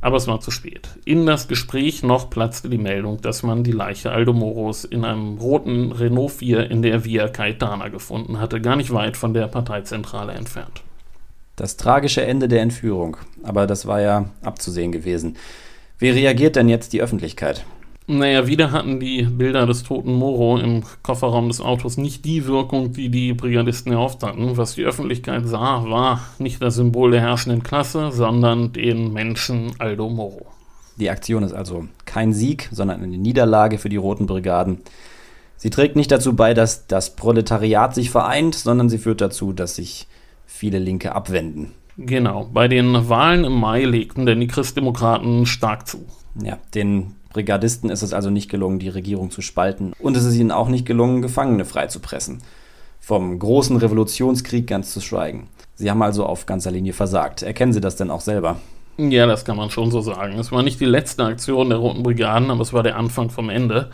Aber 0.00 0.16
es 0.16 0.26
war 0.26 0.40
zu 0.40 0.50
spät. 0.50 0.88
In 1.04 1.26
das 1.26 1.48
Gespräch 1.48 2.02
noch 2.02 2.30
platzte 2.30 2.68
die 2.68 2.78
Meldung, 2.78 3.20
dass 3.20 3.42
man 3.42 3.64
die 3.64 3.72
Leiche 3.72 4.10
Aldo 4.10 4.32
Moros 4.32 4.84
in 4.84 5.04
einem 5.04 5.38
roten 5.38 5.92
Renault 5.92 6.32
4 6.32 6.70
in 6.70 6.82
der 6.82 7.04
Via 7.04 7.28
Caetana 7.28 7.88
gefunden 7.88 8.38
hatte, 8.38 8.60
gar 8.60 8.76
nicht 8.76 8.92
weit 8.92 9.16
von 9.16 9.34
der 9.34 9.48
Parteizentrale 9.48 10.32
entfernt. 10.32 10.82
Das 11.56 11.78
tragische 11.78 12.22
Ende 12.24 12.48
der 12.48 12.60
Entführung. 12.60 13.16
Aber 13.42 13.66
das 13.66 13.86
war 13.86 14.00
ja 14.00 14.26
abzusehen 14.42 14.92
gewesen. 14.92 15.36
Wie 15.98 16.10
reagiert 16.10 16.56
denn 16.56 16.68
jetzt 16.68 16.92
die 16.92 17.00
Öffentlichkeit? 17.00 17.64
Naja, 18.08 18.46
wieder 18.46 18.70
hatten 18.70 19.00
die 19.00 19.22
Bilder 19.22 19.66
des 19.66 19.82
toten 19.82 20.14
Moro 20.14 20.58
im 20.58 20.84
Kofferraum 21.02 21.48
des 21.48 21.60
Autos 21.60 21.96
nicht 21.96 22.24
die 22.24 22.46
Wirkung, 22.46 22.92
die 22.92 23.08
die 23.08 23.32
Brigadisten 23.32 23.90
erhofft 23.90 24.22
hatten. 24.22 24.56
Was 24.56 24.76
die 24.76 24.84
Öffentlichkeit 24.84 25.46
sah, 25.46 25.84
war 25.90 26.20
nicht 26.38 26.62
das 26.62 26.76
Symbol 26.76 27.10
der 27.10 27.22
herrschenden 27.22 27.64
Klasse, 27.64 28.12
sondern 28.12 28.72
den 28.72 29.12
Menschen 29.12 29.72
Aldo 29.78 30.08
Moro. 30.08 30.46
Die 30.98 31.10
Aktion 31.10 31.42
ist 31.42 31.52
also 31.52 31.88
kein 32.04 32.32
Sieg, 32.32 32.68
sondern 32.70 33.02
eine 33.02 33.18
Niederlage 33.18 33.76
für 33.76 33.88
die 33.88 33.96
Roten 33.96 34.26
Brigaden. 34.26 34.78
Sie 35.56 35.70
trägt 35.70 35.96
nicht 35.96 36.12
dazu 36.12 36.36
bei, 36.36 36.54
dass 36.54 36.86
das 36.86 37.16
Proletariat 37.16 37.92
sich 37.94 38.10
vereint, 38.10 38.54
sondern 38.54 38.88
sie 38.88 38.98
führt 38.98 39.20
dazu, 39.20 39.52
dass 39.52 39.74
sich 39.74 40.06
viele 40.46 40.78
Linke 40.78 41.12
abwenden. 41.12 41.72
Genau, 41.98 42.48
bei 42.52 42.68
den 42.68 43.08
Wahlen 43.08 43.44
im 43.44 43.58
Mai 43.58 43.84
legten 43.84 44.26
denn 44.26 44.38
die 44.38 44.46
Christdemokraten 44.46 45.44
stark 45.44 45.88
zu. 45.88 46.06
Ja, 46.40 46.58
den 46.74 47.15
Brigadisten 47.36 47.90
ist 47.90 48.00
es 48.00 48.14
also 48.14 48.30
nicht 48.30 48.50
gelungen, 48.50 48.78
die 48.78 48.88
Regierung 48.88 49.30
zu 49.30 49.42
spalten. 49.42 49.92
Und 49.98 50.16
es 50.16 50.24
ist 50.24 50.36
ihnen 50.36 50.50
auch 50.50 50.68
nicht 50.68 50.86
gelungen, 50.86 51.20
Gefangene 51.20 51.66
freizupressen. 51.66 52.38
Vom 52.98 53.38
großen 53.38 53.76
Revolutionskrieg 53.76 54.66
ganz 54.66 54.94
zu 54.94 55.02
schweigen. 55.02 55.48
Sie 55.74 55.90
haben 55.90 56.00
also 56.00 56.24
auf 56.24 56.46
ganzer 56.46 56.70
Linie 56.70 56.94
versagt. 56.94 57.42
Erkennen 57.42 57.74
Sie 57.74 57.82
das 57.82 57.96
denn 57.96 58.10
auch 58.10 58.22
selber? 58.22 58.56
Ja, 58.96 59.26
das 59.26 59.44
kann 59.44 59.58
man 59.58 59.68
schon 59.68 59.90
so 59.90 60.00
sagen. 60.00 60.38
Es 60.38 60.50
war 60.50 60.62
nicht 60.62 60.80
die 60.80 60.86
letzte 60.86 61.26
Aktion 61.26 61.68
der 61.68 61.76
Roten 61.76 62.02
Brigaden, 62.02 62.50
aber 62.50 62.62
es 62.62 62.72
war 62.72 62.82
der 62.82 62.96
Anfang 62.96 63.28
vom 63.28 63.50
Ende. 63.50 63.90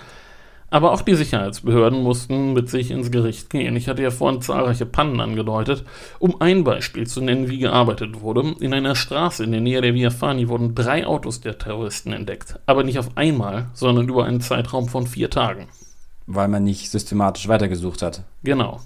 Aber 0.72 0.92
auch 0.92 1.02
die 1.02 1.14
Sicherheitsbehörden 1.14 2.02
mussten 2.02 2.54
mit 2.54 2.70
sich 2.70 2.90
ins 2.90 3.10
Gericht 3.10 3.50
gehen. 3.50 3.76
Ich 3.76 3.88
hatte 3.88 4.02
ja 4.02 4.10
vorhin 4.10 4.40
zahlreiche 4.40 4.86
Pannen 4.86 5.20
angedeutet. 5.20 5.84
Um 6.18 6.40
ein 6.40 6.64
Beispiel 6.64 7.06
zu 7.06 7.20
nennen, 7.20 7.50
wie 7.50 7.58
gearbeitet 7.58 8.22
wurde. 8.22 8.54
In 8.58 8.72
einer 8.72 8.94
Straße 8.94 9.44
in 9.44 9.52
der 9.52 9.60
Nähe 9.60 9.82
der 9.82 9.92
Via 9.92 10.08
Fani 10.08 10.48
wurden 10.48 10.74
drei 10.74 11.06
Autos 11.06 11.42
der 11.42 11.58
Terroristen 11.58 12.14
entdeckt. 12.14 12.58
Aber 12.64 12.84
nicht 12.84 12.98
auf 12.98 13.18
einmal, 13.18 13.66
sondern 13.74 14.08
über 14.08 14.24
einen 14.24 14.40
Zeitraum 14.40 14.88
von 14.88 15.06
vier 15.06 15.28
Tagen. 15.28 15.68
Weil 16.26 16.48
man 16.48 16.64
nicht 16.64 16.90
systematisch 16.90 17.48
weitergesucht 17.48 18.00
hat. 18.00 18.22
Genau. 18.42 18.80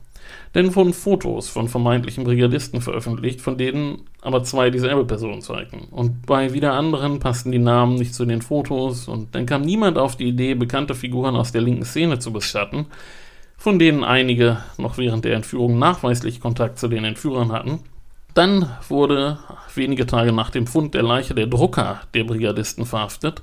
Denn 0.56 0.74
wurden 0.74 0.94
Fotos 0.94 1.50
von 1.50 1.68
vermeintlichen 1.68 2.24
Brigadisten 2.24 2.80
veröffentlicht, 2.80 3.42
von 3.42 3.58
denen 3.58 4.04
aber 4.22 4.42
zwei 4.42 4.70
dieselbe 4.70 5.04
Person 5.04 5.42
zeigten. 5.42 5.86
Und 5.90 6.24
bei 6.24 6.54
wieder 6.54 6.72
anderen 6.72 7.20
passten 7.20 7.52
die 7.52 7.58
Namen 7.58 7.96
nicht 7.96 8.14
zu 8.14 8.24
den 8.24 8.40
Fotos 8.40 9.06
und 9.06 9.34
dann 9.34 9.44
kam 9.44 9.60
niemand 9.60 9.98
auf 9.98 10.16
die 10.16 10.28
Idee, 10.28 10.54
bekannte 10.54 10.94
Figuren 10.94 11.36
aus 11.36 11.52
der 11.52 11.60
linken 11.60 11.84
Szene 11.84 12.20
zu 12.20 12.32
bestatten, 12.32 12.86
von 13.58 13.78
denen 13.78 14.02
einige 14.02 14.56
noch 14.78 14.96
während 14.96 15.26
der 15.26 15.34
Entführung 15.34 15.78
nachweislich 15.78 16.40
Kontakt 16.40 16.78
zu 16.78 16.88
den 16.88 17.04
Entführern 17.04 17.52
hatten. 17.52 17.80
Dann 18.32 18.70
wurde 18.88 19.38
wenige 19.74 20.06
Tage 20.06 20.32
nach 20.32 20.48
dem 20.48 20.66
Fund 20.66 20.94
der 20.94 21.02
Leiche 21.02 21.34
der 21.34 21.48
Drucker 21.48 22.00
der 22.14 22.24
Brigadisten 22.24 22.86
verhaftet 22.86 23.42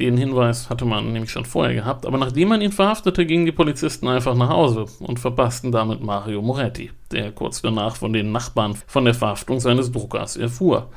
den 0.00 0.16
Hinweis 0.16 0.70
hatte 0.70 0.84
man 0.84 1.12
nämlich 1.12 1.30
schon 1.30 1.44
vorher 1.44 1.74
gehabt, 1.74 2.06
aber 2.06 2.18
nachdem 2.18 2.48
man 2.48 2.60
ihn 2.60 2.72
verhaftete, 2.72 3.26
gingen 3.26 3.46
die 3.46 3.52
Polizisten 3.52 4.06
einfach 4.06 4.34
nach 4.34 4.48
Hause 4.48 4.86
und 5.00 5.18
verpassten 5.18 5.72
damit 5.72 6.02
Mario 6.02 6.40
Moretti, 6.40 6.90
der 7.10 7.32
kurz 7.32 7.62
danach 7.62 7.96
von 7.96 8.12
den 8.12 8.30
Nachbarn 8.30 8.76
von 8.86 9.04
der 9.04 9.14
Verhaftung 9.14 9.58
seines 9.58 9.90
Druckers 9.90 10.36
erfuhr. 10.36 10.90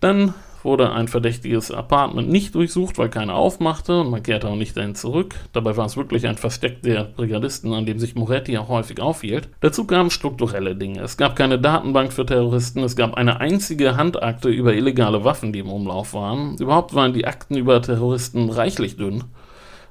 Dann 0.00 0.34
wurde 0.64 0.92
ein 0.92 1.08
verdächtiges 1.08 1.70
Apartment 1.70 2.28
nicht 2.28 2.54
durchsucht, 2.54 2.98
weil 2.98 3.08
keiner 3.08 3.34
aufmachte 3.34 4.00
und 4.00 4.10
man 4.10 4.22
kehrte 4.22 4.48
auch 4.48 4.56
nicht 4.56 4.76
dahin 4.76 4.94
zurück. 4.94 5.34
Dabei 5.52 5.76
war 5.76 5.86
es 5.86 5.96
wirklich 5.96 6.26
ein 6.26 6.36
Versteck 6.36 6.82
der 6.82 7.04
Brigadisten, 7.04 7.72
an 7.72 7.86
dem 7.86 7.98
sich 7.98 8.14
Moretti 8.14 8.58
auch 8.58 8.68
häufig 8.68 9.00
aufhielt. 9.00 9.48
Dazu 9.60 9.86
kamen 9.86 10.10
strukturelle 10.10 10.76
Dinge. 10.76 11.00
Es 11.00 11.16
gab 11.16 11.36
keine 11.36 11.58
Datenbank 11.58 12.12
für 12.12 12.26
Terroristen, 12.26 12.82
es 12.82 12.96
gab 12.96 13.14
eine 13.14 13.40
einzige 13.40 13.96
Handakte 13.96 14.48
über 14.48 14.74
illegale 14.74 15.24
Waffen, 15.24 15.52
die 15.52 15.60
im 15.60 15.70
Umlauf 15.70 16.14
waren. 16.14 16.56
Überhaupt 16.58 16.94
waren 16.94 17.12
die 17.12 17.26
Akten 17.26 17.56
über 17.56 17.80
Terroristen 17.80 18.50
reichlich 18.50 18.96
dünn. 18.96 19.24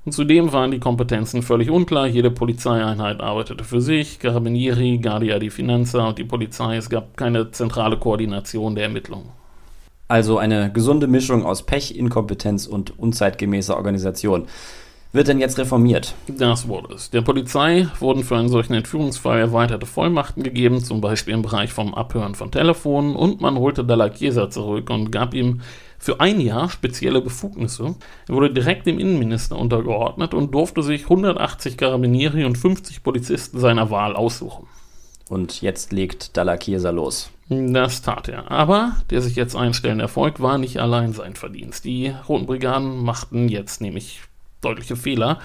Und 0.06 0.12
zudem 0.12 0.54
waren 0.54 0.70
die 0.70 0.80
Kompetenzen 0.80 1.42
völlig 1.42 1.72
unklar. 1.72 2.06
Jede 2.06 2.30
Polizeieinheit 2.30 3.22
arbeitete 3.22 3.64
für 3.64 3.82
sich, 3.82 4.20
Carabinieri, 4.20 5.00
Guardia 5.00 5.40
di 5.40 5.50
Finanza 5.50 6.08
und 6.08 6.20
die 6.20 6.24
Polizei. 6.24 6.78
Es 6.78 6.92
gab 6.92 7.18
keine 7.18 7.50
zentrale 7.50 7.98
Koordination 7.98 8.76
der 8.76 8.84
Ermittlungen. 8.84 9.30
Also 10.08 10.38
eine 10.38 10.72
gesunde 10.72 11.08
Mischung 11.08 11.46
aus 11.46 11.64
Pech, 11.64 11.98
Inkompetenz 11.98 12.68
und 12.68 12.98
unzeitgemäßer 13.00 13.76
Organisation. 13.76 14.48
Wird 15.14 15.30
denn 15.30 15.40
jetzt 15.40 15.58
reformiert? 15.58 16.14
Das 16.28 16.68
wurde 16.68 16.94
es. 16.94 17.10
Der 17.10 17.22
Polizei 17.22 17.88
wurden 18.00 18.24
für 18.24 18.36
einen 18.36 18.50
solchen 18.50 18.74
Entführungsfall 18.74 19.40
erweiterte 19.40 19.86
Vollmachten 19.86 20.44
gegeben, 20.44 20.84
zum 20.84 21.00
Beispiel 21.00 21.34
im 21.34 21.42
Bereich 21.42 21.72
vom 21.72 21.96
Abhören 21.96 22.36
von 22.36 22.52
Telefonen, 22.52 23.16
und 23.16 23.40
man 23.40 23.58
holte 23.58 23.86
Dalla 23.86 24.10
Chiesa 24.10 24.50
zurück 24.50 24.90
und 24.90 25.12
gab 25.12 25.34
ihm 25.34 25.62
für 25.98 26.20
ein 26.20 26.42
Jahr 26.42 26.70
spezielle 26.70 27.22
Befugnisse. 27.22 27.96
Er 28.28 28.36
wurde 28.36 28.52
direkt 28.52 28.86
dem 28.86 29.00
Innenminister 29.00 29.58
untergeordnet 29.58 30.34
und 30.34 30.54
durfte 30.54 30.84
sich 30.84 31.04
180 31.04 31.78
Carabinieri 31.78 32.44
und 32.44 32.58
50 32.58 33.02
Polizisten 33.02 33.60
seiner 33.60 33.90
Wahl 33.90 34.16
aussuchen. 34.16 34.68
Und 35.30 35.62
jetzt 35.62 35.94
legt 35.94 36.36
Dalla 36.36 36.58
Chiesa 36.58 36.90
los. 36.90 37.32
Das 37.48 38.02
tat 38.02 38.28
er. 38.28 38.50
Aber 38.50 38.96
der 39.12 39.22
sich 39.22 39.36
jetzt 39.36 39.56
einstellende 39.56 40.04
Erfolg 40.04 40.40
war 40.40 40.58
nicht 40.58 40.80
allein 40.80 41.14
sein 41.14 41.36
Verdienst. 41.36 41.86
Die 41.86 42.14
Roten 42.28 42.48
Brigaden 42.48 43.04
machten 43.04 43.50
jetzt 43.50 43.82
nämlich 43.82 44.22
deutliche 44.62 44.96
Fehler. 44.96 45.40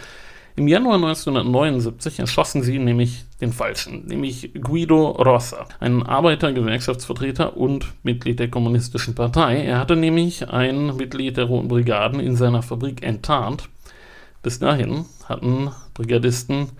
Im 0.56 0.66
Januar 0.66 0.96
1979 0.96 2.18
erschossen 2.18 2.62
sie 2.62 2.78
nämlich 2.78 3.24
den 3.40 3.52
Falschen, 3.52 4.06
nämlich 4.06 4.50
Guido 4.60 5.10
Rossa, 5.10 5.66
einen 5.78 6.02
Arbeiter-Gewerkschaftsvertreter 6.02 7.56
und 7.56 7.86
Mitglied 8.02 8.40
der 8.40 8.50
Kommunistischen 8.50 9.14
Partei. 9.14 9.64
Er 9.64 9.78
hatte 9.78 9.96
nämlich 9.96 10.48
ein 10.48 10.96
Mitglied 10.96 11.36
der 11.36 11.44
Roten 11.44 11.68
Brigaden 11.68 12.18
in 12.18 12.34
seiner 12.34 12.62
Fabrik 12.62 13.02
enttarnt. 13.02 13.68
Bis 14.42 14.58
dahin 14.58 15.04
hatten 15.26 15.70
Brigadisten 15.94 16.70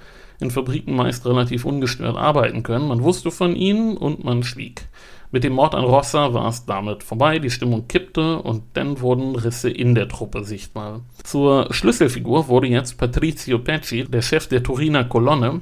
in 0.40 0.50
Fabriken 0.50 0.96
meist 0.96 1.26
relativ 1.26 1.64
ungestört 1.64 2.16
arbeiten 2.16 2.62
können. 2.62 2.88
Man 2.88 3.02
wusste 3.02 3.30
von 3.30 3.54
ihnen 3.54 3.96
und 3.96 4.24
man 4.24 4.42
schwieg. 4.42 4.86
Mit 5.32 5.44
dem 5.44 5.52
Mord 5.52 5.76
an 5.76 5.84
Rossa 5.84 6.34
war 6.34 6.48
es 6.48 6.66
damit 6.66 7.04
vorbei, 7.04 7.38
die 7.38 7.50
Stimmung 7.50 7.86
kippte 7.86 8.38
und 8.42 8.62
dann 8.72 9.00
wurden 9.00 9.36
Risse 9.36 9.70
in 9.70 9.94
der 9.94 10.08
Truppe 10.08 10.42
sichtbar. 10.44 11.02
Zur 11.22 11.72
Schlüsselfigur 11.72 12.48
wurde 12.48 12.66
jetzt 12.66 12.98
Patrizio 12.98 13.60
Pecci, 13.60 14.04
der 14.04 14.22
Chef 14.22 14.48
der 14.48 14.62
Turiner 14.64 15.04
Kolonne. 15.04 15.60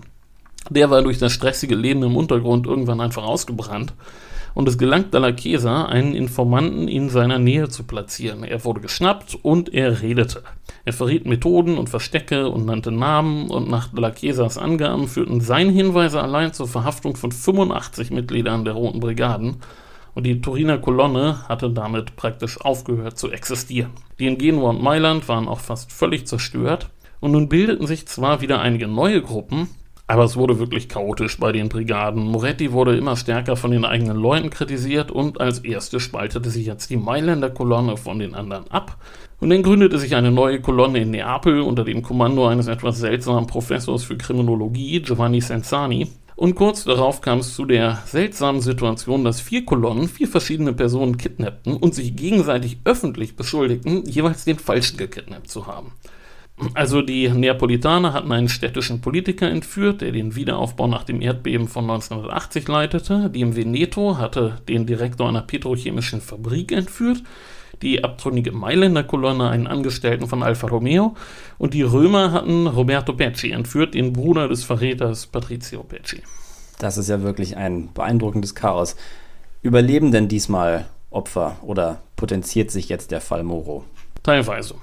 Der 0.71 0.91
war 0.91 1.03
durch 1.03 1.19
das 1.19 1.33
stressige 1.33 1.75
Leben 1.75 2.03
im 2.03 2.17
Untergrund 2.17 2.67
irgendwann 2.67 3.01
einfach 3.01 3.25
ausgebrannt 3.25 3.93
und 4.55 4.69
es 4.69 4.79
gelangt 4.79 5.15
Dalla 5.15 5.33
Chiesa, 5.33 5.85
einen 5.87 6.15
Informanten 6.15 6.89
in 6.89 7.09
seiner 7.09 7.39
Nähe 7.39 7.69
zu 7.69 7.85
platzieren. 7.85 8.45
Er 8.45 8.65
wurde 8.65 8.81
geschnappt 8.81 9.39
und 9.43 9.73
er 9.73 10.03
redete. 10.03 10.43
Er 10.85 10.93
verriet 10.93 11.27
Methoden 11.27 11.79
und 11.79 11.89
Verstecke 11.89 12.49
und 12.49 12.67
nannte 12.67 12.91
Namen 12.91 13.51
und 13.51 13.69
nach 13.69 13.89
Dalla 13.89 14.11
Chiesas 14.11 14.59
Angaben 14.59 15.09
führten 15.09 15.41
seine 15.41 15.73
Hinweise 15.73 16.23
allein 16.23 16.53
zur 16.53 16.69
Verhaftung 16.69 17.17
von 17.17 17.33
85 17.33 18.11
Mitgliedern 18.11 18.65
der 18.65 18.75
Roten 18.75 19.01
Brigaden 19.01 19.57
und 20.19 20.25
die 20.25 20.41
Turiner 20.41 20.79
Kolonne 20.79 21.49
hatte 21.49 21.71
damit 21.71 22.17
praktisch 22.17 22.61
aufgehört 22.61 23.17
zu 23.17 23.31
existieren. 23.31 23.93
Die 24.19 24.27
in 24.27 24.37
Genua 24.37 24.71
und 24.71 24.83
Mailand 24.83 25.29
waren 25.29 25.47
auch 25.47 25.61
fast 25.61 25.93
völlig 25.93 26.27
zerstört 26.27 26.91
und 27.21 27.31
nun 27.31 27.49
bildeten 27.49 27.87
sich 27.87 28.09
zwar 28.09 28.41
wieder 28.41 28.61
einige 28.61 28.89
neue 28.89 29.23
Gruppen, 29.23 29.69
aber 30.09 30.25
es 30.25 30.37
wurde 30.37 30.59
wirklich 30.59 30.89
chaotisch 30.89 31.39
bei 31.39 31.53
den 31.53 31.69
Brigaden. 31.69 32.25
Moretti 32.25 32.73
wurde 32.73 32.97
immer 32.97 33.15
stärker 33.15 33.57
von 33.57 33.71
den 33.71 33.85
eigenen 33.85 34.17
Leuten 34.17 34.49
kritisiert 34.49 35.11
und 35.11 35.39
als 35.39 35.61
erste 35.61 36.01
spaltete 36.01 36.49
sich 36.49 36.65
jetzt 36.67 36.89
die 36.89 36.97
Mailänder 36.97 37.51
Kolonne 37.51 37.99
von 37.99 38.19
den 38.19 38.35
anderen 38.35 38.71
ab. 38.71 38.97
Und 39.39 39.51
dann 39.51 39.63
gründete 39.63 39.99
sich 39.99 40.17
eine 40.17 40.33
neue 40.33 40.63
Kolonne 40.63 41.01
in 41.01 41.11
Neapel 41.11 41.61
unter 41.61 41.85
dem 41.85 42.03
Kommando 42.03 42.49
eines 42.49 42.69
etwas 42.69 42.99
seltsamen 42.99 43.47
Professors 43.47 44.03
für 44.03 44.17
Kriminologie, 44.17 45.03
Giovanni 45.03 45.43
Sensani. 45.43 46.09
Und 46.37 46.55
kurz 46.55 46.85
darauf 46.85 47.21
kam 47.21 47.41
es 47.41 47.55
zu 47.55 47.67
der 47.67 47.99
seltsamen 48.07 48.63
Situation, 48.63 49.25
dass 49.25 49.43
vier 49.43 49.67
Kolonnen 49.67 50.09
vier 50.09 50.29
verschiedene 50.29 50.73
Personen 50.73 51.19
kidnappten 51.19 51.77
und 51.77 51.95
sich 51.95 52.17
gegenseitig 52.17 52.79
öffentlich 52.85 53.37
beschuldigten, 53.37 54.05
jeweils 54.07 54.47
den 54.47 54.59
Falschen 54.59 54.97
gekidnappt 54.97 55.51
zu 55.51 55.67
haben. 55.67 55.93
Also 56.75 57.03
die 57.03 57.29
Neapolitaner 57.29 58.13
hatten 58.13 58.33
einen 58.33 58.49
städtischen 58.49 59.01
Politiker 59.01 59.49
entführt, 59.49 60.01
der 60.01 60.13
den 60.13 60.35
Wiederaufbau 60.35 60.89
nach 60.89 61.05
dem 61.05 61.21
Erdbeben 61.21 61.69
von 61.69 61.85
1980 61.85 62.67
leitete. 62.67 63.31
Die 63.31 63.43
im 63.43 63.55
Veneto 63.55 64.19
hatte 64.19 64.59
den 64.69 64.87
Direktor 64.87 65.29
einer 65.29 65.43
petrochemischen 65.43 66.21
Fabrik 66.21 66.73
entführt. 66.73 67.23
Die 67.83 68.03
abtrünnige 68.03 68.51
Mailänder 68.51 69.05
Kolonne 69.05 69.51
einen 69.51 69.69
Angestellten 69.69 70.27
von 70.27 70.43
Alfa 70.43 70.67
Romeo. 70.67 71.15
Und 71.59 71.75
die 71.75 71.83
Römer 71.83 72.33
hatten 72.33 72.67
Roberto 72.67 73.13
Pecci 73.13 73.53
entführt, 73.53 73.95
den 73.95 74.13
Bruder 74.13 74.49
des 74.49 74.65
Verräters 74.65 75.27
Patrizio 75.27 75.85
Pecci. 75.85 76.23
Das 76.79 76.99
ist 76.99 77.09
ja 77.09 77.23
wirklich 77.23 77.57
ein 77.57 77.93
beeindruckendes 77.93 78.55
Chaos. 78.55 78.97
Überleben 79.63 80.11
denn 80.11 80.29
diesmal 80.29 80.87
Opfer 81.11 81.57
oder 81.63 82.03
potenziert 82.17 82.71
sich 82.71 82.89
jetzt 82.89 83.11
der 83.11 83.21
Fall 83.21 83.45
Moro? 83.45 83.85
Teilweise. 84.23 84.75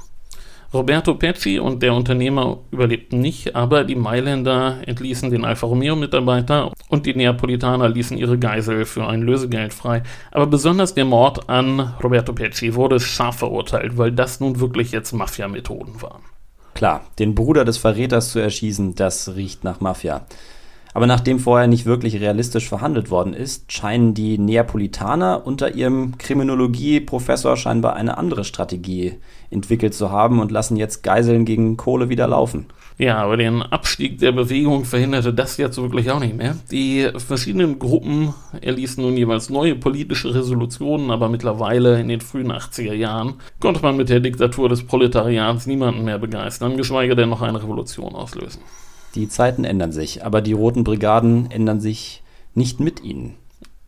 Roberto 0.76 1.16
Pecci 1.16 1.58
und 1.58 1.82
der 1.82 1.94
Unternehmer 1.94 2.60
überlebten 2.70 3.22
nicht, 3.22 3.56
aber 3.56 3.86
die 3.86 3.96
Mailänder 3.96 4.80
entließen 4.86 5.32
den 5.32 5.46
Alfa 5.46 5.68
Romeo-Mitarbeiter 5.68 6.74
und 6.90 7.06
die 7.06 7.16
Neapolitaner 7.16 7.88
ließen 7.88 8.18
ihre 8.18 8.38
Geisel 8.38 8.84
für 8.84 9.08
ein 9.08 9.22
Lösegeld 9.22 9.74
frei. 9.74 10.04
Aber 10.32 10.48
besonders 10.48 10.94
der 10.94 11.06
Mord 11.06 11.50
an 11.50 11.80
Roberto 12.04 12.34
Pecci 12.34 12.76
wurde 12.76 13.00
scharf 13.00 13.38
verurteilt, 13.38 13.98
weil 13.98 14.12
das 14.12 14.42
nun 14.42 14.60
wirklich 14.60 14.92
jetzt 14.92 15.14
Mafia-Methoden 15.14 16.02
waren. 16.02 16.24
Klar, 16.74 17.06
den 17.20 17.36
Bruder 17.36 17.64
des 17.64 17.78
Verräters 17.78 18.32
zu 18.32 18.40
erschießen, 18.40 18.96
das 18.96 19.34
riecht 19.34 19.64
nach 19.64 19.80
Mafia. 19.80 20.26
Aber 20.96 21.08
nachdem 21.08 21.40
vorher 21.40 21.68
nicht 21.68 21.86
wirklich 21.86 22.22
realistisch 22.22 22.70
verhandelt 22.70 23.12
worden 23.12 23.34
ist, 23.34 23.70
scheinen 23.70 24.14
die 24.14 24.38
Neapolitaner 24.38 25.46
unter 25.46 25.76
ihrem 25.76 26.18
Kriminologie-Professor 26.18 27.58
scheinbar 27.58 27.98
eine 27.98 28.18
andere 28.18 28.46
Strategie 28.46 29.16
entwickelt 29.50 29.94
zu 29.94 30.10
haben 30.10 30.40
und 30.40 30.52
lassen 30.52 30.78
jetzt 30.78 31.04
Geiseln 31.04 31.44
gegen 31.44 31.76
Kohle 31.76 32.08
wieder 32.08 32.30
laufen. 32.30 32.68
Ja, 32.98 33.18
aber 33.18 33.36
den 33.36 33.62
Abstieg 33.62 34.20
der 34.20 34.32
Bewegung 34.32 34.86
verhinderte 34.86 35.34
das 35.34 35.58
jetzt 35.58 35.78
wirklich 35.78 36.12
auch 36.12 36.22
nicht 36.22 36.38
mehr. 36.38 36.56
Die 36.72 37.10
verschiedenen 37.18 37.78
Gruppen 37.78 38.34
erließen 38.62 39.04
nun 39.04 39.18
jeweils 39.18 39.50
neue 39.50 39.76
politische 39.76 40.34
Resolutionen, 40.34 41.12
aber 41.12 41.28
mittlerweile 41.28 42.00
in 42.00 42.08
den 42.08 42.22
frühen 42.22 42.54
80er 42.54 42.94
Jahren 42.94 43.34
konnte 43.60 43.82
man 43.82 43.98
mit 43.98 44.08
der 44.08 44.22
Diktatur 44.22 44.70
des 44.70 44.86
Proletariats 44.86 45.68
niemanden 45.68 46.06
mehr 46.06 46.20
begeistern, 46.20 46.78
geschweige 46.78 47.18
denn 47.18 47.28
noch 47.28 47.42
eine 47.42 47.62
Revolution 47.62 48.16
auslösen. 48.16 48.62
Die 49.16 49.30
Zeiten 49.30 49.64
ändern 49.64 49.92
sich, 49.92 50.26
aber 50.26 50.42
die 50.42 50.54
Roten 50.54 50.84
Brigaden 50.84 51.50
ändern 51.50 51.80
sich 51.80 52.22
nicht 52.54 52.80
mit 52.80 53.04
ihnen. 53.04 53.36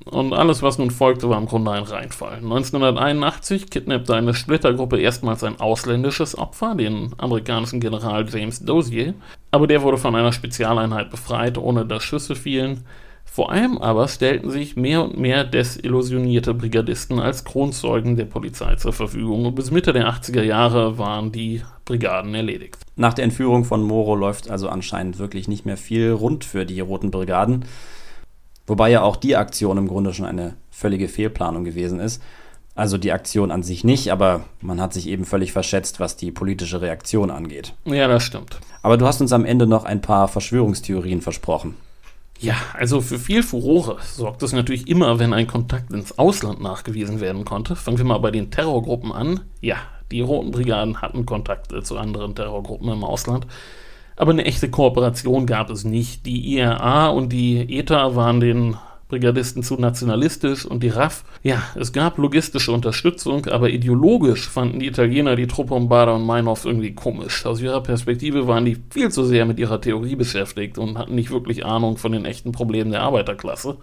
Und 0.05 0.33
alles, 0.33 0.63
was 0.63 0.77
nun 0.77 0.89
folgte, 0.91 1.29
war 1.29 1.37
im 1.37 1.47
Grunde 1.47 1.71
ein 1.71 1.83
Reinfall. 1.83 2.35
1981 2.37 3.69
kidnappte 3.69 4.15
eine 4.15 4.33
Splittergruppe 4.33 4.99
erstmals 4.99 5.43
ein 5.43 5.59
ausländisches 5.59 6.37
Opfer, 6.37 6.75
den 6.75 7.11
amerikanischen 7.17 7.81
General 7.81 8.25
James 8.29 8.63
Dozier. 8.63 9.15
Aber 9.51 9.67
der 9.67 9.81
wurde 9.81 9.97
von 9.97 10.15
einer 10.15 10.31
Spezialeinheit 10.31 11.11
befreit, 11.11 11.57
ohne 11.57 11.85
dass 11.85 12.03
Schüsse 12.03 12.35
fielen. 12.35 12.85
Vor 13.25 13.51
allem 13.51 13.77
aber 13.77 14.07
stellten 14.07 14.49
sich 14.49 14.77
mehr 14.77 15.03
und 15.03 15.17
mehr 15.17 15.43
desillusionierte 15.43 16.53
Brigadisten 16.53 17.19
als 17.19 17.43
Kronzeugen 17.43 18.15
der 18.15 18.25
Polizei 18.25 18.75
zur 18.75 18.93
Verfügung 18.93 19.45
und 19.45 19.55
bis 19.55 19.71
Mitte 19.71 19.91
der 19.91 20.07
80er 20.07 20.43
Jahre 20.43 20.97
waren 20.97 21.33
die 21.33 21.61
Brigaden 21.83 22.33
erledigt. 22.33 22.86
Nach 22.97 23.13
der 23.13 23.25
Entführung 23.25 23.63
von 23.63 23.83
Moro 23.83 24.15
läuft 24.15 24.49
also 24.49 24.69
anscheinend 24.69 25.19
wirklich 25.19 25.47
nicht 25.47 25.67
mehr 25.67 25.77
viel 25.77 26.11
rund 26.11 26.43
für 26.43 26.65
die 26.65 26.79
Roten 26.79 27.11
Brigaden, 27.11 27.65
wobei 28.65 28.89
ja 28.89 29.03
auch 29.03 29.15
die 29.15 29.35
Aktion 29.35 29.77
im 29.77 29.87
Grunde 29.87 30.13
schon 30.13 30.25
eine 30.25 30.55
völlige 30.71 31.07
Fehlplanung 31.07 31.63
gewesen 31.63 31.99
ist. 31.99 32.21
Also 32.73 32.97
die 32.97 33.11
Aktion 33.11 33.51
an 33.51 33.61
sich 33.61 33.83
nicht, 33.83 34.11
aber 34.11 34.45
man 34.61 34.81
hat 34.81 34.93
sich 34.93 35.07
eben 35.07 35.25
völlig 35.25 35.51
verschätzt, 35.51 35.99
was 35.99 36.15
die 36.15 36.31
politische 36.31 36.81
Reaktion 36.81 37.29
angeht. 37.29 37.73
Ja, 37.85 38.07
das 38.07 38.23
stimmt. 38.23 38.59
Aber 38.81 38.97
du 38.97 39.05
hast 39.05 39.21
uns 39.21 39.31
am 39.31 39.45
Ende 39.45 39.67
noch 39.67 39.83
ein 39.83 40.01
paar 40.01 40.27
Verschwörungstheorien 40.27 41.21
versprochen. 41.21 41.75
Ja, 42.39 42.55
also 42.73 43.01
für 43.01 43.17
viel 43.17 43.41
Furore 43.41 43.97
sorgt 44.03 44.43
es 44.43 44.53
natürlich 44.53 44.87
immer, 44.87 45.17
wenn 45.17 45.33
ein 45.33 45.47
Kontakt 45.47 45.91
ins 45.91 46.17
Ausland 46.19 46.61
nachgewiesen 46.61 47.19
werden 47.19 47.45
konnte. 47.45 47.75
Fangen 47.75 47.97
wir 47.97 48.05
mal 48.05 48.19
bei 48.19 48.31
den 48.31 48.51
Terrorgruppen 48.51 49.11
an. 49.11 49.41
Ja, 49.59 49.77
die 50.11 50.21
Roten 50.21 50.51
Brigaden 50.51 51.01
hatten 51.01 51.25
Kontakte 51.25 51.83
zu 51.83 51.97
anderen 51.97 52.35
Terrorgruppen 52.35 52.89
im 52.89 53.03
Ausland. 53.03 53.47
Aber 54.15 54.31
eine 54.31 54.45
echte 54.45 54.69
Kooperation 54.69 55.45
gab 55.45 55.69
es 55.69 55.83
nicht. 55.83 56.25
Die 56.25 56.55
IRA 56.55 57.07
und 57.09 57.29
die 57.29 57.77
ETA 57.77 58.15
waren 58.15 58.39
den 58.39 58.77
Brigadisten 59.07 59.63
zu 59.63 59.75
nationalistisch 59.75 60.65
und 60.65 60.83
die 60.83 60.89
RAF. 60.89 61.23
Ja, 61.41 61.63
es 61.75 61.93
gab 61.93 62.17
logistische 62.17 62.71
Unterstützung, 62.71 63.45
aber 63.45 63.69
ideologisch 63.69 64.49
fanden 64.49 64.79
die 64.79 64.87
Italiener 64.87 65.35
die 65.35 65.47
Truppe 65.47 65.75
um 65.75 65.87
Bader 65.87 66.15
und 66.15 66.25
Meinhof 66.25 66.65
irgendwie 66.65 66.93
komisch. 66.93 67.45
Aus 67.45 67.61
ihrer 67.61 67.81
Perspektive 67.81 68.47
waren 68.47 68.65
die 68.65 68.77
viel 68.89 69.09
zu 69.09 69.23
sehr 69.23 69.45
mit 69.45 69.59
ihrer 69.59 69.79
Theorie 69.79 70.15
beschäftigt 70.15 70.77
und 70.77 70.97
hatten 70.97 71.15
nicht 71.15 71.31
wirklich 71.31 71.65
Ahnung 71.65 71.97
von 71.97 72.11
den 72.11 72.25
echten 72.25 72.51
Problemen 72.51 72.91
der 72.91 73.03
Arbeiterklasse. 73.03 73.77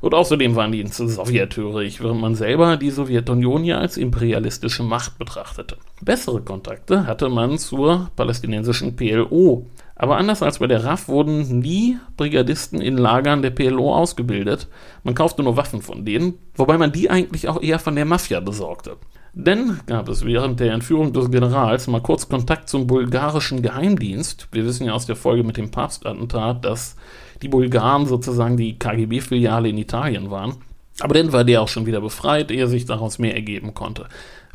Und 0.00 0.14
außerdem 0.14 0.56
waren 0.56 0.72
die 0.72 0.84
zu 0.86 1.08
sowjethörig, 1.08 2.02
während 2.02 2.20
man 2.20 2.34
selber 2.34 2.76
die 2.76 2.90
Sowjetunion 2.90 3.64
ja 3.64 3.78
als 3.78 3.98
imperialistische 3.98 4.82
Macht 4.82 5.18
betrachtete. 5.18 5.76
Bessere 6.00 6.40
Kontakte 6.40 7.06
hatte 7.06 7.28
man 7.28 7.58
zur 7.58 8.10
palästinensischen 8.16 8.96
PLO. 8.96 9.66
Aber 10.02 10.16
anders 10.16 10.42
als 10.42 10.60
bei 10.60 10.66
der 10.66 10.82
RAF 10.82 11.08
wurden 11.08 11.58
nie 11.58 11.98
Brigadisten 12.16 12.80
in 12.80 12.96
Lagern 12.96 13.42
der 13.42 13.50
PLO 13.50 13.94
ausgebildet. 13.94 14.66
Man 15.04 15.14
kaufte 15.14 15.42
nur 15.42 15.58
Waffen 15.58 15.82
von 15.82 16.06
denen, 16.06 16.38
wobei 16.54 16.78
man 16.78 16.90
die 16.90 17.10
eigentlich 17.10 17.50
auch 17.50 17.60
eher 17.60 17.78
von 17.78 17.96
der 17.96 18.06
Mafia 18.06 18.40
besorgte. 18.40 18.96
Denn 19.34 19.78
gab 19.84 20.08
es 20.08 20.24
während 20.24 20.58
der 20.58 20.72
Entführung 20.72 21.12
des 21.12 21.30
Generals 21.30 21.86
mal 21.86 22.00
kurz 22.00 22.30
Kontakt 22.30 22.70
zum 22.70 22.86
bulgarischen 22.86 23.60
Geheimdienst. 23.60 24.48
Wir 24.52 24.64
wissen 24.64 24.86
ja 24.86 24.94
aus 24.94 25.04
der 25.04 25.16
Folge 25.16 25.44
mit 25.44 25.58
dem 25.58 25.70
Papstattentat, 25.70 26.64
dass 26.64 26.96
die 27.42 27.48
Bulgaren 27.48 28.06
sozusagen 28.06 28.56
die 28.56 28.78
KGB-Filiale 28.78 29.68
in 29.68 29.76
Italien 29.76 30.30
waren. 30.30 30.54
Aber 31.00 31.12
dann 31.12 31.30
war 31.34 31.44
der 31.44 31.60
auch 31.60 31.68
schon 31.68 31.84
wieder 31.84 32.00
befreit, 32.00 32.50
ehe 32.50 32.68
sich 32.68 32.86
daraus 32.86 33.18
mehr 33.18 33.34
ergeben 33.34 33.74
konnte. 33.74 34.06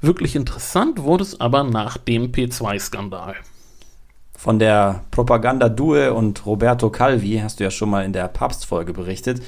Wirklich 0.01 0.35
interessant 0.35 1.03
wurde 1.03 1.21
es 1.21 1.39
aber 1.39 1.63
nach 1.63 1.97
dem 1.97 2.31
P2-Skandal. 2.31 3.35
Von 4.37 4.59
der 4.59 5.05
Propaganda 5.11 5.69
Due 5.69 6.13
und 6.13 6.45
Roberto 6.45 6.89
Calvi 6.89 7.39
hast 7.41 7.59
du 7.59 7.63
ja 7.63 7.71
schon 7.71 7.89
mal 7.89 8.05
in 8.05 8.13
der 8.13 8.27
Papstfolge 8.27 8.93
berichtet. 8.93 9.41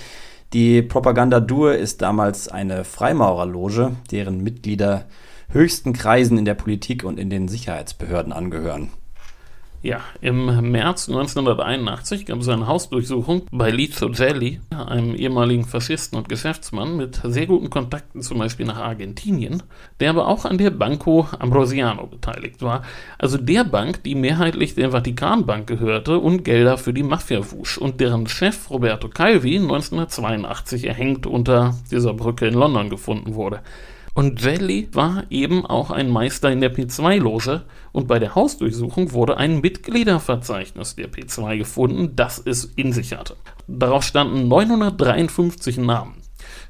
Die 0.54 0.82
Propaganda 0.82 1.40
Due 1.40 1.74
ist 1.76 2.02
damals 2.02 2.48
eine 2.48 2.84
Freimaurerloge, 2.84 3.92
deren 4.12 4.42
Mitglieder 4.42 5.06
höchsten 5.50 5.94
Kreisen 5.94 6.38
in 6.38 6.46
der 6.46 6.54
Politik 6.54 7.04
und 7.04 7.20
in 7.20 7.30
den 7.30 7.48
Sicherheitsbehörden 7.48 8.32
angehören. 8.32 8.90
Ja, 9.84 10.02
im 10.22 10.72
März 10.72 11.08
1981 11.08 12.26
gab 12.26 12.40
es 12.40 12.50
eine 12.50 12.66
Hausdurchsuchung 12.66 13.44
bei 13.52 13.70
Lizzo 13.70 14.10
Gelli, 14.10 14.60
einem 14.72 15.14
ehemaligen 15.14 15.66
Faschisten 15.66 16.18
und 16.18 16.30
Geschäftsmann 16.30 16.98
mit 16.98 17.22
sehr 17.24 17.46
guten 17.46 17.70
Kontakten 17.70 18.24
zum 18.24 18.40
Beispiel 18.40 18.66
nach 18.66 18.80
Argentinien, 18.80 19.62
der 20.00 20.10
aber 20.10 20.28
auch 20.28 20.46
an 20.46 20.58
der 20.58 20.72
Banco 20.72 21.28
Ambrosiano 21.38 22.08
beteiligt 22.08 22.64
war, 22.64 22.82
also 23.20 23.38
der 23.38 23.64
Bank, 23.66 24.02
die 24.04 24.16
mehrheitlich 24.16 24.74
der 24.74 24.92
Vatikanbank 24.92 25.68
gehörte 25.68 26.18
und 26.18 26.44
Gelder 26.44 26.80
für 26.80 26.94
die 26.94 27.04
Mafia 27.04 27.40
wusch 27.52 27.78
und 27.78 28.02
deren 28.02 28.26
Chef 28.26 28.72
Roberto 28.72 29.10
Calvi 29.10 29.58
1982 29.58 30.88
erhängt 30.88 31.28
unter 31.28 31.76
dieser 31.92 32.16
Brücke 32.16 32.48
in 32.48 32.56
London 32.56 32.90
gefunden 32.90 33.36
wurde. 33.36 33.62
Und 34.18 34.42
Jelly 34.42 34.90
war 34.94 35.26
eben 35.30 35.64
auch 35.64 35.92
ein 35.92 36.10
Meister 36.10 36.52
in 36.52 36.60
der 36.60 36.74
P2-Loge 36.74 37.62
und 37.92 38.08
bei 38.08 38.18
der 38.18 38.34
Hausdurchsuchung 38.34 39.12
wurde 39.12 39.38
ein 39.38 39.62
Mitgliederverzeichnis 39.62 40.96
der 40.96 41.12
P2 41.12 41.60
gefunden, 41.60 42.16
das 42.16 42.42
es 42.44 42.66
in 42.66 42.94
sich 42.94 43.14
hatte. 43.14 43.36
Darauf 43.68 44.02
standen 44.02 44.48
953 44.48 45.78
Namen. 45.78 46.16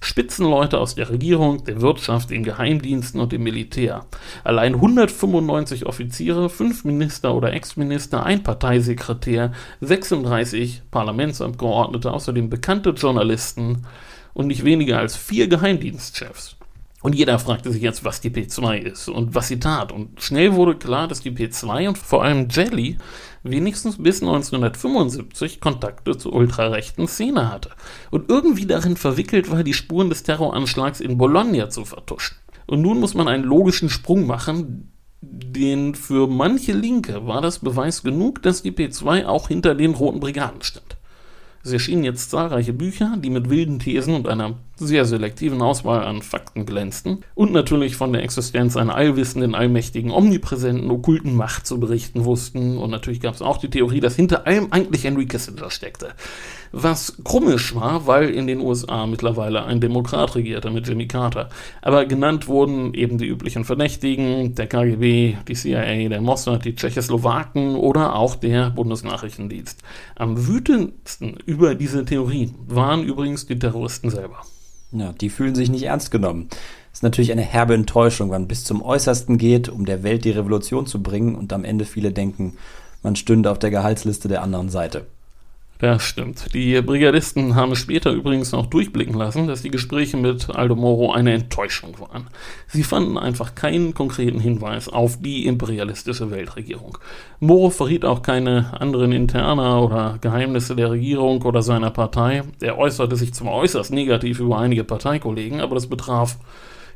Spitzenleute 0.01 0.77
aus 0.77 0.95
der 0.95 1.09
Regierung, 1.09 1.63
der 1.63 1.79
Wirtschaft, 1.79 2.31
den 2.31 2.43
Geheimdiensten 2.43 3.21
und 3.21 3.31
dem 3.31 3.43
Militär. 3.43 4.05
Allein 4.43 4.75
195 4.75 5.85
Offiziere, 5.85 6.49
5 6.49 6.83
Minister 6.83 7.33
oder 7.33 7.53
Ex-Minister, 7.53 8.25
ein 8.25 8.43
Parteisekretär, 8.43 9.53
36 9.79 10.81
Parlamentsabgeordnete, 10.91 12.11
außerdem 12.11 12.49
bekannte 12.49 12.89
Journalisten 12.89 13.85
und 14.33 14.47
nicht 14.47 14.65
weniger 14.65 14.99
als 14.99 15.15
vier 15.15 15.47
Geheimdienstchefs. 15.47 16.56
Und 17.03 17.13
jeder 17.13 17.37
fragte 17.37 17.71
sich 17.71 17.81
jetzt, 17.81 18.03
was 18.03 18.21
die 18.21 18.31
P2 18.31 18.77
ist 18.77 19.07
und 19.07 19.35
was 19.35 19.47
sie 19.47 19.59
tat. 19.59 19.91
Und 19.91 20.21
schnell 20.21 20.55
wurde 20.55 20.75
klar, 20.75 21.07
dass 21.07 21.21
die 21.21 21.31
P2 21.31 21.89
und 21.89 21.97
vor 21.97 22.23
allem 22.23 22.47
Jelly 22.49 22.97
wenigstens 23.43 24.01
bis 24.01 24.21
1975 24.21 25.61
Kontakte 25.61 26.17
zur 26.17 26.33
ultrarechten 26.33 27.07
Szene 27.07 27.51
hatte 27.51 27.69
und 28.09 28.29
irgendwie 28.29 28.65
darin 28.65 28.97
verwickelt 28.97 29.51
war, 29.51 29.63
die 29.63 29.75
Spuren 29.75 30.09
des 30.09 30.23
Terroranschlags 30.23 30.99
in 30.99 31.17
Bologna 31.17 31.69
zu 31.69 31.85
vertuschen. 31.85 32.37
Und 32.65 32.81
nun 32.81 32.99
muss 32.99 33.13
man 33.13 33.27
einen 33.27 33.43
logischen 33.43 33.89
Sprung 33.89 34.25
machen, 34.25 34.91
den 35.21 35.95
für 35.95 36.27
manche 36.27 36.73
Linke 36.73 37.25
war 37.27 37.41
das 37.41 37.59
Beweis 37.59 38.03
genug, 38.03 38.41
dass 38.41 38.63
die 38.63 38.71
P2 38.71 39.25
auch 39.25 39.47
hinter 39.47 39.75
den 39.75 39.93
Roten 39.93 40.19
Brigaden 40.19 40.61
stand. 40.61 40.97
Es 41.63 41.71
erschienen 41.71 42.03
jetzt 42.03 42.31
zahlreiche 42.31 42.73
Bücher, 42.73 43.15
die 43.17 43.29
mit 43.29 43.49
wilden 43.49 43.79
Thesen 43.79 44.15
und 44.15 44.27
einer 44.27 44.55
sehr 44.77 45.05
selektiven 45.05 45.61
Auswahl 45.61 46.03
an 46.03 46.21
Fakten 46.21 46.65
glänzten 46.65 47.23
und 47.35 47.51
natürlich 47.51 47.95
von 47.95 48.13
der 48.13 48.23
Existenz 48.23 48.77
einer 48.77 48.95
allwissenden, 48.95 49.55
allmächtigen, 49.55 50.11
omnipräsenten, 50.11 50.89
okkulten 50.91 51.35
Macht 51.35 51.65
zu 51.65 51.79
berichten 51.79 52.25
wussten. 52.25 52.77
Und 52.77 52.91
natürlich 52.91 53.21
gab 53.21 53.33
es 53.33 53.41
auch 53.41 53.57
die 53.57 53.69
Theorie, 53.69 53.99
dass 53.99 54.15
hinter 54.15 54.45
allem 54.45 54.67
eigentlich 54.71 55.03
Henry 55.03 55.25
Kissinger 55.25 55.71
steckte. 55.71 56.09
Was 56.71 57.17
komisch 57.23 57.75
war, 57.75 58.07
weil 58.07 58.29
in 58.29 58.47
den 58.47 58.59
USA 58.59 59.07
mittlerweile 59.07 59.63
ein 59.63 59.79
Demokrat 59.79 60.35
regierte 60.35 60.69
mit 60.69 60.87
Jimmy 60.87 61.07
Carter. 61.07 61.49
Aber 61.81 62.05
genannt 62.05 62.47
wurden 62.47 62.93
eben 62.93 63.17
die 63.17 63.27
üblichen 63.27 63.63
Verdächtigen, 63.63 64.55
der 64.55 64.67
KGB, 64.67 65.37
die 65.47 65.55
CIA, 65.55 66.09
der 66.09 66.21
Mossad, 66.21 66.65
die 66.65 66.75
Tschechoslowaken 66.75 67.75
oder 67.75 68.15
auch 68.15 68.35
der 68.35 68.69
Bundesnachrichtendienst. 68.69 69.81
Am 70.15 70.47
wütendsten 70.47 71.37
über 71.45 71.75
diese 71.75 72.05
Theorien 72.05 72.55
waren 72.67 73.03
übrigens 73.03 73.45
die 73.45 73.57
Terroristen 73.57 74.09
selber. 74.09 74.41
Ja, 74.91 75.13
die 75.13 75.29
fühlen 75.29 75.55
sich 75.55 75.69
nicht 75.69 75.83
ernst 75.83 76.11
genommen. 76.11 76.49
Ist 76.93 77.03
natürlich 77.03 77.31
eine 77.31 77.41
herbe 77.41 77.73
Enttäuschung, 77.73 78.29
wenn 78.29 78.41
man 78.41 78.47
bis 78.47 78.63
zum 78.63 78.81
Äußersten 78.81 79.37
geht, 79.37 79.69
um 79.69 79.85
der 79.85 80.03
Welt 80.03 80.25
die 80.25 80.31
Revolution 80.31 80.87
zu 80.87 81.03
bringen 81.03 81.35
und 81.35 81.53
am 81.53 81.63
Ende 81.63 81.85
viele 81.85 82.11
denken, 82.11 82.57
man 83.03 83.15
stünde 83.15 83.51
auf 83.51 83.59
der 83.59 83.69
Gehaltsliste 83.69 84.27
der 84.27 84.41
anderen 84.41 84.69
Seite. 84.69 85.05
Das 85.79 86.03
stimmt. 86.03 86.53
Die 86.55 86.81
Brigadisten 86.81 87.55
haben 87.55 87.75
später 87.75 88.11
übrigens 88.11 88.51
noch 88.51 88.65
durchblicken 88.65 89.13
lassen, 89.13 89.45
dass 89.45 89.61
die 89.61 89.69
Gespräche 89.69 90.17
mit 90.17 90.49
Aldo 90.49 90.75
Moro 90.75 91.11
eine 91.11 91.33
Enttäuschung 91.33 91.99
waren. 91.99 92.27
Sie 92.67 92.81
fanden 92.81 93.17
einfach 93.17 93.53
keinen 93.53 93.93
konkreten 93.93 94.39
Hinweis 94.39 94.89
auf 94.89 95.21
die 95.21 95.45
imperialistische 95.45 96.31
Weltregierung. 96.31 96.97
Moro 97.39 97.69
verriet 97.69 98.05
auch 98.05 98.23
keine 98.23 98.79
anderen 98.79 99.11
Interna 99.11 99.79
oder 99.79 100.17
Geheimnisse 100.19 100.75
der 100.75 100.89
Regierung 100.89 101.43
oder 101.43 101.61
seiner 101.61 101.91
Partei. 101.91 102.41
Er 102.59 102.79
äußerte 102.79 103.15
sich 103.15 103.35
zwar 103.35 103.53
äußerst 103.53 103.93
negativ 103.93 104.39
über 104.39 104.57
einige 104.57 104.83
Parteikollegen, 104.83 105.61
aber 105.61 105.75
das 105.75 105.85
betraf 105.85 106.39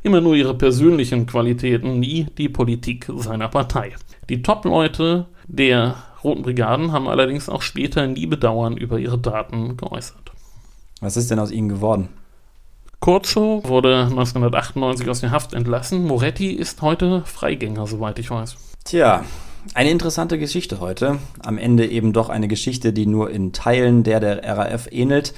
immer 0.02 0.20
nur 0.20 0.34
ihre 0.34 0.54
persönlichen 0.54 1.26
Qualitäten, 1.26 2.00
nie 2.00 2.26
die 2.36 2.48
Politik 2.48 3.06
seiner 3.16 3.46
Partei. 3.46 3.92
Die 4.28 4.42
Top-Leute 4.42 5.26
der 5.46 5.94
Roten 6.24 6.42
Brigaden 6.42 6.92
haben 6.92 7.08
allerdings 7.08 7.48
auch 7.48 7.62
später 7.62 8.06
nie 8.06 8.26
Bedauern 8.26 8.76
über 8.76 8.98
ihre 8.98 9.18
Daten 9.18 9.76
geäußert. 9.76 10.32
Was 11.00 11.16
ist 11.16 11.30
denn 11.30 11.38
aus 11.38 11.50
ihnen 11.50 11.68
geworden? 11.68 12.08
Corso 13.00 13.62
wurde 13.64 14.04
1998 14.04 15.08
aus 15.08 15.20
der 15.20 15.32
Haft 15.32 15.54
entlassen. 15.54 16.06
Moretti 16.06 16.52
ist 16.52 16.80
heute 16.82 17.22
Freigänger, 17.24 17.88
soweit 17.88 18.20
ich 18.20 18.30
weiß. 18.30 18.56
Tja, 18.84 19.24
eine 19.74 19.90
interessante 19.90 20.38
Geschichte 20.38 20.78
heute. 20.78 21.18
Am 21.40 21.58
Ende 21.58 21.88
eben 21.88 22.12
doch 22.12 22.28
eine 22.28 22.46
Geschichte, 22.46 22.92
die 22.92 23.06
nur 23.06 23.30
in 23.30 23.52
Teilen 23.52 24.04
der 24.04 24.20
der 24.20 24.44
RAF 24.44 24.86
ähnelt. 24.92 25.34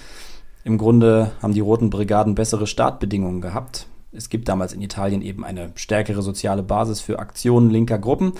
Im 0.64 0.76
Grunde 0.76 1.32
haben 1.40 1.54
die 1.54 1.60
Roten 1.60 1.88
Brigaden 1.88 2.34
bessere 2.34 2.66
Startbedingungen 2.66 3.40
gehabt. 3.40 3.86
Es 4.12 4.28
gibt 4.28 4.48
damals 4.48 4.72
in 4.72 4.80
Italien 4.80 5.22
eben 5.22 5.44
eine 5.44 5.72
stärkere 5.74 6.22
soziale 6.22 6.62
Basis 6.62 7.00
für 7.00 7.18
Aktionen 7.18 7.70
linker 7.70 7.98
Gruppen, 7.98 8.34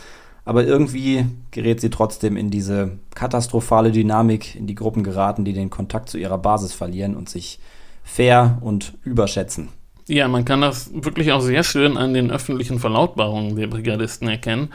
aber 0.45 0.65
irgendwie 0.65 1.27
gerät 1.51 1.81
sie 1.81 1.91
trotzdem 1.91 2.37
in 2.37 2.51
diese 2.51 2.99
katastrophale 3.15 3.93
Dynamik, 3.93 4.55
in 4.55 4.67
die 4.67 4.75
Gruppen 4.75 5.03
geraten, 5.03 5.45
die 5.45 5.53
den 5.53 5.71
Kontakt 5.71 6.09
zu 6.09 6.19
ihrer 6.19 6.39
Basis 6.39 6.73
verlieren 6.73 7.17
und 7.17 7.29
sich 7.29 7.59
fair 8.03 8.59
und 8.61 8.95
überschätzen. 9.03 9.69
Ja, 10.07 10.29
man 10.29 10.45
kann 10.45 10.61
das 10.61 10.91
wirklich 10.93 11.33
auch 11.33 11.41
sehr 11.41 11.65
schön 11.65 11.97
an 11.97 12.13
den 12.13 12.31
öffentlichen 12.31 12.79
Verlautbarungen 12.79 13.57
der 13.57 13.69
Brigadisten 13.69 14.29
erkennen. 14.29 14.69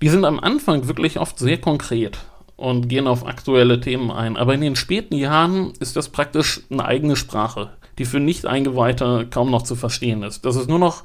Die 0.00 0.08
sind 0.08 0.24
am 0.24 0.40
Anfang 0.40 0.88
wirklich 0.88 1.20
oft 1.20 1.38
sehr 1.38 1.58
konkret 1.58 2.18
und 2.56 2.88
gehen 2.88 3.06
auf 3.06 3.26
aktuelle 3.26 3.80
Themen 3.80 4.10
ein. 4.10 4.38
Aber 4.38 4.54
in 4.54 4.62
den 4.62 4.76
späten 4.76 5.14
Jahren 5.14 5.72
ist 5.80 5.96
das 5.96 6.08
praktisch 6.08 6.62
eine 6.70 6.86
eigene 6.86 7.16
Sprache, 7.16 7.70
die 7.98 8.06
für 8.06 8.20
Nicht-Eingeweihte 8.20 9.26
kaum 9.30 9.50
noch 9.50 9.62
zu 9.62 9.76
verstehen 9.76 10.22
ist. 10.22 10.46
Das 10.46 10.56
ist 10.56 10.68
nur 10.68 10.78
noch 10.78 11.02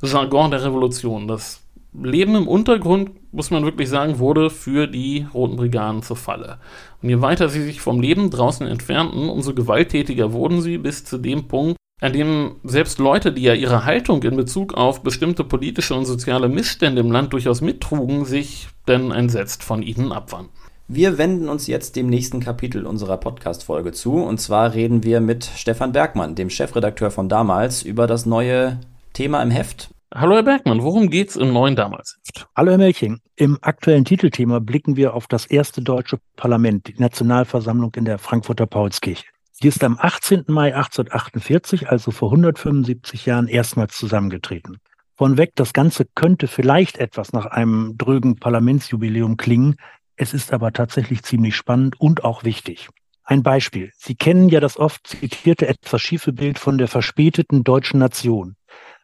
Jargon 0.00 0.52
der 0.52 0.62
Revolution. 0.62 1.26
Das 1.26 1.60
Leben 1.92 2.34
im 2.34 2.48
Untergrund, 2.48 3.10
muss 3.32 3.50
man 3.50 3.64
wirklich 3.64 3.88
sagen, 3.88 4.18
wurde 4.18 4.50
für 4.50 4.86
die 4.86 5.26
Roten 5.32 5.56
Brigaden 5.56 6.02
zur 6.02 6.16
Falle. 6.16 6.58
Und 7.02 7.08
je 7.08 7.20
weiter 7.20 7.48
sie 7.48 7.62
sich 7.62 7.80
vom 7.80 8.00
Leben 8.00 8.30
draußen 8.30 8.66
entfernten, 8.66 9.28
umso 9.28 9.54
gewalttätiger 9.54 10.32
wurden 10.32 10.60
sie 10.60 10.78
bis 10.78 11.04
zu 11.04 11.18
dem 11.18 11.48
Punkt, 11.48 11.76
an 12.00 12.12
dem 12.12 12.56
selbst 12.62 12.98
Leute, 12.98 13.32
die 13.32 13.42
ja 13.42 13.54
ihre 13.54 13.84
Haltung 13.84 14.22
in 14.22 14.36
Bezug 14.36 14.74
auf 14.74 15.02
bestimmte 15.02 15.44
politische 15.44 15.94
und 15.94 16.04
soziale 16.04 16.48
Missstände 16.48 17.00
im 17.00 17.10
Land 17.10 17.32
durchaus 17.32 17.60
mittrugen, 17.60 18.24
sich 18.24 18.68
denn 18.86 19.10
entsetzt 19.10 19.64
von 19.64 19.82
ihnen 19.82 20.12
abwandten. 20.12 20.52
Wir 20.90 21.18
wenden 21.18 21.50
uns 21.50 21.66
jetzt 21.66 21.96
dem 21.96 22.08
nächsten 22.08 22.40
Kapitel 22.40 22.86
unserer 22.86 23.18
Podcast-Folge 23.18 23.92
zu. 23.92 24.14
Und 24.14 24.40
zwar 24.40 24.72
reden 24.72 25.04
wir 25.04 25.20
mit 25.20 25.44
Stefan 25.44 25.92
Bergmann, 25.92 26.34
dem 26.34 26.48
Chefredakteur 26.48 27.10
von 27.10 27.28
damals, 27.28 27.82
über 27.82 28.06
das 28.06 28.24
neue 28.24 28.80
Thema 29.12 29.42
im 29.42 29.50
Heft. 29.50 29.90
Hallo 30.14 30.36
Herr 30.36 30.42
Bergmann, 30.42 30.82
worum 30.82 31.10
geht's 31.10 31.36
im 31.36 31.52
neuen 31.52 31.76
Damals-Heft? 31.76 32.48
Hallo 32.56 32.70
Herr 32.70 32.78
Melching. 32.78 33.20
Im 33.36 33.58
aktuellen 33.60 34.06
Titelthema 34.06 34.58
blicken 34.58 34.96
wir 34.96 35.12
auf 35.12 35.26
das 35.26 35.44
erste 35.44 35.82
deutsche 35.82 36.18
Parlament, 36.34 36.88
die 36.88 36.94
Nationalversammlung 36.96 37.92
in 37.94 38.06
der 38.06 38.16
Frankfurter 38.18 38.64
Paulskirche. 38.64 39.26
Die 39.62 39.68
ist 39.68 39.84
am 39.84 39.98
18. 40.00 40.44
Mai 40.46 40.74
1848, 40.74 41.90
also 41.90 42.10
vor 42.10 42.30
175 42.30 43.26
Jahren, 43.26 43.48
erstmals 43.48 43.98
zusammengetreten. 43.98 44.78
Von 45.14 45.36
weg, 45.36 45.52
das 45.56 45.74
Ganze 45.74 46.06
könnte 46.14 46.48
vielleicht 46.48 46.96
etwas 46.96 47.34
nach 47.34 47.44
einem 47.44 47.98
drögen 47.98 48.36
Parlamentsjubiläum 48.36 49.36
klingen. 49.36 49.76
Es 50.16 50.32
ist 50.32 50.54
aber 50.54 50.72
tatsächlich 50.72 51.22
ziemlich 51.22 51.54
spannend 51.54 52.00
und 52.00 52.24
auch 52.24 52.44
wichtig. 52.44 52.88
Ein 53.24 53.42
Beispiel. 53.42 53.92
Sie 53.98 54.14
kennen 54.14 54.48
ja 54.48 54.60
das 54.60 54.78
oft 54.78 55.06
zitierte 55.06 55.68
etwas 55.68 56.00
schiefe 56.00 56.32
Bild 56.32 56.58
von 56.58 56.78
der 56.78 56.88
verspäteten 56.88 57.62
deutschen 57.62 58.00
Nation. 58.00 58.56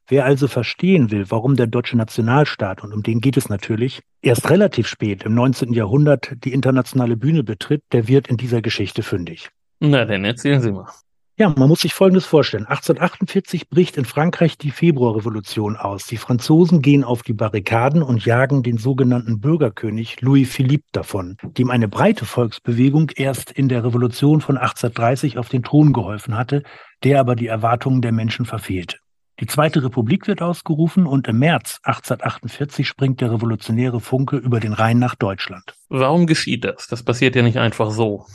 Wer 0.06 0.26
also 0.26 0.48
verstehen 0.48 1.10
will, 1.10 1.30
warum 1.30 1.56
der 1.56 1.66
deutsche 1.66 1.96
Nationalstaat, 1.96 2.84
und 2.84 2.92
um 2.92 3.02
den 3.02 3.20
geht 3.20 3.36
es 3.36 3.48
natürlich, 3.48 4.02
erst 4.20 4.50
relativ 4.50 4.86
spät 4.86 5.22
im 5.22 5.34
19. 5.34 5.72
Jahrhundert 5.72 6.32
die 6.44 6.52
internationale 6.52 7.16
Bühne 7.16 7.42
betritt, 7.42 7.82
der 7.92 8.06
wird 8.06 8.28
in 8.28 8.36
dieser 8.36 8.60
Geschichte 8.60 9.02
fündig. 9.02 9.48
Na, 9.80 10.04
dann 10.04 10.24
erzählen 10.24 10.60
Sie 10.60 10.72
mal. 10.72 10.88
Ja, 11.36 11.48
man 11.48 11.68
muss 11.68 11.80
sich 11.80 11.94
Folgendes 11.94 12.26
vorstellen. 12.26 12.66
1848 12.66 13.68
bricht 13.68 13.96
in 13.96 14.04
Frankreich 14.04 14.56
die 14.56 14.70
Februarrevolution 14.70 15.76
aus. 15.76 16.06
Die 16.06 16.16
Franzosen 16.16 16.80
gehen 16.80 17.02
auf 17.02 17.24
die 17.24 17.32
Barrikaden 17.32 18.04
und 18.04 18.24
jagen 18.24 18.62
den 18.62 18.78
sogenannten 18.78 19.40
Bürgerkönig 19.40 20.20
Louis 20.20 20.48
Philippe 20.48 20.84
davon, 20.92 21.36
dem 21.42 21.70
eine 21.70 21.88
breite 21.88 22.24
Volksbewegung 22.24 23.10
erst 23.16 23.50
in 23.50 23.68
der 23.68 23.82
Revolution 23.82 24.42
von 24.42 24.56
1830 24.58 25.36
auf 25.36 25.48
den 25.48 25.64
Thron 25.64 25.92
geholfen 25.92 26.36
hatte, 26.36 26.62
der 27.02 27.18
aber 27.18 27.34
die 27.34 27.48
Erwartungen 27.48 28.00
der 28.00 28.12
Menschen 28.12 28.46
verfehlte. 28.46 28.98
Die 29.40 29.46
Zweite 29.46 29.82
Republik 29.82 30.28
wird 30.28 30.42
ausgerufen 30.42 31.06
und 31.06 31.26
im 31.26 31.40
März 31.40 31.80
1848 31.82 32.86
springt 32.86 33.20
der 33.20 33.32
revolutionäre 33.32 33.98
Funke 33.98 34.36
über 34.36 34.60
den 34.60 34.72
Rhein 34.72 35.00
nach 35.00 35.16
Deutschland. 35.16 35.74
Warum 35.88 36.28
geschieht 36.28 36.64
das? 36.64 36.86
Das 36.86 37.02
passiert 37.02 37.34
ja 37.34 37.42
nicht 37.42 37.58
einfach 37.58 37.90
so. 37.90 38.26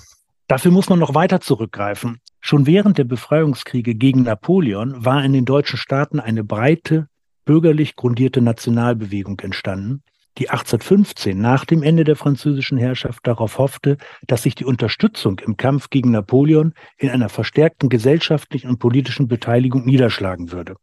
Dafür 0.50 0.72
muss 0.72 0.90
man 0.90 1.00
noch 1.00 1.16
weiter 1.16 1.40
zurückgreifen. 1.40 2.20
Schon 2.42 2.66
während 2.66 2.98
der 2.98 3.06
Befreiungskriege 3.06 3.96
gegen 3.96 4.24
Napoleon 4.24 5.06
war 5.06 5.24
in 5.24 5.32
den 5.32 5.46
deutschen 5.46 5.78
Staaten 5.78 6.20
eine 6.20 6.44
breite, 6.44 7.08
bürgerlich 7.46 7.96
grundierte 7.96 8.42
Nationalbewegung 8.42 9.40
entstanden, 9.40 10.04
die 10.38 10.50
1815 10.50 11.40
nach 11.40 11.66
dem 11.66 11.82
Ende 11.82 12.04
der 12.04 12.16
französischen 12.18 12.78
Herrschaft 12.78 13.26
darauf 13.26 13.58
hoffte, 13.58 13.98
dass 14.28 14.44
sich 14.44 14.56
die 14.56 14.66
Unterstützung 14.66 15.40
im 15.40 15.56
Kampf 15.56 15.90
gegen 15.90 16.12
Napoleon 16.12 16.74
in 16.98 17.10
einer 17.10 17.30
verstärkten 17.30 17.88
gesellschaftlichen 17.88 18.70
und 18.70 18.80
politischen 18.80 19.28
Beteiligung 19.28 19.86
niederschlagen 19.86 20.52
würde. 20.52 20.76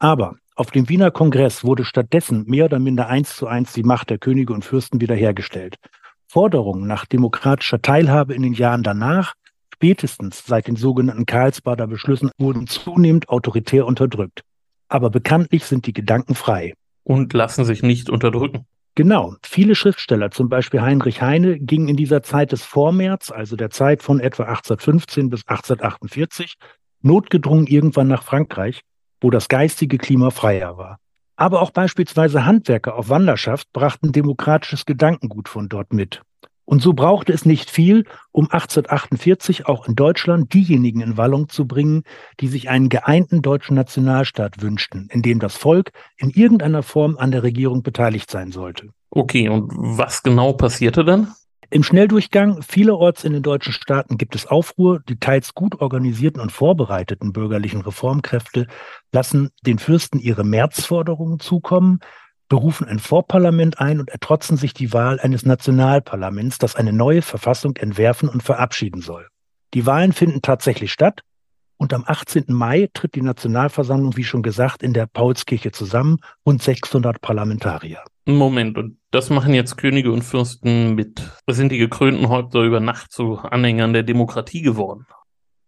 Aber 0.00 0.36
auf 0.56 0.70
dem 0.70 0.88
Wiener 0.88 1.10
Kongress 1.10 1.62
wurde 1.62 1.84
stattdessen 1.84 2.44
mehr 2.46 2.64
oder 2.64 2.78
minder 2.78 3.08
eins 3.08 3.36
zu 3.36 3.46
eins 3.46 3.72
die 3.74 3.82
Macht 3.82 4.10
der 4.10 4.18
Könige 4.18 4.52
und 4.52 4.64
Fürsten 4.64 5.00
wiederhergestellt. 5.00 5.76
Forderungen 6.26 6.86
nach 6.86 7.04
demokratischer 7.06 7.82
Teilhabe 7.82 8.34
in 8.34 8.42
den 8.42 8.54
Jahren 8.54 8.82
danach, 8.82 9.34
spätestens 9.74 10.44
seit 10.46 10.68
den 10.68 10.76
sogenannten 10.76 11.26
Karlsbader 11.26 11.86
Beschlüssen, 11.86 12.30
wurden 12.38 12.66
zunehmend 12.66 13.28
autoritär 13.28 13.86
unterdrückt. 13.86 14.42
Aber 14.88 15.10
bekanntlich 15.10 15.64
sind 15.64 15.86
die 15.86 15.92
Gedanken 15.92 16.34
frei. 16.34 16.72
Und 17.04 17.34
lassen 17.34 17.64
sich 17.64 17.82
nicht 17.82 18.08
unterdrücken. 18.08 18.64
Genau. 18.94 19.34
Viele 19.42 19.74
Schriftsteller, 19.74 20.30
zum 20.30 20.48
Beispiel 20.48 20.80
Heinrich 20.80 21.20
Heine, 21.20 21.58
gingen 21.58 21.88
in 21.88 21.96
dieser 21.96 22.22
Zeit 22.22 22.52
des 22.52 22.62
Vormärz, 22.62 23.30
also 23.30 23.54
der 23.54 23.70
Zeit 23.70 24.02
von 24.02 24.18
etwa 24.18 24.44
1815 24.44 25.28
bis 25.28 25.40
1848, 25.46 26.54
notgedrungen 27.02 27.66
irgendwann 27.66 28.08
nach 28.08 28.22
Frankreich, 28.22 28.82
wo 29.20 29.30
das 29.30 29.48
geistige 29.48 29.98
Klima 29.98 30.30
freier 30.30 30.76
war. 30.76 30.98
Aber 31.36 31.62
auch 31.62 31.70
beispielsweise 31.70 32.44
Handwerker 32.44 32.96
auf 32.96 33.08
Wanderschaft 33.08 33.72
brachten 33.72 34.12
demokratisches 34.12 34.84
Gedankengut 34.84 35.48
von 35.48 35.68
dort 35.68 35.92
mit. 35.92 36.22
Und 36.70 36.82
so 36.82 36.92
brauchte 36.92 37.32
es 37.32 37.44
nicht 37.44 37.68
viel, 37.68 38.04
um 38.30 38.44
1848 38.44 39.66
auch 39.66 39.88
in 39.88 39.96
Deutschland 39.96 40.54
diejenigen 40.54 41.00
in 41.00 41.16
Wallung 41.16 41.48
zu 41.48 41.66
bringen, 41.66 42.04
die 42.38 42.46
sich 42.46 42.70
einen 42.70 42.88
geeinten 42.88 43.42
deutschen 43.42 43.74
Nationalstaat 43.74 44.62
wünschten, 44.62 45.08
in 45.10 45.20
dem 45.20 45.40
das 45.40 45.56
Volk 45.56 45.90
in 46.16 46.30
irgendeiner 46.30 46.84
Form 46.84 47.16
an 47.18 47.32
der 47.32 47.42
Regierung 47.42 47.82
beteiligt 47.82 48.30
sein 48.30 48.52
sollte. 48.52 48.90
Okay, 49.10 49.48
und 49.48 49.72
was 49.74 50.22
genau 50.22 50.52
passierte 50.52 51.04
dann? 51.04 51.32
Im 51.72 51.84
Schnelldurchgang 51.84 52.62
vielerorts 52.62 53.22
in 53.22 53.32
den 53.32 53.44
deutschen 53.44 53.72
Staaten 53.72 54.18
gibt 54.18 54.34
es 54.34 54.44
Aufruhr. 54.44 55.00
Die 55.08 55.20
teils 55.20 55.54
gut 55.54 55.80
organisierten 55.80 56.40
und 56.40 56.50
vorbereiteten 56.50 57.32
bürgerlichen 57.32 57.80
Reformkräfte 57.80 58.66
lassen 59.12 59.50
den 59.64 59.78
Fürsten 59.78 60.18
ihre 60.18 60.42
Märzforderungen 60.42 61.38
zukommen, 61.38 62.00
berufen 62.48 62.88
ein 62.88 62.98
Vorparlament 62.98 63.78
ein 63.78 64.00
und 64.00 64.10
ertrotzen 64.10 64.56
sich 64.56 64.74
die 64.74 64.92
Wahl 64.92 65.20
eines 65.20 65.46
Nationalparlaments, 65.46 66.58
das 66.58 66.74
eine 66.74 66.92
neue 66.92 67.22
Verfassung 67.22 67.76
entwerfen 67.76 68.28
und 68.28 68.42
verabschieden 68.42 69.00
soll. 69.00 69.28
Die 69.72 69.86
Wahlen 69.86 70.12
finden 70.12 70.42
tatsächlich 70.42 70.90
statt 70.90 71.20
und 71.76 71.94
am 71.94 72.02
18. 72.04 72.46
Mai 72.48 72.88
tritt 72.92 73.14
die 73.14 73.22
Nationalversammlung, 73.22 74.16
wie 74.16 74.24
schon 74.24 74.42
gesagt, 74.42 74.82
in 74.82 74.92
der 74.92 75.06
Paulskirche 75.06 75.70
zusammen, 75.70 76.18
rund 76.44 76.60
600 76.60 77.20
Parlamentarier. 77.20 78.02
Moment, 78.36 78.78
und 78.78 78.98
das 79.10 79.30
machen 79.30 79.54
jetzt 79.54 79.76
Könige 79.76 80.12
und 80.12 80.22
Fürsten 80.22 80.94
mit. 80.94 81.22
Sind 81.48 81.72
die 81.72 81.78
gekrönten 81.78 82.28
Häupter 82.28 82.62
über 82.62 82.80
Nacht 82.80 83.12
zu 83.12 83.38
Anhängern 83.38 83.92
der 83.92 84.02
Demokratie 84.02 84.62
geworden? 84.62 85.06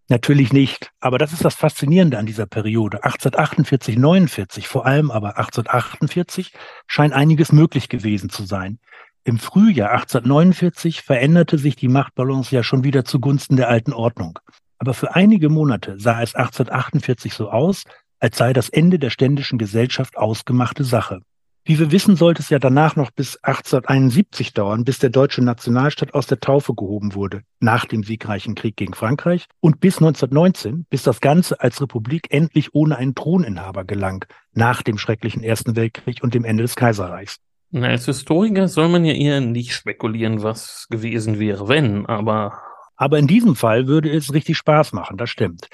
Natürlich 0.09 0.53
nicht. 0.53 0.91
Aber 1.01 1.19
das 1.19 1.33
ist 1.33 1.45
das 1.45 1.55
Faszinierende 1.55 2.19
an 2.19 2.27
dieser 2.27 2.47
Periode. 2.47 3.05
1848, 3.05 3.97
49, 3.97 4.69
vor 4.69 4.85
allem 4.85 5.11
aber 5.11 5.39
1848, 5.39 6.53
scheint 6.87 7.15
einiges 7.15 7.53
möglich 7.53 7.89
gewesen 7.89 8.29
zu 8.29 8.45
sein. 8.45 8.79
Im 9.25 9.39
Frühjahr 9.39 9.93
1849 9.93 11.03
veränderte 11.03 11.57
sich 11.57 11.77
die 11.77 11.89
Machtbalance 11.89 12.55
ja 12.55 12.63
schon 12.63 12.85
wieder 12.85 13.05
zugunsten 13.05 13.57
der 13.57 13.69
alten 13.69 13.93
Ordnung. 13.93 14.39
Aber 14.79 14.95
für 14.95 15.15
einige 15.15 15.49
Monate 15.49 15.99
sah 15.99 16.21
es 16.23 16.35
1848 16.35 17.33
so 17.33 17.51
aus, 17.51 17.85
als 18.19 18.37
sei 18.37 18.53
das 18.53 18.69
Ende 18.69 18.99
der 18.99 19.11
ständischen 19.11 19.59
Gesellschaft 19.59 20.17
ausgemachte 20.17 20.85
Sache. 20.85 21.23
Wie 21.65 21.79
wir 21.79 21.93
wissen, 21.93 22.17
sollte 22.17 22.43
es 22.43 22.51
ja 22.51 22.59
danach 22.59 22.97
noch 22.97 23.13
bis 23.13 23.37
1871 23.37 24.53
dauern, 24.53 24.83
bis 24.83 24.99
der 24.99 25.11
deutsche 25.11 25.43
Nationalstaat 25.45 26.13
aus 26.13 26.27
der 26.27 26.41
Taufe 26.41 26.75
gehoben 26.75 27.15
wurde, 27.15 27.43
nach 27.61 27.85
dem 27.85 28.03
siegreichen 28.03 28.57
Krieg 28.57 28.77
gegen 28.77 28.95
Frankreich, 28.95 29.47
und 29.61 29.79
bis 29.79 29.99
1919, 29.99 30.87
bis 30.91 31.05
das 31.05 31.21
Ganze 31.21 31.61
als 31.61 31.81
Republik 31.81 32.27
endlich 32.31 32.75
ohne 32.75 32.97
einen 32.97 33.15
Throninhaber 33.15 33.85
gelang, 33.85 34.25
nach 34.55 34.83
dem 34.83 34.99
schrecklichen 34.99 35.45
Ersten 35.45 35.77
Weltkrieg 35.77 36.19
und 36.23 36.35
dem 36.35 36.45
Ende 36.45 36.65
des 36.65 36.75
Kaiserreichs. 36.75 37.39
Na, 37.71 37.87
als 37.87 38.07
Historiker 38.07 38.67
soll 38.67 38.89
man 38.89 39.05
ja 39.05 39.15
eher 39.15 39.41
nicht 39.41 39.73
spekulieren, 39.73 40.43
was 40.43 40.89
gewesen 40.91 41.39
wäre, 41.39 41.69
wenn, 41.69 42.07
aber. 42.07 42.61
Aber 42.97 43.19
in 43.19 43.29
diesem 43.29 43.55
Fall 43.55 43.87
würde 43.87 44.11
es 44.11 44.35
richtig 44.35 44.57
Spaß 44.59 44.93
machen, 44.93 45.17
das 45.17 45.31
stimmt. 45.31 45.69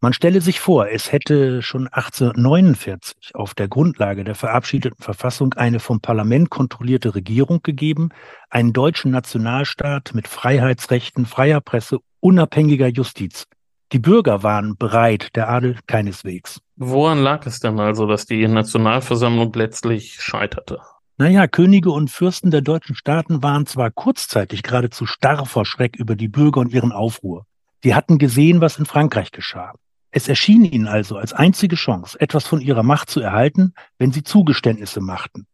Man 0.00 0.12
stelle 0.12 0.40
sich 0.40 0.60
vor, 0.60 0.86
es 0.88 1.10
hätte 1.10 1.60
schon 1.60 1.88
1849 1.88 3.34
auf 3.34 3.54
der 3.54 3.66
Grundlage 3.66 4.22
der 4.22 4.36
verabschiedeten 4.36 5.02
Verfassung 5.02 5.54
eine 5.54 5.80
vom 5.80 6.00
Parlament 6.00 6.50
kontrollierte 6.50 7.16
Regierung 7.16 7.62
gegeben, 7.64 8.10
einen 8.48 8.72
deutschen 8.72 9.10
Nationalstaat 9.10 10.14
mit 10.14 10.28
Freiheitsrechten, 10.28 11.26
freier 11.26 11.60
Presse, 11.60 11.98
unabhängiger 12.20 12.86
Justiz. 12.86 13.46
Die 13.90 13.98
Bürger 13.98 14.44
waren 14.44 14.76
bereit, 14.76 15.34
der 15.34 15.48
Adel 15.48 15.78
keineswegs. 15.88 16.60
Woran 16.76 17.18
lag 17.18 17.44
es 17.46 17.58
denn 17.58 17.80
also, 17.80 18.06
dass 18.06 18.24
die 18.24 18.46
Nationalversammlung 18.46 19.52
letztlich 19.54 20.20
scheiterte? 20.20 20.78
Naja, 21.16 21.48
Könige 21.48 21.90
und 21.90 22.08
Fürsten 22.08 22.52
der 22.52 22.60
deutschen 22.60 22.94
Staaten 22.94 23.42
waren 23.42 23.66
zwar 23.66 23.90
kurzzeitig 23.90 24.62
geradezu 24.62 25.06
starr 25.06 25.44
vor 25.44 25.66
Schreck 25.66 25.96
über 25.96 26.14
die 26.14 26.28
Bürger 26.28 26.60
und 26.60 26.72
ihren 26.72 26.92
Aufruhr. 26.92 27.46
Sie 27.82 27.96
hatten 27.96 28.18
gesehen, 28.18 28.60
was 28.60 28.78
in 28.78 28.86
Frankreich 28.86 29.32
geschah. 29.32 29.72
Es 30.10 30.28
erschien 30.28 30.64
ihnen 30.64 30.86
also 30.86 31.16
als 31.16 31.32
einzige 31.32 31.76
Chance, 31.76 32.18
etwas 32.20 32.46
von 32.46 32.60
ihrer 32.60 32.82
Macht 32.82 33.10
zu 33.10 33.20
erhalten, 33.20 33.74
wenn 33.98 34.12
sie 34.12 34.22
Zugeständnisse 34.22 35.00
machten. 35.00 35.46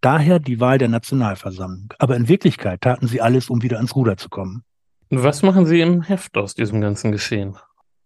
Daher 0.00 0.38
die 0.38 0.60
Wahl 0.60 0.78
der 0.78 0.88
Nationalversammlung. 0.88 1.92
Aber 1.98 2.16
in 2.16 2.28
Wirklichkeit 2.28 2.80
taten 2.80 3.06
sie 3.06 3.20
alles, 3.20 3.50
um 3.50 3.62
wieder 3.62 3.76
ans 3.76 3.94
Ruder 3.94 4.16
zu 4.16 4.28
kommen. 4.28 4.62
Was 5.10 5.42
machen 5.42 5.66
Sie 5.66 5.80
im 5.80 6.02
Heft 6.02 6.36
aus 6.36 6.54
diesem 6.54 6.80
ganzen 6.80 7.12
Geschehen? 7.12 7.56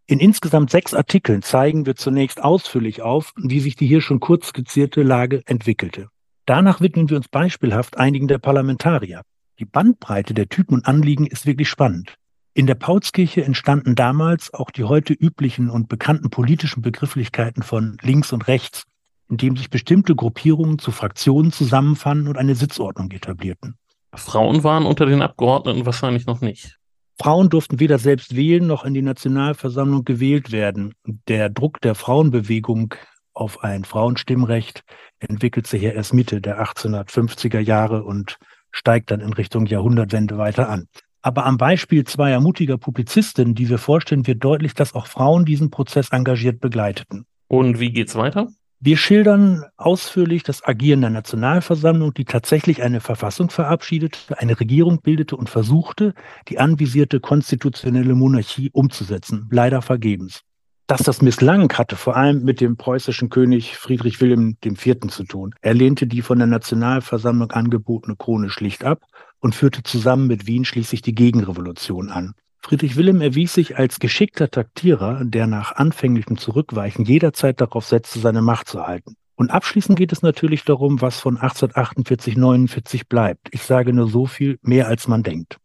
In 0.06 0.18
insgesamt 0.18 0.70
sechs 0.70 0.92
Artikeln 0.92 1.42
zeigen 1.42 1.86
wir 1.86 1.96
zunächst 1.96 2.42
ausführlich 2.42 3.02
auf, 3.02 3.32
wie 3.36 3.60
sich 3.60 3.76
die 3.76 3.86
hier 3.86 4.00
schon 4.00 4.20
kurz 4.20 4.48
skizzierte 4.48 5.02
Lage 5.02 5.42
entwickelte. 5.46 6.08
Danach 6.46 6.80
widmen 6.80 7.08
wir 7.08 7.16
uns 7.16 7.28
beispielhaft 7.28 7.96
einigen 7.96 8.28
der 8.28 8.38
Parlamentarier. 8.38 9.22
Die 9.58 9.64
Bandbreite 9.64 10.34
der 10.34 10.48
Typen 10.48 10.74
und 10.74 10.86
Anliegen 10.86 11.26
ist 11.26 11.46
wirklich 11.46 11.68
spannend. 11.68 12.16
In 12.56 12.68
der 12.68 12.76
Paulskirche 12.76 13.44
entstanden 13.44 13.96
damals 13.96 14.54
auch 14.54 14.70
die 14.70 14.84
heute 14.84 15.12
üblichen 15.12 15.70
und 15.70 15.88
bekannten 15.88 16.30
politischen 16.30 16.82
Begrifflichkeiten 16.82 17.64
von 17.64 17.96
links 18.00 18.32
und 18.32 18.46
rechts, 18.46 18.84
indem 19.28 19.56
sich 19.56 19.70
bestimmte 19.70 20.14
Gruppierungen 20.14 20.78
zu 20.78 20.92
Fraktionen 20.92 21.50
zusammenfanden 21.50 22.28
und 22.28 22.38
eine 22.38 22.54
Sitzordnung 22.54 23.10
etablierten. 23.10 23.74
Frauen 24.14 24.62
waren 24.62 24.86
unter 24.86 25.04
den 25.06 25.20
Abgeordneten 25.20 25.84
wahrscheinlich 25.84 26.26
noch 26.26 26.40
nicht. 26.40 26.78
Frauen 27.20 27.48
durften 27.48 27.80
weder 27.80 27.98
selbst 27.98 28.36
wählen 28.36 28.68
noch 28.68 28.84
in 28.84 28.94
die 28.94 29.02
Nationalversammlung 29.02 30.04
gewählt 30.04 30.52
werden. 30.52 30.94
Der 31.26 31.48
Druck 31.48 31.80
der 31.80 31.96
Frauenbewegung 31.96 32.94
auf 33.32 33.64
ein 33.64 33.84
Frauenstimmrecht 33.84 34.84
entwickelt 35.18 35.66
sich 35.66 35.82
ja 35.82 35.90
erst 35.90 36.14
Mitte 36.14 36.40
der 36.40 36.64
1850er 36.64 37.58
Jahre 37.58 38.04
und 38.04 38.38
steigt 38.70 39.10
dann 39.10 39.20
in 39.20 39.32
Richtung 39.32 39.66
Jahrhundertwende 39.66 40.38
weiter 40.38 40.68
an. 40.68 40.86
Aber 41.24 41.46
am 41.46 41.56
Beispiel 41.56 42.04
zweier 42.04 42.38
mutiger 42.38 42.76
Publizistinnen, 42.76 43.54
die 43.54 43.70
wir 43.70 43.78
vorstellen, 43.78 44.26
wird 44.26 44.44
deutlich, 44.44 44.74
dass 44.74 44.94
auch 44.94 45.06
Frauen 45.06 45.46
diesen 45.46 45.70
Prozess 45.70 46.10
engagiert 46.10 46.60
begleiteten. 46.60 47.24
Und 47.48 47.80
wie 47.80 47.92
geht's 47.92 48.14
weiter? 48.14 48.48
Wir 48.78 48.98
schildern 48.98 49.64
ausführlich 49.78 50.42
das 50.42 50.62
Agieren 50.62 51.00
der 51.00 51.08
Nationalversammlung, 51.08 52.12
die 52.12 52.26
tatsächlich 52.26 52.82
eine 52.82 53.00
Verfassung 53.00 53.48
verabschiedete, 53.48 54.38
eine 54.38 54.60
Regierung 54.60 55.00
bildete 55.00 55.34
und 55.34 55.48
versuchte, 55.48 56.12
die 56.48 56.58
anvisierte 56.58 57.20
konstitutionelle 57.20 58.14
Monarchie 58.14 58.68
umzusetzen, 58.74 59.48
leider 59.50 59.80
vergebens. 59.80 60.42
Dass 60.86 61.02
das 61.04 61.22
misslang, 61.22 61.72
hatte 61.72 61.96
vor 61.96 62.16
allem 62.16 62.44
mit 62.44 62.60
dem 62.60 62.76
preußischen 62.76 63.30
König 63.30 63.78
Friedrich 63.78 64.20
Wilhelm 64.20 64.58
IV. 64.62 65.08
zu 65.08 65.24
tun. 65.24 65.54
Er 65.62 65.72
lehnte 65.72 66.06
die 66.06 66.20
von 66.20 66.36
der 66.36 66.46
Nationalversammlung 66.46 67.50
angebotene 67.52 68.16
Krone 68.16 68.50
schlicht 68.50 68.84
ab 68.84 69.00
und 69.44 69.54
führte 69.54 69.82
zusammen 69.82 70.26
mit 70.26 70.46
Wien 70.46 70.64
schließlich 70.64 71.02
die 71.02 71.14
Gegenrevolution 71.14 72.08
an. 72.08 72.32
Friedrich 72.62 72.96
Wilhelm 72.96 73.20
erwies 73.20 73.52
sich 73.52 73.76
als 73.76 74.00
geschickter 74.00 74.50
Taktierer, 74.50 75.22
der 75.22 75.46
nach 75.46 75.76
anfänglichem 75.76 76.38
Zurückweichen 76.38 77.04
jederzeit 77.04 77.60
darauf 77.60 77.84
setzte, 77.84 78.20
seine 78.20 78.40
Macht 78.40 78.68
zu 78.68 78.86
halten. 78.86 79.16
Und 79.34 79.50
abschließend 79.50 79.98
geht 79.98 80.12
es 80.12 80.22
natürlich 80.22 80.64
darum, 80.64 81.02
was 81.02 81.20
von 81.20 81.36
1848, 81.36 82.38
49 82.38 83.06
bleibt. 83.06 83.48
Ich 83.50 83.64
sage 83.64 83.92
nur 83.92 84.08
so 84.08 84.24
viel, 84.24 84.58
mehr 84.62 84.88
als 84.88 85.08
man 85.08 85.22
denkt. 85.22 85.58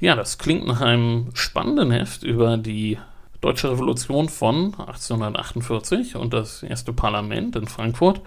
Ja, 0.00 0.16
das 0.16 0.38
klingt 0.38 0.66
nach 0.66 0.80
einem 0.80 1.30
spannenden 1.34 1.92
Heft 1.92 2.24
über 2.24 2.56
die 2.56 2.98
Deutsche 3.40 3.70
Revolution 3.70 4.28
von 4.28 4.74
1848 4.74 6.16
und 6.16 6.34
das 6.34 6.64
erste 6.64 6.92
Parlament 6.92 7.54
in 7.54 7.68
Frankfurt. 7.68 8.22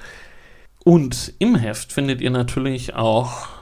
Und 0.86 1.34
im 1.40 1.56
Heft 1.56 1.92
findet 1.92 2.22
ihr 2.22 2.32
natürlich 2.32 2.96
auch 2.96 3.57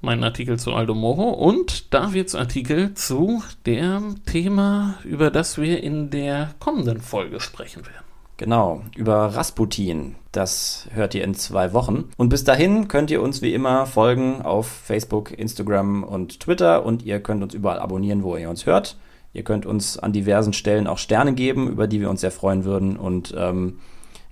meinen 0.00 0.24
Artikel 0.24 0.58
zu 0.58 0.72
Aldo 0.74 0.94
Moro 0.94 1.30
und 1.30 1.92
Davids 1.92 2.34
Artikel 2.34 2.94
zu 2.94 3.42
dem 3.66 4.24
Thema, 4.24 4.98
über 5.04 5.30
das 5.30 5.58
wir 5.58 5.82
in 5.82 6.10
der 6.10 6.54
kommenden 6.58 7.00
Folge 7.00 7.40
sprechen 7.40 7.84
werden. 7.86 8.04
Genau, 8.38 8.82
über 8.96 9.34
Rasputin. 9.34 10.14
Das 10.30 10.88
hört 10.92 11.14
ihr 11.16 11.24
in 11.24 11.34
zwei 11.34 11.72
Wochen. 11.72 12.10
Und 12.16 12.28
bis 12.28 12.44
dahin 12.44 12.86
könnt 12.86 13.10
ihr 13.10 13.20
uns 13.20 13.42
wie 13.42 13.52
immer 13.52 13.84
folgen 13.86 14.42
auf 14.42 14.68
Facebook, 14.68 15.36
Instagram 15.36 16.04
und 16.04 16.38
Twitter 16.38 16.86
und 16.86 17.02
ihr 17.02 17.20
könnt 17.20 17.42
uns 17.42 17.52
überall 17.52 17.80
abonnieren, 17.80 18.22
wo 18.22 18.36
ihr 18.36 18.48
uns 18.48 18.64
hört. 18.64 18.96
Ihr 19.32 19.42
könnt 19.42 19.66
uns 19.66 19.98
an 19.98 20.12
diversen 20.12 20.52
Stellen 20.52 20.86
auch 20.86 20.98
Sterne 20.98 21.34
geben, 21.34 21.68
über 21.68 21.88
die 21.88 22.00
wir 22.00 22.10
uns 22.10 22.20
sehr 22.20 22.30
freuen 22.30 22.64
würden. 22.64 22.96
Und 22.96 23.34
ähm, 23.36 23.80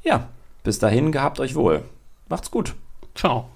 ja, 0.04 0.28
bis 0.62 0.78
dahin 0.78 1.10
gehabt 1.10 1.40
euch 1.40 1.56
wohl. 1.56 1.82
Macht's 2.28 2.52
gut. 2.52 2.74
Ciao. 3.16 3.48